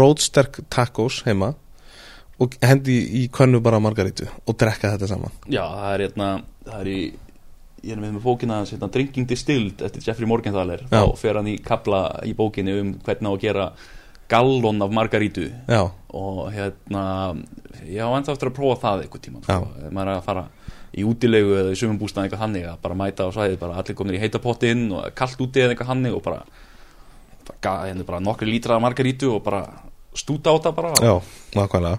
rótsterk 0.00 0.60
tacos 0.72 1.22
heima 1.26 1.52
og 2.42 2.56
hendi 2.62 2.96
í 3.22 3.26
könnu 3.32 3.62
bara 3.64 3.80
margarítu 3.82 4.26
og 4.44 4.58
drekka 4.60 4.92
þetta 4.94 5.08
saman. 5.10 5.36
Já, 5.48 5.62
það 5.64 5.92
er 5.92 6.04
hérna 6.04 6.30
það 6.66 6.80
er 6.82 6.90
í, 6.92 7.00
ég 7.86 7.94
er 7.94 8.02
með 8.02 8.16
með 8.16 8.26
bókina 8.26 8.58
hérna, 8.62 8.90
Drinking 8.92 9.28
Distilled 9.30 9.84
eftir 9.86 10.04
Jeffrey 10.04 10.28
Morgenthaler. 10.28 10.84
Þá 10.90 11.16
fer 11.20 11.40
hann 11.40 11.48
í 11.50 11.56
kapla 11.64 12.02
í 12.26 12.34
bókinni 12.36 12.76
um 12.82 12.92
hvernig 13.06 13.30
á 13.30 13.32
að 13.32 13.46
gera 13.46 13.68
gallon 14.28 14.82
af 14.84 14.92
margarítu. 14.92 15.48
Já, 15.70 15.86
og 16.16 16.52
hérna 16.54 17.02
ég 17.84 18.00
á 18.00 18.10
enda 18.16 18.34
eftir 18.34 18.50
að 18.50 18.56
prófa 18.58 18.78
það 18.84 19.04
einhvern 19.04 19.24
tíma 19.26 19.42
sko. 19.44 19.58
maður 19.90 20.12
er 20.12 20.14
að 20.14 20.28
fara 20.28 20.46
í 20.96 21.04
útilegu 21.04 21.58
eða 21.60 21.74
í 21.74 21.78
sumum 21.78 21.98
bústað 22.00 22.26
eitthvað 22.26 22.44
hannig 22.46 22.68
að 22.70 22.78
bara 22.86 22.98
mæta 22.98 23.28
á 23.28 23.34
svæðið 23.34 23.58
bara 23.60 23.82
allir 23.82 23.98
komin 23.98 24.16
í 24.16 24.22
heita 24.22 24.40
pottinn 24.42 24.86
og 24.96 25.10
kallt 25.18 25.42
úti 25.44 25.62
eða 25.62 25.74
eitthvað 25.74 25.92
hannig 25.92 26.16
og 26.16 26.24
bara, 26.24 26.40
bara, 27.50 27.74
hérna, 27.84 28.06
bara 28.08 28.22
nokkri 28.24 28.48
lítra 28.48 28.78
af 28.78 28.84
margarítu 28.84 29.34
og 29.34 29.44
bara 29.44 29.62
stúta 30.16 30.54
á 30.54 30.56
það 30.56 30.78
bara. 30.78 30.94
Já, 31.04 31.14
nákvæmlega. 31.58 31.98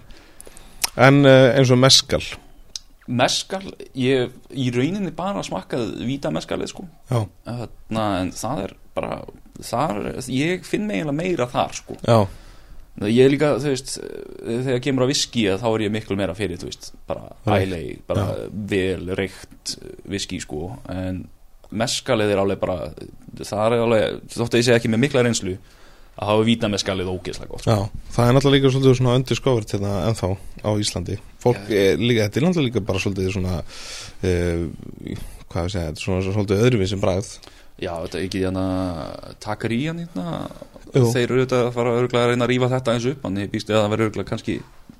En 0.98 1.22
uh, 1.22 1.54
eins 1.54 1.70
og 1.70 1.78
meskal 1.78 2.24
meskal, 3.08 3.64
ég 3.96 4.34
í 4.52 4.68
rauninni 4.74 5.12
bara 5.16 5.42
smakkað 5.46 5.94
víta 6.06 6.32
meskalið 6.34 6.72
sko. 6.72 6.84
Já, 7.08 7.22
Þarna, 7.46 8.04
en 8.20 8.32
það 8.36 8.64
er 8.66 8.74
bara 8.98 9.14
þar, 9.64 10.02
ég 10.32 10.66
finn 10.68 10.86
mig 10.88 11.00
eiginlega 11.00 11.16
meira 11.16 11.48
þar 11.50 11.76
sko. 11.78 11.96
Já, 12.04 12.18
ég 13.06 13.24
er 13.24 13.30
líka, 13.30 13.54
þú 13.62 13.72
veist 13.72 13.94
þegar 14.42 14.82
kemur 14.82 15.06
að 15.06 15.12
viski 15.12 15.46
þá 15.60 15.66
er 15.70 15.84
ég 15.86 15.94
miklu 15.94 16.18
meira 16.18 16.34
fyrir, 16.34 16.58
þú 16.58 16.70
veist 16.70 16.92
bara 17.08 17.30
ælei, 17.46 17.98
bara 18.08 18.28
vel 18.50 19.12
reykt 19.18 19.76
viski 20.10 20.40
sko. 20.42 20.72
En 20.90 21.26
meskalið 21.70 22.32
er 22.34 22.42
alveg 22.42 22.60
bara 22.62 22.92
það 23.38 23.64
er 23.66 23.82
alveg, 23.84 24.22
þótt 24.34 24.54
að 24.54 24.62
ég 24.62 24.68
segi 24.68 24.78
ekki 24.80 24.92
með 24.92 25.04
mikla 25.04 25.24
reynslu 25.26 25.58
að 26.18 26.30
hafa 26.32 26.46
víta 26.48 26.70
meskalið 26.72 27.10
ógeðslega 27.12 27.52
gott 27.52 27.62
sko. 27.62 27.74
já 27.76 28.14
Það 28.16 28.28
er 28.28 28.34
náttúrulega 28.34 28.58
líka 28.58 28.72
svolítið 28.74 28.96
svona 28.98 29.18
undirskofert 29.18 29.74
hérna 29.76 29.92
ennþá 30.08 30.30
á 30.66 30.70
Íslandi. 30.82 31.18
Fólk 31.38 31.68
er 31.70 32.00
líka, 32.02 32.24
þetta 32.26 32.40
er 32.40 32.46
náttúrulega 32.48 32.68
líka 32.72 32.86
bara 32.88 33.02
svolítið 33.04 33.30
svona 33.36 33.60
uh, 33.60 34.64
hvað 35.52 35.68
við 35.68 35.76
segja, 35.76 35.94
svona 36.02 36.24
svolítið 36.26 36.64
öðruvísi 36.66 36.98
bragð. 36.98 37.30
Já, 37.78 37.92
þetta 38.02 38.18
er 38.18 38.24
ekki 38.26 38.42
hérna 38.42 38.64
takarían 39.44 40.02
hérna 40.02 40.48
Jú. 40.94 41.08
þeir 41.14 41.24
eru 41.28 41.44
þetta 41.44 41.62
að 41.66 41.72
fara 41.76 41.94
örgulega 41.98 42.24
að 42.24 42.30
reyna 42.32 42.46
að 42.46 42.52
rífa 42.52 42.70
þetta 42.74 42.94
eins 42.94 43.08
upp. 43.12 43.22
Þannig 43.26 43.50
býst 43.52 43.68
ég 43.68 43.76
að 43.76 43.82
það 43.84 43.92
verður 43.94 44.10
örgulega 44.10 44.30
kannski 44.32 44.56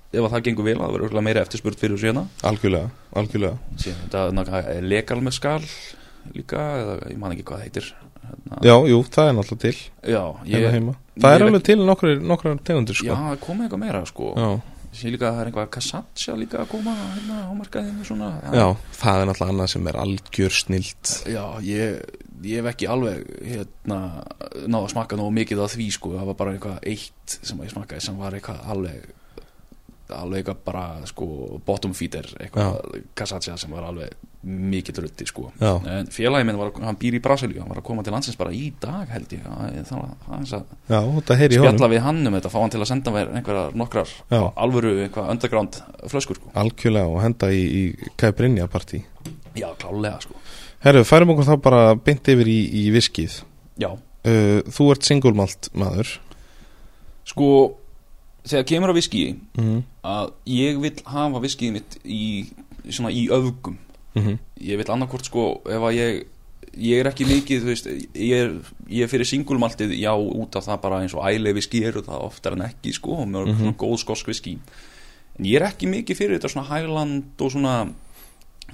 ef 0.09 0.25
að 0.25 0.33
það 0.33 0.45
gengur 0.49 0.65
vel, 0.69 0.75
að 0.79 0.83
það 0.85 0.93
verður 0.97 1.09
örgulega 1.09 1.27
meira 1.29 1.45
eftirspurt 1.45 1.81
fyrir 1.83 2.01
síðan 2.01 2.29
Algjörlega, 2.49 2.91
algjörlega. 3.21 3.59
Síðan 3.77 4.05
þetta 4.09 4.63
er 4.75 4.87
legal 4.89 5.21
með 5.21 5.37
skal 5.37 5.63
líka, 6.35 6.63
eða 6.83 6.97
ég 7.13 7.19
man 7.21 7.35
ekki 7.35 7.45
hvað 7.49 7.59
það 7.59 7.67
heitir. 7.69 7.91
Hérna, 8.29 8.59
Já, 8.65 8.75
jú, 8.91 8.99
það 9.09 9.29
er 9.29 9.37
náttúrulega 9.39 9.63
til. 9.65 9.77
Já, 10.13 10.23
hérna 10.45 10.93
ég, 10.93 10.97
Það 11.19 11.35
er 11.35 11.45
alveg 11.47 11.63
til 11.67 11.79
nokkrar 11.83 12.59
tegundir 12.63 12.95
já, 12.95 13.01
sko. 13.01 13.17
það 13.19 13.39
komið 13.43 13.65
eitthvað 13.67 13.81
meira 13.83 14.03
sko. 14.07 14.29
Já, 14.37 14.49
Sér 14.95 15.13
líka 15.13 15.29
að 15.29 15.35
það 15.35 15.41
er 15.43 15.51
eitthvað 15.51 15.69
kassatja 15.77 16.35
líka 16.39 16.63
að 16.63 16.71
koma 16.73 16.95
hérna 16.97 17.43
á 17.45 17.53
markaðinu 17.59 18.07
svona. 18.09 18.31
Já, 18.57 18.67
það 18.99 19.21
er 19.21 19.29
náttúrulega 19.29 19.55
annað 19.55 19.71
sem 19.75 19.91
er 19.91 19.99
algjör 20.01 20.57
snilt. 20.57 21.13
Já, 21.29 21.45
ég, 21.67 22.17
ég 22.47 22.63
hef 22.63 22.71
ekki 22.73 22.89
alveg 22.91 23.29
hérna, 23.45 24.01
náða 24.65 24.83
að 24.87 24.91
smakka 24.95 25.21
nógu 25.21 25.37
mikið 25.39 25.63
af 25.67 25.77
því 25.77 25.89
sko, 25.99 26.15
það 26.17 26.31
var 26.33 26.39
bara 26.41 26.57
eitthvað 26.57 26.91
eitt 26.95 27.39
sem 27.39 27.63
ég 27.67 27.75
smakkaði 27.75 28.07
sem 28.09 28.21
var 28.23 28.39
eitthvað 28.39 28.65
alveg 28.75 29.15
alveg 30.09 30.49
bara 30.65 30.87
sko 31.09 31.59
bottom 31.67 31.93
feeder, 31.97 32.31
eitthvað 32.41 33.03
kassatja 33.19 33.59
sem 33.61 33.73
var 33.77 33.91
alveg 33.91 34.15
mikill 34.43 35.01
rutti 35.03 35.27
sko. 35.27 35.49
Já, 35.59 35.73
en 35.99 36.11
félagi 36.15 36.47
minn 36.47 36.59
var, 36.61 36.71
hann 36.85 36.99
býr 37.01 37.17
í 37.19 37.21
Brasilíu 37.23 37.59
hann 37.63 37.71
var 37.73 37.81
að 37.81 37.87
koma 37.89 38.05
til 38.07 38.13
landsins 38.15 38.39
bara 38.39 38.53
í 38.55 38.69
dag 38.81 39.11
held 39.11 39.33
ég. 39.35 39.43
Þannig 39.89 40.53
að 40.55 40.69
að 41.35 41.43
í 41.57 41.59
honum. 41.59 41.75
spjalla 41.75 41.91
við 41.91 42.05
hann 42.05 42.21
um 42.23 42.37
þetta, 42.39 42.53
fá 42.53 42.59
hann 42.63 42.75
til 42.75 42.81
að 42.81 42.91
senda 42.93 43.15
mér 43.15 43.33
einhverjar 43.35 43.75
nokkrar 43.79 44.13
Já. 44.31 44.43
alvöru, 44.55 44.93
eitthvað 45.05 45.33
underground 45.35 45.81
flöskur 46.13 46.39
sko. 46.39 46.53
Algjörlega 46.63 47.11
og 47.11 47.21
henda 47.25 47.51
í, 47.51 47.65
í 47.67 48.13
Kæbrinja 48.21 48.69
partí 48.71 49.03
já, 49.59 49.73
klálega 49.81 50.23
sko. 50.23 50.39
Herru, 50.85 51.03
færum 51.03 51.35
okkur 51.35 51.49
þá 51.49 51.55
bara 51.63 51.83
beint 51.99 52.31
yfir 52.31 52.47
í, 52.47 52.59
í 52.85 52.87
viskið. 52.95 53.41
Já, 53.83 53.91
uh, 53.91 54.61
Þú 54.71 54.91
ert 54.95 55.09
singulmalt 55.09 55.71
maður. 55.75 56.15
Sko 57.27 57.51
þegar 58.49 58.69
kemur 58.71 58.95
að 58.95 59.01
viski 59.03 59.25
mm 59.59 59.83
að 60.09 60.31
ég 60.49 60.79
vil 60.81 60.95
hafa 61.05 61.41
viskið 61.43 61.73
mitt 61.75 61.99
í, 62.09 62.47
svona 62.89 63.11
í 63.13 63.27
öfgum 63.35 63.75
-hmm. 64.25 64.39
ég 64.61 64.77
vil 64.77 64.91
annarkvort 64.91 65.25
sko 65.25 65.61
ef 65.67 65.83
að 65.83 65.95
ég 65.95 66.27
ég 66.79 67.01
er 67.01 67.07
ekki 67.11 67.25
mikið, 67.27 67.63
þú 67.63 67.67
veist 67.67 67.87
ég 68.15 68.33
er, 68.39 68.51
ég 68.89 69.03
er 69.03 69.09
fyrir 69.09 69.27
singulmaltið, 69.27 69.95
já, 69.99 70.13
út 70.15 70.57
af 70.57 70.67
það 70.67 70.81
bara 70.81 71.01
eins 71.03 71.15
og 71.15 71.25
æle 71.27 71.55
viski 71.55 71.83
eru 71.85 72.03
það 72.03 72.23
oftar 72.27 72.53
en 72.53 72.63
ekki 72.69 72.93
sko, 72.93 73.11
og 73.23 73.29
mjög 73.29 73.47
Mhm. 73.49 73.57
svona 73.59 73.77
góð 73.77 73.99
skosk 73.99 74.27
viski 74.29 74.59
en 75.39 75.45
ég 75.45 75.57
er 75.57 75.67
ekki 75.67 75.87
mikið 75.87 76.17
fyrir 76.17 76.39
þetta 76.39 76.49
svona 76.53 76.69
Highland 76.69 77.25
og 77.41 77.51
svona 77.51 77.89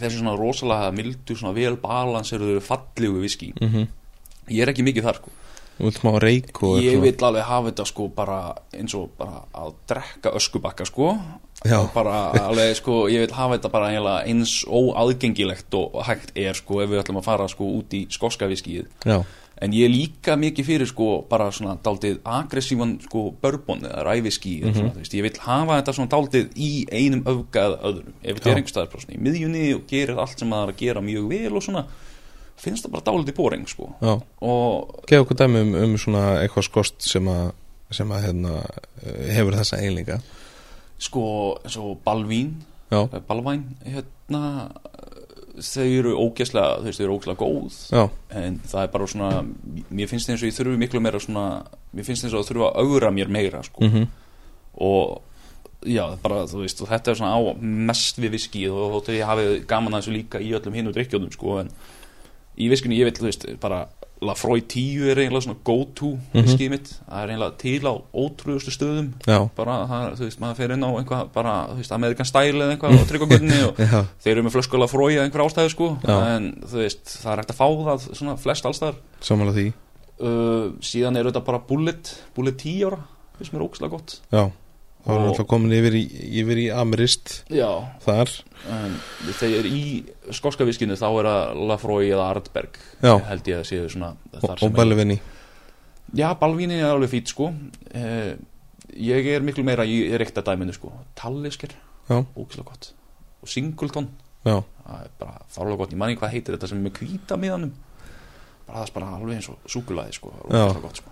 þessi 0.01 0.19
svona 0.19 0.37
rosalega 0.37 0.91
mildu, 0.93 1.37
svona 1.37 1.55
vel 1.55 1.77
balanseruðu 1.77 2.61
fallegu 2.61 3.21
viski 3.21 3.53
Mm 3.61 3.69
-hmm. 3.69 3.87
ég 4.51 4.63
er 4.63 4.69
ekki 4.69 4.83
mikið 4.83 5.03
þar 5.05 5.15
sko 5.17 5.31
og 6.63 6.83
ég 6.83 7.01
vil 7.03 7.17
alveg 7.25 7.43
hafa 7.43 7.71
þetta 7.71 7.87
sko 7.87 8.09
bara 8.09 8.55
eins 8.73 8.95
og 8.95 9.11
bara 9.19 9.43
að 9.55 9.73
drekka 9.89 10.31
öskubakka 10.31 10.87
sko. 10.87 11.09
Og 11.09 11.19
bara 11.95 12.19
alveg 12.45 12.75
sko 12.77 13.05
ég 13.09 13.25
vil 13.25 13.37
hafa 13.37 13.57
þetta 13.57 13.71
bara 13.73 14.19
eins 14.25 14.59
óaðgengilegt 14.69 15.75
og 15.79 16.03
hægt 16.05 16.35
er 16.37 16.57
sko 16.59 16.83
ef 16.85 16.91
við 16.91 17.01
ætlum 17.01 17.23
að 17.23 17.31
fara 17.31 17.49
sko 17.49 17.71
út 17.79 17.97
í 17.97 18.05
skoska 18.13 18.49
viskið 18.51 18.91
Já, 19.05 19.23
en 19.63 19.75
ég 19.75 19.87
er 19.87 19.93
líka 19.93 20.37
mikið 20.41 20.67
fyrir 20.67 20.91
sko 20.91 21.09
bara 21.31 21.51
svona 21.55 21.77
daldið 21.85 22.19
aggressívan 22.27 22.97
sko 23.05 23.27
bourbon 23.43 23.85
eða 23.87 24.05
ræviski 24.09 24.55
mm. 24.63 24.73
-hmm. 24.73 25.05
ég 25.05 25.23
vil 25.23 25.35
hafa 25.41 25.79
þetta 25.81 25.93
svona 25.93 26.13
daldið 26.17 26.51
í 26.57 26.71
einum 26.93 27.23
öfga 27.23 27.67
eða 27.69 27.79
öðrum. 27.89 28.15
Ef 28.23 28.37
þetta 28.37 28.51
er 28.51 28.57
einhverstaðar 28.57 29.15
í 29.15 29.19
miðjunni 29.19 29.75
og 29.75 29.87
gerir 29.89 30.19
allt 30.19 30.39
sem 30.39 30.51
það 30.51 30.63
er 30.63 30.73
að 30.73 30.81
gera 30.81 31.01
mjög 31.01 31.29
vel 31.29 31.57
og 31.57 31.63
svona 31.63 31.87
finnst 32.57 32.85
það 32.85 32.93
bara 32.93 33.05
dálítið 33.05 33.35
boring 33.35 33.69
sko. 33.69 33.91
Já. 34.01 34.21
Og 34.41 35.05
Geð 35.07 35.21
okkur 35.21 35.37
dæmi 35.37 35.61
um, 35.61 35.75
um 35.75 35.99
svona 35.99 36.41
eitthvað 36.43 36.65
skost 36.65 37.03
sem 37.03 37.29
að 37.29 37.53
sem 37.91 38.11
að 38.11 38.25
hérna, 38.27 38.63
eh, 39.07 39.35
hefur 39.37 39.55
þessa 39.55 39.79
eiginleika 39.79 40.21
sko 41.03 41.25
eins 41.65 41.77
og 41.81 41.99
Balvín 42.05 42.55
Já, 42.93 43.09
Balvæn 43.27 43.65
hérna 43.85 44.71
þau 45.55 45.87
eru 45.87 46.15
ógeðslega 46.19 46.83
þau 46.83 46.91
eru 47.05 47.15
ógeðslega 47.17 47.39
góð. 47.39 47.77
Já, 47.95 48.05
en 48.35 48.59
það 48.67 48.83
er 48.83 48.91
bara 48.93 49.09
svona 49.11 49.31
mér 49.95 50.11
finnst 50.11 50.31
eins 50.31 50.43
og 50.43 50.51
ég 50.51 50.57
þurfi 50.57 50.81
miklu 50.81 51.03
meira 51.03 51.21
svona 51.23 51.47
mér 51.95 52.07
finnst 52.09 52.27
eins 52.27 52.35
og 52.35 52.43
það 52.43 52.51
þurfa 52.51 52.71
að 52.71 52.85
augra 52.85 53.13
mér 53.15 53.33
meira 53.33 53.63
sko. 53.67 53.87
mm 53.87 54.13
og 54.75 55.21
já, 55.87 56.17
bara 56.19 56.41
veist 56.51 56.81
og 56.83 56.89
þetta 56.91 57.13
er 57.13 57.19
svona 57.21 57.37
á 57.39 57.41
mest 57.63 58.17
við 58.19 58.33
viski 58.35 58.65
og 58.67 58.97
þóttu 58.97 59.15
ég 59.15 59.29
hafi 59.29 59.45
gaman 59.71 59.95
að 59.95 60.01
þessu 60.03 60.15
líka 60.17 60.41
í 60.43 60.49
öllum 60.57 60.75
hinu 60.75 60.91
drikkjónum 60.91 61.31
sko, 61.31 61.61
en 61.63 61.71
í 62.59 62.67
viskinu 62.73 62.97
ég 62.99 63.07
vil, 63.07 63.57
bara 63.63 63.85
Lafroy 64.25 64.61
10 64.63 65.11
er 65.11 65.19
eiginlega 65.19 65.43
svona 65.45 65.59
go 65.67 65.85
to 65.95 66.13
Mhm. 66.33 66.45
viskið 66.47 66.71
mitt, 66.71 66.89
það 67.11 67.23
er 67.25 67.33
eiginlega 67.35 67.57
til 67.59 67.81
á 67.85 67.95
ótrúðustu 68.15 68.73
stöðum. 68.73 69.09
Já, 69.27 69.39
bara, 69.57 69.75
það, 69.91 70.15
þú 70.17 70.25
veist, 70.29 70.41
maður 70.41 70.57
fer 70.57 70.71
inn 70.73 70.85
á 70.87 70.91
einhvað 70.95 71.33
bara, 71.35 71.55
þú 71.73 71.77
veist, 71.83 71.93
Amerikan 71.93 72.25
Style 72.27 72.59
eða 72.65 72.77
eitthvað 72.77 72.95
á 72.95 73.05
tryggagöldinni 73.11 73.61
og 73.69 73.77
þeir 74.23 74.33
eru 74.37 74.43
með 74.47 74.55
flösku 74.57 74.79
Lafroy 74.81 75.15
eða 75.19 75.25
einhver 75.29 75.45
ástæðu 75.45 75.71
sko. 75.75 75.99
Já. 76.07 76.37
en 76.37 76.53
þú 76.63 76.77
veist, 76.85 77.05
það 77.25 77.33
er 77.33 77.43
hægt 77.43 77.51
að 77.51 77.61
fá 77.61 77.69
það 77.85 78.09
svona 78.15 78.37
flest 78.39 78.65
allstæðar 78.65 78.95
samanlega 79.21 79.59
því. 79.59 79.73
Uh, 80.15 80.71
síðan 80.81 81.17
er 81.19 81.25
þetta 81.27 81.45
bara 81.45 81.59
Bullet 81.59 82.15
Bullet 82.37 82.57
10 82.57 82.85
ára, 82.87 82.99
finnst 83.37 83.53
mér 83.53 83.65
ógslag 83.69 83.91
gott. 83.91 84.21
Já, 84.33 84.51
þá 85.05 85.11
við 85.13 85.21
Og- 85.21 85.29
alltaf 85.29 85.47
komin 85.51 85.73
yfir 85.77 85.95
í, 85.99 86.03
yfir 86.41 86.61
í 86.65 86.67
Amerist 86.73 87.45
já, 87.53 87.69
þar. 88.05 88.31
En 88.73 88.95
þegar 89.37 89.67
í 89.69 89.83
skoska 90.33 90.65
viskinu 90.65 90.97
þá 90.97 91.07
er 91.21 91.29
það 91.29 91.63
Lafroy 91.69 92.09
eða 92.09 92.31
Ardberg 92.33 92.79
Já. 93.03 93.19
held 93.29 93.45
ég 93.53 93.59
að 93.61 93.69
séu 93.69 93.89
svona 93.93 94.15
og, 94.41 94.51
er- 94.63 94.71
Belvinni 94.73 95.21
Já, 96.15 96.29
balvínin 96.39 96.79
er 96.79 96.93
alveg 96.95 97.11
fýtt 97.11 97.29
sko. 97.33 97.53
Eh, 97.93 98.35
Ég 98.95 99.27
er 99.27 99.41
miklu 99.43 99.65
meira 99.65 99.83
í 99.89 100.13
reykta 100.17 100.43
dæminu 100.45 100.71
sko. 100.73 100.93
Tallisker, 101.19 101.73
ógislega 102.37 102.65
gott. 102.69 102.93
Og 103.43 103.49
Singleton, 103.49 104.07
já, 104.45 104.61
það 104.87 105.01
er 105.03 105.09
bara 105.19 105.41
fárlega 105.51 105.77
gott. 105.81 105.91
Ég 105.91 105.99
man 105.99 106.11
ekki 106.13 106.21
hvað 106.21 106.31
heitir 106.37 106.55
þetta 106.55 106.69
sem 106.69 106.79
er 106.79 106.91
með 106.91 107.01
hvíta 107.01 107.37
miðanum. 107.41 107.73
Bara 108.69 108.79
það 108.79 108.87
er 108.87 108.93
bara 108.95 109.09
alveg 109.17 109.35
eins 109.41 109.49
og 109.51 109.57
súkulaði 109.67 110.15
sko. 110.15 110.31
Ógislega 110.47 110.83
gott 110.85 110.97
sko 111.03 111.11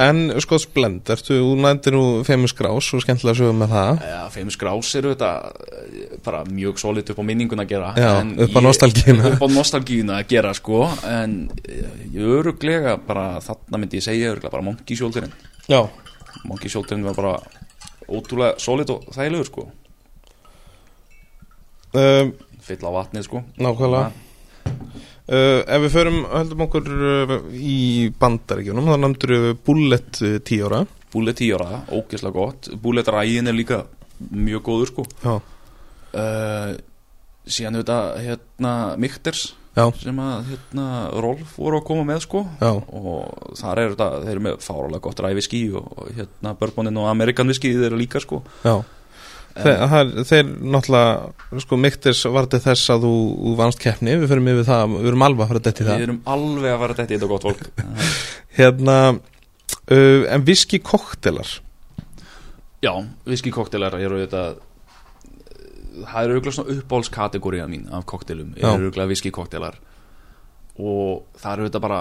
En 0.00 0.20
sko 0.42 0.58
splend, 0.60 1.08
ertu, 1.14 1.36
þú 1.38 1.54
nændir 1.62 1.94
nú 1.94 2.02
Femus 2.26 2.54
Grás 2.56 2.88
og 2.96 3.02
skemmtilega 3.04 3.38
sögum 3.38 3.60
með 3.62 3.74
það. 3.74 4.02
Já, 4.10 4.20
Famous 4.34 4.58
Grás 4.60 4.90
eru 4.98 5.12
þetta 5.14 5.30
eh, 5.78 6.16
bara 6.26 6.42
mjög 6.48 6.80
solid 6.82 7.12
upp 7.14 7.20
á 7.22 7.24
minningun 7.24 7.62
að 7.64 7.70
gera 7.74 7.92
Já, 7.98 8.10
en 8.20 8.34
upp 8.46 8.58
á 8.58 8.60
nostalgíuna. 8.66 9.32
Upp 9.34 9.44
á 9.44 9.48
nostalgíuna 9.54 10.18
að 10.20 10.34
gera 10.34 10.54
sko 10.56 10.82
En 11.08 11.36
ég 12.14 12.34
öruglega 12.38 12.96
bara 13.06 13.40
Þarna 13.44 13.80
myndi 13.80 14.00
ég 14.00 14.06
segja 14.06 14.32
öruglega 14.32 14.52
bara 14.56 14.66
Monkey 14.66 14.98
Shoulderinn. 14.98 15.32
Já, 15.70 15.80
Monkey 16.44 16.72
Shoulderinn 16.72 17.06
var 17.06 17.16
bara 17.18 17.36
ótrúlega 18.10 18.58
solid 18.60 18.90
og 18.92 19.06
þægilegur 19.14 19.48
sko. 19.48 19.68
Um, 21.94 22.34
fyll 22.64 22.82
á 22.82 22.90
vatnið 22.90 23.28
sko. 23.28 23.44
nákvæmlega 23.56 24.10
uh, 25.30 25.60
Ef 25.64 25.84
við 25.86 25.92
förum, 25.94 26.20
höldum 26.32 26.64
okkur 26.66 26.92
uh, 26.92 27.34
í 27.54 28.10
bandaríkjunum, 28.20 28.90
þá 28.92 28.96
nefndur 29.02 29.34
við 29.34 29.58
Bullet 29.66 30.22
uh, 30.22 30.38
10 30.38 30.64
ára. 30.68 30.84
Bullet 31.14 31.42
10 31.42 31.58
ára, 31.58 31.82
ógeðslega 31.94 32.34
gott. 32.36 32.70
Bullet 32.82 33.10
Ryan 33.14 33.52
er 33.52 33.56
líka 33.56 33.84
mjög 34.30 34.64
góður 34.68 34.92
sko. 34.92 35.06
Já, 35.24 35.34
uh, 36.14 36.72
síðan 37.44 37.78
auðvitað 37.78 38.10
hérna 38.24 38.72
Mikters 39.00 39.44
já, 39.76 39.84
sem 40.00 40.20
að 40.22 40.50
hérna 40.52 40.86
Rolf 41.20 41.56
voru 41.60 41.80
að 41.80 41.86
koma 41.90 42.06
með 42.08 42.24
sko. 42.24 42.44
Já, 42.60 42.70
og 42.72 43.56
þar 43.60 43.82
er 43.82 43.94
þetta, 43.94 44.10
þeir 44.24 44.34
eru 44.34 44.44
með 44.46 44.60
fáralega 44.64 45.04
gott 45.04 45.24
ræviski 45.24 45.62
og, 45.76 45.88
og 45.98 46.12
hérna 46.16 46.54
Bourboninn 46.60 47.00
og 47.02 47.10
Amerikan 47.10 47.50
viski 47.50 47.74
þeir 47.74 47.90
eru 47.90 48.00
líka 48.00 48.22
sko. 48.22 48.40
Já. 48.64 48.78
Þeir, 49.54 50.08
þeir, 50.26 50.48
náttúrulega, 50.74 51.58
sko, 51.62 51.76
Miktis 51.78 52.24
var 52.34 52.48
til 52.50 52.58
þess 52.64 52.90
að 52.90 53.04
þú, 53.06 53.12
vannst 53.60 53.78
keppni, 53.82 54.16
við 54.18 54.32
förum 54.32 54.50
yfir 54.50 54.66
það, 54.66 54.96
við 54.96 55.10
erum 55.12 55.24
alveg 55.28 55.44
að 55.44 55.52
fara 55.52 55.60
að 55.60 55.68
detti 55.68 55.84
við 55.84 55.90
það. 55.92 56.04
erum 56.08 56.18
alveg 56.34 56.72
að 56.72 56.82
fara 56.82 56.96
þetta 56.98 57.14
í 57.14 57.18
þetta 57.18 57.28
gott 57.30 57.46
fólk. 57.46 57.68
Hérna, 58.58 58.96
uh, 59.14 60.24
en 60.34 60.46
viski 60.48 60.80
koktelar, 60.82 61.52
já, 62.82 62.92
viski 63.30 63.54
koktelar 63.54 63.94
eru 64.00 64.18
þetta 64.24 64.44
það 66.02 66.20
eru 66.24 66.34
auðvitað 66.34 66.56
svona 66.58 66.74
uppbólskategóriða 66.74 67.70
mín 67.70 67.86
af 67.94 68.06
koktelum, 68.10 68.52
eru 68.58 68.88
auðvitað 68.88 69.12
viski 69.12 69.32
koktelar 69.34 69.78
og 70.82 71.22
það 71.38 71.52
eru 71.52 71.68
þetta 71.68 71.82
bara 71.84 72.00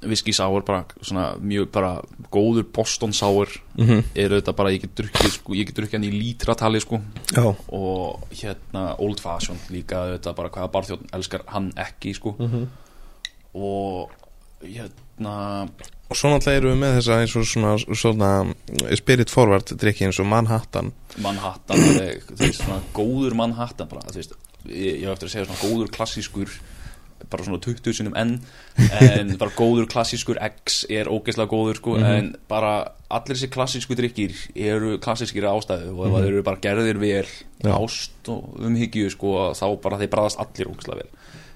viski 0.00 0.32
sour, 0.32 0.62
bara 0.64 0.84
svona 1.02 1.34
mjög 1.44 1.70
bara 1.74 1.90
góður 2.32 2.64
Boston 2.72 3.12
sour. 3.12 3.50
Mm 3.76 4.04
eru 4.14 4.40
þetta 4.40 4.54
bara, 4.56 4.70
ég 4.72 4.84
get 4.84 4.94
drukkið 4.96 5.34
sko, 5.34 5.54
ég 5.58 5.66
get 5.68 5.76
drukkið 5.76 5.98
hann 5.98 6.08
í 6.08 6.12
lítratali 6.14 6.80
sko. 6.80 7.00
Já, 7.34 7.44
og 7.72 8.24
hérna 8.30 8.94
Old 8.98 9.20
Fashion 9.20 9.58
líka 9.70 10.06
þetta 10.14 10.34
bara 10.36 10.52
hvaða 10.52 10.72
barþjóðn 10.72 11.12
elskar 11.18 11.44
hann 11.46 11.72
ekki 11.76 12.14
sko. 12.14 12.36
Mhm. 12.38 12.66
og 13.54 14.10
hérna 14.62 15.68
og 16.10 16.18
svo 16.18 16.30
náttúrulega 16.32 16.58
erum 16.58 16.72
við 16.74 16.80
með 16.82 16.96
þessa 16.98 17.16
eins 17.22 17.34
og 17.38 17.46
svona, 17.46 17.72
svona 18.02 18.30
spirit 18.98 19.30
forward 19.30 19.72
drikki 19.78 20.06
eins 20.08 20.18
og 20.22 20.26
Manhattan, 20.26 20.92
Manhattan 21.22 21.78
þú 22.34 22.38
veist 22.40 22.64
svona 22.64 22.80
góður 22.94 23.36
Manhattan 23.38 23.90
bara, 23.90 24.02
þú 24.10 24.18
veist, 24.18 24.34
ég 24.66 25.04
hef 25.04 25.14
eftir 25.14 25.30
að 25.30 25.34
segja 25.34 25.46
svona 25.48 25.62
góður 25.62 25.92
klassískur 25.94 26.54
bara 27.30 27.44
svona 27.46 27.60
20 27.62 27.92
sinum 27.96 28.14
enn. 28.18 28.36
En 29.00 29.36
bara 29.40 29.50
góður 29.56 29.86
klassískur 29.90 30.38
X 30.42 30.84
er 30.90 31.06
ógeðslega 31.10 31.48
góður 31.52 31.78
sko 31.80 31.96
Mhm. 31.98 32.04
en 32.18 32.32
bara 32.48 32.72
allir 33.10 33.36
þessi 33.36 33.48
klassísku 33.50 33.96
drikkir 33.98 34.34
eru 34.54 34.98
klassískir 34.98 35.46
ástæðu 35.50 35.94
og 35.96 36.06
ef 36.06 36.16
þeir 36.18 36.28
eru 36.32 36.42
bara 36.46 36.60
gerðir 36.62 36.98
vel. 37.02 37.26
Já. 37.64 37.72
ást 37.76 38.28
og 38.28 38.56
umhyggju 38.60 39.10
sko 39.10 39.52
þá 39.54 39.66
bara 39.82 39.98
þeir 39.98 40.12
bræðast 40.14 40.38
allir 40.40 40.70
ógeðslega 40.72 41.02
vel. 41.04 41.10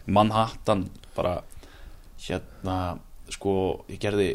Manhattan 0.07 0.89
bara 1.17 1.41
hérna 2.27 2.99
sko 3.33 3.85
ég 3.89 4.01
gerði 4.03 4.29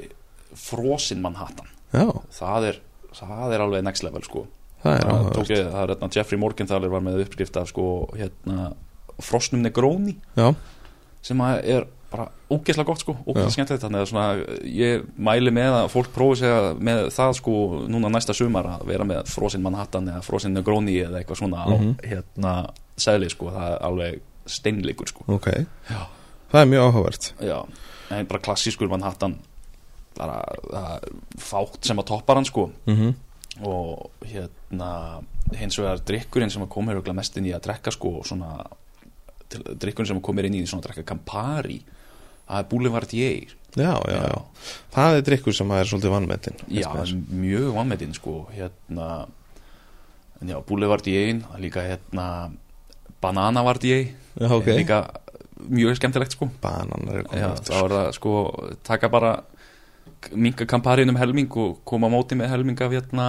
frosin 0.58 1.22
Manhattan. 1.22 1.68
Já, 1.94 2.06
það 2.34 2.66
er, 2.72 2.80
það 3.18 3.54
er 3.56 3.64
alveg 3.66 3.84
next 3.86 4.04
level 4.06 4.24
sko. 4.26 4.46
Það 4.84 4.96
er 4.96 5.06
það 5.06 5.50
það 5.50 5.82
er 5.84 5.92
hérna 5.94 6.10
Jeffrey 6.16 6.40
Morgenthaler 6.40 6.92
var 6.94 7.02
með 7.04 7.24
uppskrift 7.26 7.58
af 7.60 7.68
sko 7.72 7.86
hérna 8.16 8.72
frosnum 9.20 9.62
Negroni. 9.66 10.16
Já, 10.40 10.54
sem 11.22 11.42
er 11.42 11.88
bara 12.10 12.26
ógeðslega 12.50 12.86
gott 12.90 13.04
sko, 13.04 13.14
ógeðslega 13.28 13.54
skemmtilegt. 13.54 13.84
Þannig 13.84 14.02
að 14.02 14.08
svona 14.10 14.64
ég 14.66 15.04
mæli 15.18 15.52
með 15.54 15.76
að 15.84 15.90
fólk 15.94 16.08
prófi 16.16 16.40
sig 16.42 16.80
með 16.82 17.02
það 17.14 17.34
sko 17.38 17.56
núna 17.92 18.10
næsta 18.10 18.34
sumar 18.34 18.66
að 18.66 18.86
vera 18.90 19.06
með 19.06 19.30
frosin 19.30 19.62
Manhattan 19.62 20.08
eða 20.10 20.24
frosin 20.26 20.56
Negroni 20.58 20.96
eða 21.04 21.22
eitthvað 21.22 21.42
svona 21.44 21.66
Mhm. 21.68 21.94
á 21.94 22.08
hérna 22.10 22.54
segli 22.98 23.30
sko, 23.30 23.52
það 23.54 23.72
er 23.76 23.78
alveg 23.86 24.20
steinleikur 24.50 25.08
sko. 25.08 25.24
Ok, 25.28 25.48
Já. 25.90 26.08
það 26.52 26.62
er 26.62 26.66
mjög 26.66 26.84
áhugavert. 26.90 27.34
Já, 27.42 27.66
en 28.12 28.26
bara 28.26 28.40
klassískur 28.40 28.90
Manhattan 28.90 29.38
bara 30.18 30.44
það 30.72 30.96
er 30.96 31.10
fátt 31.38 31.86
sem 31.86 31.98
að 31.98 32.06
toppar 32.08 32.36
hann 32.36 32.46
sko. 32.46 32.72
Mm 32.88 33.14
og 33.66 34.12
hérna 34.24 35.22
hins 35.58 35.76
vegar 35.80 36.00
drikkurinn 36.06 36.50
sem 36.50 36.62
að 36.64 36.70
kom 36.70 36.88
hér 36.88 37.02
mest 37.14 37.36
inn 37.36 37.46
í 37.50 37.52
að 37.52 37.64
drekka 37.66 37.92
sko 37.92 38.22
svona 38.24 38.64
til, 39.50 39.64
drikkurinn 39.82 40.12
sem 40.12 40.20
að 40.20 40.26
kom 40.28 40.40
hér 40.40 40.50
inn 40.50 40.60
í 40.60 40.66
svona 40.66 40.84
að 40.84 40.90
drekka 40.90 41.08
Campari 41.14 41.80
það 42.50 42.62
er 42.62 42.70
Boulevardier 42.72 43.56
já, 43.78 43.94
já, 43.94 44.22
já, 44.26 44.40
það 44.96 45.18
er 45.20 45.28
drikkur 45.30 45.58
sem 45.60 45.76
er 45.78 45.92
svolítið 45.92 46.16
vannmetinn 46.16 46.64
já, 46.74 46.90
mjög 47.30 47.70
vannmetinn 47.78 48.16
sko 48.18 48.36
hérna 48.56 49.10
já, 50.42 50.58
Boulevardier 50.66 51.42
líka 51.62 51.86
hérna 51.86 52.28
Bananavardier 53.22 54.08
já, 54.10 54.50
ok, 54.50 54.72
líka 54.80 55.04
mjög 55.68 55.98
skemmtilegt 56.00 56.36
sko. 56.36 56.50
Bananar 56.64 57.22
er 57.22 57.26
komið 57.28 57.44
já, 57.44 57.50
aftur. 57.54 57.74
þá 57.74 57.80
er 57.80 57.96
það 57.96 58.12
sko 58.18 58.34
taka 58.88 59.10
bara 59.12 59.32
minga 60.36 60.68
Campariinn 60.70 61.12
um 61.12 61.20
helming 61.20 61.52
og 61.60 61.82
koma 61.88 62.08
á 62.08 62.14
móti 62.14 62.38
með 62.40 62.54
helming 62.54 62.80
af 62.84 62.96
hérna 62.96 63.28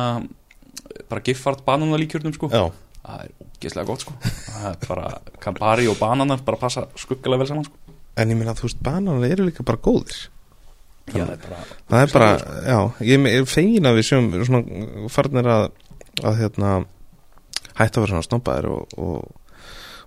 bara 1.10 1.24
giffart 1.26 1.64
bananalíkjörnum 1.66 2.34
sko. 2.36 2.50
Já, 2.52 2.70
það 3.04 3.22
er 3.24 3.32
ógeðslega 3.46 3.88
gott 3.88 4.04
sko. 4.04 4.16
Það 4.24 4.68
er 4.70 4.84
bara 4.88 5.08
Campari 5.42 5.88
og 5.90 5.98
bananar 6.00 6.44
bara 6.46 6.60
passa 6.60 6.86
skuggalega 7.00 7.42
vel 7.42 7.50
saman 7.50 7.66
sko. 7.68 7.96
En 8.20 8.32
ég 8.32 8.38
meina 8.38 8.56
þú 8.58 8.68
veist 8.68 8.84
bananar 8.84 9.26
eru 9.30 9.48
líka 9.48 9.66
bara 9.66 9.80
góðir. 9.80 10.22
Já, 11.10 11.24
það 11.24 11.34
er 11.34 11.44
bara 11.44 11.60
það 11.90 12.04
er 12.04 12.12
bara, 12.14 12.30
sko. 12.38 12.56
já, 12.70 12.78
ég 13.08 13.28
er 13.32 13.46
fegin 13.50 13.88
að 13.88 13.96
við 13.98 14.08
sjöum 14.10 14.32
svona 14.46 15.10
farnir 15.10 15.48
að 15.50 15.64
að 16.20 16.40
hérna 16.42 16.72
hætta 17.78 17.98
að 17.98 18.04
vera 18.04 18.12
svona 18.12 18.26
snobbaðir 18.26 18.68
og, 18.70 18.98
og, 19.00 19.54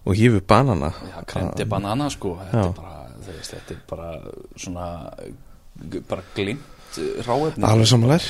og 0.04 0.20
hífu 0.20 0.44
banana. 0.48 0.92
Já, 1.10 1.18
krendi 1.28 1.66
banana 1.70 2.10
sko. 2.14 2.36
Þetta 2.44 2.68
er 2.68 2.78
bara, 2.78 3.34
þetta 3.50 3.76
er 3.76 3.82
bara 3.90 4.12
svona 4.56 4.88
bara 6.10 6.26
glimt 6.36 6.73
ráefni 7.26 7.68
Alveg 7.68 8.28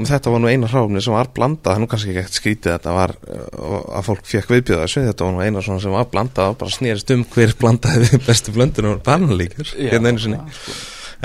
og 0.00 0.08
þetta 0.10 0.32
var 0.32 0.42
nú 0.42 0.50
eina 0.50 0.70
hráfni 0.70 1.02
sem 1.04 1.14
var 1.14 1.30
blandað 1.36 1.68
það 1.70 1.76
er 1.76 1.82
nú 1.82 1.90
kannski 1.90 2.12
ekki 2.12 2.22
ekkert 2.22 2.38
skrítið 2.38 2.72
að 2.72 2.78
þetta 2.78 2.96
var 2.96 3.14
uh, 3.20 3.76
að 3.98 4.08
fólk 4.08 4.30
fekk 4.30 4.54
viðbjöða 4.54 4.86
þessu 4.86 5.04
þetta 5.06 5.28
var 5.28 5.36
nú 5.36 5.44
eina 5.44 5.64
svona 5.66 5.84
sem 5.84 5.96
var 5.96 6.10
blandað 6.14 6.54
og 6.54 6.58
bara 6.62 6.76
snerist 6.76 7.14
um 7.14 7.24
hver 7.34 7.54
blandaði 7.60 8.08
við 8.08 8.26
bestu 8.26 8.56
blöndunum 8.56 8.96
og 8.96 9.04
bananalíkur 9.06 9.72
Já, 9.74 9.92
hérna 9.94 10.12
einu 10.12 10.24
sinni. 10.24 10.42
Sko. 10.58 10.76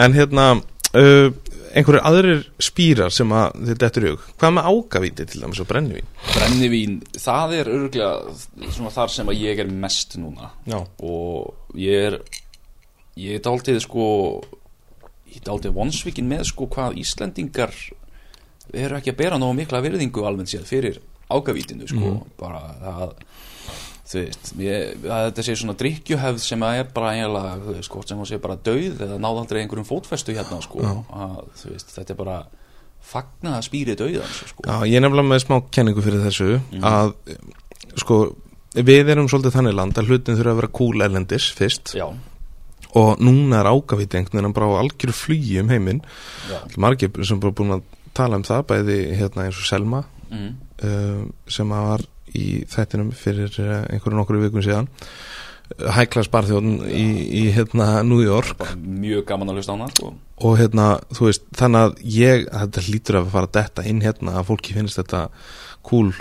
en 0.06 0.18
hérna 0.20 0.48
uh, 0.56 1.30
einhverju 1.76 2.02
aðrir 2.08 2.46
spýrar 2.64 3.12
sem 3.14 3.32
að 3.36 3.74
dettur 3.76 4.06
í 4.08 4.12
hug 4.14 4.28
hvað 4.40 4.56
með 4.58 4.70
ágavíti 4.72 5.28
til 5.28 5.42
dæmis 5.44 5.62
og 5.64 5.70
brennivín? 5.70 6.08
Brennivín, 6.32 7.00
það 7.20 7.56
er 7.60 7.72
örgulega 7.74 8.92
þar 8.96 9.12
sem 9.12 9.32
að 9.32 9.42
ég 9.44 9.64
er 9.64 9.72
mest 9.84 10.16
núna. 10.22 10.54
Já, 10.70 10.80
og 11.04 11.76
ég 11.80 12.08
er 12.12 12.20
ég 13.20 13.38
er 13.38 13.44
dálítið 13.44 13.82
sko 13.84 14.06
ég 15.36 15.42
er 15.44 15.50
dálítið 15.50 15.76
vonsvikin 15.76 16.30
með 16.30 16.46
sko 16.52 16.70
hvað 16.72 16.98
Íslendingar 17.02 17.76
eru 18.74 18.98
ekki 18.98 19.14
að 19.14 19.20
bera 19.22 19.40
nógu 19.42 19.60
mikla 19.60 19.84
virðingu 19.86 20.26
almennt 20.26 20.52
séð 20.52 20.66
fyrir 20.70 21.02
ágavítinu 21.30 21.88
sko. 21.90 22.16
Mhm. 22.16 22.36
bara 22.40 22.62
það 22.82 23.14
þú 24.06 24.22
veist, 24.22 24.52
ég, 24.62 25.06
að 25.10 25.24
þetta 25.30 25.46
sé 25.48 25.56
svona 25.58 25.76
drikkjuhefð 25.80 26.44
sem 26.44 26.66
að 26.66 26.82
er 26.82 26.92
bara 26.94 27.14
eiginlega, 27.16 27.80
hvort 27.90 28.12
sem 28.12 28.20
hún 28.22 28.30
sé 28.30 28.38
bara 28.42 28.58
dauð 28.68 29.02
eða 29.02 29.18
náðaldrei 29.22 29.64
einhverjum 29.64 29.88
fótfestu 29.88 30.36
hérna, 30.38 30.62
sko, 30.62 30.84
að, 30.86 31.40
þú 31.62 31.72
veist, 31.74 31.94
þetta 31.96 32.14
er 32.14 32.20
bara 32.20 32.38
fagna 33.06 33.56
að 33.58 33.66
spýri 33.68 33.96
dauðans, 33.98 34.44
sko. 34.52 34.66
Já, 34.66 34.76
ég 34.90 35.02
nefnilega 35.02 35.32
með 35.32 35.42
smá 35.46 35.58
kenningu 35.74 36.06
fyrir 36.06 36.22
þessu 36.26 36.52
að, 36.86 37.16
sko, 38.02 38.20
við 38.78 39.12
erum 39.16 39.30
svolítið 39.32 39.58
þannig 39.58 39.78
land 39.80 39.98
að 39.98 40.12
hlutin 40.12 40.38
þurfa 40.38 40.54
að 40.54 40.62
vera 40.62 40.74
cool 40.82 41.06
erlendis 41.08 41.50
fyrst. 41.58 41.96
Já, 41.98 42.08
og 42.96 43.22
núna 43.24 43.60
er 43.62 43.70
ágafít 43.70 44.16
einhvern 44.16 44.40
veginn 44.40 44.56
bara 44.56 44.72
á 44.72 44.82
algjöru 44.82 45.16
flugi 45.16 45.60
um 45.60 45.70
heiminn. 45.70 46.02
Margir 46.78 47.12
sem 47.28 47.40
bara 47.44 47.56
búin 47.56 47.76
að 47.76 47.86
tala 48.16 48.40
um 48.40 48.46
það 48.48 48.68
bæði 48.72 49.00
hérna 49.20 49.48
eins 49.48 49.60
og 49.60 49.68
Selma 49.68 50.04
mm, 50.32 50.52
uh, 50.88 51.24
sem 51.52 51.74
var 51.76 52.06
í 52.36 52.64
þættinum 52.72 53.12
fyrir 53.16 53.52
uh, 53.64 53.82
einhverju 53.92 54.20
nokkru 54.20 54.44
vikum 54.44 54.64
síðan 54.64 54.88
hæklas 55.98 56.30
barþjóðn 56.32 56.80
í, 56.88 57.06
í 57.42 57.44
hérna 57.56 58.04
New 58.06 58.22
York. 58.24 58.62
Mjög 58.78 59.26
gaman 59.30 59.52
að 59.52 59.60
hlusta 59.60 59.74
á 59.74 59.76
hana, 59.76 59.92
sko. 59.94 60.14
og 60.46 60.58
hérna 60.60 60.88
þú 61.16 61.30
veist 61.30 61.46
þannig 61.58 61.86
að 61.86 62.02
ég, 62.16 62.50
þetta 62.52 62.84
hlýtur 62.88 63.20
að 63.22 63.32
fara 63.34 63.50
að 63.50 63.56
detta 63.60 63.86
inn 63.90 64.04
hérna 64.06 64.36
að 64.40 64.52
fólki 64.52 64.76
finnst 64.78 65.00
þetta 65.02 65.30
cool. 65.86 66.12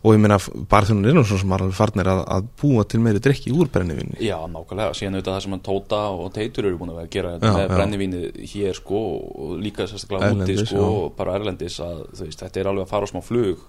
Og 0.00 0.14
ég 0.16 0.20
meina 0.22 0.38
barþjóðn 0.40 1.08
er 1.10 1.18
svo 1.28 1.38
sem 1.40 1.52
alveg 1.52 1.74
farnir 1.76 2.08
að, 2.08 2.22
að 2.36 2.46
búa 2.60 2.84
til 2.88 3.02
meiri 3.04 3.20
drikki 3.20 3.52
úr 3.52 3.68
brennivinni 3.72 4.16
Já, 4.24 4.38
nákvæmlega, 4.48 4.94
síðan 4.96 5.18
auðvitað 5.18 5.34
það 5.34 5.44
sem 5.44 5.56
að 5.56 5.64
Tóta 5.66 6.00
og 6.14 6.30
Teitur 6.36 6.68
eru 6.70 6.78
búin 6.80 6.92
að 6.94 7.00
vera 7.00 7.08
að 7.08 7.12
gera 7.16 7.34
Já, 7.34 7.42
með 7.44 7.60
já. 7.60 7.72
brennivínið 7.74 8.40
hér 8.54 8.78
sko 8.80 9.02
og 9.20 9.52
líka 9.60 9.88
sérstaklega 9.90 10.32
úti 10.38 10.56
sko 10.62 10.86
og 10.86 11.12
bara 11.18 11.36
erlendis 11.36 11.76
að 11.84 12.00
þú 12.16 12.30
veist, 12.30 12.40
þetta 12.46 12.62
er 12.62 12.72
alveg 12.72 12.86
að 12.86 12.94
fara 12.94 13.08
á 13.08 13.12
smá 13.12 13.20
flug. 13.24 13.68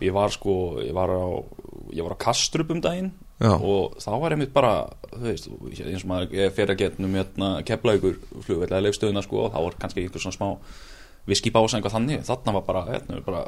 Ég 0.00 0.16
var 0.16 0.32
sko, 0.32 0.56
ég 0.84 0.96
var 0.96 1.12
á 1.12 1.24
ég 1.92 2.04
var 2.04 2.16
á 2.16 2.24
Kastrup 2.24 2.72
um 2.72 2.80
daginn 2.84 3.12
Já. 3.36 3.52
og 3.52 3.98
þá 4.00 4.10
var 4.22 4.32
einmitt 4.32 4.52
bara 4.54 4.74
veist, 5.20 5.50
eins 5.50 6.04
og 6.06 6.08
maður 6.08 6.52
fyrir 6.56 6.72
að 6.72 6.78
geta 6.80 7.02
hérna, 7.04 7.50
kepla 7.68 7.96
ykkur 7.98 8.14
flugveld 8.46 8.70
eða 8.70 8.84
leifstöðuna 8.86 9.24
sko 9.26 9.42
og 9.44 9.50
þá 9.52 9.58
var 9.60 9.76
kannski 9.82 10.04
einhver 10.04 10.22
svona 10.24 10.36
smá 10.38 10.46
viskibása 11.26 11.76
eitthvað 11.76 11.96
þannig, 11.98 12.22
þarna 12.24 12.54
var 12.56 12.64
bara, 12.64 12.84
hérna, 12.88 13.20
bara 13.26 13.42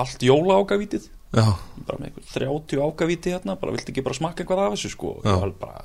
allt 0.00 0.24
jóla 0.26 0.58
ágavítið 0.58 1.06
bara 1.86 2.00
með 2.00 2.08
einhver 2.08 2.26
30 2.32 2.82
ágavíti 2.82 3.34
hérna 3.34 3.54
bara 3.60 3.74
viltu 3.76 3.92
ekki 3.92 4.04
bara 4.06 4.18
smakka 4.18 4.42
eitthvað 4.42 4.64
af 4.64 4.74
þessu 4.74 4.92
sko 4.94 5.14
Já. 5.22 5.30
ég 5.30 5.42
var 5.44 5.54
bara 5.60 5.84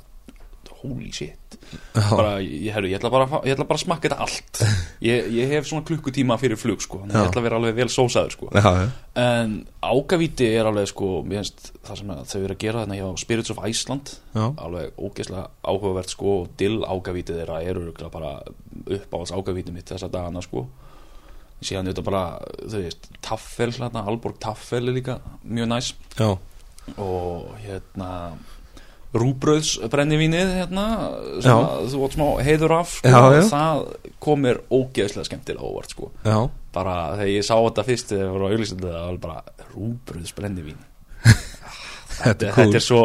holy 0.84 1.08
shit. 1.16 1.56
Bara, 1.96 2.34
ég, 2.44 2.68
herru, 2.74 2.86
ég, 2.90 2.98
ætla 3.00 3.10
bara, 3.10 3.24
að 3.26 3.32
fá- 3.32 3.46
ég 3.48 3.54
ætla 3.56 3.64
bara 3.70 3.78
að 3.80 3.84
smakka 3.86 4.08
þetta 4.10 4.18
allt. 4.26 4.60
Ég, 5.08 5.26
ég 5.34 5.50
hef 5.50 5.66
svona 5.68 5.84
klukkutíma 5.88 6.36
fyrir 6.40 6.56
flug 6.60 6.80
sko 6.84 7.00
þannig 7.02 7.16
að 7.16 7.18
Já. 7.18 7.24
ég 7.24 7.30
ætla 7.32 7.40
að 7.42 7.46
vera 7.48 7.58
alveg 7.60 7.74
vel 7.76 7.88
sósaður 7.92 8.34
sko. 8.36 8.46
Já, 8.54 8.70
já, 8.78 8.84
en 9.24 9.56
ágavíti 9.84 10.46
er 10.58 10.68
alveg 10.70 10.88
sko 10.92 11.08
mér 11.28 11.42
finnst 11.42 11.72
það 11.84 11.98
sem 12.00 12.12
að 12.14 12.22
þau 12.30 12.38
eru 12.44 12.54
að 12.56 12.62
gera 12.64 12.84
þarna 12.84 12.98
hjá 13.00 13.08
Spirits 13.24 13.52
of 13.52 13.60
Iceland 13.68 14.12
já, 14.36 14.44
alveg 14.64 15.02
ógeðslega 15.08 15.44
áhugavert 15.74 16.14
sko 16.14 16.32
og 16.38 16.54
dill 16.62 16.78
ágavítið 16.88 17.40
þeirra 17.42 17.58
eru 17.68 17.84
örugglega 17.84 18.14
bara 18.14 18.32
uppáhalds 19.00 19.34
ágavítið 19.36 19.76
mitt 19.76 19.92
þessa 19.92 20.08
dagana 20.14 20.44
sko. 20.46 20.64
Síðan 21.64 21.90
auðvitað 21.90 22.08
bara, 22.10 22.24
þú 22.64 22.80
veist, 22.86 23.06
taffel 23.24 23.70
hérna, 23.76 24.02
Alborg 24.08 24.40
taffel 24.42 24.82
er 24.88 24.96
líka 24.96 25.18
mjög 25.44 25.70
næs. 25.74 25.92
Já, 26.18 26.32
og 27.00 27.54
hérna 27.64 28.08
rúbröðs 29.14 29.76
brennivínið 29.92 30.52
hérna 30.58 30.84
sem 31.44 31.54
að 31.54 31.84
þú 31.92 32.00
átt 32.06 32.16
smá 32.16 32.24
heiður 32.48 32.72
af 32.80 32.94
sko, 32.98 33.12
Já, 33.12 33.20
já. 33.36 33.42
það 33.52 33.82
kom 34.26 34.42
mér 34.42 34.58
ógeðslega 34.74 35.28
skemmtilega 35.28 35.68
óvart 35.70 35.94
sko. 35.94 36.10
Bara 36.74 36.96
þegar 37.20 37.30
ég 37.30 37.46
sá 37.46 37.54
þetta 37.54 37.84
fyrst 37.86 38.10
þegar 38.10 38.26
ég 38.26 38.34
var 38.34 38.42
á 38.42 38.50
auglýsandi 38.50 38.90
það 38.90 39.06
var 39.06 39.20
bara 39.22 39.68
rúbröðs 39.74 40.34
brennivín 40.34 40.82
þetta 42.24 42.50
þetta 42.58 42.78
er 42.80 42.84
svo 42.84 43.00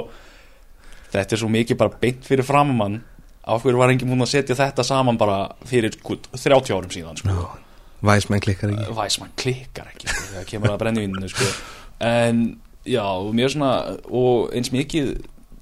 þetta 1.13 1.35
er 1.37 1.41
svo 1.43 1.49
mikið 1.53 1.79
bara 1.79 1.99
beint 2.01 2.25
fyrir 2.27 2.45
framann 2.47 2.99
af 3.49 3.63
hverju 3.63 3.79
var 3.81 3.89
enginn 3.93 4.09
múin 4.11 4.25
að 4.25 4.31
setja 4.33 4.57
þetta 4.59 4.83
saman 4.85 5.17
bara 5.17 5.39
fyrir 5.65 5.95
gut, 6.05 6.27
30 6.35 6.73
árum 6.75 6.91
síðan 6.93 7.17
sko. 7.17 7.47
Væsmenn 8.05 8.39
klikkar 8.43 8.69
ekki. 8.71 8.93
Væsmann 8.95 9.31
klikkar 9.39 9.89
ekki 9.93 10.07
sko, 10.09 10.25
þegar 10.33 10.45
kemur 10.51 10.73
að 10.75 10.81
brennivíninu 10.83 11.29
sko. 11.31 11.47
en 12.05 12.43
já, 12.87 13.03
mér 13.35 13.51
svona 13.53 13.71
og 14.07 14.53
eins 14.55 14.69
mikið 14.71 15.15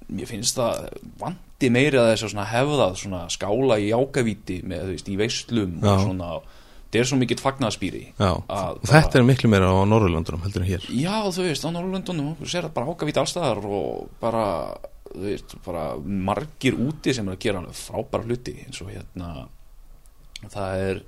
mér 0.08 0.30
finnst 0.30 0.58
það 0.58 0.86
vandi 1.20 1.72
meiri 1.74 2.00
að 2.00 2.12
þess 2.14 2.36
að 2.38 2.52
hefðað 2.54 2.94
svona 3.02 3.24
skála 3.34 3.80
í 3.84 3.90
ákavíti 3.92 4.62
með, 4.64 4.86
þú 4.86 4.94
veist, 4.96 5.10
í 5.12 5.18
veislum 5.20 5.74
Já. 5.82 5.90
og 5.92 6.04
svona, 6.06 6.30
þetta 6.88 7.02
er 7.02 7.10
svo 7.10 7.20
mikið 7.22 7.44
fagnaðspýri 7.44 8.04
Að 8.24 8.78
og 8.78 8.86
þetta 8.88 9.20
er 9.20 9.26
miklu 9.28 9.52
meira 9.52 9.72
á 9.74 9.84
Norrlöndunum 9.90 10.46
heldur 10.46 10.64
en 10.64 10.70
hér. 10.70 10.88
Já, 10.96 11.18
þú 11.28 11.48
veist, 11.50 11.68
á 11.68 11.70
Norrlöndunum 11.76 12.36
þú 12.40 12.48
sér 12.48 12.68
þetta 12.68 12.78
bara 12.78 12.94
ákavít 12.96 13.20
allstaðar 13.24 13.64
og 13.68 14.08
bara, 14.22 14.46
þú 15.12 15.26
veist, 15.26 15.58
bara 15.66 15.86
margir 16.30 16.80
úti 16.80 17.16
sem 17.16 17.28
er 17.28 17.36
að 17.36 17.44
gera 17.48 17.66
frábæra 17.76 18.28
hluti 18.30 18.56
eins 18.64 18.80
og 18.86 18.94
hérna 18.94 19.50
það 20.54 20.86
er, 20.86 21.02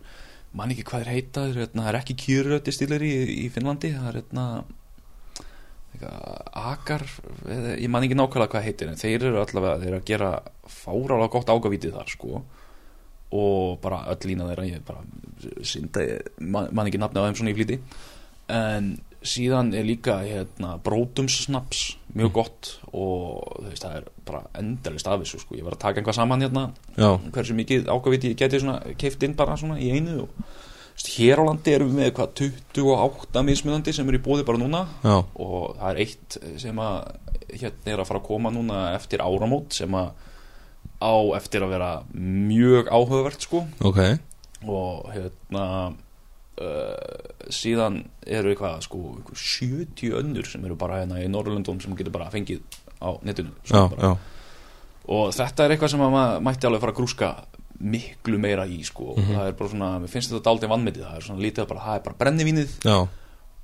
man 0.57 0.73
ekki 0.73 0.87
hvað 0.89 1.05
er 1.05 1.13
heita 1.13 1.45
það 1.45 1.53
er, 1.53 1.61
hérna, 1.63 1.85
það 1.85 1.91
er 1.93 1.99
ekki 2.01 2.17
kjöröti 2.25 2.75
stílir 2.75 3.05
í, 3.05 3.13
í 3.45 3.47
Finnlandi, 3.53 3.93
það 3.95 4.11
er 4.11 4.19
hérna 4.23 4.45
akar 5.99 7.03
ég 7.79 7.89
man 7.91 8.05
ekki 8.05 8.15
nákvæmlega 8.15 8.53
hvað 8.53 8.65
heitir 8.67 8.91
en 8.91 8.99
þeir 8.99 9.25
eru 9.29 9.41
allavega, 9.41 9.81
þeir 9.81 9.91
eru 9.91 9.99
að 9.99 10.07
gera 10.07 10.31
fárálega 10.69 11.33
gott 11.33 11.51
ákavítið 11.51 11.97
þar, 11.97 12.13
sko. 12.13 12.41
Og 13.35 13.77
bara 13.83 14.05
öll 14.13 14.31
lína 14.31 14.47
þeirra 14.49 14.69
ég 14.69 14.85
bara 14.87 15.03
synda, 15.67 16.05
man, 16.39 16.71
man 16.71 16.89
ekki 16.89 17.01
nafni 17.01 17.21
á 17.21 17.25
þeim 17.27 17.37
svona 17.39 17.53
í 17.53 17.57
flýti. 17.57 17.79
En 18.49 18.95
síðan 19.19 19.73
er 19.75 19.83
líka 19.83 20.21
hérna, 20.23 20.77
brótumssnaps 20.83 21.83
mjög 22.15 22.33
gott. 22.39 22.71
Og 22.93 23.43
veist, 23.67 23.83
það 23.83 23.99
er 23.99 24.07
bara 24.29 24.45
endalist 24.61 25.09
af 25.09 25.19
þessu 25.21 25.43
sko. 25.43 25.57
ég 25.59 25.67
var 25.67 25.75
að 25.75 25.83
taka 25.83 26.01
einhvað 26.01 26.19
saman 26.21 26.45
hérna 26.45 26.65
Já, 26.95 27.11
hversu 27.33 27.57
mikið 27.57 27.91
ákaviti 27.91 28.33
ég 28.33 28.39
geti 28.39 28.61
svona 28.63 28.79
keift 28.99 29.23
inn 29.25 29.37
bara 29.37 29.57
svona 29.59 29.79
í 29.81 29.91
einu 29.93 30.23
og 30.23 30.33
hér 31.07 31.39
á 31.39 31.43
landi 31.47 31.71
erum 31.73 31.91
við 31.93 31.99
með 32.01 32.09
hvað 32.17 32.33
28 32.75 33.43
mismunandi 33.47 33.93
sem 33.95 34.09
eru 34.11 34.19
í 34.19 34.23
bóði 34.25 34.45
bara 34.47 34.59
núna. 34.61 34.81
Já, 35.03 35.15
og 35.39 35.77
það 35.79 35.89
er 35.93 36.01
eitt 36.03 36.39
sem 36.59 36.81
að 36.83 36.97
hérna 37.49 37.93
er 37.93 38.01
að 38.03 38.09
fara 38.11 38.19
að 38.19 38.27
koma 38.27 38.51
núna 38.53 38.81
eftir 38.97 39.23
áramót 39.23 39.73
sem 39.79 39.95
að 39.95 40.11
á 40.99 41.13
eftir 41.39 41.63
að 41.63 41.71
vera 41.77 41.91
mjög 42.13 42.89
áhugavert 42.91 43.45
sko. 43.47 43.63
Ok. 43.87 44.01
Og 44.67 45.07
hérna 45.15 45.65
uh, 46.59 47.29
síðan 47.53 48.01
eru 48.27 48.51
eitthvað 48.51 48.83
sko 48.83 48.99
einhver 49.15 49.39
70 49.39 50.17
önnur 50.19 50.49
sem 50.49 50.65
eru 50.67 50.75
bara 50.79 50.99
hérna 51.01 51.21
í 51.23 51.29
Norrlundum 51.31 51.79
sem 51.79 51.95
getur 51.95 52.15
bara 52.15 52.27
fengið 52.33 52.59
á 52.99 53.15
netinu 53.23 53.53
Já, 53.63 53.71
sko, 53.71 53.85
bara. 53.95 54.01
já, 54.03 54.11
og 55.15 55.31
þetta 55.37 55.63
er 55.65 55.73
eitthvað 55.77 55.93
sem 55.93 56.03
að 56.03 56.11
maður 56.17 56.43
mætti 56.49 56.67
alveg 56.67 56.83
fara 56.83 56.91
að 56.93 56.99
grúska 56.99 57.29
miklu 57.80 58.39
meira 58.41 58.65
í 58.67 58.82
sko. 58.86 59.13
Mhm. 59.15 59.30
og 59.30 59.38
það 59.38 59.47
er 59.47 59.57
bara 59.59 59.69
svona, 59.73 59.89
mér 60.03 60.11
finnst 60.11 60.34
þetta 60.34 60.45
daldið 60.49 60.73
vannmetið 60.73 61.05
það 61.07 61.17
er 61.17 61.27
svona 61.27 61.43
lítið 61.45 61.67
bara, 61.69 61.86
það 61.86 61.99
er 61.99 62.03
bara 62.07 62.19
brennivínið 62.23 62.73
já, 62.84 62.97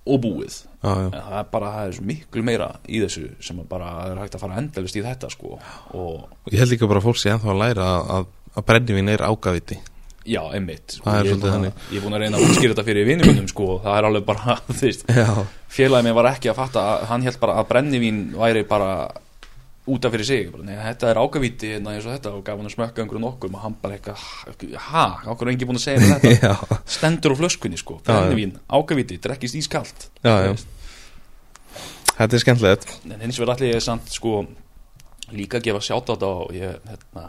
og 0.05 0.21
búið. 0.21 0.59
Já, 0.83 0.91
já. 0.93 1.07
en 1.09 1.25
það 1.25 1.39
er 1.39 1.49
bara, 1.51 1.71
það 1.73 1.89
er 1.89 2.05
miklu 2.11 2.45
meira 2.45 2.69
í 2.87 3.01
þessu 3.03 3.25
sem 3.41 3.59
bara 3.69 3.89
er 4.11 4.21
hægt 4.21 4.37
að 4.37 4.45
fara 4.45 4.61
endalist 4.61 4.95
í 4.95 5.03
þetta 5.03 5.31
sko. 5.33 5.59
Og 5.97 6.53
Ég 6.53 6.61
held 6.61 6.75
líka 6.75 6.87
bara 6.87 7.03
fólk 7.03 7.19
sé 7.19 7.33
ennþá 7.33 7.51
að 7.51 7.61
læra 7.63 7.89
að, 7.99 8.31
að, 8.55 8.65
brennivín 8.69 9.09
er 9.09 9.25
ágaviti. 9.25 9.79
Já, 10.25 10.41
einmitt 10.57 10.95
sko, 10.97 11.11
ég, 11.21 11.37
þannig. 11.37 11.75
ég 11.93 11.99
er 11.99 12.01
búin 12.01 12.15
að 12.17 12.23
reyna 12.23 12.39
að 12.39 12.47
útskýra 12.47 12.73
þetta 12.73 12.85
fyrir 12.87 13.05
vinnumunum 13.05 13.49
sko, 13.51 13.67
það 13.83 13.97
er 13.99 14.07
alveg 14.07 14.23
bara, 14.25 14.55
þú 14.71 14.87
veist 14.87 15.03
félagið 15.75 16.07
mér 16.07 16.15
var 16.17 16.29
ekki 16.31 16.49
að 16.49 16.57
fatta 16.63 16.85
að 16.95 17.03
hann 17.11 17.25
held 17.27 17.37
bara 17.43 17.57
að 17.61 17.67
brennivín 17.69 18.23
væri 18.33 18.63
bara 18.65 18.89
út 19.85 20.05
af 20.05 20.13
fyrir 20.15 20.25
sig 20.25 20.47
bara, 20.49 20.65
nei, 20.65 20.75
þetta 20.81 21.09
er 21.11 21.19
ágavíti 21.21 21.71
hérna, 21.75 21.93
eins 21.93 22.05
og 22.07 22.15
þetta 22.15 22.31
og 22.33 22.43
gaf 22.45 22.57
hann 22.61 22.71
smökka 22.73 23.03
einhverjum 23.03 23.25
nokkur 23.25 23.51
og 23.51 23.61
hann 23.61 23.75
bara 23.81 23.97
eitthvað 23.99 24.79
ha, 24.87 25.03
okkur 25.33 25.49
er 25.49 25.53
engin 25.53 25.69
búin 25.69 25.77
að 25.77 25.83
segja 25.83 26.15
þetta? 26.15 26.53
Stendur 26.95 27.35
á 27.37 27.39
flöskunni 27.41 27.77
sko, 27.77 27.99
brennivín, 28.05 28.55
ágavíti 28.65 29.19
drekkist 29.21 29.59
ískalt. 29.59 30.07
Já, 30.25 30.33
já. 30.47 30.55
Þetta 32.15 32.37
er 32.37 32.41
skemmtilegt. 32.41 32.93
En 33.11 33.21
hins 33.21 33.39
vegar 33.41 33.57
allir 33.57 33.75
ég 33.75 33.83
samt 33.83 34.09
sko 34.13 34.39
líka 35.35 35.59
að 35.59 35.67
gefa 35.69 35.83
sjátt 35.83 36.09
á 36.09 36.13
þetta 36.15 36.31
og 36.31 36.55
ég, 36.55 36.77
hérna, 36.89 37.25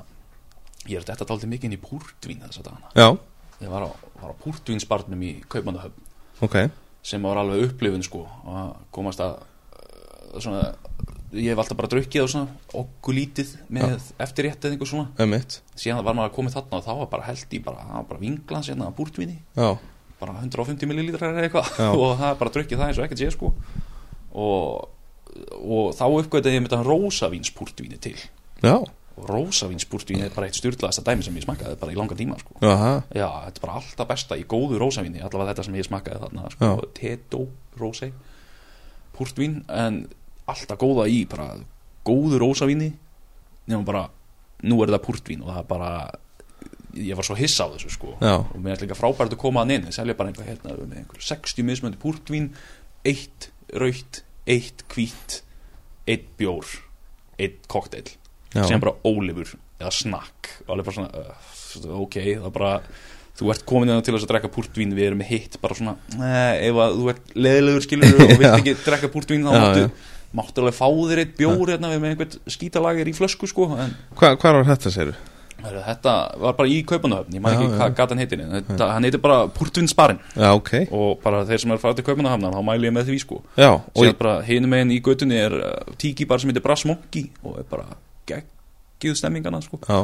ég 0.86 1.00
er 1.00 1.06
þetta 1.10 1.28
dálítið 1.28 1.52
mikið 1.52 1.68
inn 1.68 1.76
í 1.76 1.82
púrtvín 1.82 2.44
þess 2.44 2.62
að 2.62 2.68
dana 2.70 2.92
Já, 2.94 3.08
ég 3.64 3.72
var 3.72 3.88
á, 3.88 3.90
var 4.22 4.32
á 4.32 4.40
púrtvínsbarnum 4.44 5.26
í 5.26 5.34
Kaupmannahöfn. 5.52 6.08
Ok. 6.46 6.56
Sem 7.06 7.22
var 7.26 7.40
alveg 7.40 7.68
upplifun 7.68 8.04
sko 8.06 8.24
að 8.48 8.72
komast 8.94 9.22
að 9.24 9.36
svona, 10.42 10.70
ég 11.36 11.52
hef 11.52 11.60
alltaf 11.62 11.78
bara 11.78 11.90
drukkið 11.92 12.24
og 12.24 12.30
svona 12.32 12.80
okkur 12.82 13.16
lítið 13.16 13.52
með 13.76 14.08
eftirrétt 14.24 14.64
eða 14.64 14.76
einhver 14.76 14.90
svona. 14.90 15.10
Ömmitt 15.22 15.60
síðan 15.76 16.04
var 16.06 16.16
maður 16.16 16.30
að 16.32 16.36
komið 16.38 16.56
þarna 16.56 16.80
og 16.80 16.86
þá 16.86 16.92
var 17.00 17.10
bara 17.12 17.28
held 17.28 17.56
í 17.56 17.62
bara, 17.66 18.02
bara 18.08 18.22
vinglans 18.22 18.70
hérna 18.72 18.90
að 18.90 18.98
búrtvinni 19.00 19.38
bara 20.16 20.36
150 20.40 20.88
millilítrar 20.88 21.34
eða 21.34 21.46
eitthvað. 21.46 21.72
Og 22.00 22.14
það 22.16 22.28
er 22.30 22.38
bara 22.40 22.52
drukkið 22.54 22.78
það 22.80 22.90
eins 22.90 23.00
og 23.00 23.04
ekkert 23.04 23.20
sé 23.20 23.32
sko. 23.34 23.50
Og, 24.32 24.86
og 25.60 25.90
þá 25.96 26.06
uppgötaði 26.08 26.56
ég 26.56 26.62
með 26.64 26.70
þetta 26.72 26.86
rósavínspúrtvíni 26.86 27.98
til. 28.00 28.16
Já, 28.64 28.78
og 29.16 29.28
rósavínspúrtvíni 29.30 30.26
er 30.26 30.32
bara 30.34 30.48
eitt 30.48 30.58
styrlaðasta 30.58 31.04
dæmi 31.06 31.24
sem 31.24 31.36
ég 31.38 31.44
smakkaði 31.46 31.78
bara 31.80 31.92
í 31.92 31.96
langa 31.96 32.16
tíma 32.18 32.36
sko. 32.40 32.56
Já, 33.16 33.28
þetta 33.46 33.60
er 33.60 33.62
bara 33.62 33.76
alltaf 33.80 34.08
besta 34.10 34.36
í 34.36 34.44
góðu 34.48 34.80
rósavíni 34.80 35.22
allavega 35.24 35.54
þetta 35.54 35.66
sem 35.68 35.78
ég 35.78 35.88
smakkaði 35.88 36.22
þarna 36.24 36.50
sko, 36.52 36.72
Teto 36.96 37.46
Rósei 37.80 38.10
Púrtvín, 39.16 39.62
en 39.72 40.02
alltaf 40.46 40.78
góða 40.80 41.08
í 41.10 41.24
bara 41.30 41.50
góðu 42.06 42.38
rósavíni 42.42 42.92
nema 43.66 43.82
bara, 43.86 44.04
nú 44.62 44.78
er 44.82 44.92
þetta 44.92 45.04
púrtvín 45.06 45.42
og 45.42 45.50
það 45.50 45.62
er 45.62 45.68
bara 45.70 45.90
ég 46.96 47.18
var 47.18 47.26
svo 47.26 47.36
hissa 47.36 47.66
á 47.66 47.72
þessu 47.74 47.90
sko. 47.92 48.14
Já. 48.22 48.36
og 48.40 48.60
mér 48.62 48.76
er 48.76 48.86
líka 48.86 48.96
frábært 48.96 49.34
að 49.34 49.42
koma 49.42 49.64
að 49.64 49.72
neina 49.72 49.92
selja 49.94 50.16
bara 50.16 50.30
einhver 50.32 50.48
hérna 50.48 50.76
með 50.78 51.02
einhver 51.02 51.26
60 51.26 51.66
mismöndi 51.66 52.00
púrtvín 52.00 52.52
eitt 53.06 53.50
raukt, 53.74 54.22
eitt 54.46 54.86
hvít 54.94 55.40
eitt 56.06 56.30
bjór 56.38 56.78
eitt 57.42 57.66
kokteil. 57.68 58.08
Sem 58.54 58.80
bara 58.80 58.94
ólifur 59.04 59.56
eða 59.76 59.92
snakk. 59.92 60.54
Og 60.64 60.72
alveg 60.72 60.88
bara 60.88 60.96
svona 60.96 61.20
uh, 61.20 62.00
ok, 62.06 62.16
það 62.22 62.48
er 62.48 62.54
bara 62.54 62.72
þú 63.36 63.50
ert 63.52 63.64
komin 63.68 63.92
inn 63.92 64.04
til 64.04 64.14
þess 64.14 64.24
að 64.24 64.32
drekka 64.32 64.50
púrtvín 64.54 64.94
við 64.96 65.10
erum 65.10 65.24
hitt 65.28 65.58
bara 65.60 65.76
svona, 65.76 65.96
eh, 66.16 66.68
ef 66.70 66.78
að 66.80 66.94
þú 66.96 67.08
ert 67.12 67.34
leðilegur 67.36 67.84
skilur 67.84 68.14
og 68.16 68.30
vilt 68.32 68.46
ekki 68.62 68.76
drekka 68.80 69.10
púrtvín 69.12 69.44
þá 69.44 69.50
máttu, 69.52 69.90
já. 70.36 70.42
máttu 70.42 70.62
alveg 70.62 70.76
fá 70.76 70.86
þér 70.90 71.22
eitt 71.24 71.32
bjór 71.38 71.72
hérna 71.72 71.90
við 71.94 72.02
með 72.04 72.12
einhvern 72.14 72.52
skítalagir 72.56 73.08
í 73.08 73.16
flösku 73.16 73.48
sko 73.48 73.70
en 73.76 73.96
Hva, 74.16 74.34
Hvað 74.36 74.60
var 74.60 74.68
þetta, 74.74 74.92
Heru, 75.00 75.14
Þetta 75.66 76.12
var 76.38 76.52
bara 76.58 76.68
í 76.70 76.82
kaupanahöfn, 76.86 77.32
ég 77.34 77.42
maður 77.42 77.56
ekki 77.62 77.70
já. 77.72 77.76
hvað 77.80 77.94
gatan 77.96 78.20
heitir 78.20 78.42
þetta, 78.52 78.88
hann 78.92 79.06
heitir 79.08 79.22
bara 79.24 79.38
Púrtvinsbarinn 79.56 80.20
Já, 80.36 80.50
ok. 80.52 80.72
Og 80.94 81.16
bara 81.24 81.40
þeir 81.48 81.62
sem 81.62 81.72
er 81.74 81.80
farið 81.82 82.02
til 82.02 82.04
kaupanahöfnar 82.10 82.52
þá 82.54 82.60
mæli 82.68 82.86
ég 82.90 82.94
með 82.94 83.08
því 83.08 83.16
sko. 83.24 83.38
Já, 83.56 83.70
og 83.72 83.96
síðan 84.04 84.18
bara 84.20 84.34
hinum 84.46 84.70
meginn 84.76 84.92
í 84.94 85.00
götunni 85.02 85.40
er 85.40 85.56
uh, 85.56 85.96
tíki 85.98 86.28
bara 86.28 86.44
sem 86.44 86.52
heitir 86.52 86.62
Brass 86.62 86.84
Monkey 86.86 87.30
og 87.42 87.56
er 87.64 87.66
bara 87.72 87.88
geggjuð 88.30 89.16
stemmingana 89.18 89.62
sko. 89.64 89.80
Já, 89.88 89.98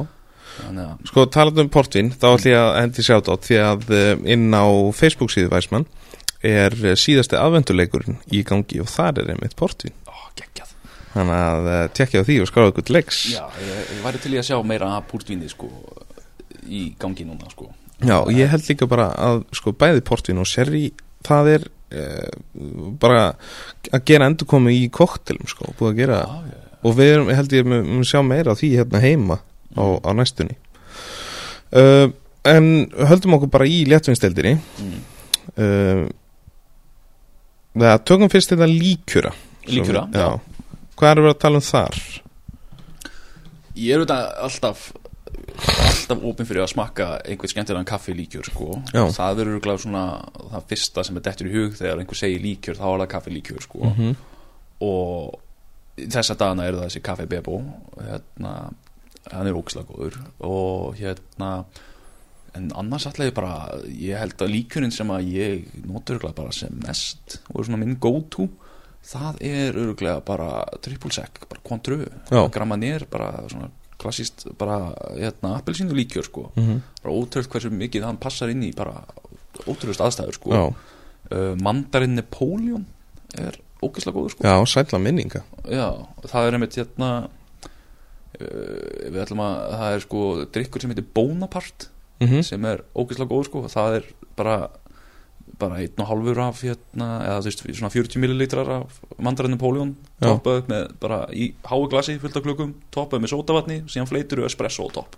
þannig 0.57 1.09
sko 1.13 1.27
talað 1.37 1.63
um 1.67 1.71
portvin 1.77 2.11
þá 2.17 2.27
ætlum 2.33 2.51
ég 2.53 2.59
að 2.65 2.75
hendi 2.81 3.07
sjátt 3.07 3.29
á 3.31 3.35
því 3.47 3.61
að 3.63 3.93
eh, 4.01 4.13
inn 4.35 4.49
á 4.57 4.65
Facebook 4.97 5.31
síðu 5.37 5.53
Væsmann 5.53 5.87
er 6.43 6.75
eh, 6.83 6.97
síðasti 6.99 7.39
aðvenduleikurinn 7.39 8.19
í 8.35 8.43
gangi 8.49 8.81
og 8.83 8.91
þar 8.91 9.23
er 9.23 9.31
einmitt 9.37 9.55
portvin. 9.57 9.95
ó, 9.95 10.02
geggjað. 10.39 10.73
Þannig 11.13 11.43
að 11.45 11.69
uh, 11.69 11.83
tekja 11.93 12.23
á 12.25 12.27
því 12.29 12.39
og 12.41 12.49
skráða 12.49 12.73
ykkur 12.73 12.87
til 12.89 12.97
leiks. 12.97 13.21
Já, 13.35 13.45
ég, 13.61 13.85
ég 13.93 14.03
væri 14.07 14.23
til 14.23 14.33
í 14.33 14.41
að 14.41 14.49
sjá 14.49 14.57
meira 14.65 14.91
púrtvinni 15.09 15.51
sko 15.51 15.69
í 16.69 16.83
gangi 17.01 17.27
núna 17.29 17.51
sko. 17.53 17.69
Já, 18.03 18.17
og 18.19 18.33
ég 18.35 18.51
held 18.51 18.67
líka 18.71 18.89
bara 18.91 19.11
að 19.15 19.45
sko 19.55 19.75
bæði 19.79 20.03
portvin 20.07 20.41
og 20.43 20.49
sherry 20.49 20.89
það 21.27 21.51
er 21.53 21.69
uh, 21.69 22.33
bara 23.03 23.29
að 23.93 24.07
gera 24.09 24.31
endurkomu 24.31 24.73
í 24.75 24.87
koktelum 24.95 25.47
sko, 25.51 25.75
búið 25.79 25.93
að 25.93 26.01
gera 26.01 26.23
Já, 26.25 26.41
já, 26.49 26.59
og 26.83 26.97
við 26.99 27.13
erum, 27.13 27.31
held 27.37 27.55
ég, 27.55 27.69
við 27.69 27.93
mun 27.93 28.09
sjá 28.09 28.19
meira 28.27 28.55
af 28.55 28.63
því 28.63 28.73
hérna 28.81 29.03
heima 29.05 29.39
á, 29.79 29.85
á 30.03 30.11
næstunni. 30.19 30.59
Uh, 31.71 32.09
en 32.49 32.67
höldum 33.13 33.37
okkur 33.39 33.53
bara 33.53 33.69
í 33.71 33.85
léttvinnsteldinni 33.87 34.57
mm. 34.59 36.09
það 37.79 38.01
tökum 38.09 38.33
fyrst 38.33 38.51
þetta 38.51 38.67
líkjura 38.67 39.31
Já. 40.13 40.29
hvað 40.99 41.15
erum 41.15 41.29
við 41.29 41.35
að 41.35 41.41
tala 41.45 41.61
um 41.61 41.69
þar? 41.69 42.01
Ég 43.73 43.95
er 43.95 44.03
auðvitað 44.03 44.27
alltaf 44.49 44.91
alltaf 45.63 46.25
opinn 46.27 46.49
fyrir 46.49 46.65
að 46.65 46.73
smakka 46.73 47.07
einhvern 47.29 47.51
skemmtilegan 47.53 47.89
kaffi 47.89 48.15
líkjör 48.17 48.49
sko 48.49 48.81
það 48.91 49.39
verður 49.39 49.55
örugglega 49.55 49.83
svona 49.85 50.05
það 50.55 50.69
fyrsta 50.73 51.05
sem 51.07 51.19
er 51.19 51.25
dettur 51.29 51.49
í 51.49 51.55
hug 51.55 51.79
þegar 51.79 52.03
einhver 52.03 52.19
segir 52.19 52.45
líkjör 52.45 52.79
þá 52.81 52.85
er 52.89 53.03
það 53.03 53.11
kaffi 53.15 53.35
líkjör 53.37 53.65
sko. 53.67 53.81
-hmm. 53.93 54.15
og 54.89 55.41
þessa 55.97 56.37
dagana 56.39 56.67
er 56.67 56.77
það 56.77 56.89
þessi 56.89 57.05
kaffi 57.05 57.29
bebo. 57.31 57.63
Hérna, 58.01 58.53
hann 59.31 59.49
er 59.49 59.57
ógislega 59.57 59.89
góður. 59.91 60.19
Og 60.49 61.01
hérna 61.01 61.53
en 62.57 62.69
annars 62.77 63.07
ég 63.17 63.33
bara 63.33 63.79
ég 63.89 64.19
held 64.21 64.43
að 64.45 64.53
líkjörinn 64.53 64.93
sem 64.93 65.09
að 65.09 65.31
ég 65.33 65.85
notur 65.89 66.19
örugglega 66.19 66.37
bara 66.43 66.53
sem 66.53 66.75
mest 66.85 67.39
og 67.49 67.63
er 67.63 67.69
svona 67.69 67.81
minn 67.81 67.97
go 67.97 68.19
to 68.29 68.49
það 69.07 69.41
er 69.49 69.79
öruglega 69.83 70.21
bara 70.25 70.65
triple 70.85 71.13
sec, 71.15 71.43
bara 71.49 71.63
kontru 71.67 72.05
nér, 72.79 73.07
bara 73.11 73.45
svona 73.49 73.71
klassíst, 74.03 74.47
bara 74.59 74.93
hérna, 75.15 75.57
appelsínu 75.59 75.95
líkjör 75.95 76.27
sko, 76.27 76.51
Mm 76.57 76.83
bara 77.03 77.15
ótrúlega 77.15 77.51
hversu 77.51 77.71
mikið 77.71 78.05
hann 78.07 78.19
passar 78.23 78.51
inn 78.53 78.63
í 78.63 78.73
bara 78.75 79.05
ótrúlega 79.67 80.07
aðstæður 80.07 80.37
sko. 80.39 80.75
Uh, 81.33 81.55
mandarinn 81.59 82.15
Napoleon 82.15 82.85
er 83.39 83.57
ógeðslega 83.83 84.17
góður 84.17 84.35
sko. 84.35 84.45
Já, 84.47 84.57
sætla 84.69 85.01
minninga. 85.03 85.43
Já, 85.67 85.89
það 86.29 86.47
er 86.47 86.57
einmitt 86.59 86.77
hérna 86.79 87.09
uh, 87.27 89.09
við 89.09 89.19
ætlum 89.25 89.43
að 89.45 89.57
það 89.73 89.97
er 89.97 90.05
sko 90.07 90.23
drikkur 90.55 90.85
sem 90.85 90.95
heitir 90.95 91.09
Bonaparte 91.15 91.91
mm 92.23 92.43
sem 92.47 92.65
er 92.71 92.85
ógeðslega 92.95 93.33
góður 93.33 93.51
sko. 93.51 93.65
Það 93.73 93.99
er 93.99 94.11
bara 94.39 94.57
bara 95.63 95.79
einn 95.81 96.03
og 96.03 96.09
halvur 96.11 96.41
af 96.45 96.61
hérna 96.67 97.09
eða 97.25 97.41
þú 97.43 97.49
veist 97.51 97.65
svona 97.79 97.93
40 97.95 98.21
millilitrar 98.23 98.71
af 98.81 99.01
mandarinn 99.23 99.55
Napoleon 99.57 99.95
Já. 100.19 100.27
toppað 100.29 100.61
upp 100.63 100.71
með 100.75 100.87
bara 101.03 101.21
í 101.33 101.49
hái 101.71 101.81
glasi 101.93 102.19
fullt 102.23 102.39
af 102.41 102.47
klukkum 102.47 102.75
toppað 102.95 103.23
með 103.25 103.33
sótavatni 103.37 103.79
síðan 103.87 104.11
fleitur 104.11 104.45
espresso 104.49 104.87
á 104.87 104.89
topp. 104.99 105.17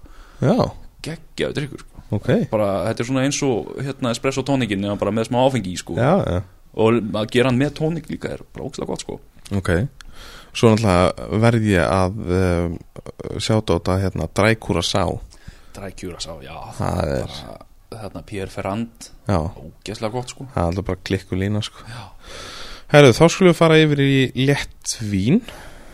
Geggjaðu 1.04 1.54
drikkur 1.58 1.82
sko. 1.84 2.02
Ok. 2.16 2.28
Bara 2.52 2.68
þetta 2.88 3.02
er 3.04 3.08
svona 3.10 3.24
eins 3.26 3.40
og 3.44 3.74
hérna 3.84 4.12
espresso 4.14 4.44
tónikin 4.46 4.84
eða 4.86 4.96
bara 5.00 5.12
með 5.12 5.28
smá 5.28 5.42
áfengi 5.44 5.74
sko. 5.76 5.96
Já, 6.00 6.14
já, 6.24 6.38
og 6.80 6.96
að 7.20 7.28
gera 7.34 7.50
hann 7.50 7.60
með 7.60 7.74
tónik 7.80 8.08
líka 8.08 8.30
er 8.32 8.40
bara 8.54 8.64
ógeðslega 8.64 8.88
gott 8.88 9.04
sko. 9.04 9.18
Ok. 9.58 9.70
Svo 10.54 10.70
náttúrulega 10.72 11.28
verð 11.42 11.68
ég 11.68 11.84
að 11.84 12.18
uh, 12.24 13.38
sjáta 13.42 13.74
á 13.74 13.76
þetta 13.76 13.96
hérna 14.04 14.28
drækúra 14.38 14.84
sá 14.86 15.02
Drækjúra 15.74 16.20
sá, 16.22 16.30
já. 16.44 16.54
Það 16.78 17.08
er- 17.16 17.24
bara, 17.26 17.54
Þarna 17.92 18.22
Pierre 18.26 18.50
Ferrand, 18.50 19.10
já, 19.28 19.36
ógeðslega 19.38 20.12
gott 20.12 20.30
sko. 20.32 20.46
Það 20.54 20.62
er 20.62 20.70
alltaf 20.70 20.86
bara 20.88 21.02
klikku 21.06 21.36
lína 21.38 21.60
sko. 21.62 21.84
Herru, 22.94 23.12
þá 23.14 23.24
skulum 23.30 23.52
við 23.52 23.58
fara 23.58 23.76
yfir 23.82 24.00
í 24.04 24.46
léttvín. 24.48 25.42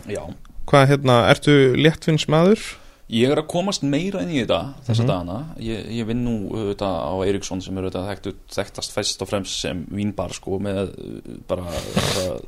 Já. 0.08 0.22
Hvað 0.70 0.86
hérna, 0.94 1.16
ertu 1.32 1.56
léttvinsmaður? 1.76 2.62
Ég 3.10 3.32
er 3.34 3.40
að 3.42 3.48
komast 3.50 3.82
meira 3.82 4.20
inn 4.22 4.30
í 4.30 4.38
þetta 4.44 4.74
þessa 4.86 5.02
Mhm. 5.02 5.08
dagana. 5.10 5.38
Ég, 5.58 5.86
ég 5.90 6.06
vinn 6.06 6.24
nú 6.24 6.34
auðvitað 6.54 6.94
á 6.94 7.14
Eriksson 7.26 7.60
sem 7.60 7.76
er 7.76 7.82
auðvitað 7.88 8.08
þekktu, 8.10 8.32
þekktast 8.54 8.92
fest 8.94 9.22
og 9.22 9.28
fremst 9.28 9.60
sem 9.60 9.84
vínbar 9.90 10.30
sko 10.32 10.60
með 10.62 10.92
uh, 10.94 11.38
bara, 11.48 11.64
bara 11.66 12.38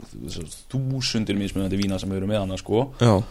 þúsundir 0.71 1.37
mismunandi 1.39 1.77
vína 1.81 1.99
sem 2.01 2.13
eru 2.15 2.29
með 2.31 2.45
hana 2.45 2.59
sko. 2.61 2.93
Já, 3.03 3.23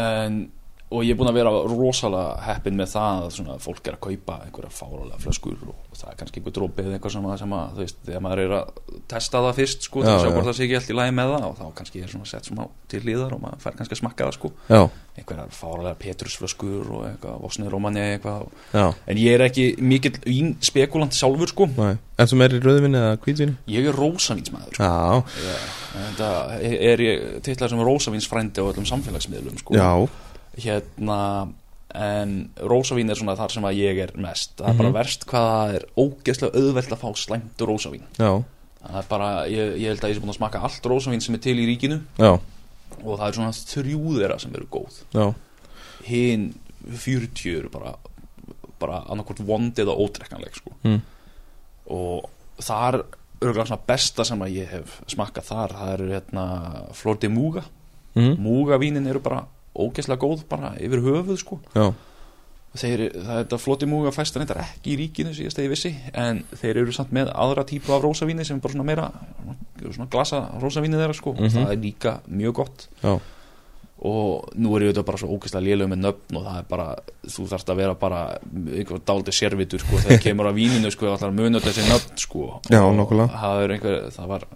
en, 0.00 0.50
og 0.90 1.04
ég 1.06 1.12
er 1.14 1.18
búin 1.20 1.28
að 1.30 1.36
vera 1.38 1.50
rosalega 1.70 2.30
heppin 2.48 2.74
með 2.80 2.88
það 2.90 3.20
að 3.24 3.34
svona, 3.36 3.56
fólk 3.62 3.86
er 3.86 3.94
að 3.94 4.00
kaupa 4.08 4.38
einhverja 4.46 4.70
fáralega 4.74 5.20
flöskur 5.22 5.60
og 5.70 5.98
það 6.00 6.08
er 6.10 6.16
kannski 6.18 6.40
einhver 6.40 6.54
drópið 6.56 6.88
eða 6.88 6.96
eitthvað 6.98 7.14
sem 7.14 7.28
að, 7.30 7.36
sem 7.42 7.52
að 7.54 7.76
þú 7.76 7.84
veist, 7.84 7.98
þegar 8.08 8.24
maður 8.26 8.42
er 8.42 8.54
að 8.56 8.64
testa 9.12 9.42
það 9.44 9.60
fyrst 9.60 9.86
sko, 9.86 10.02
Já, 10.02 10.10
að 10.10 10.18
sjá 10.24 10.26
já. 10.26 10.32
hvort 10.34 10.48
það 10.48 10.56
sé 10.58 10.64
ekki 10.66 10.78
allt 10.80 10.90
í 10.90 10.96
lagi 10.98 11.14
með 11.20 11.30
það 11.34 11.46
og 11.50 11.54
þá 11.60 11.66
kannski 11.78 12.02
er 12.02 12.10
svona 12.10 12.30
sett 12.30 12.48
svona 12.50 12.66
til 12.90 13.02
liðar 13.06 13.36
og 13.36 13.42
maður 13.44 13.62
fær 13.62 13.76
kannski 13.78 13.94
að 13.96 14.00
smakka 14.02 14.26
það 14.26 14.36
sko 14.40 14.50
já, 14.66 14.80
einhverjar 15.20 15.54
fáralega 15.60 16.00
petrusflöskur 16.00 16.90
og 16.96 17.04
eitthvað 17.10 17.38
vosnir 17.44 17.70
rómanni 17.70 18.02
eitthvað 18.16 18.42
en 19.06 19.20
ég 19.20 19.36
er 19.36 19.46
ekki 19.46 19.68
mikill 19.78 20.16
vín 20.26 20.56
spekulant 20.64 21.14
sjálfur 21.14 21.50
sko 21.52 21.68
Nei. 21.76 21.94
ertu 22.18 22.40
meiri 22.40 22.58
rauðvinni 22.62 22.98
eða 22.98 23.20
hvítvinni? 23.22 23.54
ég 23.70 23.86
er 23.90 23.94
rósavínsmaður 23.94 24.74
sko. 24.74 24.90
já, 24.90 25.22
en 26.00 26.12
er 26.90 27.04
ég 27.06 27.16
hérna 30.58 31.48
en 31.94 32.50
rósavín 32.56 33.10
er 33.10 33.18
svona 33.18 33.34
þar 33.38 33.50
sem 33.50 33.64
að 33.66 33.78
ég 33.82 33.98
er 34.04 34.12
mest 34.16 34.52
það 34.56 34.68
er 34.68 34.76
bara 34.78 34.88
Mhm. 34.90 34.94
verst 34.94 35.24
hvað 35.26 35.48
það 35.50 35.74
er 35.74 35.84
ógeðslega 35.98 36.54
auðvelt 36.60 36.92
að 36.94 37.00
fá 37.02 37.08
slæmt 37.18 37.58
rósavín 37.66 38.04
já, 38.18 38.44
það 38.86 38.98
er 39.02 39.08
bara, 39.08 39.30
ég, 39.50 39.74
ég 39.80 39.88
held 39.88 40.00
að 40.00 40.10
ég 40.10 40.14
sé 40.16 40.20
búin 40.22 40.30
að 40.30 40.38
smaka 40.38 40.60
allt 40.62 40.82
rósavín 40.86 41.20
sem 41.22 41.34
er 41.34 41.38
til 41.38 41.56
í 41.58 41.66
ríkinu 41.66 42.00
já, 42.18 42.30
og 43.04 43.18
það 43.18 43.26
er 43.28 43.32
svona 43.32 43.52
þrjú 43.52 44.02
þeirra 44.18 44.38
sem 44.40 44.54
eru 44.54 44.66
góð 44.70 45.34
hinn 46.06 46.54
40 46.86 47.58
eru 47.58 47.68
bara 47.70 47.94
bara 48.80 49.02
annarkvort 49.10 49.40
vond 49.44 49.74
eða 49.76 49.92
ódrekkanleg 49.98 50.54
sko. 50.56 50.70
mm. 50.84 51.00
og 51.90 52.30
þar 52.60 53.02
örgulega 53.40 53.66
svona 53.66 53.86
besta 53.86 54.24
sem 54.24 54.38
að 54.40 54.54
ég 54.54 54.68
hef 54.70 55.00
smakkað 55.08 55.44
þar 55.50 55.74
það 55.74 55.92
eru 55.94 56.08
hérna 56.14 56.46
Flor 56.94 57.18
de 57.18 57.28
Muga 57.28 57.64
Mm. 58.16 58.36
Mugavínin 58.42 59.06
eru 59.06 59.20
bara 59.22 59.44
ógeðslega 59.78 60.20
góð 60.24 60.46
bara 60.50 60.74
yfir 60.82 61.02
höfuð 61.04 61.38
sko. 61.40 61.60
Já, 61.74 61.88
þeir, 62.80 63.04
það 63.14 63.34
er 63.34 63.42
þetta 63.44 63.58
flotti 63.58 63.88
múga 63.90 64.12
fæst 64.14 64.36
reyndar 64.38 64.62
ekki 64.64 64.94
í 64.94 64.98
ríkinu 65.00 65.34
síðast 65.34 65.58
að 65.58 65.66
ég 65.66 65.74
vissi 65.74 65.92
en 66.14 66.44
þeir 66.54 66.82
eru 66.84 66.94
samt 66.94 67.12
með 67.14 67.32
aðra 67.34 67.64
típu 67.66 67.94
af 67.96 68.04
rósavíni 68.04 68.46
sem 68.46 68.58
er 68.58 68.62
bara 68.62 68.76
svona 68.76 68.86
meira 68.86 69.10
svona 69.80 70.10
glasa 70.12 70.44
rósavíni 70.62 70.98
þeirra 71.00 71.16
sko. 71.18 71.34
Mhm. 71.34 71.52
það 71.56 71.70
er 71.74 71.84
líka 71.84 72.16
mjög 72.28 72.54
gott. 72.62 72.88
Já, 73.02 73.18
og 74.00 74.48
nú 74.56 74.72
er 74.76 74.86
ég 74.86 74.90
auðvitað 74.90 75.06
bara 75.10 75.18
svo 75.20 75.28
ógeðslega 75.34 75.66
lélög 75.66 75.90
með 75.92 76.00
nöfn 76.06 76.36
og 76.38 76.44
það 76.46 76.58
er 76.58 76.66
bara, 76.70 76.86
þú 77.28 77.46
þarfst 77.50 77.72
að 77.72 77.80
vera 77.82 77.94
bara 78.00 78.20
einhver 78.78 79.02
dálítið 79.04 79.36
sérvitur 79.36 79.82
sko 79.82 80.00
þegar 80.00 80.22
kemur 80.24 80.48
að 80.48 80.56
víninu 80.56 80.92
sko, 80.94 81.06
það 81.06 81.16
ætlar 81.18 81.34
að 81.34 81.40
muna 81.42 81.60
þessi 81.60 81.84
nöfn 81.90 82.16
sko. 82.22 82.46
Já, 82.70 82.80
Og 82.80 83.12
það, 83.34 83.64
er 83.64 83.74
einhver, 83.76 83.98
það 84.16 84.30
var 84.32 84.46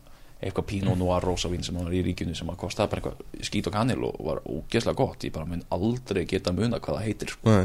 eitthvað 0.43 0.67
Pinot 0.73 0.99
Noir 0.99 1.25
rósavín 1.25 1.65
sem 1.65 1.77
var 1.79 1.95
í 1.95 2.03
ríkinu 2.05 2.35
sem 2.37 2.51
að 2.51 2.61
kostaði 2.65 2.93
bara 2.93 3.03
eitthvað 3.03 3.47
skít 3.49 3.71
og 3.71 3.77
kanil 3.77 4.01
og 4.09 4.21
var 4.27 4.43
ógeðslega 4.45 4.99
gott. 4.99 5.25
Ég 5.25 5.33
bara 5.33 5.49
mun 5.49 5.65
aldrei 5.73 6.25
geta 6.29 6.53
muna 6.53 6.81
hvað 6.81 6.99
það 6.99 7.09
heitir 7.09 7.35
sko. 7.35 7.57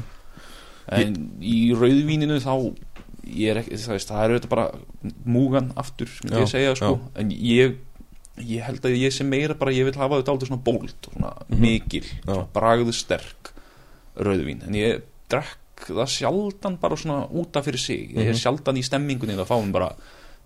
en 0.89 1.19
í 1.41 1.57
rauðvíninu 1.77 2.39
þá 2.41 2.53
ég 3.29 3.51
er 3.51 3.59
ekki, 3.61 3.77
það, 3.77 3.99
það 4.09 4.23
er 4.23 4.33
auðvitað 4.33 4.53
bara 4.55 5.13
múgan 5.25 5.71
aftur, 5.77 6.09
myndi 6.23 6.39
ég 6.41 6.49
segja 6.49 6.75
sko. 6.79 6.95
en 7.19 7.31
ég 7.35 7.77
ég 8.39 8.63
held 8.63 8.85
að 8.87 8.95
ég 8.95 9.13
sé 9.13 9.25
meira 9.27 9.55
bara 9.59 9.73
ég 9.75 9.87
vil 9.87 9.97
hafa 9.99 10.21
þetta 10.21 10.33
aldrei 10.33 10.49
svona 10.49 10.63
bólt 10.63 11.09
svona 11.09 11.33
mikil, 11.51 12.05
svona 12.23 12.45
bragðu 12.55 12.93
sterk 12.95 13.51
rauðvín, 14.19 14.63
en 14.67 14.77
ég 14.77 15.03
drekk 15.31 15.89
það 15.89 16.11
sjaldan 16.11 16.77
bara 16.79 16.97
svona 16.99 17.25
útaf 17.39 17.67
fyrir 17.67 17.81
sig, 17.83 18.15
ég 18.15 18.31
er 18.31 18.39
sjaldan 18.39 18.79
í 18.79 18.83
stemmingunni 18.83 19.37
að 19.37 19.47
fá 19.47 19.57
mér 19.59 19.75
bara, 19.75 19.91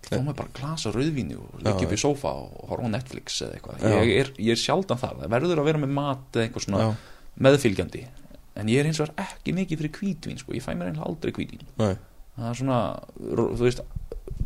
fá 0.08 0.16
mér 0.20 0.36
bara 0.38 0.54
glasa 0.58 0.92
rauðvíni 0.94 1.38
og 1.40 1.60
liggja 1.62 1.88
upp 1.88 1.94
í 1.96 2.00
sófa 2.00 2.32
og 2.42 2.68
horfa 2.70 2.88
á 2.88 2.94
Netflix 2.94 3.40
eða 3.46 3.58
eitthvað, 3.58 3.84
ég 4.08 4.20
er, 4.24 4.32
ég 4.38 4.56
er 4.56 4.60
sjaldan 4.60 5.00
það 5.00 5.22
það 5.22 5.34
verður 5.36 5.62
að 5.62 5.70
vera 5.70 5.82
með 5.84 5.94
mat 5.98 6.38
eða 6.38 6.46
eitthvað 6.46 6.66
svona 6.66 6.88
meðfylgjandi, 7.44 8.02
en 8.60 8.70
ég 8.70 8.82
er 8.82 8.90
hins 8.90 9.00
vegar 9.02 9.28
ekki 9.28 9.54
mikið 9.56 9.80
fyrir 9.82 9.94
hvítvín, 9.98 10.40
sko, 10.40 10.54
ég 10.54 10.64
fæ 10.64 10.72
mér 10.74 10.92
einhlega 10.92 11.08
aldrei 11.08 11.34
hvítvín 11.34 11.64
Nei. 11.80 11.94
það 12.36 12.50
er 12.50 12.60
svona, 12.60 12.80
þú 13.18 13.62
veist 13.64 13.82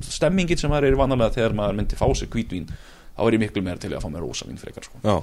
stemmingin 0.08 0.60
sem 0.60 0.70
maður 0.72 0.92
er 0.92 1.00
vanalega 1.00 1.34
þegar 1.36 1.58
maður 1.58 1.80
myndi 1.80 1.98
fá 1.98 2.06
sér 2.16 2.30
hvítvín 2.32 2.70
þá 3.18 3.26
er 3.26 3.36
ég 3.36 3.42
miklu 3.42 3.64
meira 3.66 3.82
til 3.82 3.92
að 3.92 4.04
fá 4.04 4.10
mér 4.12 4.24
rosavín 4.24 4.60
frekar 4.60 4.86
sko. 4.86 5.00
Já. 5.02 5.16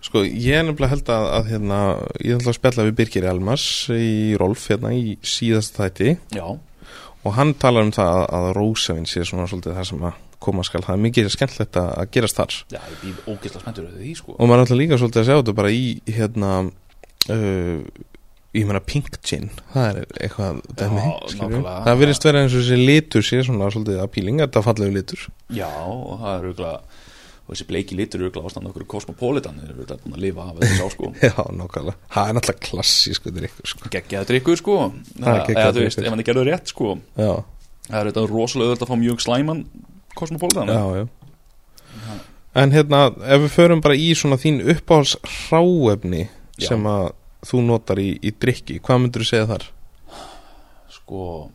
Sko, 0.00 0.22
ég 0.24 0.56
er 0.56 0.64
nefnilega 0.64 0.94
held 0.94 1.10
að, 1.12 1.26
að 1.36 1.48
hérna, 1.50 1.78
ég 2.24 2.38
ætla 2.38 2.52
að 2.54 2.56
spjalla 2.56 2.84
við 2.86 2.94
Birgir 3.00 3.26
Elmas 3.28 3.64
í 3.92 4.12
Rolf 4.40 4.62
hérna 4.70 4.94
í 4.96 5.16
síðast 5.26 5.76
þætti. 5.76 6.14
Já, 6.32 6.46
og 7.24 7.36
hann 7.36 7.54
talar 7.60 7.86
um 7.86 7.94
það 7.94 8.10
að, 8.16 8.26
að 8.38 8.50
Rósavinn 8.56 9.08
sé 9.10 9.24
svona 9.28 9.48
svolítið 9.50 9.78
það 9.78 9.88
sem 9.90 10.04
að 10.08 10.20
koma 10.40 10.64
skal. 10.64 10.84
Það 10.86 10.94
er 10.96 11.02
mikið 11.04 11.32
skemmtilegt 11.34 11.80
að, 11.80 11.90
að 12.00 12.12
gerast 12.16 12.38
þar. 12.40 12.60
Já, 12.72 12.80
ég 12.80 13.00
býð 13.02 13.18
ógeðslega 13.26 13.64
spenntur 13.64 13.88
við 13.88 13.98
því 14.04 14.14
sko. 14.20 14.36
og 14.36 14.46
maður 14.46 14.56
er 14.56 14.64
alltaf 14.64 14.80
líka 14.80 15.00
svolítið 15.00 15.22
að 15.22 15.28
sjá 15.28 15.34
þetta 15.36 15.56
bara 15.58 15.74
í 15.76 15.82
hérna 16.08 16.52
uh, 17.34 18.06
ég 18.56 18.66
meina 18.66 18.82
pink 18.82 19.20
gin. 19.26 19.50
Það 19.74 19.90
er 19.90 20.16
eitthvað 20.24 20.62
dæmi 20.80 21.04
Já, 21.04 21.44
það 21.84 22.00
virðist 22.00 22.26
vera 22.26 22.42
eins 22.44 22.56
og 22.56 22.64
þessi 22.64 22.80
litur 22.80 23.26
sé 23.26 23.42
svona 23.46 23.68
svolítið 23.70 24.00
appealing, 24.02 24.40
þetta 24.42 24.64
fallegu 24.66 24.96
litur. 24.96 25.28
Já, 25.54 25.68
og 25.68 26.16
það 26.22 26.32
er 26.32 26.48
auðvitað 26.48 26.99
og 27.50 27.56
þessi 27.56 27.66
bleiki 27.66 27.96
litur 27.98 28.20
eru 28.20 28.28
auðvitað 28.28 28.44
ástand 28.46 28.68
okkur 28.70 28.84
kosmopolitan 28.92 29.56
þeir 29.58 29.72
eru 29.72 29.80
auðvitað 29.80 30.02
búin 30.04 30.14
að 30.14 30.22
lifa 30.22 30.44
af 30.46 30.58
þessu 30.60 30.84
á 30.86 30.88
sko. 30.94 31.08
Já, 31.26 31.32
nákvæmlega, 31.58 31.96
það 32.14 32.28
er 32.30 32.36
náttúrulega 32.36 32.66
klassísku 32.68 33.32
drikkur 33.34 33.70
sko. 33.72 33.90
geggjaða 33.90 34.28
drikkur 34.28 34.60
sko. 34.60 34.76
Eða 35.18 35.64
þú 35.74 35.82
veist, 35.82 35.98
ef 35.98 36.14
hann 36.14 36.22
er 36.22 36.28
gerður 36.28 36.50
rétt 36.52 36.70
sko. 36.70 36.92
Já, 37.18 37.32
það 37.88 37.96
er 37.98 38.10
auðvitað 38.12 38.30
rosalega 38.30 38.70
auðvitað 38.70 38.86
að 38.86 38.92
fá 38.92 39.02
mjög 39.02 39.24
slæman 39.26 39.64
kosmopolitan 40.20 40.70
já, 40.70 40.84
já. 41.00 41.08
En 42.60 42.74
hérna, 42.74 43.02
ef 43.26 43.44
við 43.46 43.52
förum 43.54 43.82
bara 43.82 43.98
í 43.98 44.08
svona 44.18 44.38
þín 44.38 44.62
uppáhalds 44.72 45.16
hráefni 45.22 46.24
Já. 46.58 46.70
sem 46.70 46.86
að 46.86 47.12
þú 47.46 47.60
notar 47.66 48.00
í, 48.02 48.08
í 48.22 48.32
drikki, 48.34 48.80
hvað 48.84 49.04
myndur 49.04 49.26
þú 49.26 49.30
segja 49.30 49.50
þar? 49.50 49.68
sko 50.90 51.50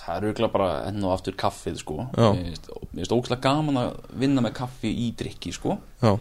það 0.00 0.16
er 0.16 0.26
auðvitað 0.26 0.52
bara 0.52 0.68
enn 0.88 1.04
og 1.04 1.12
aftur 1.14 1.36
kaffið 1.36 1.76
sko. 1.82 1.96
Mér 2.16 2.56
finnst- 2.56 3.12
ógæslega 3.14 3.40
gaman 3.44 3.76
að 3.76 3.96
vinna 4.22 4.40
með 4.44 4.54
kaffi 4.60 4.90
í 4.92 5.10
drikki 5.16 5.52
sko. 5.52 5.78
Já, 6.02 6.12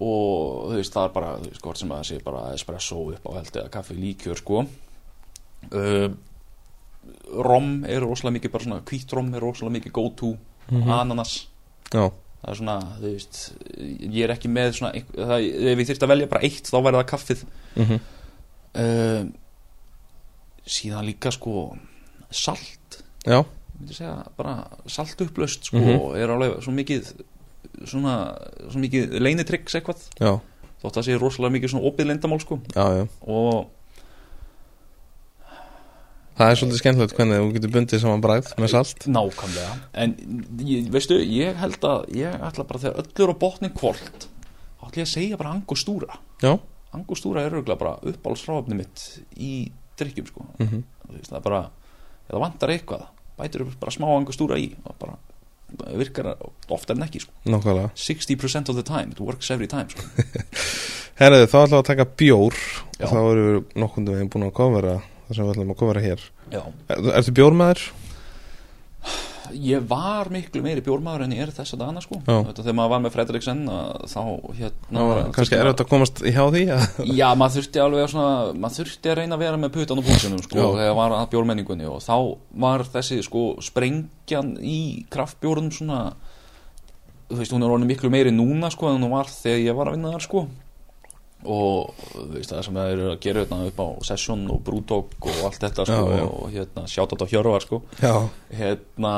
og 0.00 0.70
þú 0.70 0.76
veist 0.78 0.92
það 0.96 1.04
er 1.08 1.12
bara 1.14 1.36
þú 1.38 1.50
veist 1.50 1.62
hvort 1.62 1.78
sem 1.78 1.88
að 1.94 2.00
það 2.00 2.08
sé 2.10 2.24
bara 2.24 2.42
espresso 2.54 3.00
upp 3.14 3.24
á 3.28 3.30
held 3.36 3.52
eða 3.60 3.70
kaffi 3.70 3.94
líkjör 4.00 4.40
sko. 4.40 4.64
Uh, 5.72 6.08
rom 7.44 7.84
er 7.88 8.00
rosalega 8.04 8.38
mikið 8.38 8.52
bara 8.52 8.64
svona 8.64 8.80
hvít 8.88 9.12
rom 9.12 9.34
er 9.34 9.40
rosalega 9.44 9.76
mikið 9.78 9.92
go 9.92 10.08
to 10.16 10.36
Mhm. 10.70 10.90
ananas. 10.90 11.46
Já, 11.92 12.10
það 12.10 12.50
er 12.50 12.54
svona 12.54 12.78
þú 12.98 13.12
veist 13.12 13.52
ég 14.10 14.24
er 14.24 14.30
ekki 14.34 14.48
með 14.48 14.72
svona 14.78 14.92
það, 15.12 15.38
ef 15.44 15.78
ég 15.78 15.88
þyrfti 15.88 16.04
að 16.06 16.12
velja 16.14 16.28
bara 16.28 16.42
eitt 16.42 16.64
þá 16.70 16.78
væri 16.82 16.96
það 17.02 17.10
kaffið. 17.12 17.44
Mhm. 17.76 18.00
Uh, 18.74 19.24
síðan 20.66 21.04
líka 21.06 21.30
sko 21.30 21.76
salt. 22.30 23.02
Segja 23.90 24.24
bara 24.36 24.66
salt 24.86 25.20
upplaust 25.20 25.64
sko 25.68 25.76
Mhm. 25.78 26.00
og 26.00 26.16
er 26.16 26.28
alveg 26.30 26.62
svo 26.62 26.72
mikið 26.72 27.12
svona, 27.84 28.38
svo 28.70 28.78
mikið 28.80 29.18
leinitryggs 29.20 29.74
eitthvað. 29.74 30.00
Já, 30.20 30.40
þótt 30.82 30.96
að 31.00 31.04
sé 31.08 31.18
rosalega 31.18 31.52
mikið 31.58 31.70
svona 31.74 31.90
opið 31.90 32.06
leyndamál 32.06 32.40
sko. 32.40 32.60
Já, 32.74 32.86
já. 33.02 33.08
Og 33.26 33.66
Það 36.34 36.50
er 36.50 36.56
svolítið 36.58 36.80
skemmtilegt 36.80 37.12
hvernig 37.14 37.36
þú 37.38 37.50
getur 37.54 37.70
bundið 37.76 38.00
saman 38.02 38.22
bragð 38.24 38.48
með 38.58 38.70
salt. 38.72 39.04
Nákvæmlega. 39.06 39.74
En 40.02 40.14
ég, 40.66 40.88
veistu, 40.90 41.14
ég 41.22 41.54
held 41.60 41.78
að 41.86 42.08
ég 42.10 42.40
ætla 42.42 42.64
bara 42.66 42.80
þegar 42.82 43.04
öllur 43.04 43.30
á 43.30 43.36
botni 43.38 43.70
kvöld 43.70 44.26
þá 44.26 44.82
ætla 44.88 44.98
ég 44.98 45.06
að 45.06 45.12
segja 45.12 45.36
bara 45.38 45.52
angostúra 45.54 46.18
Já, 46.42 46.58
angostúra 46.92 47.44
er 47.46 47.54
örgulega 47.54 47.78
bara 47.78 47.94
uppáhaldsráfni 48.02 48.74
mitt 48.80 49.04
í 49.38 49.70
drikkjum 49.96 50.26
sko. 50.26 50.46
Mhm. 50.58 50.82
Þú 51.06 51.14
veist, 51.14 51.30
það 51.30 51.36
er 51.38 51.46
bara, 51.46 51.62
það 52.30 52.42
vantar 52.44 52.74
eitthvað 52.74 53.06
bætir 53.38 53.64
upp 53.64 53.78
bara 53.82 53.94
smá 53.94 54.06
angostúra 54.14 54.58
í 54.60 54.68
og 54.86 54.96
bara 55.00 55.16
virkar 55.98 56.28
oftar 56.70 56.94
en 56.96 57.06
ekki 57.08 57.24
sko. 57.24 57.32
Nákvæmlega 57.50 57.90
60% 57.98 58.70
of 58.70 58.78
the 58.78 58.84
time, 58.86 59.10
it 59.10 59.20
works 59.20 59.50
every 59.50 59.66
time 59.70 59.90
sko. 59.90 60.06
Herðu, 61.20 61.46
þá 61.46 61.56
ætlum 61.64 61.74
við 61.76 61.80
að 61.80 61.88
taka 61.90 62.06
bjór 62.20 62.54
Já. 62.54 63.04
og 63.06 63.10
þá 63.10 63.18
erum 63.18 63.44
við 63.48 63.76
nokkundu 63.82 64.14
veginn 64.14 64.30
búin 64.34 64.46
að 64.48 64.54
kofera 64.58 64.94
það 65.26 65.36
sem 65.36 65.44
við 65.44 65.52
ætlum 65.54 65.74
að 65.74 65.80
kofera 65.82 66.04
hér 66.04 66.24
Já. 66.54 66.60
er, 66.94 67.04
Ertu 67.20 67.34
bjórmaður? 67.38 67.84
Ég 69.52 69.84
var 69.88 70.30
miklu 70.32 70.62
meiri 70.64 70.82
bjórmaður 70.84 71.24
en 71.26 71.34
ég 71.36 71.44
er 71.44 71.52
þess 71.54 71.76
að 71.76 71.82
dana 71.84 72.02
sko. 72.04 72.20
Já. 72.24 72.36
Þetta, 72.48 72.62
þegar 72.62 72.76
maður 72.78 72.92
var 72.94 73.02
með 73.04 73.14
Fredriksen 73.14 73.62
að 73.70 74.04
þá 74.12 74.22
hérna 74.58 74.94
Ná, 74.94 75.30
kannski 75.36 75.58
er 75.58 75.70
þetta 75.70 75.86
að 75.86 75.90
komast 75.92 76.22
í 76.24 76.34
hjá 76.34 76.44
því. 76.54 76.64
Já, 77.20 77.26
maður 77.38 77.56
þurfti 77.58 77.82
alveg 77.84 78.12
svona, 78.14 78.34
maður 78.64 78.78
þurfti 78.80 79.12
að 79.12 79.18
reyna 79.20 79.38
að 79.38 79.44
vera 79.44 79.60
með 79.64 79.74
putan 79.78 80.02
og 80.02 80.08
púlsunum 80.08 80.44
sko, 80.44 80.60
Já. 80.60 80.68
þegar 80.80 80.98
var 81.00 81.16
að 81.18 81.26
bjórmenningunni 81.34 81.90
og 81.90 82.00
þá 82.04 82.16
var 82.66 82.86
þessi 82.96 83.20
sko 83.26 83.44
sprengjan 83.64 84.54
í 84.64 84.80
kraftbjórnum 85.12 85.72
svona 85.74 86.00
þú 87.30 87.40
veist, 87.40 87.54
hún 87.54 87.64
er 87.64 87.72
orðin 87.72 87.88
miklu 87.88 88.10
meiri 88.12 88.32
núna 88.34 88.70
sko 88.72 88.92
en 88.92 89.02
hún 89.02 89.14
var 89.14 89.30
þegar 89.32 89.62
ég 89.64 89.76
var 89.76 89.90
að 89.90 89.98
vinna 89.98 90.12
þar 90.14 90.26
sko 90.26 90.44
og 91.44 91.94
veist 92.32 92.52
það 92.52 92.62
sem 92.66 92.78
það 92.78 92.92
eru 92.94 93.06
að 93.12 93.18
gera 93.24 93.42
hérna 93.44 93.66
upp 93.68 93.80
á 93.84 93.88
Session 94.08 94.44
og 94.50 94.62
Brewdog 94.66 95.16
og 95.20 95.40
allt 95.48 95.60
þetta 95.64 95.86
sko 95.88 96.02
Já, 96.08 96.16
já. 96.18 96.26
og 96.28 96.46
hérna 96.54 96.84
sjátt 96.88 97.16
á 97.20 97.26
Hjörvar 97.32 97.64
sko. 97.66 97.80
Hérna 98.54 99.14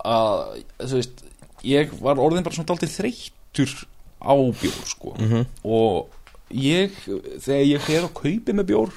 að 0.00 0.62
þú 0.80 0.94
veist 1.00 1.24
ég 1.66 1.92
var 2.00 2.20
orðin 2.22 2.46
bara 2.46 2.56
svona 2.56 2.70
dálítið 2.72 2.94
þreyttur 2.96 3.74
á 4.20 4.32
bjór 4.36 4.80
sko. 4.88 5.14
Mhm. 5.18 5.46
Og 5.64 6.08
ég, 6.50 6.90
þegar 7.40 7.66
ég 7.68 7.80
fer 7.84 8.04
og 8.08 8.14
kaupi 8.16 8.52
með 8.56 8.70
bjór 8.72 8.90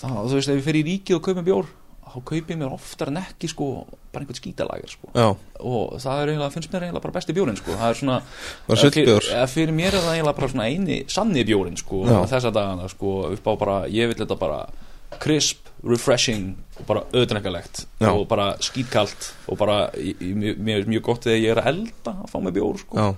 þá, 0.00 0.08
þú 0.26 0.34
veist, 0.34 0.48
ef 0.48 0.58
ég 0.58 0.64
fer 0.66 0.78
í 0.80 0.84
ríkið 0.88 1.16
og 1.18 1.22
kaupi 1.22 1.38
með 1.40 1.48
bjór 1.50 1.66
þá 2.12 2.18
kaupi 2.28 2.52
ég 2.54 2.60
mér 2.60 2.74
oftar 2.74 3.10
en 3.12 3.18
ekki 3.22 3.48
sko 3.50 3.66
bara 4.12 4.22
einhvern 4.22 4.38
skítalager 4.38 4.92
sko. 4.92 5.08
Já, 5.16 5.28
og 5.64 5.96
það 6.02 6.22
er 6.22 6.32
eiginlega, 6.32 6.52
finnst 6.54 6.72
mér 6.72 6.86
eiginlega 6.86 7.04
bara 7.06 7.16
besti 7.16 7.36
bjórin 7.36 7.58
sko. 7.58 7.76
Það 7.80 7.88
er 7.88 7.98
svona 8.02 8.18
fyrir, 8.68 9.28
fyrir 9.54 9.74
mér 9.76 9.96
er 9.96 10.04
það 10.04 10.16
eiginlega 10.18 10.38
bara 10.38 10.52
svona 10.52 10.68
eini 10.68 10.98
sanni 11.12 11.44
bjórin 11.48 11.78
sko 11.80 12.04
Já. 12.06 12.18
þessa 12.34 12.52
dagana 12.54 12.88
sko 12.92 13.14
upp 13.32 13.48
á 13.48 13.52
bara, 13.64 13.76
ég 13.88 14.12
vil 14.12 14.18
þetta 14.20 14.38
bara 14.40 14.60
crisp, 15.22 15.68
refreshing 15.84 16.54
og 16.80 16.86
bara 16.88 17.02
Já. 17.12 18.12
og 18.12 18.28
bara 18.28 18.52
skítkalt 18.60 19.32
og 19.48 19.58
bara, 19.60 19.90
mér 19.96 20.82
er 20.82 20.88
mjög 20.88 21.02
gott 21.08 21.28
þegar 21.28 21.42
ég 21.42 21.52
er 21.56 21.62
að 21.62 21.70
elda 21.72 22.16
að 22.22 22.30
fá 22.32 22.38
mig 22.42 22.56
bjór 22.56 22.80
sko. 22.84 22.96
Já, 22.96 23.14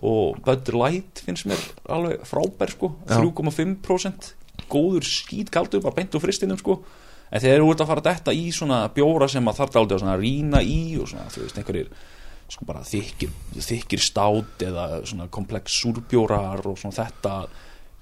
og 0.00 0.40
Bud 0.44 0.72
Light 0.72 1.20
finnst 1.26 1.48
mér 1.48 1.60
alveg 1.92 2.24
frábær 2.28 2.72
sko 2.72 2.94
Já. 3.04 3.20
3,5% 3.20 4.32
góður 4.70 5.04
skítkaldur 5.04 5.82
bara 5.84 5.96
beint 5.96 6.14
úr 6.14 6.22
fristinum 6.22 6.60
sko 6.60 6.80
en 7.30 7.42
þegar 7.42 7.64
þú 7.64 7.72
ert 7.72 7.84
að 7.84 7.90
fara 7.92 8.06
þetta 8.10 8.36
í 8.36 8.46
svona 8.54 8.80
bjóra 8.94 9.28
sem 9.30 9.50
að 9.50 9.60
þarf 9.60 9.80
aldrei 9.82 10.00
að 10.02 10.22
rýna 10.24 10.62
í 10.62 10.80
og 11.00 11.10
svona 11.10 11.30
þú 11.30 11.44
veist 11.46 11.60
einhverjir 11.60 11.90
sko 12.50 12.66
bara 12.66 12.82
þykir, 12.82 13.30
þykir 13.54 14.02
stát 14.02 14.64
eða 14.66 14.86
svona 15.06 15.28
komplex 15.30 15.76
súrbjórar 15.80 16.64
og 16.66 16.78
svona 16.80 16.96
þetta 16.96 17.34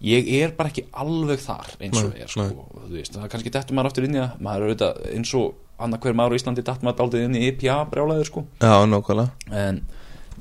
ég 0.04 0.28
er 0.38 0.52
bara 0.56 0.70
ekki 0.70 0.86
alveg 0.96 1.40
þar 1.42 1.72
eins 1.82 2.00
og 2.00 2.12
Nei, 2.12 2.22
er 2.22 2.32
sko 2.32 2.48
veist, 2.88 3.14
það 3.14 3.24
er 3.26 3.32
kannski 3.32 3.52
dettur 3.54 3.78
maður 3.78 3.90
aftur 3.90 4.06
inn 4.06 4.16
í 4.16 4.20
það. 4.20 4.36
Maður 4.46 4.64
er 4.64 4.68
auðvitað 4.68 5.00
eins 5.16 5.32
og 5.38 5.48
annað 5.78 6.04
hver 6.04 6.18
maður 6.18 6.34
á 6.34 6.38
Íslandi 6.38 6.66
datt 6.66 6.84
maður 6.86 7.04
aldrei 7.06 7.24
inn 7.26 7.38
í 7.38 7.42
IPA 7.50 7.78
brjálæður 7.92 8.30
sko. 8.30 8.44
Já, 8.62 8.74
nákvæmlega. 8.88 9.56
En 9.64 9.82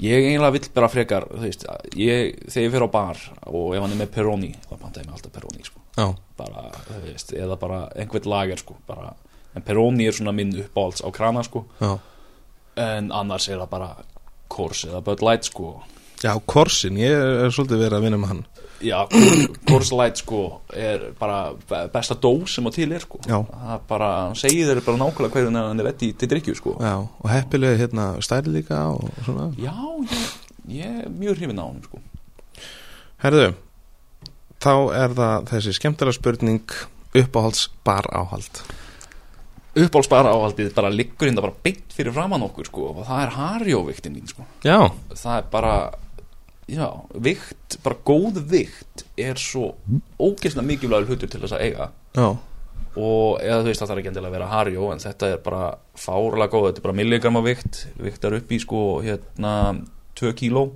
ég 0.01 0.27
eiginlega 0.29 0.53
vill 0.55 0.69
bara 0.77 0.91
frekar 0.93 1.27
þú 1.31 1.41
veist, 1.41 1.65
ég, 1.97 2.37
þegar 2.45 2.67
ég 2.67 2.73
fyrir 2.75 2.87
á 2.87 2.95
bar 2.97 3.23
og 3.49 3.73
ef 3.73 3.83
hann 3.83 3.95
er 3.95 4.01
með 4.03 4.13
Peroni 4.13 4.53
þá 4.67 4.73
pantaði 4.75 5.03
ég 5.03 5.09
mig 5.09 5.17
alltaf 5.17 5.35
Peroni 5.39 5.65
sko. 5.65 5.83
Já, 5.97 6.07
bara, 6.37 6.67
veist, 7.05 7.33
eða 7.33 7.57
bara 7.59 7.81
einhvern 7.95 8.29
lager 8.29 8.57
sko, 8.61 8.75
bara, 8.87 9.13
en 9.55 9.61
Peroni 9.65 10.07
er 10.07 10.13
svona 10.13 10.31
minn 10.35 10.53
uppáhalds 10.63 11.01
á 11.03 11.09
krana 11.11 11.43
sko. 11.43 11.65
já 11.81 11.97
en 12.77 13.11
annars 13.11 13.47
er 13.49 13.57
það 13.57 13.69
bara 13.69 13.87
Kors 14.47 14.83
eða 14.85 14.99
Bud 15.03 15.21
Light 15.25 15.43
sko. 15.49 15.81
Já, 16.21 16.35
Korsin, 16.45 16.95
ég 16.97 17.09
er 17.09 17.49
svolítið 17.53 17.79
verið 17.81 17.95
að 17.97 18.03
vinna 18.05 18.17
með 18.21 18.27
hann 18.31 18.43
já, 18.85 18.99
Kors 19.67 19.89
Light 19.91 20.17
sko, 20.21 20.61
er 20.73 21.07
bara 21.19 21.53
be- 21.69 21.87
besta 21.93 22.13
dós 22.21 22.53
sem 22.53 22.65
á 22.65 22.71
til 22.73 22.91
er 22.93 23.01
sko. 23.01 23.17
Já. 23.25 23.39
það 23.49 23.73
er 23.73 23.81
bara, 23.89 24.09
hann 24.27 24.37
segir 24.37 24.69
þeir 24.69 24.83
bara 24.85 24.97
nákvæmlega 25.01 25.33
hverjum 25.33 25.57
hann 25.57 25.79
er 25.81 25.89
vetti 25.89 26.11
til 26.13 26.29
drikju 26.29 26.55
sko. 26.59 26.75
Já, 26.79 26.93
og 27.01 27.29
heppilega 27.33 27.77
hérna 27.81 28.05
stæri 28.21 28.53
líka 28.53 28.83
og 28.93 29.09
svona 29.25 29.49
já, 29.57 29.73
ég, 30.13 30.37
ég 30.77 31.01
er 31.01 31.09
mjög 31.09 31.41
hrifin 31.41 31.57
á 31.61 31.65
hann 31.65 31.81
sko. 31.89 31.97
Herðu, 33.25 33.47
þá 34.63 34.73
er 34.97 35.15
það 35.17 35.47
þessi 35.53 35.77
skemmtilega 35.77 36.17
spurning 36.17 36.77
uppáhalds 37.17 37.67
bar 37.87 38.09
áhald 38.13 38.63
uppálspara 39.77 40.33
áhaldið 40.33 40.73
bara 40.75 40.89
liggur 40.93 41.29
hérna 41.29 41.43
bara 41.43 41.55
beint 41.63 41.93
fyrir 41.93 42.15
framann 42.15 42.45
okkur 42.47 42.69
sko 42.69 42.89
og 42.91 43.05
það 43.07 43.23
er 43.23 43.33
harjóviktin 43.35 44.15
mín 44.15 44.29
sko. 44.29 44.45
Já, 44.65 44.89
það 45.13 45.37
er 45.37 45.47
bara 45.53 45.73
já, 46.67 46.87
vikt, 47.27 47.77
bara 47.85 47.99
góð 48.07 48.41
vikt 48.51 49.05
er 49.19 49.39
svo 49.41 49.73
ógeðslega 50.19 50.67
mikilvægur 50.67 51.13
hlutur 51.13 51.31
til 51.31 51.41
þess 51.43 51.57
að 51.57 51.65
eiga. 51.67 51.89
Já, 52.17 52.27
og 52.97 53.43
eða 53.43 53.61
þú 53.61 53.69
veist 53.69 53.83
það 53.83 53.91
þarf 53.91 54.01
ekki 54.01 54.11
endilega 54.13 54.31
að 54.31 54.37
vera 54.39 54.51
harjó 54.55 54.91
en 54.93 55.03
þetta 55.03 55.31
er 55.33 55.41
bara 55.45 55.63
fárlega 55.99 56.51
góð 56.53 56.69
þetta 56.69 56.81
er 56.81 56.87
bara 56.87 56.99
milligram 57.01 57.39
af 57.39 57.47
vikt 57.47 57.83
viktar 58.01 58.37
upp 58.39 58.53
í 58.53 58.61
sko 58.63 58.85
hérna 59.05 59.53
2 60.17 60.33
kíló. 60.39 60.69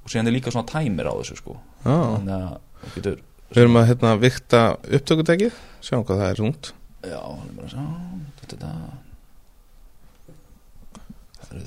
Og 0.00 0.08
síðan 0.08 0.30
er 0.30 0.34
líka 0.34 0.50
svona 0.50 0.66
tæmir 0.66 1.06
á 1.06 1.14
þessu 1.20 1.36
sko. 1.38 1.60
Já. 1.84 1.94
þannig 1.94 2.34
að 2.34 2.58
getur 2.94 3.18
Við 3.50 3.64
erum 3.64 3.80
að 3.80 3.88
hérna 3.90 4.14
vikta 4.22 4.60
upptökutekið 4.86 5.58
Sjáum 5.82 6.06
hvað 6.06 6.22
það 6.22 6.30
er 6.30 6.40
rúnt 6.44 6.64
já, 7.00 7.20
það 7.20 7.46
er 7.46 7.52
bara 7.56 7.68
að 7.70 7.76
þetta, 8.40 8.70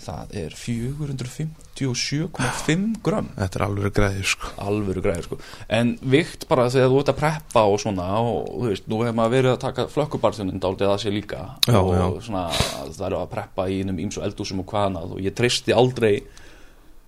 það 0.04 0.36
er 0.40 0.52
457,5 0.56 2.84
gram 3.04 3.28
Þetta 3.36 3.60
er 3.60 3.66
alveg 3.66 3.94
græðir 3.98 4.28
sko. 4.34 4.48
Alvöru 4.64 5.02
græði 5.04 5.24
sko. 5.26 5.36
En 5.68 5.88
vikt 6.14 6.42
bara 6.50 6.72
þegar 6.74 6.90
þú 6.94 6.98
ert 7.02 7.12
að 7.14 7.20
preppa 7.20 7.62
og 7.68 7.78
svona 7.84 8.08
og 8.22 8.40
þú 8.52 8.64
veist, 8.70 8.86
nú 8.92 8.98
hefur 9.04 9.18
maður 9.20 9.36
verið 9.36 9.52
að 9.54 9.64
taka 9.66 9.82
flökkubarþjónin 9.92 10.64
dálítið 10.64 10.94
að 10.94 11.02
sér 11.04 11.14
líka. 11.18 11.40
Já, 11.68 11.80
og 11.82 11.92
já. 11.98 12.06
svona 12.28 12.46
það 12.54 13.08
eru 13.10 13.18
að 13.20 13.34
preppa 13.34 13.62
í 13.68 13.70
einum 13.82 14.02
ímsu 14.06 14.20
eldúsum 14.24 14.62
og 14.64 14.68
hvað 14.72 14.88
annað. 14.90 15.10
Og 15.18 15.22
ég 15.26 15.34
treysti 15.38 15.72
aldrei 15.76 16.16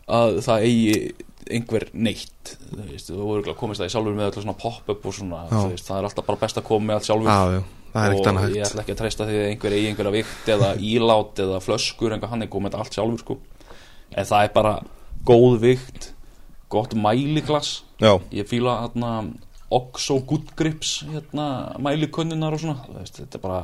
að 0.06 0.30
það 0.46 0.58
eigi 0.68 0.96
einhver 1.52 1.88
neitt 1.94 2.56
þú 2.60 2.86
veist, 2.90 3.10
þú 3.12 3.22
voru 3.22 3.52
að 3.52 3.58
komast 3.60 3.82
það 3.82 3.90
í 3.90 3.94
sjálfur 3.94 4.18
með 4.18 4.28
eitthvað 4.28 4.46
svona 4.46 4.60
pop-up 4.62 5.06
og 5.06 5.16
svona, 5.16 5.42
veist, 5.52 5.88
það 5.88 6.00
er 6.00 6.08
alltaf 6.10 6.28
bara 6.30 6.42
best 6.42 6.60
að 6.62 6.68
koma 6.70 6.90
með 6.90 7.00
allt 7.00 7.10
sjálfur. 7.10 7.30
Já, 7.30 7.64
er 7.96 8.16
og 8.18 8.56
ég 8.56 8.66
ætla 8.66 8.84
ekki 8.84 8.96
að 8.96 9.02
treysta 9.02 9.28
því 9.30 9.38
að 9.40 9.50
einhver 9.52 9.76
eigi 9.78 9.92
einhverja 9.92 10.16
vikt 10.18 10.52
eða 10.56 10.74
ílát 10.92 11.42
eða 11.46 11.62
flöskur 11.64 12.16
einhver 12.16 12.34
hann 12.34 12.46
er 12.46 12.52
komið 12.52 12.78
allt 12.80 12.98
sjálfur 12.98 13.24
sko. 13.24 13.40
En 14.16 14.28
það 14.28 14.48
er 14.48 14.54
bara 14.56 14.76
góð 15.26 15.58
vikt 15.64 16.12
gott 16.74 16.96
mæliglas. 16.98 17.78
Ég 18.36 18.50
fíla 18.50 18.82
hérna 18.84 19.12
Oxo 19.76 20.20
Good 20.28 20.54
Grips 20.58 21.00
hérna 21.10 21.76
mælikunnunar 21.82 22.54
og 22.54 22.62
svona 22.62 22.98
veist, 23.00 23.18
þetta 23.22 23.40
er 23.40 23.44
bara 23.44 23.62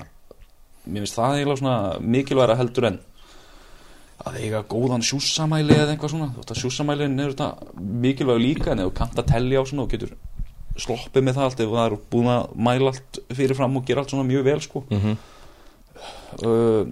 mér 0.88 1.04
finnst 1.04 1.18
það 1.20 1.36
eiginlega 1.38 1.62
svona 1.62 1.76
mikilværa 2.02 2.58
heldur 2.58 2.88
en 2.90 2.98
að 4.26 4.38
eiga 4.44 4.60
góðan 4.70 5.04
sjússamæli 5.06 5.74
eða 5.76 5.94
eitthvað 5.96 6.12
svona 6.14 6.28
þú 6.34 6.42
veist 6.42 6.52
að 6.56 6.60
sjússamælin 6.62 7.20
er 7.24 7.32
þetta 7.34 7.48
mikilvæg 8.06 8.42
líka 8.44 8.72
en 8.74 8.84
ef 8.84 8.90
þú 8.92 8.96
kannt 9.00 9.22
að 9.22 9.30
tellja 9.34 9.62
á 9.62 9.64
svona 9.70 9.86
og 9.86 9.94
getur 9.96 10.12
sloppið 10.82 11.26
með 11.28 11.38
það 11.38 11.48
allt 11.48 11.64
ef 11.66 11.72
það 11.76 11.86
er 11.90 11.96
búin 12.14 12.30
að 12.32 12.52
mæla 12.68 12.92
allt 12.94 13.20
fyrirfram 13.36 13.78
og 13.80 13.86
gera 13.90 14.04
allt 14.04 14.14
svona 14.14 14.28
mjög 14.30 14.46
vel 14.50 14.60
sko 14.66 14.84
mhm 14.90 15.16
uh, 16.46 16.86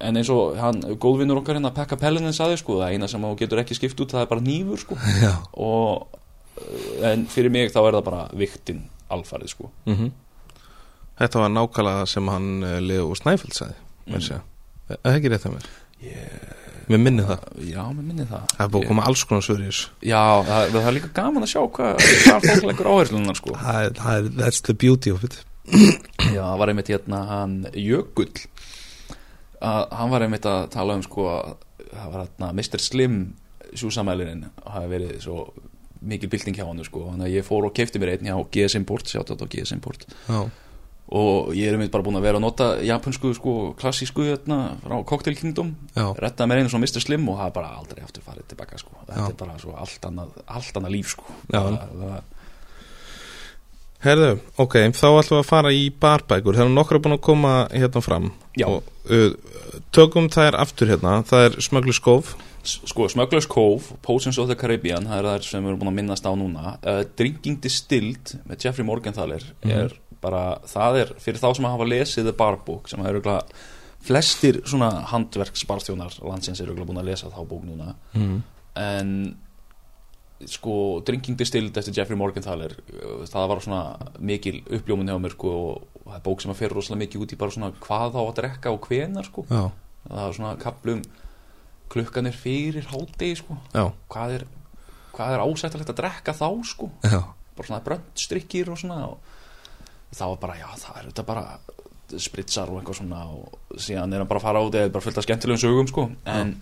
en 0.00 0.16
eins 0.20 0.28
og 0.32 0.58
hann, 0.60 0.82
góðvinnur 1.00 1.38
okkar 1.40 1.56
hérna 1.56 1.70
Pekka 1.72 1.96
Pellinin 2.00 2.34
saði 2.36 2.58
sko, 2.60 2.74
það 2.82 2.92
eina 2.96 3.06
sem 3.08 3.22
þú 3.24 3.30
getur 3.40 3.60
ekki 3.62 3.76
skipt 3.78 4.00
út 4.04 4.12
það 4.12 4.26
er 4.26 4.30
bara 4.34 4.44
nýfur 4.44 4.82
sko 4.82 4.98
og 5.68 6.18
uh, 6.60 7.08
en 7.08 7.24
fyrir 7.32 7.52
mig 7.54 7.72
þá 7.72 7.80
er 7.86 7.96
það 7.98 8.04
bara 8.10 8.22
viktin 8.36 8.84
alfarið 9.12 9.54
sko 9.56 9.72
mhm 9.88 10.12
Þetta 11.16 11.40
var 11.40 11.48
nákvæmlega 11.48 12.08
sem 12.12 12.26
hann 12.28 12.48
uh, 12.60 12.74
Leo 12.84 13.14
Snæfell 13.16 13.54
sagði 13.56 13.82
Mm. 14.06 14.20
mm. 14.22 14.42
Er 14.86 14.98
það 15.02 15.16
ekki 15.16 15.30
rétt 15.32 15.44
að 15.48 15.54
mér? 15.56 15.64
yeah. 15.98 16.65
Mér 16.86 17.00
minni 17.02 17.24
það. 17.26 17.46
Já, 17.66 17.82
mér 17.90 18.04
minni 18.04 18.24
það. 18.28 18.42
Það 18.52 18.64
er 18.64 18.72
búið 18.72 18.84
að 18.84 18.90
koma 18.92 19.04
alls 19.10 19.22
konar 19.26 19.42
svör 19.42 19.62
í 19.62 19.66
þessu. 19.66 19.88
Já, 20.06 20.22
það, 20.46 20.66
það 20.76 20.88
er 20.90 20.94
líka 20.94 21.10
gaman 21.16 21.46
að 21.46 21.50
sjá 21.50 21.60
hvað 21.78 22.04
fólk 22.46 22.66
leggur 22.68 22.90
áherslunar 22.92 23.38
sko. 23.40 23.54
Það 23.58 23.78
er, 23.82 23.94
það 23.98 24.18
er, 24.20 24.28
that's 24.38 24.62
the 24.68 24.76
beauty 24.84 25.14
of 25.14 25.24
it. 25.26 25.38
Já, 26.30 26.42
það 26.44 26.58
var 26.62 26.72
einmitt 26.72 26.90
hérna 26.92 27.22
hann 27.30 27.56
Jökull. 27.74 28.30
Að 29.66 29.80
hann 29.98 30.12
var 30.12 30.26
einmitt 30.26 30.46
að 30.46 30.68
tala 30.76 30.98
um 30.98 31.02
sko 31.02 31.26
að 31.32 31.56
það 31.90 32.12
var 32.12 32.20
hérna 32.22 32.52
Mr. 32.54 32.84
Slim 32.84 33.16
sjúsamælirinn. 33.76 34.46
Hafi 34.70 34.92
verið 34.92 35.16
svo 35.24 35.48
mikil 36.06 36.30
bylting 36.30 36.54
hjá 36.54 36.68
hann 36.68 36.84
sko. 36.86 37.08
Þannig 37.10 37.26
að 37.26 37.34
ég 37.34 37.48
fór 37.48 37.66
og 37.66 37.74
kefti 37.74 38.02
mér 38.02 38.14
einn 38.14 38.30
hjá 38.30 38.38
GS 38.54 38.78
Import 38.78 39.10
sjátt 39.10 39.34
á 39.34 39.36
GS 39.42 39.74
Import. 39.74 40.06
Já, 40.28 40.44
og 41.06 41.52
ég 41.54 41.68
er 41.68 41.76
einmitt 41.76 41.92
bara 41.94 42.02
búin 42.02 42.18
að 42.18 42.24
vera 42.26 42.40
að 42.40 42.44
nota 42.46 42.68
japansku 42.82 43.30
sko 43.36 43.52
klassísku 43.78 44.24
hérna 44.26 44.76
frá 44.82 44.96
Cocktail 45.06 45.36
Kingdom. 45.38 45.74
Já, 45.94 46.08
rettaði 46.18 46.50
mér 46.50 46.62
einu 46.62 46.72
svona 46.72 46.88
Mr. 46.88 47.04
Slim 47.04 47.28
og 47.30 47.38
það 47.38 47.50
er 47.50 47.58
bara 47.60 47.74
aldrei 47.78 48.02
aftur 48.02 48.24
farið 48.26 48.48
tilbaka 48.52 48.80
sko. 48.80 48.96
Þetta 49.04 49.20
Já. 49.20 49.28
er 49.28 49.36
bara 49.44 49.60
svo 49.62 49.76
allt 49.78 50.08
annað, 50.10 50.40
allt 50.46 50.80
annað 50.80 50.96
líf 50.96 51.12
sko. 51.14 51.36
Það, 51.52 51.78
það, 52.00 52.16
Herðu, 54.06 54.32
ok, 54.60 54.74
þá 54.94 55.06
ætlum 55.08 55.38
við 55.38 55.40
að 55.40 55.48
fara 55.48 55.70
í 55.72 55.86
barbækur. 56.02 56.58
Það 56.58 56.66
er 56.66 56.74
nokkra 56.74 57.00
búin 57.02 57.16
að 57.16 57.22
koma 57.26 57.54
hérna 57.72 58.02
fram. 58.04 58.26
Já. 58.58 58.66
og, 58.68 58.90
uh, 59.10 59.30
Tökum 59.94 60.28
þær 60.32 60.58
aftur 60.58 60.90
hérna. 60.90 61.20
Það 61.26 61.46
er 61.46 61.56
smöglu 61.64 61.94
skóf 61.96 62.34
sko 62.66 63.06
Smugglers 63.06 63.46
Cove, 63.46 63.94
Potions 64.02 64.38
of 64.42 64.48
the 64.50 64.56
Caribbean 64.58 65.06
það 65.06 65.20
er 65.20 65.28
það 65.28 65.44
sem 65.46 65.62
við 65.62 65.70
erum 65.70 65.82
búin 65.82 65.90
að 65.92 65.98
minnast 66.00 66.26
á 66.26 66.32
núna. 66.34 66.74
Uh, 66.82 67.02
Drinking 67.18 67.60
Distilled 67.62 68.34
með 68.46 68.66
Jeffrey 68.66 68.86
Morgenthaler 68.86 69.44
er 69.62 69.94
bara, 70.26 70.44
það 70.66 71.00
er 71.04 71.14
fyrir 71.22 71.42
þá 71.42 71.48
sem 71.56 71.70
hafa 71.70 71.88
lesið 71.88 72.28
The 72.28 72.36
Bar 72.42 72.60
Book 72.66 72.90
sem 72.90 73.02
er 73.02 73.14
örugglega 73.14 73.64
flestir 74.06 74.60
svona 74.68 74.90
handverksbarþjónar 75.10 76.20
landsins 76.26 76.60
er 76.60 76.68
örugglega 76.68 76.90
búin 76.92 77.02
að 77.02 77.10
lesa 77.10 77.32
þá 77.32 77.42
bók 77.48 77.66
núna. 77.66 77.94
Mm. 78.14 78.38
en 78.76 79.12
sko 80.44 81.00
Drinking 81.06 81.38
Distilled 81.38 81.76
eftir 81.80 81.94
Jeffrey 81.96 82.18
Morgenthaler 82.18 82.74
það 83.30 83.46
var 83.48 83.62
svona 83.64 84.10
mikil 84.20 84.58
uppljómun 84.68 85.08
hjá 85.08 85.16
mér 85.22 85.32
sko 85.32 85.52
og 85.56 86.02
það 86.04 86.18
er 86.18 86.24
bók 86.26 86.42
sem 86.44 86.52
að 86.52 86.58
fer 86.60 86.74
rosalega 86.76 87.02
mikið 87.04 87.22
út 87.24 87.32
í 87.32 87.38
bara 87.40 87.54
svona 87.54 87.70
hvað 87.86 88.10
þá 88.16 88.20
að 88.22 88.34
drekka 88.40 88.74
og 88.74 88.88
hvenar 88.90 89.28
sko. 89.30 89.46
Já, 89.48 89.62
það 90.10 90.26
er 90.26 90.36
svona 90.36 90.52
kaplum 90.60 91.00
klukkan 91.92 92.28
er 92.28 92.36
fyrir 92.36 92.90
hádegi 92.92 93.40
sko. 93.40 93.56
Hvað 93.72 94.36
er, 94.36 94.44
hvað 95.16 95.38
er 95.38 95.46
ásættilegt 95.46 95.94
að 95.94 96.00
drekka 96.02 96.36
þá 96.36 96.48
sko? 96.68 96.90
Já. 97.06 97.22
Bara 97.56 97.70
svona 97.70 97.84
bröndstrykkir 97.88 98.70
og 98.74 98.80
svona 98.82 99.00
og 99.08 99.34
það 100.14 100.32
var 100.32 100.38
bara, 100.44 100.58
já 100.60 100.68
það 100.82 101.00
er 101.00 101.08
þetta 101.10 101.26
bara 101.26 101.46
spritsar 102.22 102.70
og 102.70 102.80
eitthvað 102.80 103.00
svona 103.00 103.24
og 103.34 103.80
síðan 103.82 104.14
er 104.14 104.22
hann 104.22 104.30
bara 104.30 104.40
að 104.40 104.46
fara 104.46 104.62
út 104.62 104.76
eða 104.78 104.92
bara 104.94 105.04
fullt 105.04 105.18
af 105.18 105.26
skemmtilegum 105.26 105.62
sögum 105.62 105.90
sko. 105.90 106.04
En 106.30 106.54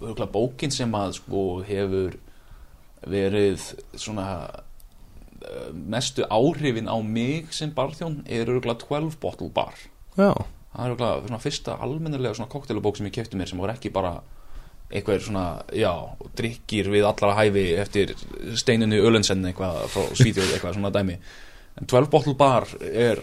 örugglega 0.00 0.32
bókin 0.32 0.72
sem 0.72 0.94
að 0.96 1.18
sko 1.18 1.42
hefur 1.68 2.16
verið 3.08 3.66
svona 3.98 4.28
eh, 4.48 5.68
mestu 5.74 6.24
áhrifin 6.24 6.88
á 6.88 6.96
mig 7.04 7.52
sem 7.54 7.74
barþjón 7.74 8.22
er 8.26 8.48
örgulega 8.48 8.80
12 8.86 9.18
bottle 9.20 9.50
bar. 9.54 9.76
Já, 10.16 10.32
það 10.72 10.96
er 10.96 11.28
svona 11.28 11.42
fyrsta 11.42 11.76
almennilega 11.84 12.38
svona 12.38 12.50
koktelubók 12.50 12.98
sem 12.98 13.10
ég 13.10 13.18
kefti 13.18 13.38
mér 13.38 13.50
sem 13.50 13.60
var 13.60 13.74
ekki 13.76 13.92
bara 13.94 14.18
eitthvað 14.88 15.26
svona, 15.26 15.44
já, 15.76 15.92
drikkir 16.38 16.88
við 16.88 17.04
allra 17.04 17.34
hæfi 17.36 17.64
eftir 17.76 18.14
steinunni 18.56 18.96
Ölensen 19.04 19.44
eitthvað 19.44 19.82
frá 19.92 20.06
Svíþjóð 20.16 20.54
eitthvað 20.54 20.78
svona 20.78 20.92
dæmi 20.94 21.18
en 21.78 21.86
12 21.86 22.10
bottle 22.12 22.34
bar 22.38 22.66
er 22.82 23.22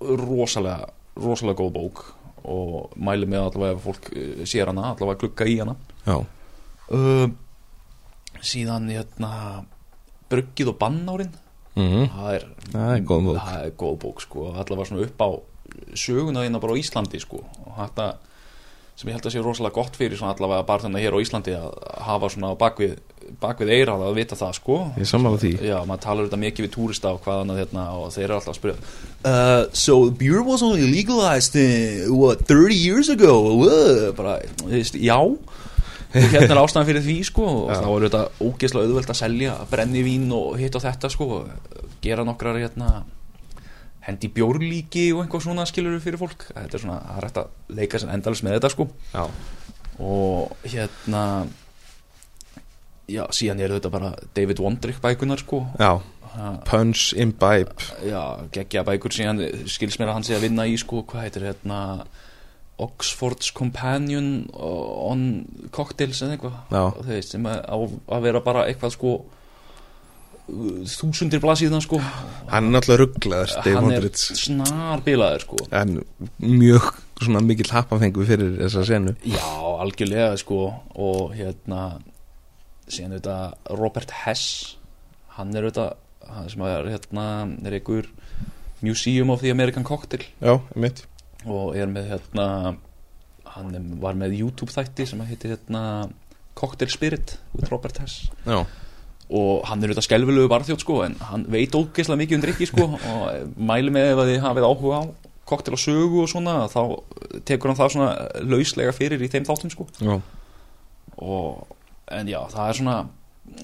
rosalega 0.00 0.90
rosalega 1.16 1.60
góð 1.62 1.72
bók 1.76 2.04
og 2.44 2.92
mæli 3.00 3.24
með 3.30 3.46
allavega 3.46 3.76
ef 3.78 3.84
fólk 3.86 4.10
eh, 4.12 4.42
sér 4.48 4.68
hana, 4.72 4.90
allavega 4.92 5.20
glugga 5.22 5.46
í 5.48 5.54
hana. 5.62 5.76
Já, 6.04 6.18
uh, 6.92 7.28
síðan 8.44 8.90
hérna 8.92 9.30
Bruggið 10.28 10.72
og 10.74 10.78
Bannárin. 10.80 11.32
Mm. 11.74 12.04
það 12.12 12.34
er, 12.36 12.44
Það 12.70 12.92
er 12.94 13.00
góð 13.08 13.24
bók. 13.28 13.38
það 13.40 13.64
er 13.64 13.72
góð 13.80 13.96
bók 14.04 14.20
sko, 14.22 14.44
allavega 14.52 14.88
svona 14.90 15.06
upp 15.08 15.24
á 15.24 15.28
söguna 15.98 16.44
þína 16.44 16.60
bara 16.62 16.76
á 16.76 16.80
Íslandi 16.82 17.20
sko. 17.22 17.40
Og 17.64 17.78
þetta 17.80 18.06
sem 18.94 19.08
ég 19.10 19.16
held 19.16 19.26
að 19.26 19.34
sé 19.34 19.42
rosalega 19.42 19.74
gott 19.74 19.96
fyrir 19.98 20.20
svona 20.20 20.36
allavega 20.36 20.66
barþjóna 20.68 21.00
hér 21.02 21.16
á 21.16 21.22
Íslandi 21.24 21.56
að 21.56 21.72
hafa 22.06 22.30
svona 22.30 22.52
á 23.24 23.34
bakvið, 23.34 23.40
bakvið 23.40 23.72
eirað 23.74 24.04
að 24.04 24.16
vita 24.18 24.36
það 24.36 24.52
sko 24.58 24.76
Ég 24.98 25.08
sammála 25.08 25.38
því. 25.40 25.52
Já, 25.64 25.76
maður 25.86 26.02
talar 26.04 26.26
þetta 26.28 26.40
mikið 26.42 26.66
við 26.66 26.72
túrista 26.74 27.12
og 27.14 27.20
hvað 27.24 27.42
annað 27.44 27.60
hérna 27.62 27.84
og 27.98 28.12
þeir 28.14 28.24
eru 28.24 28.36
alltaf 28.38 28.52
að 28.52 28.58
spyrja 28.58 28.76
uh, 29.24 29.64
So 29.72 30.10
beer 30.10 30.42
was 30.42 30.62
only 30.62 30.88
legalized 30.90 31.56
in, 31.56 32.12
what, 32.14 32.44
30 32.46 32.74
years 32.74 33.08
ago? 33.08 33.34
Uh, 33.64 34.12
bara, 34.16 34.38
veist, 34.68 34.94
já 34.94 35.18
hérna 36.14 36.54
er 36.54 36.60
ástæðan 36.62 36.86
fyrir 36.86 37.02
því 37.02 37.16
sko 37.26 37.44
og 37.44 37.72
Já. 37.72 37.80
þá 37.82 37.88
er 37.90 38.04
þetta 38.06 38.22
ógeðslega 38.46 38.86
auðvelt 38.86 39.10
að 39.10 39.18
selja 39.18 39.54
brenni 39.66 40.04
vín 40.06 40.28
og 40.30 40.54
hitt 40.60 40.76
og 40.78 40.84
þetta 40.84 41.10
sko 41.10 41.40
gera 42.04 42.22
nokkrar 42.22 42.60
hérna 42.62 43.02
hendi 44.04 44.28
bjórlíki 44.30 45.08
og 45.10 45.24
einhvað 45.24 45.42
svona 45.48 45.64
skilur 45.66 45.98
fyrir 46.04 46.20
fólk 46.20 46.46
þetta 46.52 46.78
er 46.78 46.84
svona, 46.84 47.00
það 47.08 47.18
er 47.18 47.26
hægt 47.26 47.40
að 47.42 47.78
leika 47.80 47.98
sér 47.98 48.14
endalist 48.14 48.46
með 48.46 48.58
þetta 48.60 48.70
sko 48.76 48.86
Já, 49.10 49.24
og 50.06 50.54
hérna 50.70 51.24
já, 53.10 53.24
síðan 53.34 53.62
eru 53.64 53.78
þetta 53.78 53.92
bara 53.94 54.12
David 54.36 54.60
Wondrich 54.64 55.00
bækunar 55.04 55.42
sko. 55.42 55.64
Já. 55.80 56.00
Punch, 56.66 57.12
Imbibe 57.14 57.78
já, 58.02 58.22
geggja 58.50 58.82
bækur 58.82 59.14
síðan 59.14 59.38
skils 59.70 60.00
mér 60.00 60.10
að 60.10 60.16
hann 60.16 60.24
sé 60.26 60.34
að 60.34 60.48
vinna 60.48 60.64
í 60.66 60.74
sko, 60.80 61.04
hvað 61.06 61.28
heitir 61.28 61.44
hérna 61.46 61.78
Oxford's 62.82 63.52
Companion 63.54 64.48
on 64.50 65.44
Cocktails 65.70 66.24
eða 66.26 66.34
eitthvað. 66.34 67.04
Veist, 67.06 67.36
sem 67.36 67.46
að, 67.46 67.94
að 68.10 68.26
vera 68.26 68.42
bara 68.42 68.64
eitthvað 68.66 68.96
sko 68.96 69.12
þúsundir 70.44 71.40
blasíðna 71.40 71.78
sko. 71.84 72.00
Hann 72.50 72.68
er 72.68 72.74
náttúrulega 72.74 73.00
rugglaður 73.04 73.54
hann 73.54 73.68
er 73.70 73.78
Wondrich 73.78 74.40
snar 74.42 75.04
bilaður 75.06 75.46
sko. 75.46 75.60
En 75.70 76.00
mjög 76.42 76.90
svona 77.22 77.44
mikill 77.46 77.70
happafengu 77.72 78.26
fyrir 78.28 78.58
þessa 78.58 78.84
senu. 78.90 79.14
Já, 79.22 79.46
algjörlega 79.86 80.34
sko 80.42 80.66
og 80.98 81.32
hérna 81.38 81.94
síðan 82.88 83.18
þetta 83.18 83.76
Robert 83.80 84.14
Hess. 84.24 84.76
Hann 85.36 85.54
er 85.56 85.68
þetta 85.70 85.88
hann 86.28 86.48
sem 86.52 86.62
er 86.66 86.88
hérna 86.92 87.26
er 87.64 87.78
einhver 87.78 88.08
Museum 88.84 89.30
of 89.32 89.42
the 89.44 89.52
American 89.52 89.84
Cocktail. 89.84 90.24
Já, 90.40 90.58
mitt 90.76 91.06
og 91.44 91.74
er 91.76 91.90
með 91.92 92.08
hérna 92.14 92.46
hann 93.54 93.98
var 94.00 94.16
með 94.18 94.38
YouTube 94.38 94.72
þætti 94.72 95.06
sem 95.10 95.20
heitir 95.28 95.54
hérna 95.54 96.08
Cocktail 96.56 96.90
Spirit 96.92 97.36
with 97.52 97.70
Robert 97.72 97.98
Hess. 98.00 98.30
Já, 98.46 98.62
og 99.34 99.64
hann 99.68 99.82
er 99.82 99.90
auðvitað 99.90 100.08
skelvilegu 100.08 100.50
barþjótt 100.52 100.84
sko 100.84 101.00
en 101.06 101.16
hann 101.30 101.46
veit 101.52 101.74
ógeðslega 101.76 102.20
mikið 102.20 102.38
um 102.38 102.42
drikki 102.44 102.68
sko 102.68 102.88
og 103.12 103.54
mæli 103.56 103.92
með 103.94 104.10
ef 104.12 104.24
þið 104.30 104.42
hafið 104.44 104.68
áhuga 104.68 105.00
á 105.00 105.04
koktel 105.48 105.76
og 105.76 105.80
sögu 105.80 106.22
og 106.24 106.30
svona 106.32 106.56
þá 106.72 106.80
tekur 107.48 107.70
hann 107.70 107.78
það 107.78 107.94
svona 107.94 108.10
lauslega 108.48 108.94
fyrir 108.96 109.20
í 109.20 109.30
þeim 109.32 109.48
þáttum 109.48 109.72
sko. 109.72 109.88
Já, 110.00 110.16
og 111.20 111.64
en 112.10 112.26
já 112.28 112.40
það 112.52 112.68
er 112.68 112.78
svona 112.80 112.96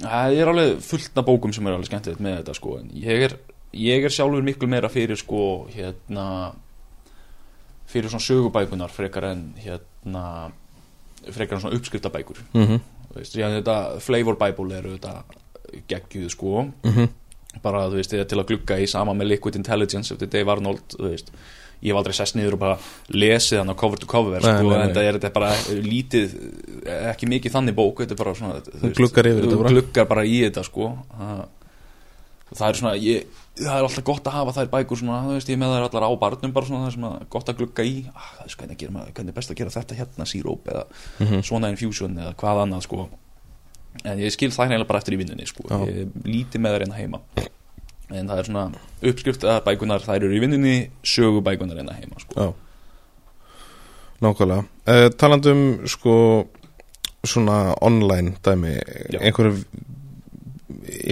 það 0.00 0.36
er 0.40 0.50
alveg 0.52 0.80
fullt 0.84 1.18
af 1.20 1.24
bókum 1.26 1.52
sem 1.52 1.66
er 1.66 1.72
alveg 1.76 1.88
skemmtilegt 1.90 2.20
með 2.24 2.38
þetta 2.40 2.54
sko. 2.54 2.78
En 2.80 2.90
ég 2.94 3.24
er, 3.28 3.36
ég 3.72 4.04
er 4.04 4.10
sjálfur 4.14 4.42
miklu 4.44 4.68
meira 4.68 4.88
fyrir 4.92 5.16
sko 5.20 5.66
hérna 5.72 6.26
fyrir 7.90 8.10
svona 8.12 8.22
sögubækunar 8.24 8.92
frekar 8.94 9.24
en 9.32 9.46
hérna 9.58 10.24
frekar 11.30 11.58
en 11.58 11.64
svona 11.64 11.76
uppskriftabækur. 11.78 12.42
Mhm, 12.54 12.80
Þú 13.10 13.16
veist, 13.18 13.32
síðan 13.34 13.56
þetta 13.58 14.00
Flavor 14.00 14.36
Bible 14.38 14.76
eru 14.78 14.92
þetta 14.96 15.24
geggjuð 15.90 16.28
sko. 16.30 16.60
Mhm. 16.84 17.08
Bara 17.62 17.88
þú 17.90 17.96
veist, 17.98 18.10
til 18.10 18.38
að 18.38 18.46
glugga 18.46 18.76
í 18.78 18.86
sama 18.88 19.12
með 19.12 19.32
Liquid 19.32 19.56
Intelligence 19.56 20.12
eftir 20.14 20.30
Dave 20.30 20.52
Arnold 20.52 20.94
þú 20.94 21.08
veist, 21.10 21.32
ég 21.80 21.90
hef 21.92 21.96
aldrei 22.00 22.14
sest 22.18 22.36
niður 22.36 22.56
og 22.58 22.60
bara 22.60 22.78
lesið 23.14 23.58
hann 23.62 23.72
á 23.72 23.76
cover 23.80 23.98
to 24.02 24.06
cover 24.10 24.40
Nei, 24.40 24.52
sko, 24.58 24.68
nei, 24.72 24.80
en 24.88 24.94
það 24.96 25.06
er 25.08 25.18
þetta 25.18 25.30
bara 25.36 25.52
lítið 25.80 26.34
ekki 27.14 27.28
mikið 27.30 27.54
þannig 27.56 27.76
bók 27.78 28.02
þetta 28.04 28.16
er 28.16 28.20
bara 28.24 28.34
svona 28.36 28.60
þú 28.66 28.90
gluggar 28.98 29.28
yfir 29.30 29.46
þetta 29.46 29.60
bara. 29.62 29.72
gluggar 29.76 30.08
bara 30.10 30.24
í 30.28 30.36
þetta 30.44 30.64
sko 30.68 30.90
það, 31.16 31.40
það 32.50 32.66
er 32.68 32.78
svona 32.80 32.92
ég, 33.00 33.26
það 33.60 33.76
er 33.78 33.86
alltaf 33.88 34.04
gott 34.10 34.26
að 34.30 34.36
hafa 34.36 34.54
þær 34.58 34.70
bækur 34.74 35.00
svona, 35.00 35.20
þú 35.28 35.36
veist, 35.38 35.50
ég 35.54 35.60
með 35.60 35.72
þær 35.76 35.86
allar 35.88 36.06
á 36.08 36.12
barnum 36.24 36.52
bara 36.56 36.66
svona, 36.68 36.82
það 36.84 36.90
er 36.92 36.96
svona 36.98 37.30
gott 37.36 37.52
að 37.52 37.58
glugga 37.60 37.86
í 37.86 37.94
ah, 38.12 38.28
það 38.38 38.44
er 38.44 38.54
sko, 38.54 38.68
hvernig, 38.68 39.14
hvernig 39.14 39.32
er 39.32 39.38
best 39.40 39.52
að 39.54 39.60
gera 39.62 39.74
þetta 39.76 39.98
hérna 40.00 40.26
síróp 40.28 40.68
eða 40.72 40.84
Mhm. 41.20 41.42
svona 41.46 41.70
infusion 41.72 42.16
eða 42.18 42.34
hvað 42.40 42.62
annað 42.66 42.84
sko 42.88 43.08
en 44.04 44.18
ég 44.22 44.30
skil 44.34 44.50
það 44.54 44.68
eiginlega 44.68 44.86
bara 44.86 45.00
eftir 45.02 45.14
í 45.16 45.18
vinnunni 45.18 45.46
sko. 45.50 45.64
Já. 45.66 45.80
ég 45.90 46.12
líti 46.24 46.60
með 46.62 46.76
það 46.76 46.78
reyna 46.84 46.98
heima 47.00 47.20
en 48.10 48.30
það 48.30 48.40
er 48.42 48.48
svona 48.48 48.64
uppskrift 49.10 49.46
að 49.46 49.62
bækunar 49.68 50.04
þær 50.04 50.24
eru 50.24 50.34
í 50.36 50.42
vinnunni 50.42 50.74
sögu 51.06 51.42
bækunar 51.44 51.78
reyna 51.78 51.96
heima 51.96 52.20
sko. 52.22 52.36
Já 52.36 52.50
Nákvæmlega 54.20 54.64
uh, 54.64 55.06
Talandum 55.16 55.62
sko 55.88 56.16
svona 57.24 57.74
online 57.80 58.34
dæmi 58.44 58.74
Já. 59.12 59.20
einhverju 59.20 59.64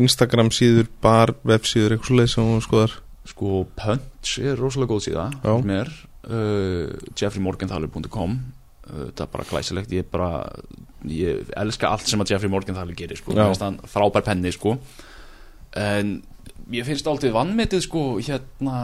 Instagram 0.00 0.50
síður, 0.52 0.88
bar, 1.02 1.34
websíður 1.44 1.94
eitthvað 1.94 2.10
svoleið 2.10 2.30
sem 2.32 2.50
hún 2.50 2.64
skoðar 2.64 2.98
sko 3.28 3.62
Punch 3.76 4.38
er 4.40 4.60
rosalega 4.60 4.92
góð 4.92 5.06
síða 5.08 5.26
mér 5.64 5.90
uh, 6.28 6.92
jeffreymorgenthaler.com 7.16 8.36
uh, 8.36 9.08
það 9.12 9.24
er 9.24 9.32
bara 9.32 9.48
glæsilegt 9.52 9.96
ég 9.96 10.08
bara 10.12 10.30
ég 11.06 11.52
elska 11.56 11.92
allt 11.92 12.08
sem 12.08 12.20
að 12.20 12.34
Jeffrey 12.34 12.50
Morgenthaler 12.50 12.96
gerir 12.98 13.18
sko. 13.18 13.34
Frábær 13.86 14.24
penni 14.26 14.50
sko. 14.54 14.76
en 15.76 16.18
ég 16.74 16.84
finnst 16.84 17.06
alltaf 17.08 17.32
vannmetið 17.32 17.82
sko 17.86 18.02
hérna, 18.20 18.76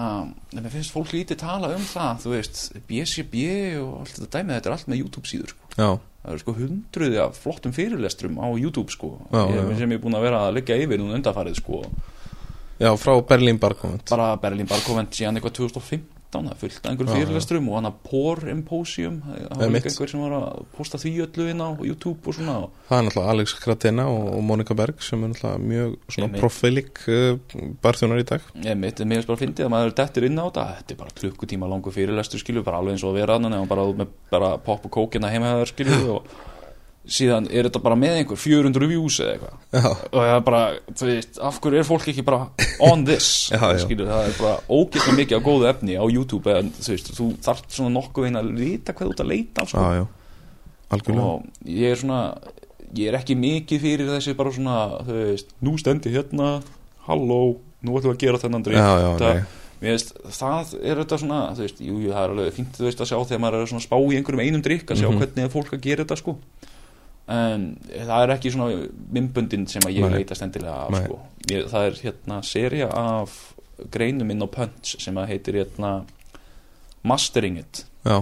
en 0.54 0.62
mér 0.64 0.72
finnst 0.72 0.94
fólk 0.94 1.12
lítið 1.12 1.40
tala 1.42 1.68
um 1.74 1.84
það 1.84 2.22
þú 2.24 2.32
veist, 2.32 2.60
BCB 2.88 3.44
og 3.82 3.90
allt 4.00 4.14
þetta 4.16 4.30
dæmið 4.38 4.56
þetta 4.58 4.70
er 4.70 4.76
allt 4.78 4.88
með 4.92 5.02
YouTube 5.02 5.28
síður 5.28 5.52
sko. 5.52 5.68
Já, 5.74 5.88
það 6.24 6.32
eru 6.32 6.42
sko 6.44 6.54
hundruði 6.60 7.20
af 7.24 7.38
flottum 7.42 7.74
fyrirlestrum 7.76 8.40
á 8.40 8.46
YouTube 8.56 8.94
sko, 8.94 9.12
Já, 9.28 9.42
ég, 9.50 9.60
já. 9.60 9.76
sem 9.82 9.92
ég 9.92 9.98
er 10.00 10.04
búin 10.06 10.16
að 10.16 10.26
vera 10.30 10.42
að 10.46 10.56
leggja 10.60 10.80
yfir 10.80 11.02
núna 11.02 11.18
undarfarið 11.20 11.60
sko 11.60 11.82
já 12.80 12.90
frá 12.98 13.12
Berlín 13.28 13.60
Barkomment 13.62 14.08
bara 14.10 14.32
Berlín 14.42 14.66
Barkovent 14.66 15.12
síðan 15.14 15.38
eitthvað 15.38 15.58
2015 15.60 16.00
það 16.42 16.52
er 16.54 16.60
fullt 16.60 16.78
af 16.80 16.90
einhverjum 16.90 17.14
Já, 17.14 17.20
fyrirlesturum 17.22 17.68
og 17.70 17.76
hann 17.78 17.88
að 17.88 17.98
Por 18.08 18.42
Imposium 18.50 19.18
það 19.24 19.60
var 19.60 19.72
líka 19.74 19.90
einhver 19.90 20.12
sem 20.12 20.24
var 20.24 20.34
að 20.38 20.62
posta 20.76 21.00
því 21.02 21.12
öllu 21.26 21.46
inn 21.52 21.62
á 21.62 21.68
YouTube 21.86 22.30
og 22.30 22.38
svona. 22.38 22.56
Það 22.88 22.98
er 22.98 23.06
náttúrulega 23.08 23.34
Alex 23.34 23.56
Kratina 23.62 24.06
og, 24.12 24.40
Monika 24.44 24.76
Berg 24.78 25.04
sem 25.04 25.22
er 25.24 25.34
náttúrulega 25.34 25.68
mjög 25.74 25.94
svona 26.16 26.40
profílik 26.40 27.04
uh, 27.08 27.60
barþjónar 27.84 28.24
í 28.24 28.26
dag. 28.32 28.48
Ég 28.64 28.80
mitt, 28.80 29.04
mér 29.04 29.20
finnst 29.20 29.30
bara 29.30 29.38
að 29.38 29.44
fyndið 29.44 29.68
að 29.68 29.74
maður 29.76 29.94
dettur 30.00 30.28
inn 30.30 30.40
á 30.40 30.44
þetta. 30.46 30.66
Þetta 30.80 30.96
er 30.96 31.02
bara 31.04 31.16
klukkutíma 31.20 31.70
langur 31.70 31.94
fyrirlestur 31.94 32.42
skilju 32.42 32.64
bara 32.66 32.82
alveg 32.82 32.96
eins 32.98 33.06
og 33.06 33.14
að 33.14 33.20
vera 33.22 33.38
annan 33.38 33.58
eða 33.60 33.70
bara, 33.70 34.08
bara 34.32 34.50
pop 34.64 34.88
og 34.88 34.98
kókina 34.98 35.32
heima 35.32 35.54
þegar 35.54 35.72
skilju 35.74 36.02
og 36.18 36.34
síðan 37.04 37.46
er 37.52 37.66
þetta 37.68 37.80
bara 37.84 37.96
með 38.00 38.14
einhver 38.22 38.38
400 38.40 38.86
views 38.88 39.18
eða 39.20 39.34
eitthvað 39.34 39.88
og 39.92 40.14
það 40.16 40.30
er 40.34 40.44
bara, 40.46 40.60
þú 40.96 41.08
veist, 41.10 41.38
af 41.44 41.58
hverju 41.60 41.80
er 41.82 41.88
fólk 41.88 42.06
ekki 42.08 42.24
bara 42.24 42.48
on 42.80 43.04
this, 43.04 43.26
Já, 43.52 43.60
já. 43.60 43.80
skilur 43.84 44.08
það 44.08 44.28
er 44.30 44.36
bara 44.40 44.54
ógeðslega 44.72 45.16
mikið 45.18 45.36
á 45.36 45.46
góðu 45.48 45.68
efni 45.68 45.98
á 46.00 46.04
YouTube 46.08 46.54
en 46.54 46.70
þú 46.78 46.94
veist, 46.94 47.10
þú 47.18 47.26
þarft 47.44 47.76
svona 47.76 47.92
nokkuð 47.98 48.28
einn 48.30 48.40
að 48.40 48.52
vita 48.56 48.94
hvað 48.96 49.10
þú 49.10 49.16
ert 49.16 49.24
að 49.26 49.32
leita 49.34 49.66
sko. 49.68 49.84
já, 49.98 50.06
og 51.28 51.44
ég 51.68 51.90
er 51.92 52.00
svona 52.00 52.22
ég 52.94 53.10
er 53.10 53.18
ekki 53.18 53.34
mikið 53.36 53.80
fyrir 53.84 54.10
þessi 54.14 54.36
bara 54.38 54.54
svona, 54.54 54.78
þú 55.04 55.18
veist, 55.20 55.52
nú 55.66 55.76
stendi 55.82 56.12
hérna 56.14 56.54
halló, 57.08 57.42
nú 57.84 57.98
ætlum 57.98 58.14
við 58.14 58.16
að 58.16 58.24
gera 58.24 58.40
þennan 58.46 58.64
Mér 59.84 59.98
veist, 59.98 60.12
það 60.32 60.70
er 60.80 61.00
þetta 61.02 61.16
svona, 61.20 61.38
þú 61.58 61.60
veist, 61.64 61.80
jú, 61.82 61.94
jú, 62.00 62.12
það 62.14 62.22
er 62.24 62.30
alveg 62.32 62.54
fínt, 62.56 62.76
þú 62.78 62.84
veist, 62.86 63.00
að 63.02 63.08
sjá 63.10 63.16
þegar 63.26 63.40
maður 63.42 63.56
er 63.64 63.68
svona 63.68 63.84
spá 63.84 63.96
í 63.98 64.14
einhverjum 64.16 64.42
einum 64.46 64.62
drikk, 64.64 64.86
að 64.94 65.00
sjá 65.02 65.08
Mhm. 65.10 65.18
hvernig 65.20 65.44
er 65.44 65.50
fólk 65.52 65.72
að 65.74 65.80
gera 65.84 66.04
þetta, 66.06 66.16
sko. 66.22 66.34
En 67.30 67.70
það 67.88 68.22
er 68.22 68.32
ekki 68.34 68.52
svona 68.52 68.88
mymbundin 69.16 69.64
sem 69.70 69.84
að 69.86 69.96
ég 69.96 70.04
Nei. 70.04 70.18
leitast 70.18 70.44
endilega 70.44 70.74
af, 70.84 70.98
sko. 71.06 71.18
Ég, 71.48 71.68
það 71.72 71.86
er 71.88 72.00
hérna 72.02 72.40
seria 72.44 72.88
af 72.92 73.38
greinum 73.94 74.30
inn 74.30 74.44
á 74.44 74.48
Punch 74.52 74.98
sem 75.00 75.16
að 75.16 75.30
heitir 75.32 75.58
hérna 75.62 75.94
Mastering 77.04 77.58
It 77.62 77.84
Já, 78.04 78.18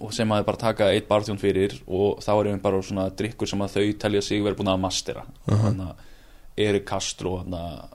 og 0.00 0.12
sem 0.14 0.30
að 0.32 0.44
bara 0.46 0.60
taka 0.60 0.88
eitt 0.94 1.08
barþjón 1.10 1.40
fyrir 1.42 1.74
og 1.86 2.22
þá 2.22 2.30
er 2.32 2.50
einhvern 2.52 2.62
bara 2.64 2.82
svona 2.86 3.08
drikkur 3.10 3.50
sem 3.50 3.62
að 3.64 3.74
þau 3.74 3.98
telja 4.04 4.22
sig 4.22 4.44
verið 4.44 4.60
búin 4.60 4.72
að 4.72 4.82
mastera. 4.84 5.24
Mhm. 5.46 5.64
Þannig 5.64 5.88
að 5.90 6.64
Erik 6.68 6.86
Castro 6.86 7.36
hérna, 7.40 7.88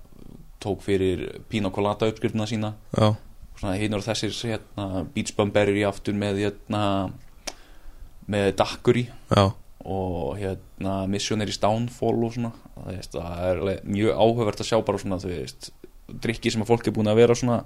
tók 0.59 0.81
fyrir 0.83 1.41
Pina 1.49 1.71
Colada 1.71 2.09
uppskriftina 2.09 2.47
sína 2.49 2.73
já, 2.97 3.15
svona 3.59 3.75
hinn 3.79 3.93
og 3.93 4.03
þessir 4.03 4.35
hérna, 4.51 5.05
Beach 5.13 5.35
Bum 5.37 5.51
Berry 5.51 5.83
aftur 5.87 6.13
með 6.13 6.43
hérna, 6.43 7.11
með 8.27 8.55
Daiquiri 8.59 9.07
já 9.31 9.53
og 9.85 10.37
hérna 10.39 11.03
Missionaries 11.09 11.59
Downfall 11.61 12.23
og 12.25 12.33
svona. 12.33 12.51
Veist, 12.87 13.13
það 13.13 13.43
er 13.49 13.83
mjög 13.85 14.17
áhugavert 14.17 14.63
að 14.63 14.69
sjá 14.71 14.79
bara 14.85 15.01
svona 15.01 15.19
þú 15.21 15.31
veist 15.31 15.69
drikki 16.21 16.53
sem 16.53 16.63
að 16.65 16.71
fólk 16.71 16.87
er 16.89 16.95
búin 16.95 17.09
að 17.09 17.21
vera 17.21 17.37
svona 17.37 17.59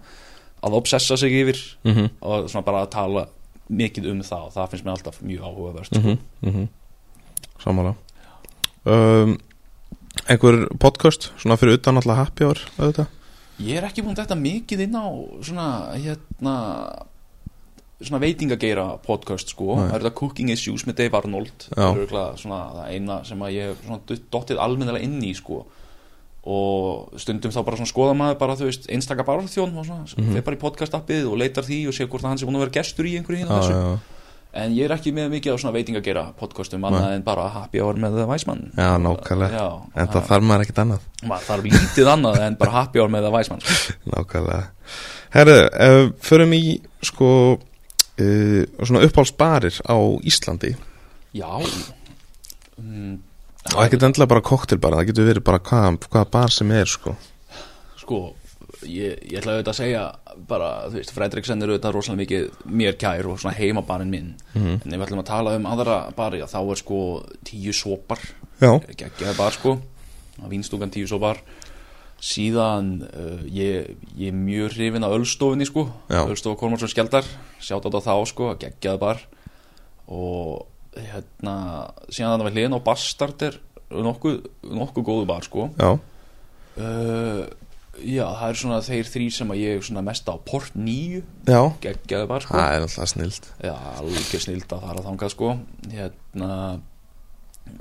að 0.60 0.76
obsessa 0.80 1.18
sig 1.20 1.36
yfir 1.40 1.60
mhm, 1.88 2.10
og 2.20 2.50
svona 2.52 2.68
bara 2.68 2.84
að 2.84 2.94
tala 2.96 3.26
mikið 3.70 4.10
um 4.12 4.24
það. 4.26 4.48
Og 4.48 4.56
það 4.56 4.74
finnst 4.74 4.88
mér 4.88 4.96
alltaf 4.98 5.22
mjög 5.24 5.46
áhugavert 5.48 6.00
mhm, 6.00 6.18
mhm. 6.48 6.68
Samála 7.60 7.94
um, 8.84 9.38
Einhver 10.26 10.66
podcast 10.82 11.30
svona 11.40 11.58
fyrir 11.60 11.80
utan 11.80 12.00
alltaf 12.02 12.20
happy 12.20 12.48
hour 12.48 12.64
auðvitað? 12.80 13.16
Ég 13.60 13.80
er 13.80 13.88
ekki 13.90 14.04
búin 14.04 14.16
þetta 14.16 14.40
mikið 14.40 14.86
inn 14.86 14.96
á 14.96 15.08
svona 15.44 15.70
hérna 15.96 16.56
svona 18.08 18.22
veitingageira 18.24 18.86
podcast 19.04 19.50
sko. 19.52 19.76
Það 19.76 19.94
er 19.96 20.00
þetta 20.06 20.16
Cooking 20.22 20.50
Issues 20.54 20.86
með 20.88 20.96
Dave 21.02 21.18
Arnold. 21.20 21.66
Það 21.74 21.84
er 21.84 21.98
örugglega 22.04 22.38
svona 22.40 22.60
það 22.78 22.94
eina 22.96 23.18
sem 23.28 23.40
að 23.44 23.52
ég 23.58 23.74
hef 23.74 24.22
dottið 24.32 24.62
almennilega 24.64 25.04
inn 25.04 25.20
í 25.24 25.34
sko. 25.36 25.66
Og 26.50 27.18
stundum 27.20 27.52
þá 27.52 27.60
bara 27.68 27.78
svona 27.82 27.92
skoða 27.92 28.14
maður 28.16 28.38
bara 28.40 28.56
þú 28.56 28.70
veist 28.70 28.88
einstaka 28.90 29.26
barþjón 29.28 29.76
og 29.78 29.86
svona 29.86 30.06
mm 30.08 30.24
Mhm. 30.24 30.34
fer 30.38 30.42
bara 30.48 30.56
í 30.56 30.60
podcast 30.62 30.94
appið 30.96 31.28
og 31.28 31.38
leitar 31.38 31.64
því 31.68 31.88
og 31.90 31.94
sé 31.94 32.08
hvort 32.08 32.24
að 32.24 32.30
hann 32.30 32.38
sé 32.40 32.46
búin 32.48 32.56
að 32.56 32.64
vera 32.66 32.78
gestur 32.80 33.06
í 33.06 33.18
einhverju 33.20 33.38
hinn 33.44 33.48
Já, 33.48 33.54
og 33.54 33.64
þessu. 33.64 33.76
já, 33.76 34.00
en 34.64 34.72
ég 34.74 34.86
er 34.86 34.96
ekki 34.96 35.12
með 35.14 35.30
mikið 35.36 35.52
á 35.54 35.58
svona 35.60 35.74
veitingageira 35.76 36.24
podcastum 36.40 36.82
annað 36.88 37.14
en 37.18 37.22
bara 37.28 37.50
Happy 37.50 37.80
Hour 37.82 37.94
með 38.00 38.26
Væsmann 38.26 38.72
Já, 38.78 38.98
nákvæmlega. 38.98 39.52
Já, 39.52 39.82
en 39.96 40.08
það 40.08 40.28
þarf 40.32 40.44
maður 40.48 40.62
ekkert 40.66 40.80
annað. 40.86 41.00
Maður 41.28 41.46
þarf 41.50 41.64
lítið 41.68 42.08
annað 42.16 42.40
en 42.48 42.56
bara 42.56 42.72
Happy 42.72 43.00
Hour 43.00 43.10
með 43.10 43.30
Væsmann 43.36 43.62
sko. 43.62 43.94
Nákvæmlega. 44.16 44.64
Herðu, 45.36 45.60
uh, 45.76 46.12
förum 46.24 46.54
í 46.56 46.82
sko 47.04 47.60
uh, 48.24 48.86
svona 48.86 49.04
uppálsbarir 49.08 49.80
á 49.86 49.98
Íslandi. 50.28 50.76
Já. 51.36 51.50
Mm, 52.80 53.20
og 53.76 53.82
ekkert 53.84 54.06
endilega 54.08 54.32
bara 54.34 54.46
koktel 54.46 54.80
bara, 54.82 55.02
það 55.02 55.12
getur 55.12 55.30
verið 55.30 55.46
bara 55.50 55.62
hvaða 55.64 55.96
hvað 56.08 56.32
bar 56.34 56.56
sem 56.56 56.72
er 56.74 56.90
sko. 56.90 57.16
Sko, 58.00 58.22
ég, 58.88 59.20
ég 59.30 59.38
ætla 59.42 59.58
auðvitað 59.58 59.74
að 59.74 59.80
segja 59.82 60.04
bara, 60.50 60.72
þú 60.88 61.00
veist, 61.00 61.14
Fredriksen 61.14 61.62
er 61.62 61.74
auðvitað 61.74 61.96
rosalega 61.98 62.24
mikið 62.24 62.74
mér 62.80 62.98
kær 63.00 63.30
og 63.30 63.40
svona 63.42 63.58
heimabarinn 63.58 64.14
minn. 64.14 64.34
Mhm. 64.56 64.82
en 64.86 64.94
ef 64.94 65.00
við 65.00 65.06
ætlum 65.08 65.24
að 65.24 65.32
tala 65.32 65.56
um 65.60 65.70
aðra 65.70 66.00
bari 66.16 66.42
þá 66.42 66.60
er 66.64 66.82
sko 66.82 67.00
tíu 67.46 67.74
sopar. 67.76 68.20
Já, 68.60 68.72
geggjaði 68.96 69.38
bar 69.38 69.56
sko. 69.56 69.80
Vínstúkan 70.50 70.92
tíu 70.92 71.08
sopar 71.08 71.42
síðan 72.20 72.92
uh, 73.08 73.44
ég, 73.48 73.94
ég 74.20 74.34
er 74.34 74.36
mjög 74.36 74.76
hrifin 74.76 75.08
af 75.08 75.16
Ölstofinni 75.16 75.68
sko. 75.68 75.88
Já. 76.12 76.24
Ölstofa 76.26 76.60
Kormarsson 76.60 76.92
Skjaldar. 76.92 77.28
Sjátt 77.64 77.88
á 77.88 77.90
það 78.00 78.26
sko, 78.32 78.52
geggjaði 78.60 79.02
bar. 79.02 79.24
Og 80.10 80.68
hérna 80.98 81.56
síðan 82.10 82.36
þannig 82.36 82.50
að 82.50 82.58
hliðin 82.58 82.78
á 82.78 82.86
Bastard 82.86 83.46
er 83.46 83.58
nokkuð, 83.90 84.38
nokkuð 84.80 85.08
góðu 85.08 85.30
bar 85.30 85.46
sko. 85.46 85.70
Já, 85.80 85.92
uh, 86.82 87.44
já, 88.00 88.26
það 88.26 88.46
er 88.50 88.60
svona 88.62 88.82
þeir 88.86 89.12
þrý 89.14 89.30
sem 89.36 89.54
að 89.54 89.62
ég 89.62 89.78
er 89.78 89.88
svona 89.88 90.06
mest 90.06 90.30
á 90.30 90.36
Port 90.46 90.76
9 90.76 91.24
já. 91.50 91.62
Geggjaði 91.86 92.30
bar 92.30 92.46
sko. 92.46 92.58
Það 92.58 92.76
er 92.76 92.86
alltaf 92.88 93.12
snilt. 93.14 93.50
Já, 93.64 93.74
alveg 94.02 94.46
snild 94.46 94.76
að 94.76 94.86
fara 94.88 95.06
þangað 95.08 95.36
sko. 95.36 95.56
Hérna 95.94 96.52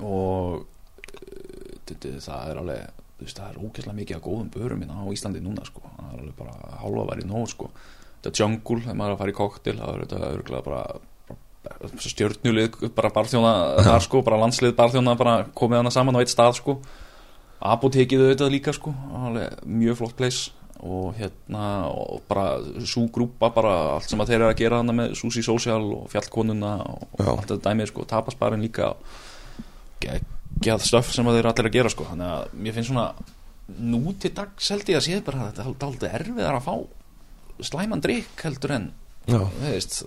og 0.05 0.63
uh, 0.63 2.17
það 2.21 2.49
er 2.53 2.63
alveg 2.63 3.05
veist, 3.21 3.39
það 3.39 3.49
er 3.51 3.61
ógæslega 3.65 3.97
mikið 3.99 4.17
af 4.19 4.23
góðum 4.25 4.49
börum 4.53 4.79
minna 4.83 4.99
á 4.99 5.05
Íslandi 5.13 5.43
núna 5.43 5.65
sko, 5.67 5.83
það 5.97 6.13
er 6.13 6.21
alveg 6.23 6.35
bara 6.39 6.79
hálfa 6.83 7.05
værið 7.11 7.29
nóg 7.29 7.49
sko, 7.51 7.69
þetta 8.19 8.33
jungle 8.43 8.81
þegar 8.85 8.99
maður 8.99 9.11
er 9.11 9.17
að 9.17 9.21
fara 9.23 9.33
í 9.33 9.37
koktel, 9.39 9.77
það 9.79 9.93
er 9.93 10.05
þetta 10.05 10.31
örgulega 10.33 10.65
bara, 10.69 10.83
bara 11.67 11.91
stjörnulið 12.07 12.79
bara 12.95 13.13
barþjóna 13.19 13.53
þar 13.89 14.07
sko, 14.07 14.23
bara 14.27 14.41
landslið 14.45 14.75
barþjóna 14.79 15.17
bara 15.19 15.35
komið 15.53 15.83
hana 15.83 15.93
saman 15.93 16.17
á 16.17 16.21
eitt 16.23 16.31
stað 16.33 16.57
sko. 16.61 16.79
Apotekið 17.59 18.21
auðvitað 18.23 18.53
líka 18.53 18.71
sko. 18.71 18.93
Alveg 19.19 19.63
mjög 19.67 19.97
flott 19.99 20.15
place. 20.15 20.53
Og 20.79 21.11
hérna 21.17 21.89
og 21.91 22.21
bara 22.29 22.53
svo 22.87 23.03
grúpa 23.11 23.49
bara 23.51 23.73
allt 23.97 24.07
sem 24.07 24.21
að 24.23 24.29
þeir 24.31 24.37
eru 24.37 24.47
að 24.47 24.59
gera 24.61 24.77
hana 24.79 24.95
með 24.95 25.17
Susi 25.19 25.43
Social 25.43 25.89
og 25.97 26.05
Fjallkonuna 26.13 26.69
og 26.87 27.19
Já. 27.19 27.25
allt 27.33 27.49
þetta 27.49 27.57
dæmið 27.65 27.89
sko, 27.91 28.05
tapasbarinn 28.07 28.63
líka 28.63 28.93
geggjað 30.59 30.85
stöf 30.85 31.11
sem 31.15 31.27
að 31.27 31.39
þeir 31.39 31.49
allir 31.51 31.69
að 31.69 31.75
gera 31.77 31.91
sko, 31.93 32.07
þannig 32.11 32.31
að 32.35 32.55
mér 32.59 32.75
finnst 32.75 32.91
svona 32.91 33.07
nú 33.79 34.13
til 34.19 34.31
dags 34.35 34.71
held 34.73 34.89
ég 34.89 34.99
að 34.99 35.05
sé 35.05 35.19
bara 35.25 35.43
að 35.45 35.51
þetta 35.51 35.65
er 35.65 35.89
aldrei 35.89 36.09
erfiðar 36.19 36.57
að 36.57 36.65
fá 36.67 37.69
slæman 37.69 38.01
drikk 38.03 38.45
heldur 38.47 38.75
en 38.75 38.89
veist 39.61 40.01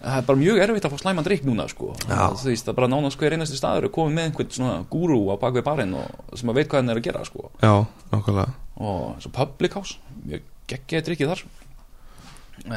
það 0.00 0.16
er 0.16 0.26
bara 0.28 0.40
mjög 0.40 0.62
erfitt 0.64 0.86
að 0.86 0.94
fá 0.94 1.02
slæman 1.02 1.26
drikk 1.26 1.44
núna 1.44 1.66
sko. 1.70 1.92
Þú 2.00 2.48
veist, 2.48 2.64
það 2.64 2.72
er 2.72 2.78
bara 2.78 2.88
nánast 2.90 3.20
hver 3.20 3.36
einasti 3.36 3.58
staður 3.58 3.88
er 3.88 3.94
komið 3.94 4.16
með 4.16 4.28
einhvern 4.28 4.54
svona 4.56 4.76
gúrú 4.92 5.20
á 5.28 5.34
bakvið 5.40 5.66
barinn 5.66 5.96
sem 6.32 6.52
að 6.52 6.60
veit 6.60 6.70
hvað 6.70 6.80
hann 6.80 6.92
er 6.94 7.00
að 7.00 7.06
gera 7.08 7.24
sko. 7.28 7.50
já, 7.60 7.74
nákvæmlega. 8.12 8.54
Og 8.80 9.20
svo 9.20 9.32
public 9.36 9.76
house 9.76 9.98
mjög 10.24 10.46
geggjaði 10.70 11.06
drikkið 11.08 11.32
þar. 11.34 11.44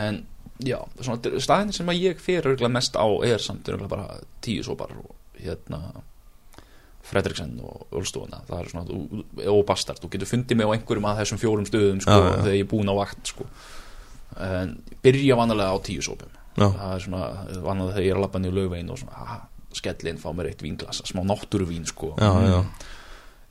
En 0.04 0.20
já, 0.64 0.80
svona 1.00 1.44
staðin 1.48 1.76
sem 1.76 1.94
að 1.94 2.02
ég 2.02 2.24
fer 2.24 2.50
mest 2.68 3.00
á 3.00 3.08
er 3.24 3.44
samt 3.44 3.72
bara 3.88 4.20
tíu 4.44 4.64
sopar 4.66 4.92
og 5.00 5.16
hérna 5.40 6.04
Fredriksen 7.04 7.58
og 7.60 7.88
er 8.00 8.06
svona, 8.08 8.86
þú- 8.88 9.24
og 9.52 9.66
Bastard, 9.68 10.00
þú 10.00 10.10
getur 10.14 10.30
fundið 10.30 10.56
mig 10.60 10.68
á 10.68 10.74
einhverjum 10.78 11.08
að 11.10 11.18
þessum 11.22 11.42
fjórum 11.42 11.68
stöðum 11.68 12.00
sko, 12.02 12.16
Já, 12.16 12.30
já. 12.30 12.38
þegar 12.46 12.56
ég 12.56 12.64
er 12.64 12.72
búin 12.72 12.92
á 12.92 12.96
vakt 12.96 13.28
sko. 13.34 13.46
en 14.40 14.72
byrja 15.04 15.36
vanalega 15.38 15.76
á 15.76 15.78
tíu 15.84 16.02
sopum 16.02 16.32
Já, 16.58 16.68
það 16.70 16.94
er 16.96 17.04
svona 17.04 17.28
vanalega 17.66 17.94
þegar 17.98 18.06
ég 18.08 18.12
er 18.14 18.18
að 18.18 18.24
labba 18.26 18.40
niður 18.40 18.58
lögvegin 18.62 18.90
og 18.94 18.98
svona, 19.02 19.14
aha, 19.26 19.38
skellin, 19.74 20.18
fá 20.22 20.30
mér 20.34 20.50
eitt 20.52 20.62
vínglas 20.62 21.02
smá 21.10 21.22
náttúruvín 21.26 21.86
sko. 21.90 22.14
Já, 22.18 22.30
já, 22.46 22.60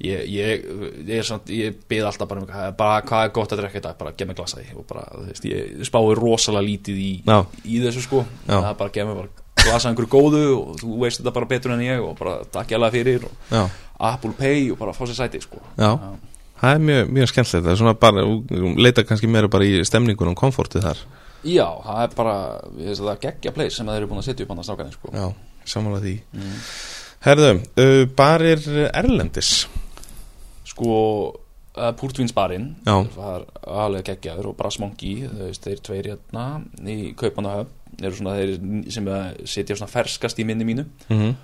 ég, 0.03 0.25
ég, 0.31 0.65
ég, 1.07 1.19
er 1.19 1.27
samt, 1.27 1.47
ég 1.51 1.77
byrð 1.91 2.09
alltaf 2.13 2.29
bara, 2.31 2.41
um, 2.47 2.75
bara 2.79 3.03
hvað 3.07 3.25
er 3.27 3.33
gott 3.37 3.53
að 3.55 3.61
drekka 3.63 3.81
þetta 3.81 3.99
bara 3.99 4.13
gef 4.17 4.27
mig 4.31 4.37
glasa 4.39 4.59
því 4.63 4.77
og 4.79 4.87
bara, 4.87 5.05
þú 5.13 5.27
veist, 5.29 5.45
ég 5.51 5.85
spái 5.91 6.15
rosalega 6.19 6.67
lítið 6.67 7.03
í, 7.03 7.13
í 7.67 7.83
þessu 7.85 8.03
sko. 8.07 8.25
Það 8.47 8.71
er 8.71 8.79
bara 8.81 8.95
gef 8.97 9.07
mig 9.11 9.17
bara 9.21 9.42
glasa 9.63 9.91
einhverju 9.91 10.11
góðu 10.11 10.43
og 10.57 10.77
þú 10.83 10.99
veist 11.03 11.21
þetta 11.21 11.35
bara 11.39 11.49
betur 11.51 11.75
en 11.75 11.85
ég 11.85 12.03
og 12.03 12.15
bara 12.19 12.39
takk 12.53 12.73
ég 12.73 12.79
alveg 12.79 12.97
fyrir 12.99 13.27
og 13.29 13.51
já, 13.53 13.63
Apple 14.13 14.35
Pay 14.39 14.71
og 14.73 14.79
bara 14.81 14.95
fá 14.97 15.05
sér 15.07 15.19
sæti 15.21 15.43
sko. 15.43 15.61
Já. 15.79 15.93
Það 16.63 16.77
er 16.77 16.83
mjög, 16.87 17.13
mjög 17.17 17.31
skemmtilegt, 17.31 17.65
það 17.67 17.73
er 17.73 17.79
svona 17.81 17.95
bara, 17.99 18.23
leita 18.79 19.03
kannski 19.07 19.31
meira 19.31 19.51
bara 19.51 19.67
í 19.67 19.81
stemningunum, 19.87 20.37
komfortið 20.39 20.85
þar. 20.87 21.05
Já, 21.43 21.67
það 21.83 22.03
er 22.05 22.17
bara, 22.19 22.35
ég 22.79 22.91
veist 22.93 23.03
að 23.03 23.09
það 23.09 23.15
er 23.17 23.23
geggja 23.25 23.55
place 23.57 23.79
sem 23.79 23.91
þeir 23.91 23.99
eru 23.99 24.11
búin 24.13 24.23
að 24.23 24.29
setja 24.29 24.47
upp 24.47 24.53
að 24.55 24.67
strákanir 24.69 24.95
sko. 24.95 25.11
Já, 25.17 25.25
samanlega 25.73 26.05
því. 26.07 26.15
Mm. 26.39 26.61
Herðu, 27.23 27.51
uh, 27.83 28.03
barir 28.19 28.63
Erlendis? 28.93 29.51
Sko 30.71 30.95
uh, 30.95 31.91
Púrtvínsbarinn 31.99 32.71
Já. 32.87 32.95
var 33.17 33.47
alveg 33.67 34.13
geggjaður 34.13 34.53
og 34.53 34.59
Brassmongi 34.59 35.17
þeir 35.63 35.83
tveir 35.87 36.11
hérna 36.13 36.47
í 36.87 37.13
Kaupanahöfn 37.19 37.82
eru 38.01 38.17
svona 38.17 38.39
þeir 38.39 38.57
sem 38.95 39.13
setja 39.45 39.77
svona 39.77 39.93
ferskast 39.93 40.41
í 40.41 40.47
minni 40.49 40.67
mínu. 40.69 40.87
Mm 41.09 41.21
-hmm. 41.21 41.35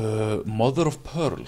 uh, 0.00 0.36
Mother 0.46 0.88
of 0.88 0.98
Pearl 1.04 1.44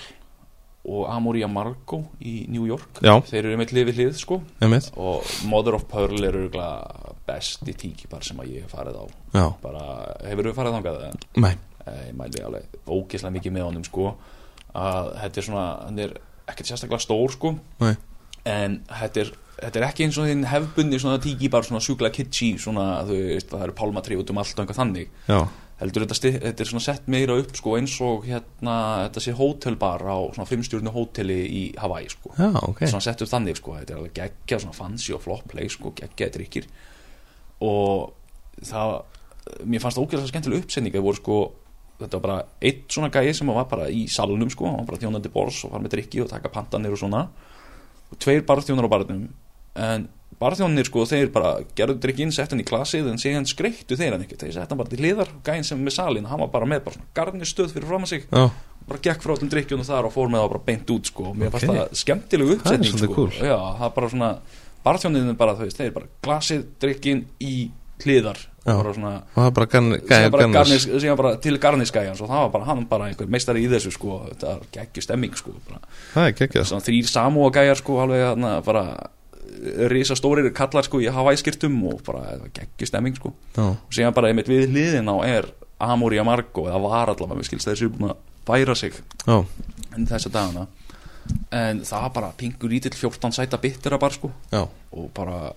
og 0.87 1.07
Amoria 1.11 1.49
Margo 1.51 2.03
í 2.23 2.47
New 2.49 2.67
York. 2.67 3.01
Já, 3.03 3.19
þeir 3.27 3.49
eru 3.49 3.59
með 3.59 3.73
hlið 3.75 3.89
við 3.89 4.01
hlið 4.01 4.19
sko. 4.21 4.41
Einmitt. 4.63 4.93
Og 4.97 5.27
Mother 5.51 5.75
of 5.75 5.87
Pearl 5.91 6.25
eru 6.29 6.47
besti 7.27 7.75
tíkibar 7.75 8.23
sem 8.23 8.39
að 8.43 8.53
ég 8.55 8.67
hef 8.67 8.75
farið 8.77 9.01
á. 9.03 9.05
Já, 9.35 9.47
bara, 9.63 9.83
hefur 10.29 10.51
þú 10.51 10.55
farið 10.55 10.91
eða? 10.93 11.11
nei, 11.43 11.55
ég 12.07 12.15
mæli 12.19 12.45
alveg 12.47 12.79
ógeðslega 12.87 13.35
mikið 13.39 13.57
með 13.57 13.67
honum 13.67 13.87
sko. 13.87 14.13
Að 14.77 15.11
þetta 15.23 15.41
er 15.41 15.49
svona, 15.49 15.67
hann 15.89 15.99
er 16.05 16.15
ekkert 16.47 16.71
sérstaklega 16.71 17.03
stór 17.03 17.35
sko. 17.35 17.55
Nei. 17.83 17.95
En 18.47 18.81
þetta 18.87 19.25
er, 19.25 19.33
þetta 19.57 19.79
er 19.81 19.87
ekki 19.89 20.05
eins 20.07 20.19
og 20.21 20.27
þinn 20.29 20.45
hefbundi 20.51 20.99
svona 21.01 21.21
tíki 21.23 21.49
bara 21.53 21.65
svona 21.67 21.81
sjúklega 21.85 22.13
kitschy 22.19 22.51
svona 22.61 22.87
þú 23.09 23.21
veist 23.33 23.49
það 23.53 23.63
eru 23.69 23.77
pálmatri 23.79 24.19
út 24.21 24.33
um 24.35 24.39
allt 24.43 24.59
og 24.61 24.75
þannig. 24.77 25.09
Já, 25.29 25.39
heldur 25.81 26.05
þetta, 26.07 26.17
sti- 26.19 26.35
þetta 26.43 26.65
er 26.65 26.69
svona 26.71 26.85
sett 26.87 27.09
meira 27.13 27.37
upp 27.41 27.57
sko 27.57 27.75
eins 27.79 27.95
og 28.05 28.25
hérna 28.29 28.77
þetta 29.07 29.23
sé 29.27 29.35
hótelbar 29.37 30.05
á 30.09 30.17
svona 30.37 30.49
fimmstjórnu 30.49 30.93
hóteli 30.93 31.39
í 31.49 31.63
Hawaii 31.81 32.09
sko. 32.13 32.33
Já, 32.39 32.51
ok. 32.63 32.85
Svona 32.89 33.05
sett 33.05 33.23
upp 33.25 33.33
þannig 33.33 33.57
sko 33.61 33.75
þetta 33.79 33.93
er 33.97 34.01
alveg 34.03 34.15
geggja 34.21 34.61
svona 34.65 34.77
fancy 34.77 35.13
og 35.17 35.23
flott 35.25 35.45
play 35.53 35.69
sko 35.73 35.93
geggja 35.97 36.31
drikkir 36.37 36.69
og 37.65 38.13
það 38.65 38.97
mér 39.69 39.81
fannst 39.85 39.97
það 39.99 40.05
ógeðslega 40.07 40.33
skemmtileg 40.33 40.65
uppsetning 40.65 40.95
það 40.97 41.05
voru 41.07 41.21
sko 41.21 41.37
þetta 42.01 42.19
var 42.19 42.25
bara 42.27 42.39
eitt 42.69 42.87
svona 42.93 43.09
gæi 43.15 43.33
sem 43.37 43.49
var 43.57 43.69
bara 43.71 43.87
í 43.89 44.05
salunum 44.13 44.51
sko 44.53 44.67
hann 44.69 44.81
var 44.83 44.89
bara 44.91 45.01
þjónandi 45.01 45.31
bors 45.33 45.63
og 45.65 45.73
fara 45.73 45.85
með 45.85 45.95
drikki 45.97 46.21
og 46.25 46.29
taka 46.33 46.51
pantanir 46.53 46.93
og 46.93 47.01
svona. 47.01 47.23
Og 48.13 48.19
tveir 48.23 48.45
barþjónar 48.47 48.87
á 48.87 48.93
barnum 48.93 49.23
en 49.77 50.09
barþjónir 50.41 50.85
sko 50.85 51.07
þeir 51.09 51.31
bara 51.33 51.55
gerðu 51.79 51.99
drikkin 52.03 52.33
sett 52.35 52.51
hann 52.53 52.61
í 52.61 52.67
klasið 52.69 53.07
en 53.09 53.21
síðan 53.21 53.47
skreittu 53.49 53.97
þeir 53.97 54.13
hann 54.17 54.25
ekkert 54.27 54.43
þeir 54.45 54.53
sett 54.59 54.69
hann 54.73 54.81
bara 54.83 54.91
til 54.93 54.99
hliðar 55.01 55.31
gæin 55.47 55.65
sem 55.65 55.79
er 55.81 55.87
með 55.89 55.95
salin 55.97 56.27
hann 56.29 56.43
var 56.45 56.51
bara 56.53 56.69
með 56.69 56.83
bara 56.85 56.99
svona 56.99 57.09
garnistöð 57.17 57.73
fyrir 57.73 57.89
fram 57.89 58.05
að 58.05 58.11
sig 58.13 58.27
Já, 58.29 58.51
bara 58.91 59.01
gekk 59.07 59.25
frá 59.25 59.33
öllum 59.37 59.49
drikkjunum 59.55 59.89
þar 59.89 60.11
og 60.11 60.13
fór 60.13 60.29
með 60.29 60.43
það 60.45 60.53
bara 60.53 60.65
beint 60.69 60.93
út 60.93 61.09
sko. 61.09 61.33
mér 61.33 61.49
Ok. 61.49 61.57
fannst 61.57 61.73
það 61.73 61.97
skemmtilegu 62.03 62.51
Það 62.53 62.61
uppsetning 62.61 62.93
svolítið 62.93 63.09
sko. 63.09 63.15
cool. 63.15 63.33
já, 63.49 63.57
það 63.81 63.95
bara 63.97 64.13
svona 64.13 64.31
barþjóniðin 64.85 65.37
bara, 65.41 65.55
veist, 65.63 65.81
þeir 65.81 65.97
bara 65.97 66.13
glasið 66.29 66.67
drikkin 66.85 67.25
í 67.41 67.55
hliðar 68.05 68.37
Já. 68.67 68.75
bara 68.77 68.93
svona 68.93 69.11
og 69.33 69.41
það 69.41 69.51
bara 69.57 69.67
síðan 69.73 69.99
gæja 70.11 70.31
bara, 70.31 70.47
garnis, 70.53 70.87
bara 71.17 71.35
til 71.41 71.57
garniskæjans 71.65 72.21
og 72.21 72.29
það 72.29 72.43
var 72.45 72.51
bara 72.59 72.65
hann 72.69 72.85
bara 72.91 73.09
einhver 73.09 73.27
meistari 73.33 73.65
í 73.65 73.71
þessu 73.73 73.93
sko. 73.97 74.21
þetta 74.29 74.53
er 74.53 74.65
geggju 74.77 75.03
stemming 75.07 75.35
sko. 75.39 75.55
bara. 75.71 75.81
Það 76.13 76.29
er 76.29 76.37
geggjað 76.43 76.69
svona 76.69 76.85
þrýr 76.91 77.09
samúa 77.09 77.51
gæjar 77.57 77.81
sko, 77.81 77.99
alveg 78.05 78.25
hana, 78.35 78.61
bara 78.67 78.85
risa 79.93 80.17
stórir 80.19 80.49
kallar 80.57 80.87
sko, 80.87 81.01
í 81.03 81.11
Hawaii-skirtum 81.13 81.77
og 81.91 82.03
bara 82.07 82.39
geggju 82.57 82.89
stemming 82.89 83.19
sko. 83.19 83.33
Já, 83.57 83.69
og 83.75 83.95
síðan 83.95 84.17
bara 84.17 84.33
einmitt 84.33 84.51
við 84.51 84.69
hliðin 84.71 85.11
á 85.13 85.17
er 85.27 85.51
Amoria 85.83 86.25
Margo 86.25 86.67
eða 86.71 86.81
var 86.85 87.13
allavega, 87.13 87.39
við 87.41 87.51
skilst 87.51 87.69
þessu 87.71 87.91
búin 87.93 88.13
að 88.13 88.19
færa 88.47 88.77
sig 88.79 88.97
já, 89.27 89.39
en 89.97 90.09
þessa 90.09 90.33
dagana. 90.33 90.67
En 91.51 91.81
það 91.83 92.05
bara 92.15 92.29
pingur 92.39 92.71
ítill 92.77 92.95
14 92.95 93.35
sæta 93.35 93.59
bittera 93.59 93.99
bara 93.99 94.15
sko. 94.15 94.31
Já. 94.53 94.61
Og 94.95 95.09
bara 95.15 95.51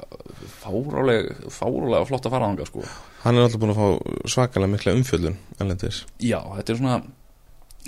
fáráleg 0.63 1.29
fárálega 1.53 2.07
flott 2.09 2.25
að 2.25 2.33
fara 2.33 2.49
þangað 2.49 2.71
sko. 2.71 2.85
Hann 3.21 3.37
er 3.37 3.45
alltaf 3.45 3.61
búin 3.61 3.75
að 3.75 3.81
fá 3.81 4.31
svakalega 4.33 4.73
mikla 4.73 4.95
umfjöllun 4.97 5.37
Erlendis. 5.59 6.01
Já, 6.17 6.39
þetta 6.57 6.73
er 6.73 6.79
svona 6.81 6.97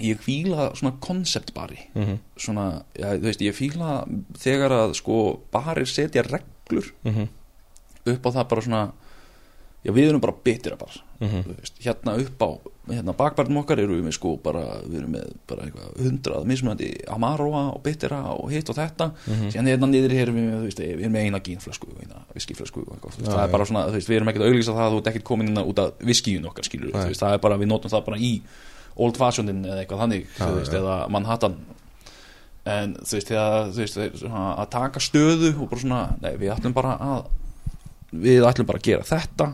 ég 0.01 0.19
fíla 0.19 0.71
svona 0.75 0.95
konceptbari 0.99 1.79
mm 1.93 2.03
-hmm. 2.03 2.17
svona, 2.37 2.83
já, 2.95 3.17
þú 3.17 3.21
veist, 3.29 3.41
ég 3.41 3.55
fíla 3.55 4.05
þegar 4.37 4.71
að 4.71 4.93
sko 4.93 5.39
barir 5.51 5.87
setja 5.87 6.21
reglur 6.23 6.93
Mm 7.03 7.27
upp 8.05 8.25
á 8.25 8.29
það 8.33 8.47
bara 8.49 8.61
svona 8.61 8.91
já, 9.85 9.91
við 9.93 10.09
erum 10.09 10.21
bara 10.21 10.33
bittera 10.43 10.75
bara 10.75 10.91
-hmm. 11.19 11.43
þú 11.43 11.55
veist, 11.57 11.75
hérna 11.85 12.17
upp 12.17 12.41
á 12.41 12.49
hérna 12.89 13.13
bakbarnum 13.13 13.57
okkar 13.61 13.79
eru 13.79 13.95
við 13.95 14.05
með 14.05 14.11
sko 14.17 14.37
bara, 14.37 14.81
við 14.89 14.97
erum 14.97 15.11
með 15.11 15.33
bara 15.47 15.63
eitthvað 15.63 16.01
hundrað 16.03 16.45
mismunandi 16.45 16.89
Amaroa 17.07 17.63
og 17.75 17.83
Bittera 17.83 18.21
og 18.33 18.51
hitt 18.51 18.69
og 18.69 18.75
þetta 18.75 19.11
Mhm. 19.27 19.49
síðan 19.49 19.67
hérna 19.67 19.87
niður 19.87 20.13
erum 20.13 20.35
við 20.35 20.45
með, 20.49 20.57
þú 20.59 20.63
veist, 20.63 20.79
við 20.79 20.99
erum 21.01 21.13
með 21.13 21.25
eina 21.25 21.39
gínflösku 21.39 21.87
eina 22.01 22.15
viskiflösku 22.33 22.79
Já, 22.81 23.25
það 23.25 23.43
er 23.43 23.47
já. 23.47 23.51
bara 23.51 23.65
svona, 23.65 23.87
þú 23.87 23.91
veist, 23.93 24.09
við 24.09 24.15
erum 24.15 24.27
ekkert 24.27 24.43
að 24.43 24.49
auglýsa 24.49 24.73
það 24.73 24.85
að 24.87 24.91
þú 24.91 24.97
ert 24.97 25.07
ekkert 25.07 25.23
komin 25.23 25.47
inn 25.47 25.57
út 25.57 25.79
af 25.79 25.91
viskíun 25.99 26.45
okkar 26.45 26.63
skilur, 26.63 26.91
þú 26.91 27.07
veist, 27.07 27.21
það 27.21 27.33
er 27.33 27.37
bara, 27.37 27.57
við 27.57 27.67
notum 27.67 27.91
það 27.91 28.05
bara 28.05 28.17
í 28.17 28.41
old 28.95 29.19
fashionin 29.19 29.63
eða 29.65 29.83
eitthvað 29.83 30.03
þannig 30.05 30.25
þú 30.37 30.51
veist, 30.57 30.73
já. 30.73 30.79
eða 30.81 30.97
Manhattan. 31.13 31.57
En 32.71 32.95
þú 32.99 33.17
veist, 33.17 33.31
þegar, 33.31 33.71
þú 33.71 33.83
veist, 33.83 33.97
þeir, 33.97 34.15
svona, 34.21 34.45
að 34.61 34.71
taka 34.75 35.01
stöðu 35.01 35.51
og 35.55 35.69
bara 35.71 35.83
svona, 35.83 36.01
nei, 36.21 36.31
við 36.41 36.53
ætlum 36.55 36.75
bara 36.77 36.95
að 37.01 37.29
við 38.11 38.47
ætlum 38.47 38.67
bara 38.67 38.81
að 38.81 38.87
gera 38.89 39.07
þetta 39.07 39.51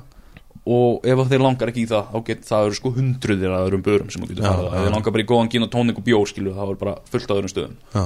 og 0.67 1.05
ef 1.07 1.21
þeir 1.29 1.43
langar 1.45 1.71
ekki 1.71 1.85
í 1.85 1.89
það 1.89 2.09
þá 2.11 2.17
get, 2.27 2.47
það 2.47 2.65
eru 2.67 2.77
sko 2.79 2.91
hundruðir 2.95 3.53
að 3.53 3.67
öðrum 3.67 3.83
börum 3.85 4.09
sem 4.11 4.23
þú 4.23 4.31
getur 4.33 4.47
á. 4.49 4.55
ef 4.57 4.81
þeir 4.81 4.95
langar 4.97 5.15
bara 5.15 5.23
í 5.23 5.29
góðan 5.29 5.51
gin 5.53 5.67
og 5.67 5.71
tónik 5.71 6.01
og 6.01 6.07
bjór 6.07 6.31
skilu, 6.31 6.55
það 6.57 6.73
er 6.73 6.81
bara 6.81 6.95
fullt 7.07 7.29
af 7.29 7.37
öðrum 7.37 7.53
stöðum. 7.53 7.77
Já, 7.93 8.03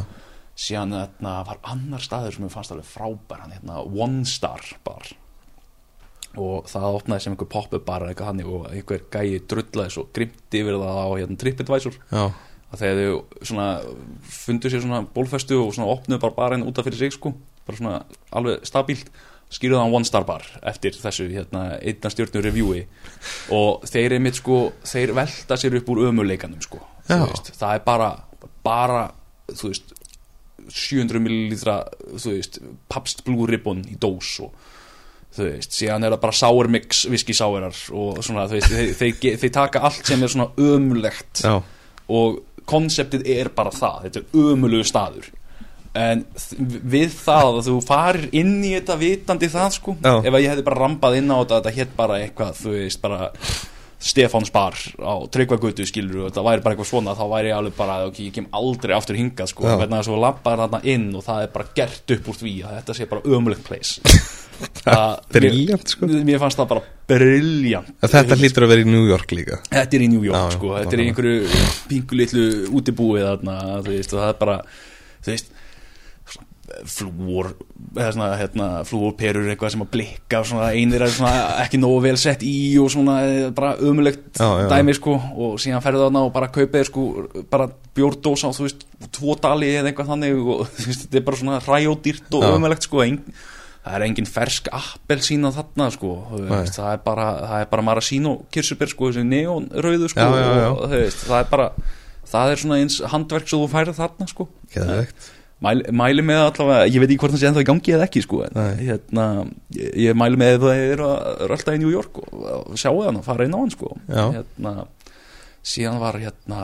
síðan 0.67 0.95
hérna, 0.99 1.33
var 1.47 1.61
annar 1.73 2.05
staður 2.05 2.35
sem 2.35 2.45
ég 2.45 2.53
fannst 2.53 2.75
alveg 2.75 2.91
frábær 2.91 3.41
hann 3.45 3.55
hérna 3.55 3.81
One 3.81 4.27
Star 4.29 4.61
bar 4.85 5.09
og 6.39 6.69
það 6.71 6.97
opnaði 6.99 7.25
sem 7.25 7.33
einhver 7.33 7.49
pop-up 7.51 7.83
bar 7.87 8.05
eða 8.05 8.13
eitthvað 8.13 8.29
hannig 8.31 8.51
og 8.51 8.69
einhver 8.71 9.03
gæi 9.11 9.41
drullaði 9.51 9.95
svo 9.95 10.05
grimt 10.15 10.57
yfir 10.61 10.79
það 10.79 11.01
á 11.03 11.07
hérna, 11.11 11.39
TripAdvisor. 11.41 11.97
Að 12.71 12.83
þegar 12.83 13.01
þau 13.01 13.47
svona 13.49 13.67
fundu 14.31 14.71
sér 14.71 14.85
svona 14.85 15.01
bólfestu 15.15 15.57
og 15.59 15.73
svona 15.75 15.91
opnuðu 15.91 16.21
bara 16.23 16.37
barinn 16.37 16.63
út 16.63 16.79
af 16.79 16.87
fyrir 16.87 17.01
sig 17.01 17.17
sko 17.17 17.33
bara 17.67 17.77
svona 17.77 17.97
alveg 18.31 18.63
stabílt 18.67 19.11
skýrðu 19.51 19.75
það 19.75 19.89
á 19.91 19.95
One 19.97 20.07
Star 20.07 20.23
bar 20.23 20.45
eftir 20.71 20.95
þessu 20.95 21.27
hérna 21.33 21.65
einna 21.81 22.11
stjórnu 22.13 22.45
reviewi. 22.45 22.85
Og 23.51 23.83
þeir 23.91 24.15
er 24.15 24.23
mitt 24.23 24.39
sko 24.39 24.69
þeir 24.87 25.11
velta 25.17 25.59
sér 25.59 25.75
upp 25.81 25.91
úr 25.91 26.05
ömuleikanum 26.07 26.63
sko 26.63 26.79
veist, 27.09 27.51
það 27.57 27.75
er 27.75 27.83
bara 27.85 28.11
bara 28.63 29.01
þú 29.51 29.71
veist 29.71 29.93
700 30.71 31.23
millilitra 31.23 31.79
þú 32.13 32.35
veist 32.37 32.61
Pabst 32.91 33.25
Blue 33.25 33.47
Ribbon 33.49 33.83
í 33.89 33.97
dós 33.99 34.37
og 34.45 34.53
þú 35.35 35.47
veist, 35.47 35.75
síðan 35.77 36.05
er 36.05 36.15
það 36.15 36.23
bara 36.25 36.39
sour 36.41 36.71
mix 36.71 37.03
whisky 37.11 37.35
sourar 37.37 37.75
og 37.95 38.23
svona 38.25 38.47
þú 38.51 38.57
veist, 38.57 38.71
þeir, 38.71 38.95
þeir, 38.99 39.37
þeir 39.43 39.53
taka 39.55 39.83
allt 39.87 40.07
sem 40.11 40.23
er 40.23 40.33
svona 40.33 40.49
ömulegt 40.59 41.43
já, 41.45 41.53
og 42.11 42.41
konseptið 42.69 43.27
er 43.31 43.51
bara 43.55 43.71
það 43.73 44.07
þetta 44.07 44.21
er 44.23 44.49
ömulegu 44.51 44.87
staður 44.87 45.31
en 45.97 46.23
við 46.61 47.11
það 47.17 47.49
að 47.49 47.65
þú 47.67 47.77
farir 47.83 48.29
inn 48.39 48.53
í 48.63 48.71
þetta 48.77 48.95
vitandi 48.99 49.49
það 49.51 49.73
sko 49.75 49.95
Já. 49.99 50.13
ef 50.23 50.31
að 50.31 50.43
ég 50.43 50.53
hefði 50.53 50.67
bara 50.69 50.79
rambað 50.85 51.17
inn 51.19 51.33
á 51.33 51.37
þetta 51.41 51.57
þetta 51.57 51.73
hétt 51.79 51.95
bara 51.97 52.19
eitthvað, 52.23 52.61
þú 52.61 52.75
veist, 52.77 53.01
bara 53.03 53.31
Stefán 54.01 54.45
Spar 54.47 54.73
á 54.97 55.13
Tryggvagötu 55.29 55.85
skilur 55.85 56.23
og 56.23 56.29
þetta 56.31 56.43
væri 56.47 56.63
bara 56.65 56.73
eitthvað 56.75 56.89
svona 56.89 57.13
þá 57.17 57.23
væri 57.29 57.51
ég 57.51 57.57
alveg 57.59 57.75
bara, 57.77 57.97
ok, 58.09 58.19
ég 58.25 58.33
kem 58.33 58.47
aldrei 58.57 58.95
aftur 58.97 59.19
hingað 59.19 59.51
sko, 59.51 59.67
Já. 59.69 59.75
hvernig 59.77 59.99
að 59.99 60.07
svo 60.09 60.17
labbaður 60.23 60.63
þarna 60.65 60.79
inn 60.95 61.05
og 61.19 61.25
það 61.27 61.43
er 61.45 61.51
bara 61.53 61.67
gert 61.77 62.13
upp 62.17 62.29
úr 62.33 62.39
því 62.41 62.53
að 62.65 62.77
þetta 62.79 62.95
sé 62.97 63.07
bara 63.11 63.35
ömulegt 63.37 63.67
place. 63.67 64.01
Það- 64.85 65.21
Brilliant, 65.33 65.87
sko. 65.95 66.05
mér, 66.11 66.37
fannst 66.41 66.59
það 66.59 66.67
bara 66.69 66.83
briljant. 67.09 67.87
Þetta 68.01 68.35
hlýtur 68.37 68.65
að 68.67 68.73
vera 68.75 68.83
í 68.83 68.89
New 68.89 69.07
York 69.09 69.31
líka. 69.33 69.57
Þetta 69.71 69.97
er 69.97 70.03
í 70.05 70.09
New 70.11 70.21
York 70.25 70.37
Já, 70.37 70.43
já, 70.51 70.57
sko, 70.57 70.73
þetta 70.77 70.97
er 70.97 71.01
í 71.01 71.07
einhverju 71.09 71.63
pingulitlu 71.89 72.43
útibúið 72.77 73.25
þarna, 73.25 73.55
þú 73.85 73.95
veist, 73.95 74.13
og 74.13 74.21
það 74.21 74.29
er 74.33 74.37
bara 74.43 74.57
þú 75.25 75.33
veist 75.33 75.49
flúor 76.89 77.51
eða 77.95 78.09
svona, 78.15 78.29
hérna, 78.39 78.67
flúorperur 78.87 79.49
eitthvað 79.51 79.73
sem 79.73 79.83
að 79.83 79.91
blikka 79.93 80.41
og 80.41 80.49
svona 80.49 80.71
einir 80.75 81.03
er 81.03 81.13
svona 81.13 81.61
ekki 81.63 81.79
nógu 81.81 82.01
vel 82.05 82.17
sett 82.19 82.43
í 82.45 82.55
og 82.81 82.91
svona 82.93 83.17
eh, 83.27 83.47
bara 83.55 83.73
ömulegt 83.83 84.41
dæmi 84.71 84.95
sko. 84.97 85.17
Og 85.35 85.61
síðan 85.61 85.83
ferðu 85.83 86.05
þarna 86.07 86.25
og 86.27 86.33
bara 86.35 86.51
kaupið 86.53 86.87
sko 86.89 87.05
bara 87.51 87.69
bjórdósa 87.97 88.49
á 88.49 88.55
þú 88.55 88.67
veist 88.67 88.85
tvo 89.17 89.37
dali 89.41 89.71
eða 89.75 89.91
eitthvað 89.91 90.13
þannig 90.13 90.43
og 90.43 90.67
þú 90.77 90.89
veist, 90.89 91.07
þetta 91.07 91.19
er 91.21 91.25
bara 91.29 91.41
svona 91.41 91.63
ræjódýrt 91.65 92.37
og 92.39 92.47
ömulegt 92.51 92.87
sko. 92.87 93.03
Ein, 93.05 93.19
það 93.81 93.97
er 93.97 94.07
engin 94.07 94.29
fersk 94.29 94.69
appelsín 94.77 95.47
á 95.47 95.51
þarna 95.57 95.89
sko. 95.95 96.13
Veist, 96.37 96.77
það 96.79 96.93
er 96.93 97.03
bara, 97.05 97.27
það 97.49 97.65
er 97.65 97.73
bara 97.75 97.87
marasín 97.91 98.29
og 98.31 98.45
kirsubir 98.53 98.93
sko 98.93 99.11
þessi 99.11 99.27
neonrauðu 99.27 100.11
sko. 100.13 100.29
Já, 100.29 100.45
já, 100.45 100.51
já. 100.61 100.69
og 100.71 100.95
veist, 100.95 101.27
það 101.27 101.43
er 101.43 101.51
bara 101.51 101.69
það 102.31 102.53
er 102.53 102.63
svona 102.63 102.81
eins 102.81 102.97
handverk 103.11 103.49
sem 103.49 103.59
þú 103.59 103.69
færið 103.71 103.97
þarna 103.99 104.27
sko. 104.31 104.47
Geðveikt. 104.71 105.31
Mæli, 105.61 105.85
mæli 105.93 106.23
með 106.25 106.41
allavega, 106.47 106.87
ég 106.89 107.03
veit 107.03 107.11
ekki 107.11 107.21
hvort 107.21 107.35
það 107.35 107.41
sé 107.43 107.49
ennþá 107.51 107.63
í 107.63 107.67
gangi 107.69 107.93
eða 107.95 108.07
ekki 108.07 108.23
sko, 108.25 108.39
hérna 108.81 109.25
ég, 109.77 109.91
ég 110.07 110.17
mæli 110.17 110.39
með 110.41 110.55
ef 110.55 110.63
það 110.65 110.81
er 110.87 111.03
að 111.05 111.43
rölda 111.51 111.75
í 111.77 111.81
New 111.83 111.91
York 111.93 112.21
og, 112.23 112.31
og 112.61 112.79
sjáu 112.81 113.03
hann 113.05 113.19
og 113.21 113.27
fara 113.27 113.45
inn 113.47 113.53
á 113.57 113.59
hann 113.61 113.73
sko. 113.73 113.93
Hérna, 114.09 114.73
síðan 115.61 116.01
var 116.01 116.17
hérna 116.21 116.63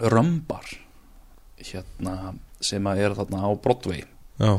Römbar 0.00 0.64
hérna, 1.60 2.34
sem 2.64 2.86
að 2.88 3.04
er 3.04 3.14
þarna 3.18 3.44
á 3.44 3.50
Broadway. 3.60 4.04
Já, 4.40 4.54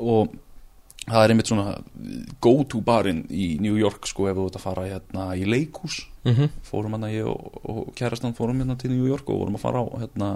og 0.00 0.34
það 1.06 1.22
er 1.24 1.32
einmitt 1.32 1.48
svona 1.48 1.72
go 2.44 2.52
to 2.68 2.82
barinn 2.84 3.22
í 3.32 3.54
New 3.64 3.78
York 3.80 4.04
sko 4.08 4.28
ef 4.28 4.36
þú 4.36 4.44
ert 4.50 4.58
að 4.60 4.64
fara 4.66 4.84
hérna 4.90 5.30
í 5.40 5.46
leikhús. 5.48 6.02
Mhm, 6.28 6.52
fórum 6.68 6.96
hérna 6.98 7.10
ég 7.14 7.28
og, 7.28 7.60
og 7.64 7.94
kærastan 7.96 8.36
fórum 8.36 8.60
hérna 8.60 8.76
til 8.80 8.92
New 8.92 9.08
York 9.08 9.28
og 9.32 9.40
vorum 9.40 9.56
að 9.56 9.64
fara 9.64 9.80
á 9.80 9.86
hérna 10.04 10.30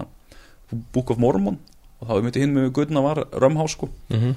Book 0.94 1.12
of 1.12 1.20
Mormon 1.20 1.60
og 2.00 2.08
þá 2.10 2.18
myndi 2.26 2.42
hinn 2.44 2.56
með 2.56 2.72
guðna 2.78 3.04
var 3.04 3.24
Römhás 3.32 3.76
sko 3.76 3.90
mhm 4.10 4.34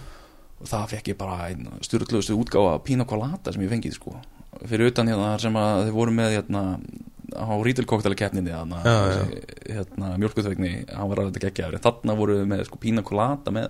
og 0.57 0.69
það 0.71 0.87
fekk 0.93 1.11
ég 1.11 1.19
bara 1.19 1.35
einn 1.51 1.67
styrluðustu 1.85 2.37
útgáfa 2.37 2.79
Pina 2.85 3.05
Colada 3.05 3.53
sem 3.53 3.61
ég 3.65 3.69
fengið 3.73 3.97
sko 3.99 4.15
fyrir 4.65 4.89
utan 4.91 5.09
hérna 5.11 5.35
sem 5.41 5.59
að 5.59 5.83
þið 5.85 5.93
voru 5.99 6.15
með 6.17 6.33
hérna 6.37 6.63
á 7.37 7.53
rítilkoktelikeppninni 7.61 8.53
hérna, 8.55 8.79
já. 8.81 8.97
þessi, 9.11 9.39
hérna 9.75 10.11
mjölkutvegni 10.17 10.71
hann 10.89 11.11
var 11.11 11.21
alveg 11.21 11.43
geggjaður 11.43 11.77
en 11.77 11.85
þarna 11.85 12.15
voru 12.17 12.39
við 12.39 12.49
með 12.53 12.63
sko 12.69 12.79
Pina 12.81 13.03
Colada 13.05 13.53
með 13.53 13.67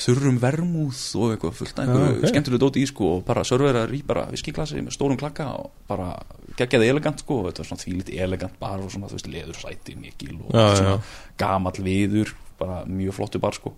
þurrum 0.00 0.36
vermúð 0.40 1.00
og 1.20 1.32
eitthvað 1.34 1.56
fullt 1.58 1.80
af 1.80 1.80
Já, 1.80 1.88
einhverju 1.88 2.18
ok. 2.20 2.28
skemmtilegu 2.32 2.60
dóti 2.62 2.84
í 2.84 2.88
sko 2.88 3.08
og 3.16 3.24
bara 3.28 3.44
serverar 3.44 3.90
í 3.96 4.02
bara 4.06 4.26
viskiklasi 4.32 4.80
með 4.84 4.96
stórum 4.96 5.18
klakka 5.20 5.48
og 5.60 5.72
bara 5.88 6.12
geggjaði 6.60 6.92
elegant 6.92 7.24
sko 7.24 7.40
og 7.40 7.48
þetta 7.48 7.62
var 7.64 7.70
svona 7.70 7.84
þvílitt 7.84 8.12
elegant 8.16 8.60
bar 8.60 8.80
og 8.84 8.92
svona 8.92 9.10
þú 9.10 9.18
veist 9.18 9.32
leður 9.32 9.60
sæti 9.60 9.96
mikil 10.00 10.38
og 10.40 10.54
Já, 10.56 10.64
svona 10.76 10.94
já. 10.94 11.10
gamall 11.40 11.84
viður 11.84 12.32
bara 12.60 12.82
mjög 12.86 13.16
flottu 13.18 13.40
bar 13.42 13.56
sko. 13.56 13.72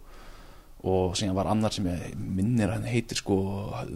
Og 0.82 1.14
síðan 1.14 1.36
var 1.38 1.46
annar 1.52 1.70
sem 1.70 1.86
ég 1.86 2.16
minnir 2.18 2.66
að 2.66 2.80
hann 2.80 2.88
heitir 2.90 3.20
sko 3.20 3.36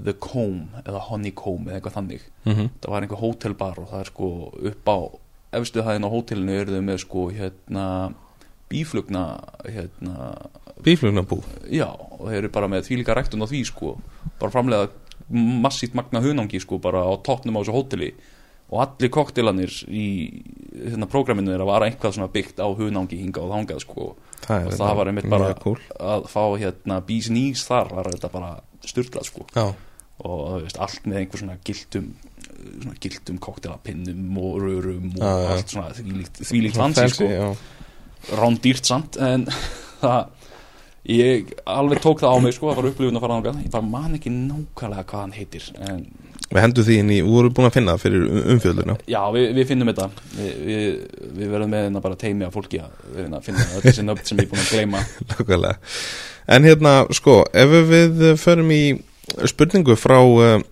The 0.06 0.14
Comb 0.22 0.76
eða 0.84 1.00
Honeycomb 1.08 1.66
eða 1.66 1.80
eitthvað 1.80 1.96
þannig. 1.98 2.26
Mhm. 2.46 2.68
Það 2.80 2.92
var 2.94 3.06
einhver 3.06 3.22
hótelbar 3.24 3.80
og 3.82 3.88
það 3.90 4.04
er 4.04 4.12
sko 4.12 4.28
upp 4.70 4.92
á 4.94 4.98
efstu 5.56 5.82
hæðin 5.82 6.06
á 6.06 6.14
hótelinu 6.14 6.54
eru 6.60 6.76
þau 6.76 6.84
með 6.86 7.02
sko 7.02 7.26
hérna 7.34 7.86
bíflugna 8.70 9.24
hérna 9.64 10.16
Bíflugnabú 10.82 11.38
já 11.72 11.86
og 11.88 12.26
þeir 12.28 12.38
eru 12.42 12.48
bara 12.52 12.68
með 12.68 12.84
þvílíka 12.88 13.14
ræktun 13.16 13.42
á 13.42 13.46
því 13.48 13.62
sko. 13.66 13.96
Bara 14.38 14.52
framlega 14.52 14.90
massíft 15.30 15.94
magna 15.94 16.20
hunangi 16.22 16.60
sko 16.62 16.78
bara 16.78 17.02
á 17.02 17.12
toppnum 17.18 17.56
á 17.58 17.60
þessu 17.62 17.74
hóteli 17.74 18.12
og 18.66 18.80
allir 18.82 19.10
koktelanir 19.14 19.72
í 19.86 20.06
hérna 20.74 21.06
prógraminu 21.10 21.52
er 21.54 21.62
að 21.62 21.70
vara 21.70 21.88
eitthvað 21.90 22.16
svona 22.16 22.32
byggt 22.34 22.58
á 22.58 22.66
hunangi 22.66 23.18
hinga 23.20 23.44
og 23.44 23.52
þangað 23.54 23.82
sko. 23.84 24.06
Það 24.46 24.66
og 24.66 24.78
það 24.80 24.96
var 24.98 25.10
einmitt 25.10 25.28
bara 25.30 25.50
cool. 25.62 25.78
að 25.96 26.26
fá 26.32 26.42
hérna 26.58 27.00
bís 27.06 27.30
nýs 27.32 27.62
þar 27.68 27.92
var 27.94 28.10
þetta 28.14 28.32
bara 28.34 28.50
styrklað 28.86 29.28
sko. 29.30 29.46
Já, 29.54 29.66
og 30.26 30.42
veist, 30.64 30.80
allt 30.82 31.06
með 31.06 31.22
einhver 31.22 31.42
svona 31.42 31.58
gildum 31.66 32.10
svona 32.56 32.96
gildum 33.02 33.38
koktelapinnum 33.42 34.38
og 34.40 34.58
rörum 34.64 35.10
og 35.14 35.22
Já, 35.22 35.32
allt 35.54 35.74
svona 35.74 35.92
Svona 35.94 36.72
fancy 36.74 37.02
fancy, 37.04 37.08
sko. 37.14 38.36
rándýrt 38.40 38.88
samt 38.88 39.18
en 39.22 39.46
það 40.02 40.32
ég 41.06 41.52
alveg 41.70 42.00
tók 42.02 42.22
það 42.22 42.34
á 42.34 42.38
mig 42.42 42.56
sko 42.56 42.70
það 42.70 42.80
var 42.80 42.88
upplifun 42.90 43.18
að 43.18 43.26
fara 43.26 43.36
ángað 43.38 43.60
ég 43.62 43.74
bara 43.74 43.90
man 43.92 44.16
ekki 44.18 44.32
nákvæmlega 44.34 45.04
hvað 45.06 45.22
hann 45.22 45.36
heitir 45.36 45.68
en 45.86 46.00
Við 46.46 46.62
hendum 46.62 46.86
því 46.86 46.96
inn 47.02 47.10
í, 47.10 47.18
við 47.24 47.32
vorum 47.34 47.54
búin 47.56 47.66
að 47.68 47.74
finna 47.74 47.96
það 47.96 48.04
fyrir 48.04 48.26
um- 48.26 48.44
umfjölduna 48.54 48.96
já 49.10 49.20
við, 49.34 49.46
við 49.56 49.68
finnum 49.70 49.90
þetta 49.90 50.06
við, 50.36 50.52
við, 50.68 50.86
við 51.40 51.50
verðum 51.54 51.74
með 51.74 51.84
hérna 51.86 52.02
bara 52.04 52.20
teimi 52.20 52.46
af 52.46 52.54
fólki 52.54 52.80
að, 52.82 52.94
að 53.26 53.40
finna 53.48 53.66
þessi 53.82 54.06
nöfn 54.06 54.28
sem 54.28 54.42
ég 54.42 54.46
er 54.46 54.52
búin 54.52 54.62
að 54.62 54.72
gleyma 54.76 55.02
Nákvæmlega. 55.32 55.92
En 56.56 56.68
hérna, 56.68 56.94
sko, 57.18 57.40
ef 57.50 57.74
við 57.90 58.24
förum 58.38 58.70
í 58.70 58.82
spurningu 59.50 59.96
frá 59.98 60.20
uh, 60.22 60.62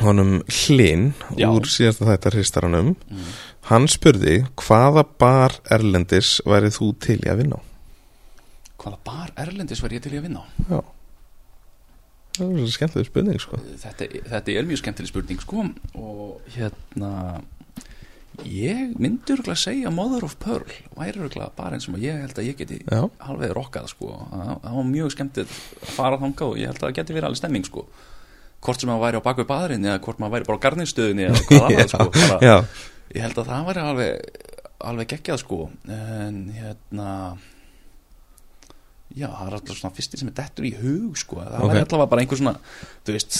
honum 0.00 0.38
Hlinn 0.48 1.10
úr 1.36 1.68
síðasta 1.68 2.08
þættar 2.08 2.38
hristaranum, 2.38 2.94
mm. 2.96 3.28
hann 3.68 3.90
spurði 3.92 4.40
hvaða 4.64 5.04
bar 5.20 5.60
erlendis 5.76 6.38
værið 6.48 6.78
þú 6.80 6.90
til 7.04 7.20
í 7.20 7.28
að 7.28 7.44
vinna 7.44 7.60
á? 7.60 7.62
hvaða 8.84 8.98
bar 9.04 9.32
Erlendis 9.40 9.80
var 9.82 9.94
ég 9.94 10.02
til 10.04 10.14
í 10.14 10.20
að 10.20 10.28
vinna 10.28 10.44
á 10.44 10.46
Já. 10.68 10.78
Það 12.34 12.56
er 12.64 12.70
skemmtileg 12.74 13.06
spurning, 13.08 13.40
sko. 13.42 13.58
þetta, 13.82 14.06
þetta 14.32 14.54
er 14.58 14.66
mjög 14.66 14.80
skemmtileg 14.82 15.10
spurning 15.12 15.42
sko 15.44 15.66
og 15.94 16.54
hérna 16.56 17.10
ég 18.42 18.96
myndi 18.98 19.30
örgulega 19.36 19.54
að 19.54 19.60
segja 19.62 19.92
Mother 19.94 20.24
of 20.26 20.34
Pearl 20.42 20.66
væri 20.96 21.20
örgulega 21.22 21.52
bara 21.54 21.76
eins 21.76 21.86
og 21.86 22.00
ég 22.02 22.18
held 22.24 22.40
að 22.40 22.48
ég 22.48 22.58
geti 22.58 22.80
Já, 22.82 23.04
alveg 23.28 23.52
rokkað 23.54 23.86
sko. 23.92 24.08
Það 24.32 24.74
var 24.80 24.88
mjög 24.88 25.12
skemmtilegt 25.14 25.54
að 25.84 25.92
fara 25.94 26.18
þangað 26.24 26.48
og 26.50 26.58
ég 26.58 26.72
held 26.72 26.80
að 26.80 26.88
það 26.88 26.96
geti 26.98 27.14
verið 27.14 27.28
alveg 27.30 27.40
stemming 27.42 27.68
sko. 27.68 27.86
Hvort 28.64 28.80
sem 28.82 28.90
maður 28.90 29.04
væri 29.04 29.20
á 29.22 29.26
baku 29.28 29.46
baðurinn 29.46 29.86
eða 29.86 30.02
hvort 30.02 30.18
maður 30.22 30.34
væri 30.38 30.48
bara 30.50 30.58
á 30.58 30.64
garninstöðinni 30.66 31.28
eða 31.28 31.44
hvað 31.46 31.66
annað 31.68 31.94
sko. 31.94 32.10
Bara, 32.18 32.58
ég 33.14 33.26
held 33.28 33.38
að 33.44 33.50
það 33.52 33.68
væri 33.70 33.84
alveg 33.84 34.42
alveg 34.90 35.10
geggjað 35.14 35.42
sko. 35.44 35.60
En 35.94 36.40
hérna 36.58 37.08
já, 39.14 39.28
það 39.30 39.46
er 39.46 39.54
alltaf 39.58 39.78
svona 39.78 39.94
fyrsti 39.94 40.18
sem 40.18 40.30
er 40.30 40.34
dettur 40.40 40.66
í 40.66 40.72
hug 40.74 41.18
sko, 41.20 41.36
það 41.38 41.60
Ok. 41.60 41.70
væri 41.70 41.82
alltaf 41.84 42.08
bara 42.10 42.22
einhver 42.24 42.40
svona 42.40 42.54
þú 43.06 43.14
veist, 43.14 43.36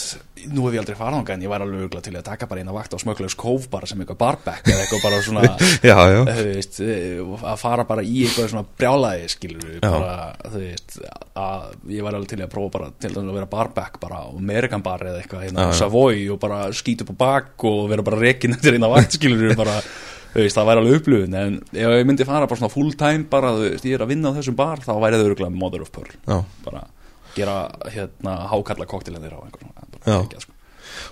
nú 0.55 0.67
hef 0.67 0.77
ég 0.77 0.83
aldrei 0.85 0.99
farað 0.99 1.33
en 1.35 1.43
ég 1.43 1.51
væri 1.51 1.67
alveg 1.67 1.83
örgulega 1.89 2.05
til 2.07 2.15
að 2.15 2.27
taka 2.29 2.49
bara 2.51 2.63
eina 2.63 2.77
vakt 2.77 2.95
á 2.95 2.99
smöglegs 3.03 3.37
kóf 3.41 3.67
bara 3.73 3.89
sem 3.91 3.99
eitthvað 4.05 4.21
barback 4.23 4.71
eða 4.71 4.85
eitthvað 4.85 5.03
bara 5.03 5.21
svona 5.27 5.43
já, 5.91 5.99
já. 6.15 6.21
þú 6.31 6.47
veist, 6.53 6.81
eh, 6.85 7.19
að 7.51 7.59
fara 7.65 7.87
bara 7.89 8.07
í 8.07 8.23
eitthvað 8.23 8.51
svona 8.55 8.67
brjálæði 8.79 9.29
skilur 9.35 9.67
við 9.73 9.81
bara, 9.83 10.15
þú 10.47 10.63
veist, 10.63 10.99
að 11.35 11.69
ég 11.97 12.07
var 12.07 12.19
alveg 12.21 12.33
til 12.35 12.43
að 12.45 12.55
prófa 12.55 12.75
bara 12.79 12.91
til 13.03 13.13
að 13.19 13.35
vera 13.35 13.51
barback 13.51 14.01
bara 14.05 14.23
á 14.23 14.27
Amerikan 14.31 14.85
bar 14.85 15.03
eða 15.03 15.23
eitthvað 15.25 15.47
hérna. 15.49 15.69
Savoy 15.75 16.29
og 16.31 16.39
bara 16.45 16.69
skýta 16.77 17.03
upp 17.09 17.17
á 17.19 17.23
bak 17.25 17.65
og 17.67 17.89
vera 17.91 18.07
bara 18.07 18.21
rekin 18.23 18.55
eftir 18.55 18.79
eina 18.79 18.93
vakt 18.93 19.19
skilur 19.19 19.49
við 19.49 19.59
bara 19.59 19.81
veist, 20.43 20.57
það 20.59 20.69
væri 20.71 20.83
alveg 20.83 20.99
upplifun 21.01 21.39
en 21.41 21.57
ef 21.73 21.95
ég 21.95 22.09
myndi 22.09 22.27
fara 22.29 22.49
bara 22.51 22.61
svona 22.61 22.75
full 22.75 22.93
time 22.99 23.29
bara, 23.31 23.55
þú 23.55 23.69
veist, 23.69 23.89
ég 23.89 23.99
er 23.99 24.05
að 24.05 24.13
vinna 24.15 24.33
á 24.35 24.37
þessum 24.39 24.59
bar 24.59 24.83
þá 24.85 24.93
væri 24.99 25.21
það 25.21 25.31
örgulega 25.31 25.61
mother 25.63 25.85
of 25.85 25.93
pearl. 25.95 26.15
Já, 26.27 26.39
bara 26.67 26.87
gera 27.35 27.59
hérna 27.91 28.39
hákalla 28.51 28.87
koktelendir 28.91 29.35
á 29.35 29.41
einhver 29.43 29.63
svona 29.63 29.87
bara 29.91 30.03
Já. 30.05 30.19
geggjað, 30.25 30.47
sko. 30.47 30.53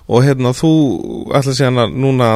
og 0.09 0.27
hérna 0.27 0.55
þú 0.57 0.73
ætla 1.39 1.71
að 1.85 1.95
núna 1.99 2.33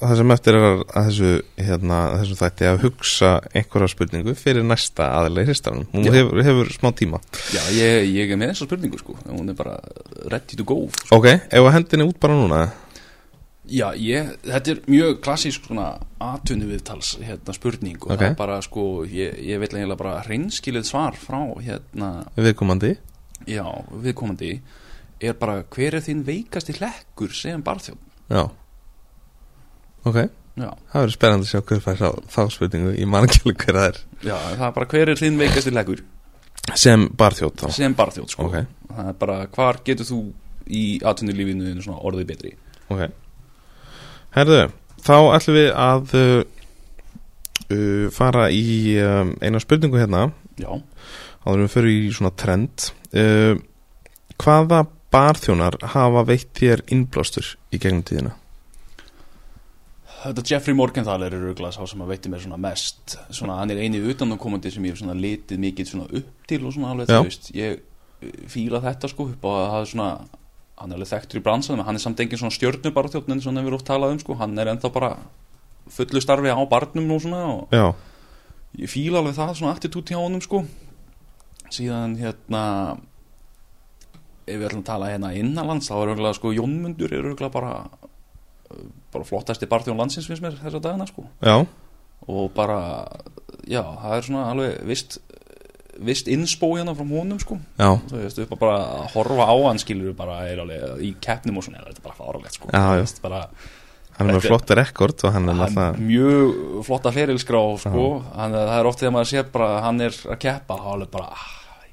það 0.00 0.16
sem 0.16 0.32
eftir 0.32 0.56
er 0.56 0.66
að 0.66 0.82
þessu 0.94 1.30
hérna, 1.60 1.98
þessu 2.20 2.36
þætti 2.38 2.68
að 2.70 2.84
hugsa 2.86 3.30
einhverja 3.52 3.92
spurningu 3.92 4.34
fyrir 4.38 4.64
næsta 4.64 5.08
aðlega 5.18 5.44
í 5.44 5.50
hristanum 5.50 5.88
hún 5.92 6.08
hefur, 6.08 6.40
hefur 6.46 6.70
smá 6.72 6.88
tíma. 6.96 7.20
Já, 7.52 7.60
ég, 7.76 8.08
ég 8.08 8.32
er 8.32 8.40
með 8.40 8.54
þessa 8.54 8.68
spurningu 8.68 9.00
sko. 9.00 9.18
Hún 9.28 9.52
er 9.52 9.58
bara 9.58 9.76
ready 10.32 10.56
to 10.56 10.64
go 10.64 10.86
sko. 10.94 11.18
Ok, 11.18 11.28
ef 11.36 11.60
að 11.66 11.74
hendinni 11.76 12.08
út 12.08 12.20
bara 12.22 12.38
núna 12.38 12.62
Já, 13.70 13.86
ég, 13.94 14.32
þetta 14.42 14.72
er 14.72 14.78
mjög 14.90 15.20
klassísk 15.22 15.66
svona 15.68 15.92
atvinnu 16.26 16.66
viðtals 16.72 17.12
hérna, 17.22 17.54
spurning 17.54 18.00
og 18.02 18.10
Ok. 18.16 18.18
það 18.18 18.26
er 18.32 18.34
bara 18.40 18.56
sko 18.66 18.84
ég, 19.06 19.36
ég 19.46 19.60
vil 19.62 19.68
eiginlega 19.70 19.98
bara 20.00 20.14
hreinskilið 20.26 20.88
svar 20.88 21.14
frá 21.14 21.38
hérna, 21.62 22.08
viðkomandi? 22.34 22.96
Já, 23.46 23.62
viðkomandi 23.94 24.50
er 25.22 25.36
bara 25.38 25.60
hver 25.62 25.94
er 26.00 26.02
þín 26.02 26.24
veikasti 26.26 26.74
hlekkur 26.80 27.30
sem 27.36 27.62
barþjón 27.62 28.00
Já. 28.30 28.42
Ok, 30.08 30.18
Já, 30.60 30.70
það 30.90 30.98
verður 31.04 31.14
spennandi 31.14 31.46
að 31.46 31.50
sjá 31.52 31.60
hver 31.70 31.80
fær 31.86 32.02
þá, 32.26 32.40
spurningu 32.56 32.92
í 32.98 33.06
mannkjölu 33.08 33.54
hver 33.54 33.76
það 33.78 33.86
er. 33.92 33.98
Já, 34.26 34.34
það 34.58 34.66
er 34.66 34.74
bara 34.80 34.90
hver 34.90 35.08
er 35.14 35.20
þín 35.20 35.38
veikasti 35.40 35.70
hlekkur? 35.76 36.02
Sem 36.76 37.06
barþjótt 37.18 37.62
þá. 37.62 37.70
Sem 37.74 37.94
barþjón 37.96 38.28
sko. 38.28 38.48
Ok, 38.50 38.66
það 38.90 39.08
er 39.12 39.18
bara 39.22 39.38
hvar 39.54 39.78
getur 39.86 40.08
þú 40.10 40.18
í 40.66 40.84
atvinnulífinu 41.06 41.78
svona 41.82 42.02
orðið 42.10 42.26
betri? 42.34 42.56
Ok 42.90 43.06
Herðu, 44.30 44.60
þá 45.02 45.16
ætlum 45.34 45.56
við 45.56 45.68
að 45.74 46.12
uh, 46.20 46.42
uh, 47.74 48.06
fara 48.14 48.46
í 48.54 48.94
um, 49.02 49.34
eina 49.42 49.60
spurningu 49.62 49.98
hérna. 49.98 50.28
Já, 50.60 50.70
áður 51.42 51.64
við 51.64 51.72
fyrir 51.74 51.96
í 51.96 52.12
svona 52.14 52.32
trend. 52.38 52.90
Uh, 53.10 53.58
hvaða 54.40 54.84
barþjónar 55.10 55.80
hafa 55.96 56.22
veitt 56.28 56.52
þér 56.60 56.84
innblástur 56.94 57.56
í 57.74 57.80
gegnum 57.82 58.06
tíðina? 58.06 58.36
Þetta 60.20 60.44
Jeffrey 60.46 60.76
Morgenthaler 60.76 61.32
er 61.32 61.46
örgulega 61.48 61.72
sá 61.74 61.88
sem 61.88 62.02
að 62.04 62.12
veitir 62.12 62.30
mér 62.30 62.42
svona 62.44 62.60
mest. 62.60 63.16
Svona, 63.32 63.56
hann 63.58 63.72
er 63.72 63.80
eini 63.80 64.02
utanumkomandi 64.12 64.70
sem 64.70 64.84
ég 64.84 64.94
hef 64.94 65.00
svona 65.00 65.16
litið 65.16 65.62
mikið 65.62 65.90
svona 65.90 66.10
upp 66.20 66.50
til 66.50 66.60
og 66.62 66.76
svona 66.76 66.92
alveg 66.92 67.10
veist. 67.24 67.50
Ég 67.56 67.80
uh, 67.80 68.44
fíla 68.52 68.82
þetta 68.84 69.10
sko 69.10 69.32
upp 69.32 69.48
og 69.48 69.58
að 69.58 69.72
það 69.72 69.80
er 69.80 69.90
svona 69.96 70.12
hann 70.80 70.92
er 70.92 70.98
alveg 70.98 71.10
þekktur 71.12 71.40
í 71.40 71.44
bransanum 71.44 71.84
hann 71.86 71.98
er 71.98 72.02
samt 72.02 72.20
engin 72.22 72.40
svona 72.40 72.54
stjörnu 72.56 72.92
bara 72.96 73.10
þjóttn 73.12 73.42
sem 73.44 73.60
við 73.60 73.76
oft 73.76 73.88
talað 73.88 74.14
um 74.16 74.22
sko. 74.22 74.36
Hann 74.40 74.58
er 74.58 74.72
ennþá 74.72 74.92
bara 74.94 75.10
fullu 75.90 76.22
starfi 76.24 76.52
á 76.52 76.60
barnum 76.70 77.12
og 77.12 77.22
svona 77.24 77.42
og 77.52 77.74
Já, 77.74 77.92
ég 78.80 78.90
fíla 78.92 79.20
alveg 79.20 79.36
það 79.36 79.54
svona 79.58 79.74
attitút 79.76 80.12
hjá 80.12 80.18
honum 80.20 80.42
sko. 80.44 80.64
Síðan 81.70 82.16
hérna 82.18 82.62
ef 84.48 84.56
við 84.56 84.66
ætlum 84.70 84.82
að 84.82 84.88
tala 84.88 85.10
hérna 85.12 85.34
innanlands 85.38 85.90
þá 85.90 85.96
er 85.98 86.14
örgulega 86.14 86.38
sko 86.38 86.54
Jónmundur 86.56 87.12
er 87.12 87.28
örgulega 87.28 87.52
bara 87.54 87.74
bara 89.10 89.26
flottasti 89.26 89.68
barþjón 89.70 89.98
landsins 89.98 90.28
finnst 90.30 90.42
mér 90.44 90.58
þessa 90.58 90.80
dagana 90.82 91.06
sko. 91.10 91.26
Já, 91.42 91.66
og 92.30 92.52
bara, 92.54 93.08
já, 93.66 93.82
það 93.82 94.16
er 94.16 94.26
svona 94.26 94.44
alveg 94.52 94.76
vist, 94.86 95.18
vist 96.06 96.30
innspó 96.30 96.72
hérna 96.76 96.94
frá 96.96 97.04
honum 97.04 97.40
sko. 97.42 97.58
Já, 97.78 97.90
þú 98.08 98.22
veist, 98.22 98.40
upp 98.44 98.54
að 98.56 98.62
bara 98.62 98.78
að 98.80 99.04
horfa 99.14 99.46
á 99.52 99.56
hann 99.66 99.82
skilur 99.82 100.16
bara 100.16 100.40
er 100.48 100.62
alveg 100.64 101.04
í 101.04 101.12
keppnum 101.22 101.60
og 101.60 101.66
svona 101.66 101.84
þetta 101.84 102.00
er 102.00 102.06
bara 102.08 102.18
fáralegt 102.18 102.56
sko. 102.56 102.72
Já, 102.72 102.84
veist, 103.00 103.20
bara, 103.24 103.42
hann 104.16 104.32
er 104.32 104.38
með 104.38 104.48
flotta 104.48 104.76
rekord 104.78 105.24
og 105.24 105.34
hann 105.36 105.48
er 105.48 105.56
hann 105.56 105.62
náttúrulega 105.64 106.08
mjög 106.10 106.84
flotta 106.88 107.14
ferilskrá 107.16 107.62
sko, 107.84 108.06
hann, 108.36 108.56
það 108.56 108.76
er 108.78 108.90
oft 108.90 109.02
þegar 109.02 109.16
maður 109.16 109.32
sé 109.32 109.44
bara 109.56 109.70
hann 109.86 110.06
er 110.06 110.16
að 110.26 110.40
keppa, 110.46 110.80
þá 110.80 110.86
er 110.86 110.96
alveg 110.96 111.12
bara 111.14 111.28
ah, 111.36 111.46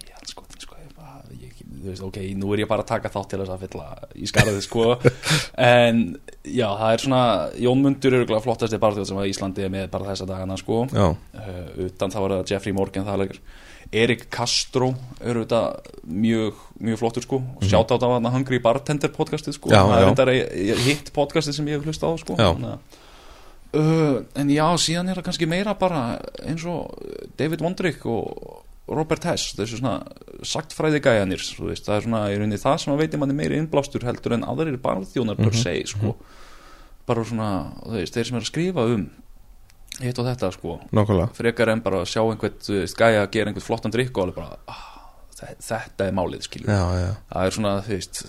ég, 0.08 0.24
sko, 0.32 0.48
sko, 0.56 0.80
ég, 0.82 0.96
bara, 0.96 1.22
ég, 1.36 1.62
veist, 1.86 2.08
ok, 2.08 2.20
nú 2.40 2.56
er 2.56 2.64
ég 2.64 2.72
bara 2.72 2.88
að 2.88 2.92
taka 2.94 3.12
þátt 3.14 3.32
til 3.34 3.42
þess 3.44 3.56
að 3.56 3.68
fylla 3.68 3.88
í 4.16 4.32
skarðið 4.32 4.64
sko. 4.66 4.90
En 5.68 6.04
já, 6.48 6.68
það 6.70 6.90
er 6.90 7.02
svona 7.04 7.22
Jónmundur 7.60 8.14
er 8.14 8.22
örugglega 8.22 8.44
flottasti 8.46 8.80
barþjóð 8.82 9.08
sem 9.10 9.22
að 9.22 9.32
Íslandi 9.32 9.64
er 9.66 9.72
með 9.74 9.88
bara 9.94 10.12
þessa 10.12 10.28
dagana 10.30 10.60
sko. 10.60 10.84
Uh, 10.94 11.64
utan 11.88 12.14
þá 12.14 12.20
var 12.22 12.36
það 12.38 12.52
Jeffrey 12.54 12.76
Morgan 12.78 13.08
það 13.08 13.26
er 13.26 13.40
Erik 13.96 14.28
Castro 14.34 14.92
er 15.22 15.38
auðvitað 15.40 15.92
mjög, 16.04 16.62
mjög 16.84 17.02
flottur 17.02 17.26
sko. 17.26 17.40
Og 17.58 17.66
sjátt 17.66 17.92
á 17.94 17.96
það 17.96 18.16
að 18.18 18.30
Hungry 18.36 18.60
Bartender 18.64 19.12
podcastið 19.14 19.58
sko. 19.58 19.72
Já, 19.72 19.82
það 19.86 19.98
er 19.98 20.06
já. 20.06 20.10
þetta 20.12 20.86
hitt 20.86 21.12
podcastið 21.16 21.58
sem 21.58 21.70
ég 21.72 21.80
hef 21.80 21.88
hlust 21.88 22.04
á 22.04 22.10
sko. 22.20 22.38
Já. 22.40 22.52
Uh, 23.78 24.24
en 24.40 24.52
já, 24.52 24.66
síðan 24.80 25.12
er 25.12 25.20
það 25.20 25.28
kannski 25.28 25.50
meira 25.50 25.76
bara 25.78 26.02
eins 26.48 26.64
og 26.68 26.96
David 27.40 27.64
Wondrick 27.64 28.06
og 28.08 28.64
Robert 28.88 29.26
Hess 29.28 29.52
þessu 29.58 29.82
svona 29.82 29.98
sagtfræði 30.48 31.02
gæjanir 31.04 31.44
það 31.44 31.96
er 31.98 32.06
svona 32.06 32.22
í 32.32 32.38
rauninni 32.40 32.60
það 32.62 32.78
sem 32.80 32.94
að 32.94 33.02
veitir 33.04 33.20
manni 33.20 33.36
meiri 33.36 33.60
innblástur 33.60 34.06
heldur 34.08 34.38
en 34.38 34.46
aðrir 34.48 34.80
barþjónar 34.84 35.40
per 35.40 35.56
se 35.56 35.76
sko. 35.92 36.16
Bara 37.08 37.24
svona, 37.28 37.50
þeir 37.88 38.28
sem 38.28 38.40
er 38.40 38.44
að 38.44 38.50
skrifa 38.50 38.88
um 38.96 39.08
hitt 40.04 40.20
og 40.22 40.28
þetta 40.30 40.52
sko. 40.54 40.80
Nákvæmlega. 40.94 41.30
Frekar 41.38 41.72
en 41.74 41.82
bara 41.86 42.02
að 42.04 42.12
sjá 42.12 42.22
einhvern 42.24 42.60
gæja 42.98 43.24
að 43.26 43.32
gera 43.38 43.52
einhvern 43.54 43.66
flottan 43.68 43.94
drikk 43.96 44.18
og 44.18 44.28
alveg 44.28 44.36
bara 44.42 44.58
ah, 44.68 44.84
þe- 45.40 45.56
þetta 45.70 46.10
er 46.10 46.18
málið 46.20 46.44
já, 47.02 47.08
það 47.32 47.48
er 47.48 47.58
svona 47.58 47.78
þú 47.88 47.96
veist 47.98 48.22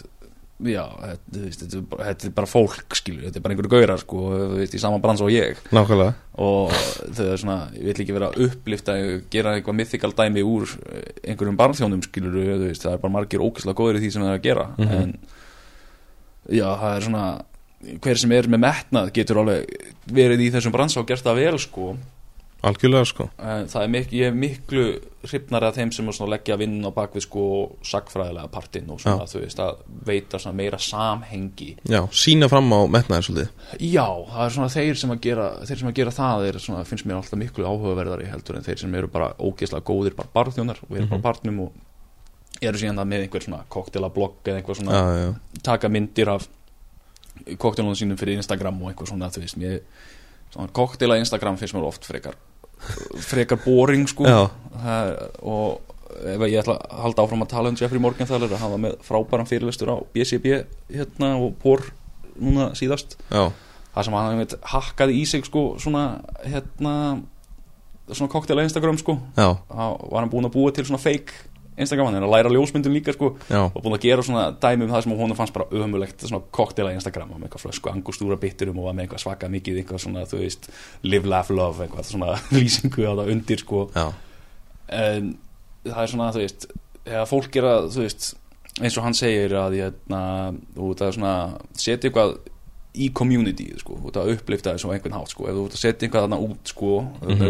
já, 0.59 0.83
þetta, 0.91 1.33
þú 1.37 1.41
veist, 1.45 1.61
þetta, 1.63 1.79
er 2.27 2.33
bara, 2.35 2.49
fólk 2.51 2.97
skilur, 2.99 3.21
þetta 3.29 3.39
er 3.39 3.43
bara 3.45 3.55
einhverju 3.55 3.71
gaurar 3.77 4.01
sko, 4.03 4.23
þú 4.35 4.57
veist, 4.59 4.73
í 4.75 4.81
sama 4.83 4.99
brans 4.99 5.21
og 5.23 5.29
ég. 5.31 5.61
Nákvæmlega. 5.71 6.15
Og 6.43 6.73
þau 7.15 7.27
er 7.29 7.39
svona, 7.45 7.59
ég 7.77 7.85
vil 7.87 7.95
ekki 8.03 8.17
vera 8.17 8.31
að 8.33 8.41
upplifta 8.49 8.97
gera 9.31 9.53
eitthvað 9.55 9.77
mythical 9.79 10.11
dæmi 10.19 10.43
úr 10.43 10.67
einhverjum 11.23 11.61
barnþjónum 11.61 12.03
veist, 12.73 12.83
það 12.89 12.97
er 12.97 13.05
bara 13.05 13.15
margir 13.21 13.45
ókvæslega 13.47 13.79
góður 13.79 14.01
í 14.01 14.03
því 14.03 14.11
sem 14.17 14.27
það 14.27 14.33
er 14.33 14.41
að 14.41 14.49
gera. 14.49 14.67
Mhm. 14.79 14.99
en 14.99 15.15
já, 16.59 16.67
það 16.81 16.97
er 16.97 17.07
svona 17.07 17.25
hver 17.79 18.19
sem 18.19 18.33
er 18.35 18.49
með 18.51 18.65
metnað 18.67 19.11
getur 19.17 19.43
alveg 19.43 19.91
verið 20.11 20.47
í 20.47 20.53
þessum 20.55 20.75
bransa 20.75 21.03
og 21.03 21.11
gert 21.11 21.27
það 21.27 21.43
vel 21.45 21.59
sko. 21.63 21.91
Algjörlega 22.67 23.07
sko. 23.07 23.29
Það 23.39 23.83
er 23.85 23.91
mik 23.93 24.15
ég 24.19 24.33
er 24.33 24.35
miklu 24.35 24.85
hrifnari 25.29 25.69
að 25.69 25.77
þeim 25.79 25.93
sem 25.95 26.09
leggja 26.33 26.57
vinn 26.59 26.81
á 26.83 26.91
bakvið 26.91 27.23
sko 27.29 27.45
sagfræðilega 27.87 28.51
partinn 28.51 28.91
og 28.91 28.99
svona 29.03 29.29
þú 29.31 29.43
veist 29.45 29.63
að 29.63 29.85
veita 30.09 30.41
svona 30.43 30.59
meira 30.59 30.81
samhengi. 30.83 31.69
Já, 31.87 32.01
sína 32.11 32.49
fram 32.51 32.67
á 32.75 32.83
metnaðir 32.91 33.29
svolítið. 33.29 33.53
Já, 33.79 34.09
það 34.33 34.43
er 34.43 34.57
svona 34.57 34.71
þeir 34.75 34.99
sem 34.99 35.15
að 35.15 35.23
gera 35.29 35.49
þeir 35.71 35.83
sem 35.85 35.93
að 35.93 35.97
gera 36.01 36.17
það 36.19 36.49
er 36.49 36.61
svona, 36.67 36.85
finnst 36.91 37.07
mér 37.07 37.21
alltaf 37.21 37.43
miklu 37.45 37.69
áhugaverðari 37.69 38.31
heldur 38.33 38.59
en 38.59 38.67
þeir 38.67 38.83
sem 38.83 38.99
eru 38.99 39.13
bara 39.15 39.31
ógeðslega 39.39 39.87
góðir 39.87 40.19
bara 40.19 40.35
barþjónar 40.35 40.83
og 40.83 40.99
eru 40.99 41.11
bara 41.15 41.27
partnum 41.31 41.63
og 41.69 42.59
eru 42.59 42.81
síðan 42.81 42.99
það 42.99 43.11
með 43.13 43.25
einhver 43.29 43.45
svona 43.47 43.65
koktelablogg 43.71 44.51
eða 44.51 44.59
einhver 44.59 44.79
svona 44.81 44.99
Já, 44.99 45.19
já, 45.23 45.61
taka 45.63 45.91
myndir 45.95 46.35
af 46.35 46.49
koktelunum 47.59 47.97
sínum 47.99 48.19
fyrir 48.21 48.39
Instagram 48.39 48.81
og 48.83 48.93
einhver 48.93 49.11
svona 49.11 49.31
þú 49.33 49.45
veist 49.45 49.59
mér 49.61 49.81
svona 50.53 50.71
koktela 50.73 51.19
Instagram 51.21 51.59
finnst 51.61 51.77
mér 51.77 51.87
oft 51.89 52.07
frekar 52.09 52.39
frekar 53.25 53.61
boring 53.65 54.09
sko. 54.09 54.25
Það, 54.25 55.15
og 55.43 55.95
ef 56.19 56.45
ég 56.49 56.59
ætla 56.63 56.77
að 56.79 57.01
halda 57.05 57.25
áfram 57.25 57.45
að 57.45 57.51
tala 57.53 57.73
um 57.73 57.79
Jeffrey 57.79 58.03
Morgenthaler 58.03 58.51
að 58.51 58.63
hann 58.63 58.75
var 58.75 58.83
með 58.87 59.01
frábæran 59.07 59.49
fyrirlestur 59.49 59.93
á 59.93 59.97
BCB 60.15 60.61
hérna 60.95 61.35
og 61.39 61.57
por 61.63 61.85
núna 62.39 62.71
síðast. 62.79 63.19
Já, 63.33 63.51
það 63.95 64.07
sem 64.07 64.17
hann 64.19 64.31
einmitt 64.33 64.57
hakkaði 64.73 65.19
í 65.19 65.27
sig 65.29 65.47
sko 65.49 65.65
svona 65.83 66.07
hérna 66.45 66.95
svona 68.09 68.33
koktela 68.33 68.65
Instagram 68.65 68.99
sko. 69.01 69.19
Já, 69.37 69.59
þá 69.69 69.85
var 70.09 70.23
hann 70.23 70.33
búin 70.33 70.49
að 70.49 70.57
búa 70.57 70.73
til 70.75 70.87
svona 70.89 71.03
fake 71.03 71.45
Instagram, 71.85 72.11
hann 72.11 72.21
er 72.21 72.27
að 72.27 72.35
læra 72.35 72.53
ljósmyndum 72.55 72.97
líka 72.97 73.15
sko 73.15 73.33
já, 73.49 73.61
og 73.67 73.79
búin 73.83 73.97
að 73.97 74.07
gera 74.07 74.25
svona 74.27 74.49
dæmi 74.63 74.87
um 74.87 74.95
það 74.95 75.05
sem 75.05 75.17
hún 75.21 75.37
fannst 75.39 75.57
bara 75.57 75.83
ömulegt 75.85 76.27
svona 76.27 76.45
koktela 76.51 76.93
í 76.93 76.99
Instagram 76.99 77.35
með 77.35 77.49
eitthvað 77.49 77.67
flösku 77.67 77.93
angustúra 77.93 78.41
bitturum 78.41 78.81
og 78.83 78.91
með 78.93 79.07
eitthvað 79.07 79.25
svaka 79.25 79.53
mikið 79.53 79.83
eitthvað 79.83 80.05
svona, 80.07 80.27
þú 80.29 80.43
veist, 80.43 80.71
live, 81.03 81.29
laugh, 81.29 81.53
love 81.55 81.87
eitthvað 81.87 82.11
svona 82.11 82.35
lýsingu 82.57 83.07
á 83.07 83.13
það 83.13 83.33
undir 83.37 83.65
sko 83.65 83.87
en 84.89 85.33
það 85.87 86.03
er 86.03 86.13
svona, 86.13 86.35
þú 86.35 86.45
veist 86.45 86.69
þegar 87.09 87.31
fólk 87.31 87.59
er 87.59 87.69
að, 87.69 87.91
þú 87.95 88.05
veist 88.05 88.29
eins 88.79 88.99
og 88.99 89.07
hann 89.07 89.17
segir 89.17 89.55
að 89.59 89.77
hérna, 89.81 90.23
þú 90.77 90.91
veist, 90.91 91.01
það 91.01 91.09
er 91.09 91.19
svona 91.19 91.35
setja 91.75 92.11
eitthvað 92.11 92.37
í 92.99 93.11
community, 93.15 93.69
sko, 93.79 93.99
þú 93.99 94.09
veist, 94.09 94.21
að 94.21 94.33
upplifta 94.35 94.75
þessu 94.75 94.91
á 94.91 94.95
einhvern 94.95 95.19
hátt, 95.19 95.35
sko, 95.35 95.47
ef 95.47 95.57
þú 95.57 95.65
veist 95.67 95.79
að 95.79 95.85
setja 95.85 96.07
eitthvað 96.07 96.27
þarna 96.27 96.41
út, 96.47 96.73
sko, 96.73 96.93
mm. 97.03 97.29
-hmm. 97.29 97.45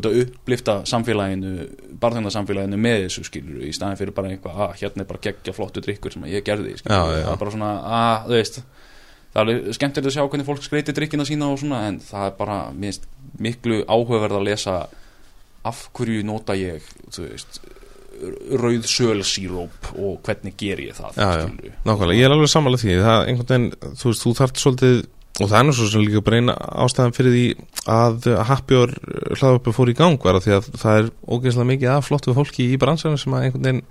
Skilur 0.00 0.08
veist 0.08 0.10
að, 0.10 0.20
upplifta 0.24 0.76
samfélaginu, 0.88 1.66
barþjóndarsamfélaginu 2.02 2.78
með 2.80 2.98
þessu, 3.06 3.24
skilur 3.28 3.64
í 3.68 3.72
staðin 3.76 3.98
fyrir 4.00 4.14
bara 4.16 4.32
eitthvað, 4.32 4.60
að 4.66 4.76
hérna 4.80 5.04
er 5.04 5.08
bara 5.10 5.22
geggja 5.28 5.54
flottu 5.56 5.82
drikkur 5.84 6.14
sem 6.16 6.24
ég 6.30 6.44
gerði, 6.46 6.76
skilur 6.80 6.96
Já, 6.96 7.18
já. 7.20 7.24
það 7.26 7.34
er 7.34 7.42
bara 7.44 7.54
svona, 7.56 7.72
að, 8.00 8.28
þú 8.30 8.38
veist 8.38 8.62
það 9.30 9.52
er 9.54 9.76
skemmtilegt 9.76 10.10
að 10.10 10.16
sjá 10.16 10.24
hvernig 10.26 10.48
fólk 10.48 10.64
skreiti 10.66 10.94
drikkina 10.96 11.26
sína 11.28 11.50
og 11.52 11.60
svona, 11.62 11.82
en 11.90 12.00
það 12.02 12.24
er 12.30 12.38
bara 12.40 12.56
minnst 12.74 13.04
miklu 13.38 13.82
áhugaverð 13.86 14.40
að 14.40 14.48
lesa 14.48 14.78
af 15.70 15.84
hverju 15.94 16.24
nota 16.26 16.56
ég 16.58 16.82
þú 17.12 17.28
veist, 17.28 17.60
rauð 18.60 18.84
sölsíróp 18.90 19.92
og 19.94 20.18
hvernig 20.26 20.56
ger 20.60 20.80
ég 20.82 20.96
það 20.98 21.16
Já, 21.20 21.28
skilurðu? 21.46 21.72
Nákvæmlega, 21.86 22.18
ég 22.18 22.26
er 22.26 22.34
alveg 22.34 22.50
sammála 22.52 22.80
því 22.80 22.96
það 23.00 23.20
er 23.20 23.30
veginn, 23.54 23.94
þú 24.02 24.12
þú 24.20 24.32
þarft 24.40 24.60
svolítið 24.64 24.98
og 25.40 25.48
það 25.50 25.58
er 25.58 25.66
nú 25.66 25.74
svo 25.76 25.88
sem 25.90 26.04
líka 26.04 26.24
bara 26.24 26.40
eina 26.40 26.56
ástæðan 26.84 27.16
fyrir 27.16 27.36
því 27.36 27.46
að 27.90 28.28
Happjör 28.50 28.92
hlaðvöpu 29.38 29.74
fór 29.76 29.92
í 29.92 29.96
gang 29.98 30.20
var 30.24 30.38
að 30.38 30.46
því 30.46 30.56
að 30.56 30.68
það 30.82 31.00
er 31.00 31.08
ógeðslega 31.26 31.70
mikið 31.72 31.94
af 31.94 32.08
flottu 32.08 32.36
fólki 32.36 32.68
í 32.74 32.78
bransanum 32.80 33.20
sem 33.20 33.36
að 33.36 33.48
einhvern 33.48 33.68
veginn 33.68 33.82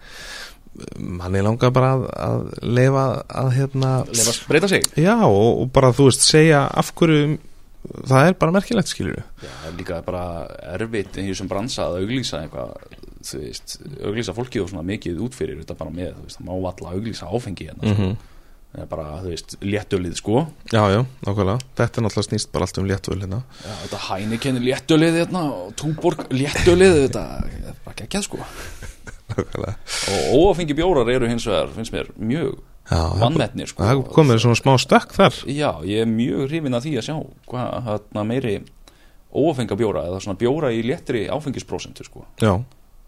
mann 1.20 1.36
er 1.36 1.44
langað 1.44 1.74
bara 1.76 1.92
að, 1.96 2.06
að 2.24 2.44
leifa 2.78 3.06
að 3.42 3.52
hérna 3.58 3.92
Lefa 4.08 4.32
að 4.32 4.42
breyta 4.48 4.72
sig 4.72 4.86
já 4.96 5.16
og, 5.18 5.64
og 5.64 5.72
bara 5.76 5.92
þú 5.96 6.08
veist 6.08 6.26
segja 6.28 6.64
af 6.70 6.94
hverju 6.96 7.40
það 8.08 8.30
er 8.30 8.38
bara 8.40 8.56
merkilegt 8.56 8.92
skilur 8.92 9.20
Já, 9.20 9.50
það 9.50 9.68
er 9.72 9.78
líka 9.80 10.00
bara 10.06 10.24
erfitt 10.76 11.20
í 11.20 11.28
þessum 11.32 11.50
bransa 11.52 11.88
að 11.88 12.04
auglýsa 12.04 12.44
eitthvað 12.44 12.98
þú 13.26 13.42
veist, 13.44 13.78
auglýsa 14.06 14.36
fólkið 14.38 14.66
og 14.66 14.72
svona 14.72 14.86
mikið 14.88 15.24
út 15.26 15.38
fyrir 15.38 15.62
þetta 15.62 15.78
bara 15.80 15.94
með, 15.96 16.12
þú 16.16 16.28
veist, 16.28 16.40
það 16.40 16.50
má 16.50 16.54
alla 16.58 16.94
auglýsa 16.96 17.30
áfengi 17.30 17.70
hérna, 17.70 17.88
mm. 17.88 17.98
-hmm. 17.98 18.29
Það 18.74 18.82
er 18.84 18.90
bara, 18.92 19.06
þú 19.24 19.32
veist, 19.34 19.56
léttölið, 19.66 20.16
sko. 20.20 20.44
Já 20.72 20.82
já, 20.94 21.00
nákvæmlega, 21.26 21.60
þetta 21.80 22.00
er 22.02 22.06
náttúrulega 22.06 22.28
snýst 22.30 22.52
bara 22.54 22.68
allt 22.68 22.78
um 22.82 22.88
léttvöl 22.90 23.20
hérna. 23.24 23.40
Já, 23.66 23.74
þetta 23.84 24.00
hænikenni 24.06 24.62
léttölið 24.68 25.18
hérna 25.24 25.44
og 25.56 25.74
túborg 25.80 26.26
léttölið 26.30 26.98
þetta 27.08 27.24
er 27.72 27.80
bara 27.86 27.98
geggjað, 28.04 28.26
sko. 28.30 28.42
Nákvæmlega. 29.30 29.76
Og 30.14 30.40
óafengi 30.40 30.78
bjórar 30.78 31.10
eru 31.14 31.30
hins 31.30 31.46
vegar, 31.50 31.72
finnst 31.76 31.94
mér, 31.94 32.12
mjög 32.18 32.60
það- 32.90 33.20
vannmetnir, 33.24 33.68
sko. 33.74 33.84
það 33.86 34.04
komið 34.14 34.42
svona 34.46 34.60
smá 34.62 34.74
stökk 34.82 35.14
þar. 35.18 35.40
Já, 35.50 35.72
ég 35.86 36.02
er 36.06 36.10
mjög 36.10 36.48
hrifin 36.50 36.78
að 36.78 36.86
því 36.88 36.94
að 37.02 37.08
sjá 37.10 37.18
hvað 37.50 37.84
hérna 37.90 38.26
meiri 38.26 38.56
óafenga 39.30 39.76
bjóra 39.78 40.06
eða 40.10 40.22
svona 40.26 40.38
bjóra 40.42 40.72
í 40.74 40.82
léttri 40.86 41.28
áfengisprósentu, 41.30 42.06
sko. 42.06 42.26
Já, 42.42 42.56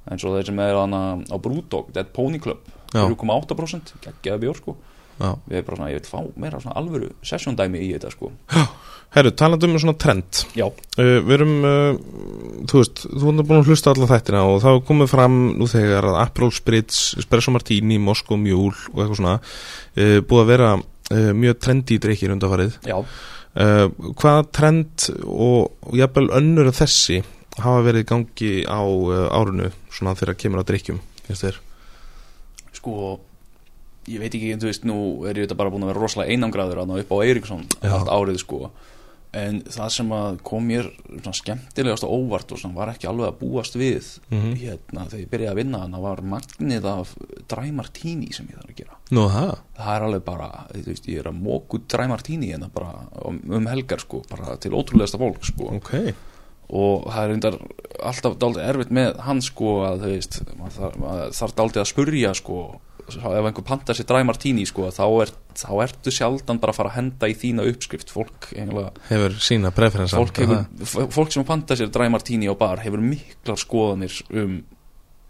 eins 0.10 0.24
og 0.26 0.36
þeir 0.38 0.46
sem 0.52 0.60
er 0.60 0.76
hana 0.78 1.02
á 1.30 1.38
Brewdog 1.42 1.92
Dead 1.94 2.10
Pony 2.14 2.40
Club 2.42 2.60
Já. 2.94 3.06
3,8% 3.08 3.94
geggjaði 4.02 4.42
bjór 4.42 4.58
sko 4.58 4.76
já. 5.22 5.32
Við 5.48 5.58
erum 5.58 5.68
bara 5.68 5.78
svona, 5.78 5.92
ég 5.92 6.00
vil 6.00 6.10
fá 6.10 6.42
meira 6.44 6.62
svona 6.62 6.78
alvöru 6.82 7.12
sessjóndæmi 7.26 7.82
í 7.82 7.92
þetta 7.96 8.12
sko. 8.14 8.32
Herru, 9.12 9.34
talandi 9.36 9.68
um 9.68 9.74
svona 9.84 9.98
trend. 10.00 10.42
Já, 10.56 10.66
uh, 10.70 11.18
Við 11.28 11.34
erum, 11.36 11.54
uh, 11.68 11.98
þú 12.72 12.80
veist 12.80 13.02
Þú 13.04 13.26
erum 13.26 13.42
búin 13.42 13.60
að 13.60 13.72
hlusta 13.72 13.92
alla 13.92 14.08
þættina 14.08 14.44
og 14.48 14.68
er 14.72 14.80
komið 14.88 15.12
fram 15.12 15.40
nú 15.60 15.68
þegar 15.68 16.08
að 16.14 16.20
Aperol 16.22 16.54
Spritz 16.56 17.02
Espresso 17.20 17.52
Martini, 17.52 18.00
Moskó 18.00 18.38
Mjúl 18.40 18.72
og 18.72 19.02
eitthvað 19.02 19.20
svona 19.20 19.36
uh, 19.42 20.18
búið 20.24 20.44
að 20.46 20.52
vera 20.56 20.72
mjög 21.12 21.58
trendi 21.60 21.98
í 21.98 22.00
dreikir 22.00 22.32
uh, 22.32 23.02
Hvaða 24.16 24.46
trend 24.56 25.10
og, 25.28 25.74
jafnvel 25.92 26.30
önnur 26.38 26.70
en 26.72 26.78
þessi 26.78 27.18
hafa 27.60 27.82
verið 27.84 28.06
gangi 28.08 28.52
á 28.64 28.80
árunu 29.36 29.68
svona 29.92 30.16
þegar 30.16 30.40
kemur 30.40 30.62
að 30.62 30.70
drikkjum 30.70 31.02
finnst 31.26 31.44
þér? 31.50 31.60
sko 32.82 33.20
ég 34.08 34.20
veit 34.20 34.34
ekki, 34.34 34.56
þú 34.58 34.70
veist, 34.72 34.86
nú 34.88 35.26
er 35.30 35.36
ég 35.44 35.54
bara 35.58 35.70
búin 35.70 35.84
að 35.86 35.94
vera 35.94 36.02
rosalega 36.02 36.32
einangraður 36.34 36.82
að 36.86 36.96
upp 37.04 37.12
á 37.14 37.18
Eiríksson 37.26 37.68
allt 37.82 38.08
árið 38.10 38.40
sko. 38.42 38.72
En 39.34 39.62
það 39.64 39.90
sem 39.96 40.10
kom 40.44 40.66
mér 40.68 40.90
svona 41.22 41.38
skemmtilegast 41.38 42.04
og 42.04 42.12
óvart 42.12 42.50
og 42.52 42.60
svona 42.60 42.76
var 42.76 42.90
ekki 42.92 43.08
alveg 43.08 43.30
að 43.30 43.38
búast 43.40 43.78
við 43.80 44.20
Mhm. 44.30 44.56
hérna 44.60 45.06
þegar 45.08 45.22
ég 45.22 45.30
byrjaði 45.32 45.52
að 45.52 45.56
vinna 45.62 45.80
þannig 45.86 46.02
var 46.04 46.22
magnið 46.22 46.86
af 46.92 47.14
dræmartíni 47.48 48.34
sem 48.34 48.48
ég 48.52 48.58
þarf 48.58 48.72
að 48.74 48.76
gera. 48.82 48.98
Nú, 49.12 49.24
það? 49.30 49.54
það 49.78 49.96
er 49.96 50.06
alveg 50.08 50.26
bara, 50.26 50.50
þú 50.74 50.84
veist, 50.90 51.08
ég 51.08 51.20
er 51.20 51.30
að 51.32 51.40
móku 51.46 51.80
dræmartíni 51.88 52.52
hérna 52.52 52.70
bara 52.74 53.08
um, 53.26 53.40
um 53.50 53.66
helgar 53.72 54.00
sko, 54.04 54.22
bara 54.30 54.58
til 54.58 54.72
ótrúlegasta 54.76 55.18
fólk 55.22 55.46
sko. 55.48 55.72
Ok. 55.80 56.14
Og 56.72 57.08
það 57.12 57.24
er 57.24 57.32
reyndar 57.34 57.58
alltaf 58.08 58.38
dálítið 58.40 58.68
erfitt 58.70 58.92
með 58.96 59.18
hann 59.26 59.42
sko 59.44 59.72
að 59.88 60.04
þú 60.06 60.12
veist, 60.14 60.38
maður 60.60 60.76
þarf, 60.78 61.00
maður 61.04 61.34
þarf 61.40 61.56
dálítið 61.56 61.82
að 61.82 61.90
spurja 61.92 62.34
sko, 62.36 62.60
ef 63.20 63.48
einhver 63.50 63.66
pantar 63.68 63.98
sér 63.98 64.08
dræmartíni 64.10 64.66
sko, 64.70 64.88
þá, 64.94 65.04
er, 65.26 65.32
þá 65.60 65.70
ertu 65.86 66.14
sjaldan 66.14 66.60
bara 66.62 66.74
að 66.76 66.80
fara 66.80 66.92
að 66.94 66.98
henda 67.00 67.30
í 67.32 67.36
þína 67.38 67.66
uppskrift. 67.72 68.14
Fólk, 68.14 68.52
Hefur 69.10 69.38
sína 69.44 69.72
preferensa 69.76 70.20
fólk, 70.22 70.40
fólk 71.12 71.34
sem 71.36 71.46
pantar 71.48 71.80
sér 71.80 71.92
dræmartíni 71.94 72.48
á 72.52 72.56
bar 72.58 72.84
hefur 72.84 73.02
miklar 73.04 73.60
skoðanir 73.60 74.22
um 74.32 74.62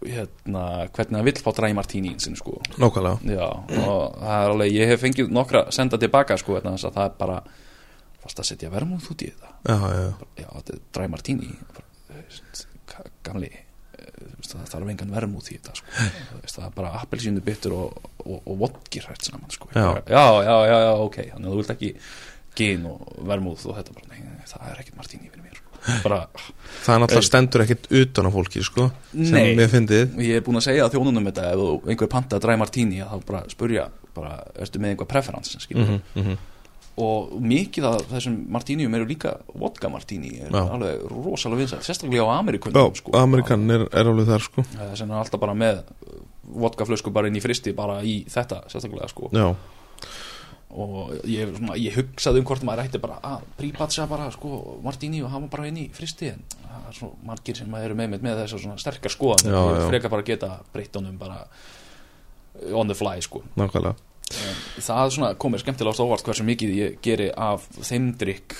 hérna, 0.02 0.88
hvernig 0.90 1.18
það 1.20 1.26
vill 1.28 1.40
fá 1.46 1.50
dræmartíni 1.54 2.14
sin 2.22 2.34
sko. 2.38 2.56
Nákvæmlega. 2.82 3.36
Já, 3.36 3.48
er 4.26 4.52
alveg, 4.54 4.72
ég 4.74 4.90
hef 4.90 5.04
fengið 5.04 5.30
nokkra 5.34 5.66
senda 5.74 5.98
tilbaka 6.02 6.38
sko, 6.40 6.58
að 6.58 6.80
það 6.82 7.04
er 7.04 7.18
bara 7.20 7.36
fast 8.22 8.38
að 8.42 8.48
setja 8.52 8.70
vermúð 8.72 9.10
út 9.14 9.22
í 9.22 9.30
þetta. 9.30 9.52
Já, 9.66 9.76
já, 9.94 10.08
Já, 10.42 10.48
þetta 10.58 10.78
er 10.78 11.12
bara, 11.76 11.86
veist, 12.16 12.64
ka- 12.90 13.06
gamli 13.22 13.50
það 14.52 14.72
þarf 14.72 14.92
engan 14.92 15.14
vermúð 15.14 15.48
í 15.52 15.56
þetta 15.58 15.74
sko. 15.78 15.86
Það 16.52 16.66
er 16.66 16.74
bara 16.76 16.92
appelsínu 17.00 17.44
bitur 17.46 17.76
og, 17.78 18.10
og, 18.26 18.38
og 18.42 18.58
vodkir 18.60 19.08
hægt 19.08 19.28
saman 19.28 19.50
sko. 19.50 19.70
Já. 19.74 19.88
já, 20.06 20.26
já, 20.44 20.56
já, 20.68 20.76
já, 20.86 20.92
ok 21.06 21.18
þannig 21.32 21.46
að 21.46 21.52
þú 21.52 21.62
vilt 21.62 21.74
ekki 21.76 21.92
gin 22.58 22.86
og 22.88 23.14
vermúð 23.28 23.66
og 23.70 23.78
þetta 23.78 23.96
bara, 23.96 24.08
nei, 24.12 24.46
það 24.50 24.68
er 24.70 24.82
ekkert 24.82 24.98
martini 25.00 25.30
fyrir 25.32 25.46
mér 25.46 25.58
sko. 25.58 25.98
bara, 26.04 26.20
Það 26.82 26.94
er 26.94 27.02
náttúrulega 27.02 27.28
stendur 27.28 27.64
ekkit 27.64 27.88
utan 28.02 28.28
á 28.28 28.30
fólki, 28.36 28.62
sko 28.66 28.88
sem 29.12 29.56
Nei. 29.56 29.66
fyndið 29.72 30.16
ég 30.22 30.38
er 30.38 30.44
búin 30.46 30.60
að 30.60 30.66
segja 30.68 30.86
að 30.86 30.96
þjónunum 30.96 31.28
þetta 31.30 31.48
ef 31.54 31.88
einhver 31.88 32.10
panta 32.12 32.40
dry 32.42 32.56
martini 32.60 33.00
þá 33.00 33.16
bara 33.28 33.42
spurja, 33.50 33.88
bara, 34.14 34.36
ertu 34.62 34.82
með 34.82 34.94
einhver 34.94 35.10
preference 35.10 35.62
skilur 35.64 35.94
mm 35.96 36.00
-hmm. 36.14 36.40
Og 37.00 37.30
mikið 37.40 37.86
af 37.88 38.02
þessum 38.10 38.34
martínium 38.52 38.94
eru 38.98 39.06
líka 39.08 39.30
vodka 39.56 39.88
martíni 39.88 40.34
er 40.44 40.50
Já. 40.52 40.60
alveg 40.74 41.06
rosalega 41.08 41.62
vinsælt 41.62 41.86
sérstaklega 41.86 42.26
á 42.28 42.36
Já, 42.36 42.40
Amerikunum 42.42 42.96
sko. 42.98 43.14
Amerikan 43.16 43.64
er, 43.72 43.86
er 43.88 44.10
alveg 44.10 44.28
þar, 44.28 44.44
sko 44.44 44.64
það 44.74 44.92
sem 45.00 45.10
er 45.14 45.22
alltaf 45.22 45.40
bara 45.40 45.54
með 45.56 45.80
vodkaflösku 46.52 47.12
bara 47.14 47.30
inn 47.32 47.38
í 47.40 47.44
fristi 47.44 47.72
bara 47.72 48.02
í 48.04 48.18
þetta 48.28 48.64
sérstaklega 48.68 49.08
sko 49.08 49.30
Já, 49.32 49.46
og 50.72 51.14
ég, 51.28 51.50
svona, 51.56 51.78
ég 51.80 51.96
hugsaði 51.96 52.40
um 52.42 52.46
hvort 52.48 52.62
maður 52.68 52.84
ætti 52.86 53.00
bara 53.00 53.18
að 53.24 53.48
prípatsa 53.56 54.06
bara 54.08 54.28
sko 54.32 54.78
martíni 54.84 55.24
og 55.24 55.32
hafa 55.32 55.48
bara 55.52 55.68
inn 55.72 55.80
í 55.86 55.88
fristi 55.96 56.30
en 56.32 56.44
það 56.60 56.86
er 56.92 56.96
svo 57.00 57.10
margir 57.24 57.56
sem 57.56 57.74
eru 57.80 57.96
með 57.96 58.14
með, 58.14 58.24
með 58.28 58.40
þessar 58.44 58.64
svona 58.66 58.80
sterkar 58.84 59.12
skoðan 59.16 59.48
Já, 59.48 59.60
já. 59.80 59.82
frekar 59.88 60.12
bara 60.12 60.28
geta 60.28 60.54
breytt 60.72 60.96
honum 61.00 61.16
bara 61.20 61.42
on 62.76 62.88
the 62.88 62.96
fly 62.96 63.16
sko 63.24 63.40
nákvæmlega 63.56 63.96
það 64.32 65.18
er 65.30 65.38
komið 65.40 65.62
skemmtilega 65.64 65.98
á 65.98 66.04
óvart 66.06 66.24
hversu 66.26 66.44
mikið 66.46 66.74
ég 66.78 66.96
geri 67.04 67.30
af 67.36 67.66
þeim 67.80 68.12
drikk 68.20 68.54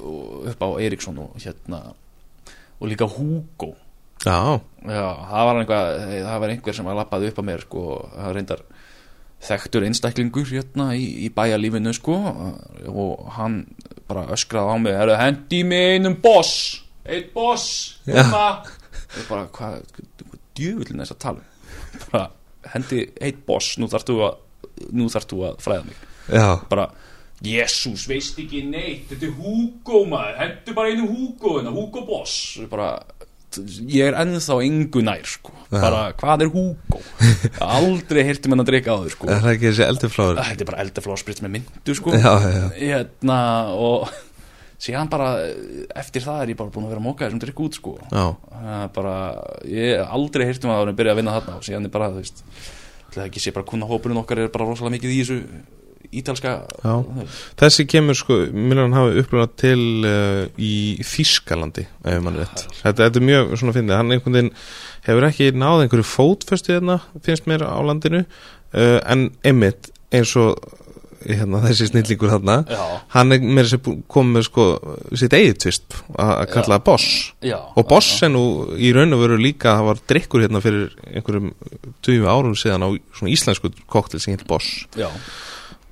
og- 0.00 0.46
upp 0.52 0.62
á 0.62 0.68
Eriksson 0.80 1.18
og 1.18 1.36
hérna 1.40 1.82
og 2.80 2.88
líka 2.88 3.06
Hugo. 3.08 3.74
Já, 4.24 4.60
Já, 4.86 5.08
það 5.30 5.44
var 5.46 5.58
einhver, 5.60 5.98
það 6.24 6.40
var 6.40 6.48
einhver 6.50 6.74
sem 6.74 6.84
var 6.84 6.94
lappaði 6.96 7.28
upp 7.30 7.38
að 7.38 7.44
mér 7.48 7.60
sko, 7.66 7.82
það 8.16 8.34
reyndar 8.34 8.62
þekktur 9.46 9.84
einstaklingur 9.86 10.48
hérna 10.48 10.86
í, 10.96 11.04
í 11.26 11.30
bæjarlífinu 11.30 11.92
sko 11.94 12.14
og 12.88 13.26
hann 13.36 13.66
bara 14.08 14.26
öskraði 14.32 14.72
á 14.72 14.76
mig 14.80 14.94
"Heyrðu, 14.96 15.16
hendi 15.20 15.62
mig 15.64 15.98
einum 16.00 16.16
boss 16.22 16.82
eitt 17.04 17.32
boss 17.34 17.98
hérna. 18.06 18.64
Og 19.16 19.28
bara 19.28 19.46
hvað 19.46 19.82
hva, 19.82 20.38
djöfullin 20.56 21.00
þess 21.04 21.12
að 21.14 21.18
tala 21.18 21.38
um? 21.38 22.00
bara 22.10 22.30
hendi 22.72 23.04
eitt 23.20 23.44
boss 23.46 23.76
nú 23.78 23.86
þarf 23.88 24.04
þú 24.08 24.16
að 24.26 24.36
nú 24.92 25.08
þarf 25.12 25.28
þú 25.32 25.42
að 25.50 25.58
fræða 25.64 25.88
mig 25.88 26.06
já, 26.32 26.48
bara 26.70 26.90
Jésús, 27.44 28.06
veist 28.08 28.38
ekki 28.40 28.62
neitt 28.64 29.10
þetta 29.10 29.28
er 29.28 29.34
Hugo 29.36 30.04
maður, 30.08 30.38
hendur 30.40 30.76
bara 30.78 30.92
einu 30.92 31.04
Hugo 31.10 31.58
en 31.60 31.68
Hugo 31.68 32.04
Boss 32.08 32.56
bara, 32.72 32.94
ég 33.60 34.08
er 34.08 34.16
ennþá 34.20 34.56
engu 34.64 35.02
nær 35.04 35.28
sko. 35.28 35.52
Bara, 35.72 36.06
hvað 36.16 36.46
er 36.46 36.52
Hugo 36.54 37.02
aldrei 37.76 38.22
heyrti 38.28 38.48
menn 38.52 38.64
að 38.64 38.70
drika 38.70 38.96
á 38.96 39.04
þau 39.04 39.12
sko. 39.12 39.28
er 39.28 39.42
það 39.44 39.52
ekki 39.52 39.68
þessi 39.68 39.84
eldurfláður 39.86 40.40
þetta 40.48 40.64
er 40.64 40.70
bara 40.70 40.86
eldafláspritt 40.86 41.42
með 41.44 41.54
myndu 41.58 41.98
sko. 41.98 42.16
Já, 42.16 42.32
já, 42.40 42.64
hérna 42.78 43.38
og 43.76 44.08
síðan 44.86 45.12
bara 45.12 45.28
eftir 45.96 46.24
það 46.24 46.40
er 46.46 46.54
ég 46.54 46.60
bara 46.62 46.72
búin 46.72 46.88
að 46.88 46.94
vera 46.94 47.02
að 47.04 47.08
móka 47.10 47.28
þessum 47.28 47.44
drikk 47.44 47.62
út 47.66 47.78
sko. 47.82 47.94
Það 48.08 48.72
er 48.80 48.90
bara, 48.96 49.14
ég 49.76 50.16
aldrei 50.18 50.48
heyrti 50.48 50.72
maður 50.72 50.92
að 50.94 50.98
byrja 51.02 51.14
að 51.16 51.20
vinna 51.20 51.36
þarna 51.36 51.60
og 51.60 51.68
síðan 51.68 51.88
er 51.88 51.94
bara, 52.00 52.10
þú 52.16 52.24
veist 52.24 52.44
ætli 53.16 53.22
það 53.22 53.32
ekki 53.32 53.42
sé 53.42 53.54
bara 53.56 53.68
kuna 53.68 53.88
hópurinn 53.88 54.20
okkar 54.20 54.44
er 54.44 54.52
bara 54.52 54.68
rosalega 54.68 54.96
mikið 54.96 55.14
í 55.14 55.18
þessu 55.22 55.40
ítalska. 56.16 56.52
Þessi 57.58 57.86
kemur 57.90 58.16
sko, 58.18 58.38
minnan 58.52 58.94
hafi 58.96 59.22
upplunað 59.22 59.54
til 59.58 59.80
uh, 60.06 60.42
í 60.56 61.02
Þískalandi 61.06 61.86
ef 62.06 62.22
mann 62.24 62.38
rétt. 62.38 62.66
Þetta, 62.82 63.00
þetta 63.02 63.20
er 63.20 63.26
mjög 63.30 63.54
svona 63.56 63.76
fyndið, 63.76 63.96
hann 63.98 64.14
einhvern 64.14 64.38
veginn 64.38 64.52
hefur 65.08 65.28
ekki 65.30 65.50
náð 65.56 65.84
einhverju 65.84 66.08
fótföstu 66.12 66.76
hérna, 66.76 67.00
finnst 67.26 67.48
mér 67.50 67.66
á 67.66 67.78
landinu 67.82 68.22
uh, 68.22 68.98
en 69.02 69.30
einmitt 69.46 69.90
eins 70.14 70.36
og 70.38 70.60
hérna, 71.26 71.60
þessi 71.64 71.88
snillingur 71.90 72.32
þarna 72.32 72.56
Já, 72.70 72.82
hann 73.16 73.34
er 73.34 73.42
með 73.44 73.68
þessi 73.70 73.94
komið 74.12 74.46
sko 74.48 74.66
sitt 75.18 75.36
eigið 75.36 75.58
tvist 75.64 75.98
að 76.22 76.44
kalla 76.52 76.78
Boss. 76.86 77.32
Já. 77.44 77.58
Og 77.74 77.88
Boss 77.90 78.22
er 78.26 78.32
nú 78.34 78.44
í 78.78 78.92
raun 78.96 79.16
og 79.16 79.24
veru 79.24 79.40
líka 79.40 79.74
það 79.78 79.90
var 79.90 80.02
drikkur 80.12 80.46
hérna 80.46 80.62
fyrir 80.64 80.94
einhverjum 81.12 81.52
20 82.06 82.30
árum 82.30 82.56
síðan 82.58 82.86
á 82.86 82.90
svona 83.16 83.34
íslensku 83.34 83.72
koktel 83.90 84.22
sem 84.22 84.36
heit 84.36 84.46
Boss. 84.48 84.86
Já, 84.98 85.08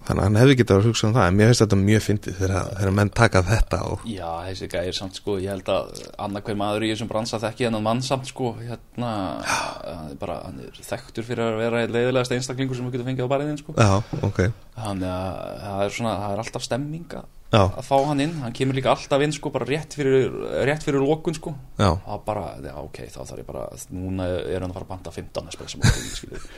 þannig 0.04 0.20
að 0.20 0.26
hann 0.28 0.38
hefði 0.40 0.56
getað 0.60 0.78
að 0.80 0.86
hugsa 0.88 1.06
um 1.08 1.14
það 1.16 1.26
en 1.30 1.36
mér 1.38 1.50
finnst 1.50 1.62
þetta 1.64 1.78
mjög 1.80 2.02
fyndið 2.04 2.34
þegar, 2.40 2.66
þegar 2.78 2.94
menn 2.98 3.10
taka 3.20 3.42
þetta 3.48 3.78
og 3.88 4.02
Já, 4.10 4.30
þessi 4.48 4.68
gæðir 4.74 4.96
samt 4.98 5.20
sko, 5.20 5.36
ég 5.40 5.52
held 5.54 5.70
að 5.74 6.02
annað 6.26 6.44
hver 6.48 6.58
maður 6.60 6.84
í 6.84 6.90
þessum 6.92 7.10
bransa 7.12 7.40
þekki 7.44 7.68
hennan 7.68 7.86
mann 7.86 8.02
samt 8.04 8.28
sko, 8.28 8.50
hérna, 8.60 9.12
hann 9.44 10.10
er 10.12 10.18
bara, 10.20 10.40
hann 10.44 10.60
er 10.66 10.82
þekktur 10.90 11.24
fyrir 11.28 11.46
að 11.46 11.62
vera 11.62 11.84
leiðilegast 11.88 12.36
einstaklingur 12.36 12.76
sem 12.76 12.88
við 12.90 12.98
getum 12.98 13.08
fengið 13.12 13.24
á 13.24 13.32
bariðin 13.32 13.60
sko. 13.62 13.76
já, 13.78 14.20
ok 14.28 14.42
Þannig 14.74 15.08
að 15.14 15.64
það 15.64 15.82
er 15.86 15.96
svona, 15.96 16.12
það 16.20 16.34
er 16.36 16.44
alltaf 16.44 16.66
stemming 16.66 17.16
að 17.20 17.32
að 17.54 17.84
fá 17.86 17.94
hann 18.08 18.18
inn, 18.24 18.32
hann 18.42 18.54
kemur 18.56 18.74
líka 18.74 18.90
alltaf 18.90 19.22
inn 19.22 19.30
sko, 19.32 19.50
bara 19.54 19.66
rétt 19.68 19.94
fyrir, 19.94 20.24
rétt 20.66 20.82
fyrir 20.82 20.98
lókun 21.04 21.36
sko. 21.38 21.52
já, 21.78 21.92
Það 22.02 22.24
bara, 22.26 22.42
já, 22.64 22.72
ok, 22.82 22.98
þá 23.14 23.18
þarf 23.20 23.38
ég 23.38 23.46
bara, 23.46 23.66
núna 23.94 24.26
er 24.42 24.58
hann 24.64 24.72
að 24.72 24.78
fara 24.80 24.88
að 24.88 24.90
banta 24.90 25.12
15 25.14 25.52
espresso 25.52 25.78
mótin, 25.78 26.10
skilur. 26.18 26.48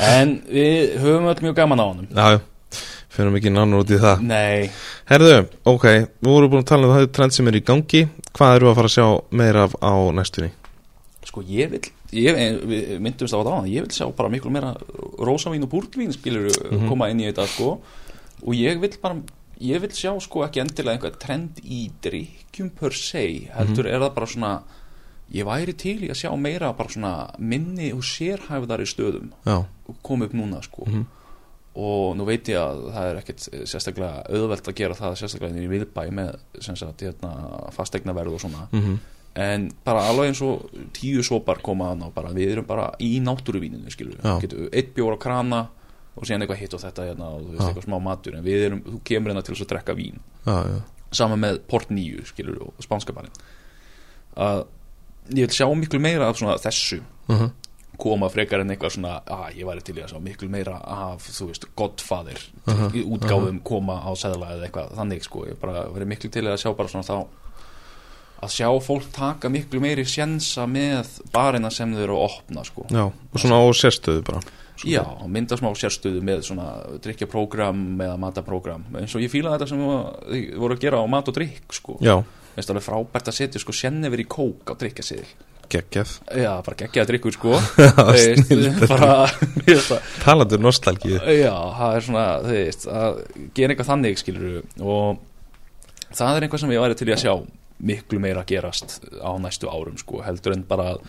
En 0.00 0.36
við 0.46 0.98
höfum 1.02 1.26
öll 1.32 1.40
mjög 1.48 1.56
gaman 1.56 1.80
á 1.82 1.86
honum. 1.88 2.06
já, 2.12 2.26
já 2.36 2.40
finnum 3.10 3.36
ekki 3.38 3.52
nánar 3.52 3.82
út 3.82 3.92
í 3.92 3.98
það. 4.00 4.22
Nei, 4.26 4.70
Herðu, 5.10 5.36
ok, 5.72 5.86
við 6.20 6.30
vorum 6.30 6.52
búin 6.52 6.64
að 6.64 6.70
tala 6.70 6.88
um 6.88 6.94
það 6.94 7.08
trend 7.16 7.36
sem 7.36 7.50
er 7.50 7.58
í 7.58 7.64
gangi, 7.66 8.04
hvað 8.36 8.56
eru 8.58 8.70
að 8.70 8.78
fara 8.78 8.90
að 8.90 8.96
sjá 8.96 9.06
meira 9.40 9.66
af 9.66 9.76
á 9.82 9.94
næstunni? 10.16 10.52
Sko 11.26 11.44
ég 11.46 11.74
vil, 11.74 11.82
ég, 12.16 12.38
við 12.70 12.94
myndumst 13.04 13.36
á 13.36 13.40
það 13.42 13.68
ég 13.70 13.84
vil 13.86 13.96
sjá 13.98 14.06
bara 14.16 14.32
miklu 14.32 14.52
meira 14.54 14.72
rósavín 15.20 15.66
og 15.66 15.72
búrtvín 15.74 16.14
skilur 16.16 16.48
koma 16.88 17.10
inn 17.12 17.20
í 17.22 17.28
þetta 17.28 17.46
sko. 17.50 17.76
Og 18.40 18.56
ég 18.56 18.80
vil 18.80 18.94
bara, 19.02 19.18
ég 19.60 19.82
vil 19.82 19.92
sjá 19.94 20.14
sko 20.24 20.46
ekki 20.46 20.62
endilega 20.64 20.96
einhver 20.96 21.18
trend 21.20 21.60
í 21.62 21.88
drikkjum 22.02 22.72
per 22.78 22.96
se, 22.96 23.26
heldur 23.52 23.90
er 23.90 24.00
það 24.00 24.14
bara 24.16 24.30
svona 24.32 24.54
ég 25.34 25.46
væri 25.46 25.74
til 25.78 25.98
í 26.06 26.10
að 26.10 26.18
sjá 26.24 26.30
meira 26.38 26.72
bara 26.76 26.90
svona 26.92 27.12
minni 27.38 27.92
og 27.94 28.02
sérhæfðari 28.06 28.86
stöðum 28.88 29.30
Já, 29.46 29.62
koma 30.02 30.26
upp 30.26 30.34
núna 30.34 30.62
sko 30.64 30.86
og 31.78 32.16
nú 32.18 32.24
veit 32.26 32.48
ég 32.50 32.58
að 32.58 32.80
það 32.94 33.08
er 33.10 33.18
ekkert 33.20 33.44
sérstaklega 33.70 34.24
auðvelt 34.34 34.68
að 34.68 34.74
gera 34.80 34.94
það 34.98 35.16
sérstaklega 35.20 35.54
inn 35.54 35.66
í 35.68 35.70
viðbæ 35.70 36.02
með 36.16 36.30
sem 36.66 36.76
sagt 36.76 37.04
hérna 37.06 37.70
fastegnaverð 37.76 38.34
og 38.34 38.40
svona. 38.42 38.66
Mhm, 38.74 38.96
en 39.40 39.68
bara 39.86 40.08
alveg 40.10 40.32
eins 40.32 40.40
og 40.42 40.64
tíu 40.96 41.22
sopar 41.22 41.60
koma 41.62 41.92
að 41.92 42.00
ná 42.00 42.08
bara 42.14 42.32
við 42.34 42.56
erum 42.56 42.66
bara 42.66 42.88
í 42.98 43.20
náttúruvíninu 43.22 43.90
skilur 43.94 44.18
getum 44.42 44.66
eitt 44.72 44.90
bjór 44.96 45.14
á 45.14 45.18
krana 45.22 45.60
og 46.16 46.26
síðan 46.26 46.42
eitthvað 46.42 46.58
hitt 46.64 46.74
og 46.74 46.80
þetta 46.82 47.06
hérna 47.06 47.28
og 47.36 47.44
þú 47.44 47.52
veist 47.54 47.68
eitthvað 47.68 47.86
smá 47.86 47.98
matur 48.02 48.34
en 48.34 48.42
við 48.44 48.64
erum, 48.66 48.80
þú 48.82 49.00
kemur 49.06 49.30
hérna 49.30 49.44
til 49.46 49.54
þess 49.54 49.62
að 49.62 49.70
drekka 49.76 49.94
vín. 49.94 50.18
Já, 50.44 50.56
já, 50.66 50.80
sama 51.12 51.36
með 51.38 51.60
Port 51.70 51.88
9 51.94 52.26
skilur 52.26 52.58
og 52.66 52.82
spánskabarinn 52.82 53.30
að 54.36 54.64
ég 55.30 55.46
vil 55.46 55.54
sjá 55.54 55.66
miklu 55.78 56.00
meira 56.02 56.26
af 56.28 56.36
svona 56.36 56.58
þessu. 56.58 57.00
Mhm, 57.30 57.50
koma 58.00 58.30
frekar 58.32 58.62
en 58.64 58.72
eitthvað 58.72 58.94
svona 58.96 59.16
að 59.26 59.58
ég 59.60 59.68
væri 59.68 59.84
til 59.86 59.96
í 59.98 60.04
að 60.04 60.14
sjá 60.14 60.20
miklu 60.24 60.48
meira 60.52 60.78
af 60.80 61.26
þú 61.28 61.50
veist 61.50 61.66
Godfather 61.78 62.40
Aha, 62.70 62.88
í 62.96 63.04
útgáfum 63.04 63.60
koma 63.66 64.00
á 64.02 64.10
seðla 64.18 64.54
eða 64.56 64.68
eitthvað 64.68 64.96
þannig 64.98 65.26
sko. 65.26 65.44
Ég 65.50 65.60
bara 65.60 65.84
verið 65.92 66.10
miklu 66.14 66.30
til 66.32 66.46
í 66.46 66.50
að 66.52 66.60
sjá 66.64 66.72
bara 66.78 66.92
svona 66.92 67.06
þá 67.06 67.16
að 68.40 68.54
sjá 68.54 68.68
fólk 68.80 69.10
taka 69.12 69.50
miklu 69.52 69.82
meiri 69.84 70.06
sjensa 70.08 70.64
með 70.70 71.18
barina 71.34 71.68
sem 71.72 71.92
þau 71.92 72.02
eru 72.06 72.16
að 72.16 72.26
opna 72.30 72.64
sko. 72.64 72.86
Já, 72.88 73.04
og 73.10 73.42
svona 73.42 73.60
á 73.60 73.64
sérstöðu 73.76 74.24
bara 74.24 74.40
já, 74.88 75.02
og 75.04 75.28
mynda 75.28 75.58
smá 75.60 75.68
sérstöðu 75.76 76.22
með 76.24 76.46
svona 76.48 76.70
drikkjaprógram 77.04 77.82
eða 78.00 78.16
mataprógram 78.22 78.86
eins 78.96 79.12
og 79.12 79.20
ég 79.20 79.32
fíla 79.32 79.52
þetta 79.58 79.68
sem 79.68 79.82
við 79.84 80.54
voru 80.56 80.78
að 80.78 80.86
gera 80.86 81.02
á 81.04 81.06
mat 81.12 81.28
og 81.28 81.36
drikk 81.36 81.76
sko. 81.76 81.98
Já, 82.00 82.16
finnst 82.54 82.72
alveg 82.72 82.86
frábært 82.86 83.28
að 83.28 83.36
setja 83.42 83.60
sko 83.60 83.76
sennefur 83.76 84.24
í 84.24 84.28
kók 84.30 84.72
á 84.72 84.74
drikkjaseðil 84.80 85.28
geggjað. 85.70 86.12
Já, 86.42 86.50
bara 86.66 86.78
geggja 86.82 87.04
að 87.04 87.10
drikku 87.12 87.32
sko 87.34 87.56
Talandur 90.24 90.62
nostalgíu. 90.62 91.18
Já, 91.36 91.54
það 91.78 91.96
er 91.96 92.06
svona, 92.06 92.26
þú 92.44 92.54
veist, 92.56 92.86
að 92.90 93.20
gera 93.56 93.74
eitthvað 93.74 93.90
þannig, 93.92 94.20
skilur 94.20 94.60
og 94.80 95.20
það 96.10 96.36
er 96.36 96.46
eitthvað 96.46 96.64
sem 96.64 96.74
ég 96.74 96.84
væri 96.84 97.00
til 97.00 97.10
að 97.10 97.22
sjá 97.24 97.34
miklu 97.90 98.20
meira 98.20 98.44
gerast 98.48 98.98
á 99.24 99.30
næstu 99.40 99.70
árum, 99.72 99.96
sko, 100.00 100.20
heldur 100.26 100.56
en 100.56 100.66
bara 100.68 100.94
að 100.94 101.04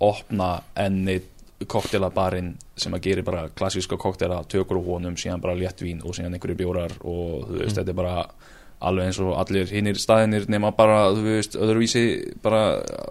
opna 0.00 0.54
enni 0.80 1.20
koktelabarinn 1.68 2.54
sem 2.80 2.94
að 2.96 3.04
gera 3.04 3.24
bara 3.26 3.42
klassíska 3.52 3.98
koktela, 4.00 4.40
tökur 4.48 4.80
og 4.80 4.94
honum 4.94 5.18
síðan 5.20 5.42
bara 5.42 5.58
léttvín 5.58 6.00
og 6.04 6.16
síðan 6.16 6.38
einhverju 6.38 6.56
bjórar 6.56 6.94
og 7.04 7.50
þú 7.50 7.58
veist, 7.60 7.76
þetta 7.76 7.92
er 7.92 7.98
bara 7.98 8.14
alveg 8.80 9.06
eins 9.10 9.18
og 9.20 9.34
allir 9.36 9.66
hinnir 9.68 9.98
staðinir 10.00 10.46
nema 10.48 10.70
bara, 10.76 11.10
þú 11.12 11.22
veist, 11.26 11.56
öðruvísi 11.60 12.04
bara, 12.42 12.60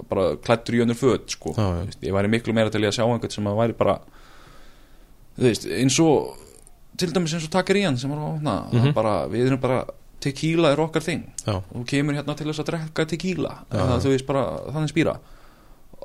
bara 0.10 0.36
klættur 0.42 0.78
í 0.80 0.82
önnur 0.86 0.98
föt, 0.98 1.30
sko 1.36 1.54
Já, 1.58 1.68
já. 1.86 1.98
Ég 2.10 2.14
væri 2.16 2.32
miklu 2.34 2.54
meira 2.58 2.70
til 2.74 2.82
í 2.82 2.88
að 2.90 2.96
sjá 2.98 3.06
einhvern 3.06 3.32
sem 3.36 3.46
að 3.52 3.60
væri 3.62 3.78
bara 3.78 4.00
þú 5.38 5.46
veist, 5.46 5.68
eins 5.80 6.00
og 6.04 6.36
til 7.00 7.12
dæmis 7.16 7.34
eins 7.38 7.46
og 7.48 7.54
takkerían 7.54 7.98
sem 8.02 8.10
var 8.12 8.20
að 8.20 8.32
opna 8.36 8.56
mm 8.72 8.80
Mhm. 8.82 8.94
bara, 8.94 9.14
við 9.32 9.46
erum 9.48 9.60
bara 9.62 9.86
tequila 10.20 10.72
er 10.74 10.82
okkar 10.84 11.02
þing 11.06 11.22
þú 11.46 11.86
kemur 11.88 12.14
hérna 12.18 12.36
til 12.36 12.48
þess 12.50 12.60
að 12.60 12.72
drekka 12.74 13.06
tequila 13.08 13.54
já. 13.72 14.00
þú 14.04 14.10
veist 14.12 14.26
bara 14.28 14.44
þannig 14.74 14.92
spýra 14.92 15.14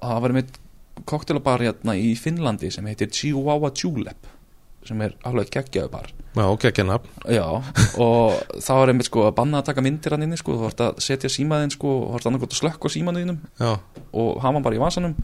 það 0.02 0.20
var 0.22 0.30
með 0.36 0.52
koktelabar 1.04 1.58
hérna 1.64 1.96
í 1.98 2.12
Finnlandi 2.16 2.70
sem 2.70 2.84
heitir 2.86 3.08
Chihuahua 3.10 3.72
Julep 3.74 4.26
sem 4.88 5.04
er 5.06 5.16
alveg 5.28 5.52
geggjaðu 5.54 5.92
bar. 5.92 6.10
Já, 6.34 6.46
nafn. 6.88 7.10
Já, 7.30 7.46
og 8.02 8.58
það 8.58 8.80
var 8.80 8.90
einmitt 8.90 9.06
sko 9.06 9.22
að 9.28 9.36
banna 9.38 9.60
að 9.62 9.68
taka 9.70 9.84
myndir 9.86 10.16
hann 10.16 10.26
inni 10.26 10.38
sko, 10.40 10.56
þú 10.58 10.66
vart 10.66 10.82
að 10.82 11.00
setja 11.04 11.30
símaðinn 11.30 11.70
sko, 11.74 11.92
þú 12.08 12.16
vart 12.16 12.26
annarkot 12.30 12.56
að 12.56 12.58
slökka 12.58 12.90
símaðinum 12.90 13.38
Já, 13.60 13.76
og 14.10 14.40
hafa 14.42 14.50
hann 14.50 14.66
bara 14.66 14.78
í 14.78 14.82
vasanum 14.82 15.14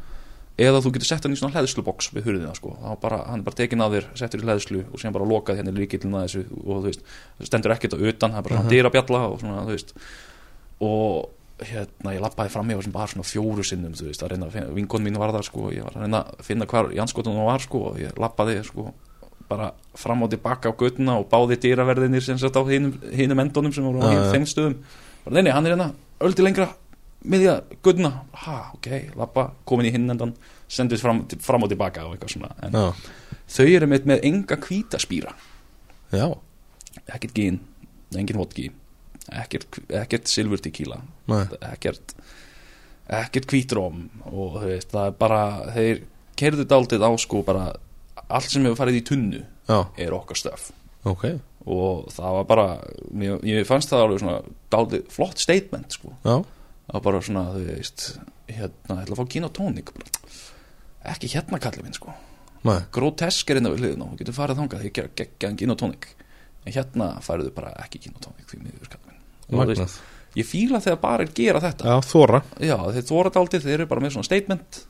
eða 0.60 0.82
þú 0.84 0.92
getur 0.94 1.08
sett 1.08 1.26
hann 1.26 1.34
í 1.34 1.40
svona 1.40 1.56
hlæðsluboks 1.56 2.12
við 2.14 2.28
hurðina 2.28 2.54
sko, 2.54 2.76
þá 2.78 2.94
bara, 3.02 3.18
hann 3.30 3.42
er 3.42 3.46
bara 3.48 3.58
tekin 3.58 3.82
að 3.82 3.96
þér 3.96 4.08
settur 4.20 4.42
í 4.42 4.46
hlæðslu 4.46 4.84
og 4.86 5.02
síðan 5.02 5.16
bara 5.16 5.28
lokað 5.30 5.60
hérna 5.60 5.74
líkillin 5.76 6.16
að 6.20 6.26
þessu 6.26 6.42
og 6.60 6.70
þú 6.70 6.86
veist, 6.86 7.04
það 7.38 7.50
stendur 7.50 7.74
ekkert 7.74 7.96
á 7.96 7.98
utan 7.98 8.34
það 8.34 8.40
er 8.40 8.46
bara 8.46 8.58
svona 8.58 8.74
dyra 8.74 8.94
bjalla 8.94 9.22
og 9.30 9.36
svona, 9.40 9.66
þú 9.66 9.76
veist. 9.76 9.94
Og 10.84 11.64
hérna, 11.70 12.14
ég 12.16 12.24
lappaði 12.24 12.52
fram 12.52 12.70
í 12.70 12.76
þessum 12.76 12.96
bara 12.96 13.12
svona 13.12 13.28
fjóru 13.28 13.64
sinnum, 13.66 13.96
þú 13.96 14.10
veist, 14.10 14.24
að 14.24 14.34
reyna 14.34 14.48
að 14.50 14.58
finna, 14.58 14.74
vinkon 14.76 15.06
mín 15.06 15.20
var 15.20 15.32
þar 15.36 15.48
sko, 15.48 15.70
ég 15.74 15.86
var 15.86 15.96
að 15.96 16.06
reyna 16.06 16.22
að 16.28 16.44
finna 16.50 16.68
hvar 16.68 16.92
Janskotunum 16.96 17.48
var 17.48 17.64
sko, 17.64 17.82
og 17.92 18.02
ég 18.02 18.20
lappaði 18.20 18.60
sko 18.68 18.90
bara 19.50 19.72
fram 19.98 20.22
og 20.24 20.30
tilbaka 20.32 20.70
á 20.70 20.78
göttuna 20.78 21.18
og 21.20 21.28
báði 21.32 21.58
dýraverðinir 21.64 22.24
sem 22.24 22.38
sett 22.40 22.56
á 22.56 22.62
hinum 22.62 23.42
endunum 23.44 23.74
sem 23.74 23.86
voru 23.86 24.02
á 24.02 24.10
já. 24.10 24.22
þeim 24.34 24.46
stöðum. 24.48 24.78
Bara, 25.24 25.34
nei, 25.36 25.42
nei, 25.42 25.52
hann 25.52 25.66
er 25.66 25.74
hérna, 25.74 25.90
öldi 26.24 26.46
lengra 26.46 26.70
miðja 27.26 27.58
göttuna, 27.84 28.12
ha, 28.46 28.58
ok, 28.78 28.90
lappa 29.20 29.50
komin 29.68 29.90
í 29.90 29.94
hinn 29.94 30.08
endan, 30.14 30.32
sendið 30.70 31.02
fram, 31.02 31.24
fram 31.44 31.66
og 31.66 31.72
tilbaka 31.72 32.06
og 32.06 32.14
eitthvað 32.14 32.36
svona. 32.38 32.54
En 32.64 32.78
já, 32.78 33.10
þau 33.50 33.66
eru 33.66 33.88
með, 33.90 34.06
með 34.10 34.26
enga 34.30 34.58
hvítaspýra 34.62 35.34
já, 36.14 36.26
ekkert 37.06 37.34
gín, 37.36 37.58
engin 38.16 38.38
vodki 38.40 38.70
ekkert, 39.30 39.80
ekkert 40.02 40.30
silfur 40.30 40.62
tequila 40.62 41.00
ekkert 41.70 42.14
ekkert 43.10 43.50
hvítróm 43.50 44.06
og 44.30 44.60
veist, 44.64 44.90
það 44.92 45.10
er 45.10 45.16
bara 45.18 45.42
þeir 45.74 46.02
kerðu 46.40 46.66
dálítið 46.70 47.06
á 47.06 47.10
sko 47.20 47.42
bara 47.46 47.70
allt 48.36 48.52
sem 48.52 48.66
hefur 48.66 48.78
farið 48.80 49.00
í 49.00 49.06
tunnu 49.10 49.42
já, 49.42 49.78
er 50.00 50.14
okkar 50.16 50.38
stöf 50.38 50.70
ok. 51.08 51.26
Og 51.70 52.08
það 52.12 52.36
var 52.38 52.46
bara 52.48 52.66
mér, 53.12 53.42
ég 53.46 53.68
fannst 53.68 53.92
það 53.92 54.04
alveg 54.06 54.22
svona 54.22 54.38
dálítið 54.72 55.12
flott 55.12 55.42
statement 55.42 55.96
sko. 55.96 56.12
Já, 56.24 56.36
það 56.40 56.96
var 56.96 57.04
bara 57.06 57.22
svona, 57.26 57.44
þú 57.54 57.64
veist 57.68 58.06
hérna, 58.50 58.96
ég 58.96 59.04
ætla 59.04 59.16
að 59.16 59.20
fá 59.20 59.34
gin 59.34 59.46
og 59.46 59.52
tónik 59.56 59.92
ekki 61.10 61.30
hérna 61.34 61.60
kallið 61.62 61.86
minn 61.86 61.96
sko. 61.96 62.14
Nei, 62.68 62.78
grotesk 62.92 63.50
er 63.50 63.60
hérna 63.60 63.72
við 63.72 63.84
hliðin 63.84 64.04
og 64.04 64.14
þú 64.14 64.22
getur 64.22 64.36
farið 64.36 64.60
þangað 64.60 64.82
þegar 64.84 65.06
ég 65.06 65.20
geggjaðan 65.20 65.60
gin 65.60 65.74
og 65.74 65.78
tónik 65.80 66.08
en 66.60 66.74
hérna 66.76 67.10
færðu 67.24 67.52
bara 67.56 67.74
ekki 67.84 68.02
gin 68.04 68.16
og 68.16 68.24
tónik 68.26 68.48
því 68.50 68.62
miður 68.64 68.90
kallið 68.92 69.12
minn. 69.12 69.22
Og 69.50 69.70
veist, 69.70 70.00
ég 70.36 70.48
fíla 70.48 70.80
þegar 70.84 71.00
bara 71.04 71.24
er 71.24 71.32
gera 71.36 71.62
þetta. 71.64 71.88
Já, 71.88 72.08
þóra 72.10 72.42
já, 72.60 72.76
þeir 72.96 73.06
þóra 73.08 73.32
dálítið, 73.36 73.64
þeir 73.64 73.76
eru 73.78 73.88
bara 73.92 74.04
með 74.04 74.16
svona 74.16 74.28
statement 74.28 74.82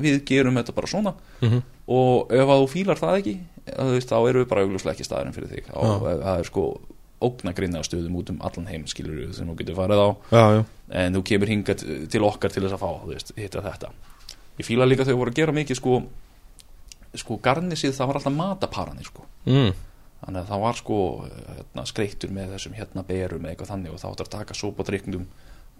við 0.00 0.22
gerum 0.28 0.56
þetta 0.60 0.74
bara 0.76 0.90
svona. 0.90 1.14
Mhm. 1.40 1.62
og 1.90 2.32
ef 2.32 2.46
að 2.46 2.60
þú 2.62 2.68
fílar 2.70 3.00
það 3.00 3.18
ekki 3.18 3.36
veist, 3.66 4.08
þá 4.08 4.28
erum 4.28 4.42
við 4.44 4.48
bara 4.48 4.62
augljóslega 4.62 4.94
ekki 4.94 5.04
staðurinn 5.08 5.34
fyrir 5.34 5.50
þig. 5.50 5.70
Og 5.74 6.04
það 6.06 6.38
er 6.38 6.44
sko 6.44 6.64
ógnagrinna 7.20 7.82
stöðum 7.84 8.16
út 8.16 8.30
um 8.30 8.38
allan 8.40 8.66
heim 8.70 8.86
skilur 8.86 9.34
sem 9.34 9.46
þú 9.46 9.56
getur 9.58 9.76
farið 9.76 10.00
á. 10.00 10.08
Já, 10.32 10.44
já, 10.56 10.64
en 11.02 11.18
þú 11.18 11.22
kemur 11.28 11.50
hingað 11.52 11.84
til 12.08 12.22
okkar 12.24 12.54
til 12.54 12.62
þess 12.64 12.78
að 12.78 12.82
fá 12.84 13.06
veist, 13.06 13.32
hitta 13.36 13.60
þetta. 13.60 13.90
Ég 14.58 14.66
fíla 14.66 14.88
líka 14.88 15.04
þau 15.04 15.16
voru 15.18 15.30
að 15.30 15.40
gera 15.42 15.52
mikið 15.52 15.76
sko 15.76 16.00
sko 17.18 17.38
garnisið 17.42 17.94
það 17.96 18.10
var 18.10 18.20
alltaf 18.20 18.36
mataparanir 18.36 19.08
sko. 19.08 19.24
Mm. 19.48 19.72
þannig 20.20 20.42
að 20.42 20.50
það 20.50 20.60
var 20.62 20.76
sko 20.78 20.96
hérna, 21.24 21.84
skreittur 21.88 22.32
með 22.36 22.50
þessum 22.54 22.74
hérna 22.76 23.04
berum 23.08 23.44
eða 23.46 23.54
eitthvað 23.54 23.70
þannig 23.72 23.94
og 23.94 24.00
þá 24.02 24.08
áttu 24.10 24.24
að 24.26 24.32
taka 24.34 24.56
sopa 24.58 24.84
driknum 24.84 25.22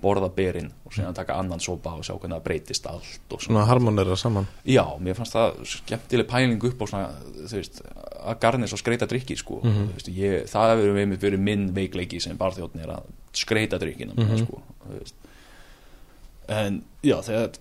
borða 0.02 0.28
berin 0.34 0.70
og 0.86 0.92
síðan 0.92 1.14
taka 1.14 1.34
annan 1.38 1.60
sopa 1.60 1.90
og 1.96 2.04
sjá 2.04 2.14
hvernig 2.18 2.36
það 2.38 2.44
breytist 2.44 2.86
allt 2.90 3.32
og 3.36 3.40
svona 3.44 3.64
harmonera 3.68 4.16
saman 4.16 4.46
Já, 4.66 4.84
mér 5.00 5.14
fannst 5.18 5.34
það 5.36 5.60
skemmtileg 5.64 6.26
pæling 6.30 6.64
upp 6.70 6.82
á 6.82 6.86
svona, 6.90 7.10
þú 7.46 7.56
veist, 7.60 7.82
að 8.20 8.38
garnis 8.40 8.72
og 8.72 8.78
skreita 8.82 9.06
drikki, 9.06 9.36
sko, 9.36 9.60
Mhm. 9.62 9.88
þú 9.88 9.94
veist, 9.98 10.08
ég, 10.08 10.44
það 10.50 10.74
hefur 10.76 10.94
verið, 10.98 11.18
verið 11.18 11.38
minn 11.40 11.72
veikleiki 11.74 12.20
sem 12.20 12.36
barþjóðn 12.38 12.82
er 12.82 12.88
að 12.96 13.02
skreita 13.32 13.78
drikkina, 13.78 14.14
mm 14.14 14.24
Mhm. 14.28 14.44
sko, 14.46 14.62
þú 14.88 14.98
veist. 14.98 15.14
En, 16.50 16.82
já, 17.06 17.14
þegar, 17.22 17.52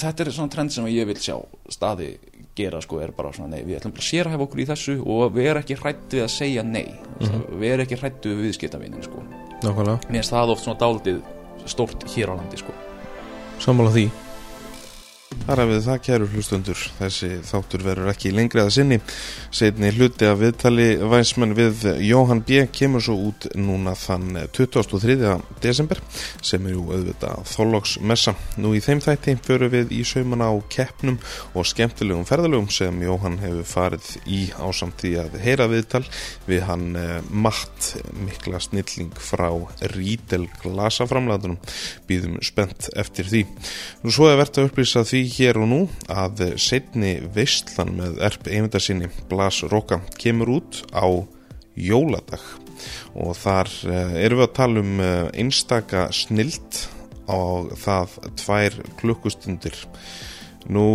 þetta 0.00 0.20
er 0.24 0.30
svona 0.32 0.50
trend 0.50 0.72
sem 0.72 0.84
ég 0.86 1.04
vil 1.06 1.16
sjá 1.20 1.36
staði 1.68 2.16
gera 2.56 2.80
sko 2.80 2.98
er 3.04 3.12
bara 3.12 3.30
svona 3.36 3.50
nei, 3.50 3.62
við 3.62 3.76
ætlum 3.78 3.92
bara 3.92 4.02
að 4.02 4.08
sérhæfa 4.08 4.46
okkur 4.46 4.62
í 4.62 4.66
þessu 4.70 4.94
og 5.06 5.34
við 5.36 5.50
erum 5.50 5.62
ekki 5.62 5.76
hrætt 5.78 6.08
við 6.16 6.22
að 6.24 6.30
segja 6.32 6.62
nei 6.64 6.86
mm 6.88 7.26
-hmm. 7.28 7.58
við 7.60 7.72
erum 7.74 7.86
ekki 7.86 7.98
hrætt 8.00 8.22
við 8.22 8.40
viðskiptavinin 8.46 9.04
sko 9.04 9.22
Nákvæmlega 9.62 9.98
mér 10.08 10.22
finnst 10.22 10.32
það 10.32 10.50
oft 10.54 10.64
svona 10.64 10.78
dálítið 10.80 11.22
stórt 11.68 12.08
hér 12.10 12.32
á 12.32 12.34
landi 12.34 12.56
sko. 12.60 12.72
Sammála 13.58 13.92
því 13.94 14.06
Þar 15.48 15.62
hefur 15.62 15.78
það 15.80 16.00
kæru 16.04 16.26
hlustundur, 16.28 16.80
þessi 16.98 17.28
þáttur 17.48 17.80
verður 17.86 18.10
ekki 18.10 18.34
lengri 18.36 18.60
að 18.60 18.74
sinni. 18.74 18.96
Setni 19.48 19.88
hluti 19.96 20.26
af 20.28 20.42
viðtali 20.42 20.88
væsmenn 21.08 21.54
við 21.56 21.86
Jóhann 22.04 22.42
B. 22.44 22.66
kemur 22.68 23.00
svo 23.00 23.14
út 23.30 23.46
núna 23.56 23.94
þann 23.96 24.36
23. 24.52 25.16
desember 25.64 26.02
sem 26.44 26.66
er 26.68 26.74
jú 26.74 26.82
auðvitað 26.90 27.48
þóllóksmessa. 27.48 28.34
Nú 28.60 28.74
í 28.76 28.82
þeim 28.84 29.00
þætti 29.06 29.38
förum 29.46 29.72
við 29.72 29.94
í 29.96 30.02
saumana 30.04 30.50
á 30.52 30.54
keppnum 30.68 31.16
og 31.56 31.64
skemmtilegum 31.70 32.28
ferðalögum 32.28 32.68
sem 32.68 33.00
Jóhann 33.06 33.40
hefur 33.40 33.64
farið 33.72 34.12
í 34.28 34.42
ásamt 34.52 35.00
því 35.00 35.14
að 35.24 35.40
heyra 35.46 35.70
viðtal 35.72 36.02
við 36.44 36.68
hann 36.68 36.92
eh, 36.92 37.24
matt 37.32 37.94
mikla 38.20 38.60
snilling 38.60 39.16
frá 39.16 39.48
Rítel 39.96 40.44
glasaframlæðunum. 40.60 41.56
Býðum 42.04 42.36
spennt 42.44 42.92
eftir 43.00 43.32
því. 43.32 43.46
Nú 44.04 44.12
svo 44.12 44.28
er 44.28 44.36
verðt 44.44 44.60
að 44.60 44.68
upplýsa 44.68 45.08
því 45.08 45.24
hér 45.38 45.60
og 45.62 45.68
nú 45.70 45.80
að 46.10 46.44
setni 46.58 47.16
veistlan 47.34 47.94
með 47.98 48.22
erp 48.26 48.48
einvendarsinni 48.50 49.10
Blas 49.30 49.62
Roka 49.70 50.00
kemur 50.18 50.56
út 50.58 50.82
á 50.90 51.06
jóladag 51.78 52.42
og 53.14 53.34
þar 53.38 53.70
erum 54.18 54.40
við 54.40 54.46
að 54.48 54.56
tala 54.58 54.82
um 54.82 55.02
einstaka 55.30 56.08
snilt 56.14 56.86
og 57.30 57.74
það 57.78 58.16
tvær 58.40 58.78
klukkustundir 58.98 59.78
nú 60.72 60.86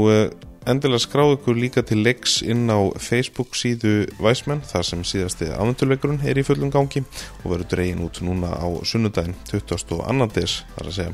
endilega 0.69 1.03
skráðu 1.03 1.37
ykkur 1.37 1.59
líka 1.59 1.83
til 1.87 2.01
leiks 2.03 2.37
inn 2.43 2.67
á 2.71 2.79
Facebook 2.99 3.55
síðu 3.59 4.07
Væsmenn 4.19 4.63
þar 4.67 4.87
sem 4.87 5.03
síðasti 5.07 5.51
afnöndurleikurinn 5.55 6.23
er 6.27 6.39
í 6.39 6.45
fullum 6.47 6.71
gangi 6.73 7.03
og 7.43 7.51
verður 7.51 7.69
dregin 7.75 8.03
út 8.05 8.21
núna 8.23 8.53
á 8.55 8.67
sunnudaginn 8.87 9.35
22. 9.51 9.99
des 10.35 10.61
þar 10.75 10.89
að 10.89 10.97
segja 10.99 11.13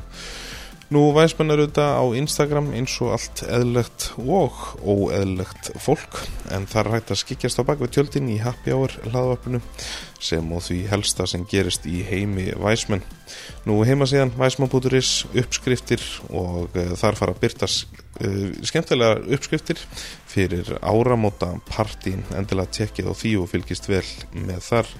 Nú 0.90 1.04
væsmenn 1.14 1.54
eru 1.54 1.68
þetta 1.68 1.84
á 2.02 2.04
Instagram 2.18 2.72
eins 2.74 2.96
og 2.98 3.12
allt 3.14 3.44
eðlegt 3.46 4.08
og 4.18 4.56
óeðlegt 4.82 5.68
fólk 5.78 6.16
en 6.50 6.66
það 6.66 6.80
er 6.80 6.90
hægt 6.96 7.12
að 7.14 7.20
skikjast 7.20 7.62
á 7.62 7.68
bakvið 7.68 7.92
tjöldin 7.94 8.32
í 8.32 8.40
happy 8.42 8.74
hour 8.74 8.96
hlaðvarpinu 9.04 9.60
sem 10.18 10.50
og 10.50 10.64
því 10.66 10.80
helsta 10.90 11.28
sem 11.30 11.46
gerist 11.46 11.86
í 11.86 12.02
heimi 12.08 12.48
væsmenn. 12.58 13.06
Nú 13.70 13.78
heima 13.86 14.10
síðan 14.10 14.34
væsmann.is 14.34 15.12
uppskriftir 15.30 16.02
og 16.26 16.74
uh, 16.74 16.92
þar 16.98 17.22
fara 17.22 17.36
að 17.36 17.42
byrtast 17.46 17.86
uh, 18.26 18.50
skemmtilega 18.66 19.22
uppskriftir 19.30 19.78
fyrir 20.26 20.74
áramóta 20.82 21.54
partín 21.70 22.26
endilega 22.34 22.80
tekkið 22.82 23.10
á 23.10 23.14
því 23.14 23.36
og 23.38 23.52
fylgist 23.54 23.86
vel 23.86 24.08
með 24.34 24.66
þar. 24.72 24.90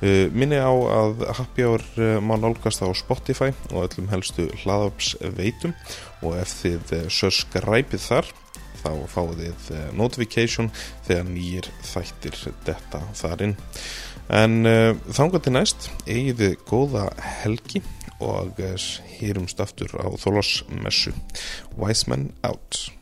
Uh, 0.00 0.30
minni 0.32 0.56
á 0.56 0.72
að 0.72 1.26
Happy 1.36 1.64
Hour 1.66 1.82
uh, 2.00 2.18
má 2.24 2.32
nálgast 2.40 2.80
á 2.80 2.88
Spotify 2.96 3.50
og 3.68 3.82
öllum 3.84 4.06
helstu 4.08 4.46
hlaðaps 4.62 5.10
veitum 5.36 5.74
og 6.24 6.38
ef 6.40 6.54
þið 6.62 6.92
uh, 6.96 7.02
söskræpið 7.12 8.06
þar 8.06 8.30
þá 8.80 8.94
fáið 9.12 9.42
þið 9.66 9.90
notification 9.98 10.70
þegar 11.04 11.26
nýjir 11.28 11.68
þættir 11.84 12.38
detta 12.64 13.02
þar 13.18 13.44
inn. 13.44 13.52
En 14.32 14.62
þangar 15.12 15.42
til 15.44 15.52
næst 15.52 15.90
eigið 16.06 16.40
þið 16.40 16.54
góða 16.70 17.02
helgi 17.42 17.82
og 18.24 18.62
hýrumst 19.18 19.60
aftur 19.60 19.92
á 20.00 20.08
Þólós 20.22 20.62
messu 20.80 21.12
Wise 21.76 22.08
Men 22.08 22.30
Out 22.40 22.99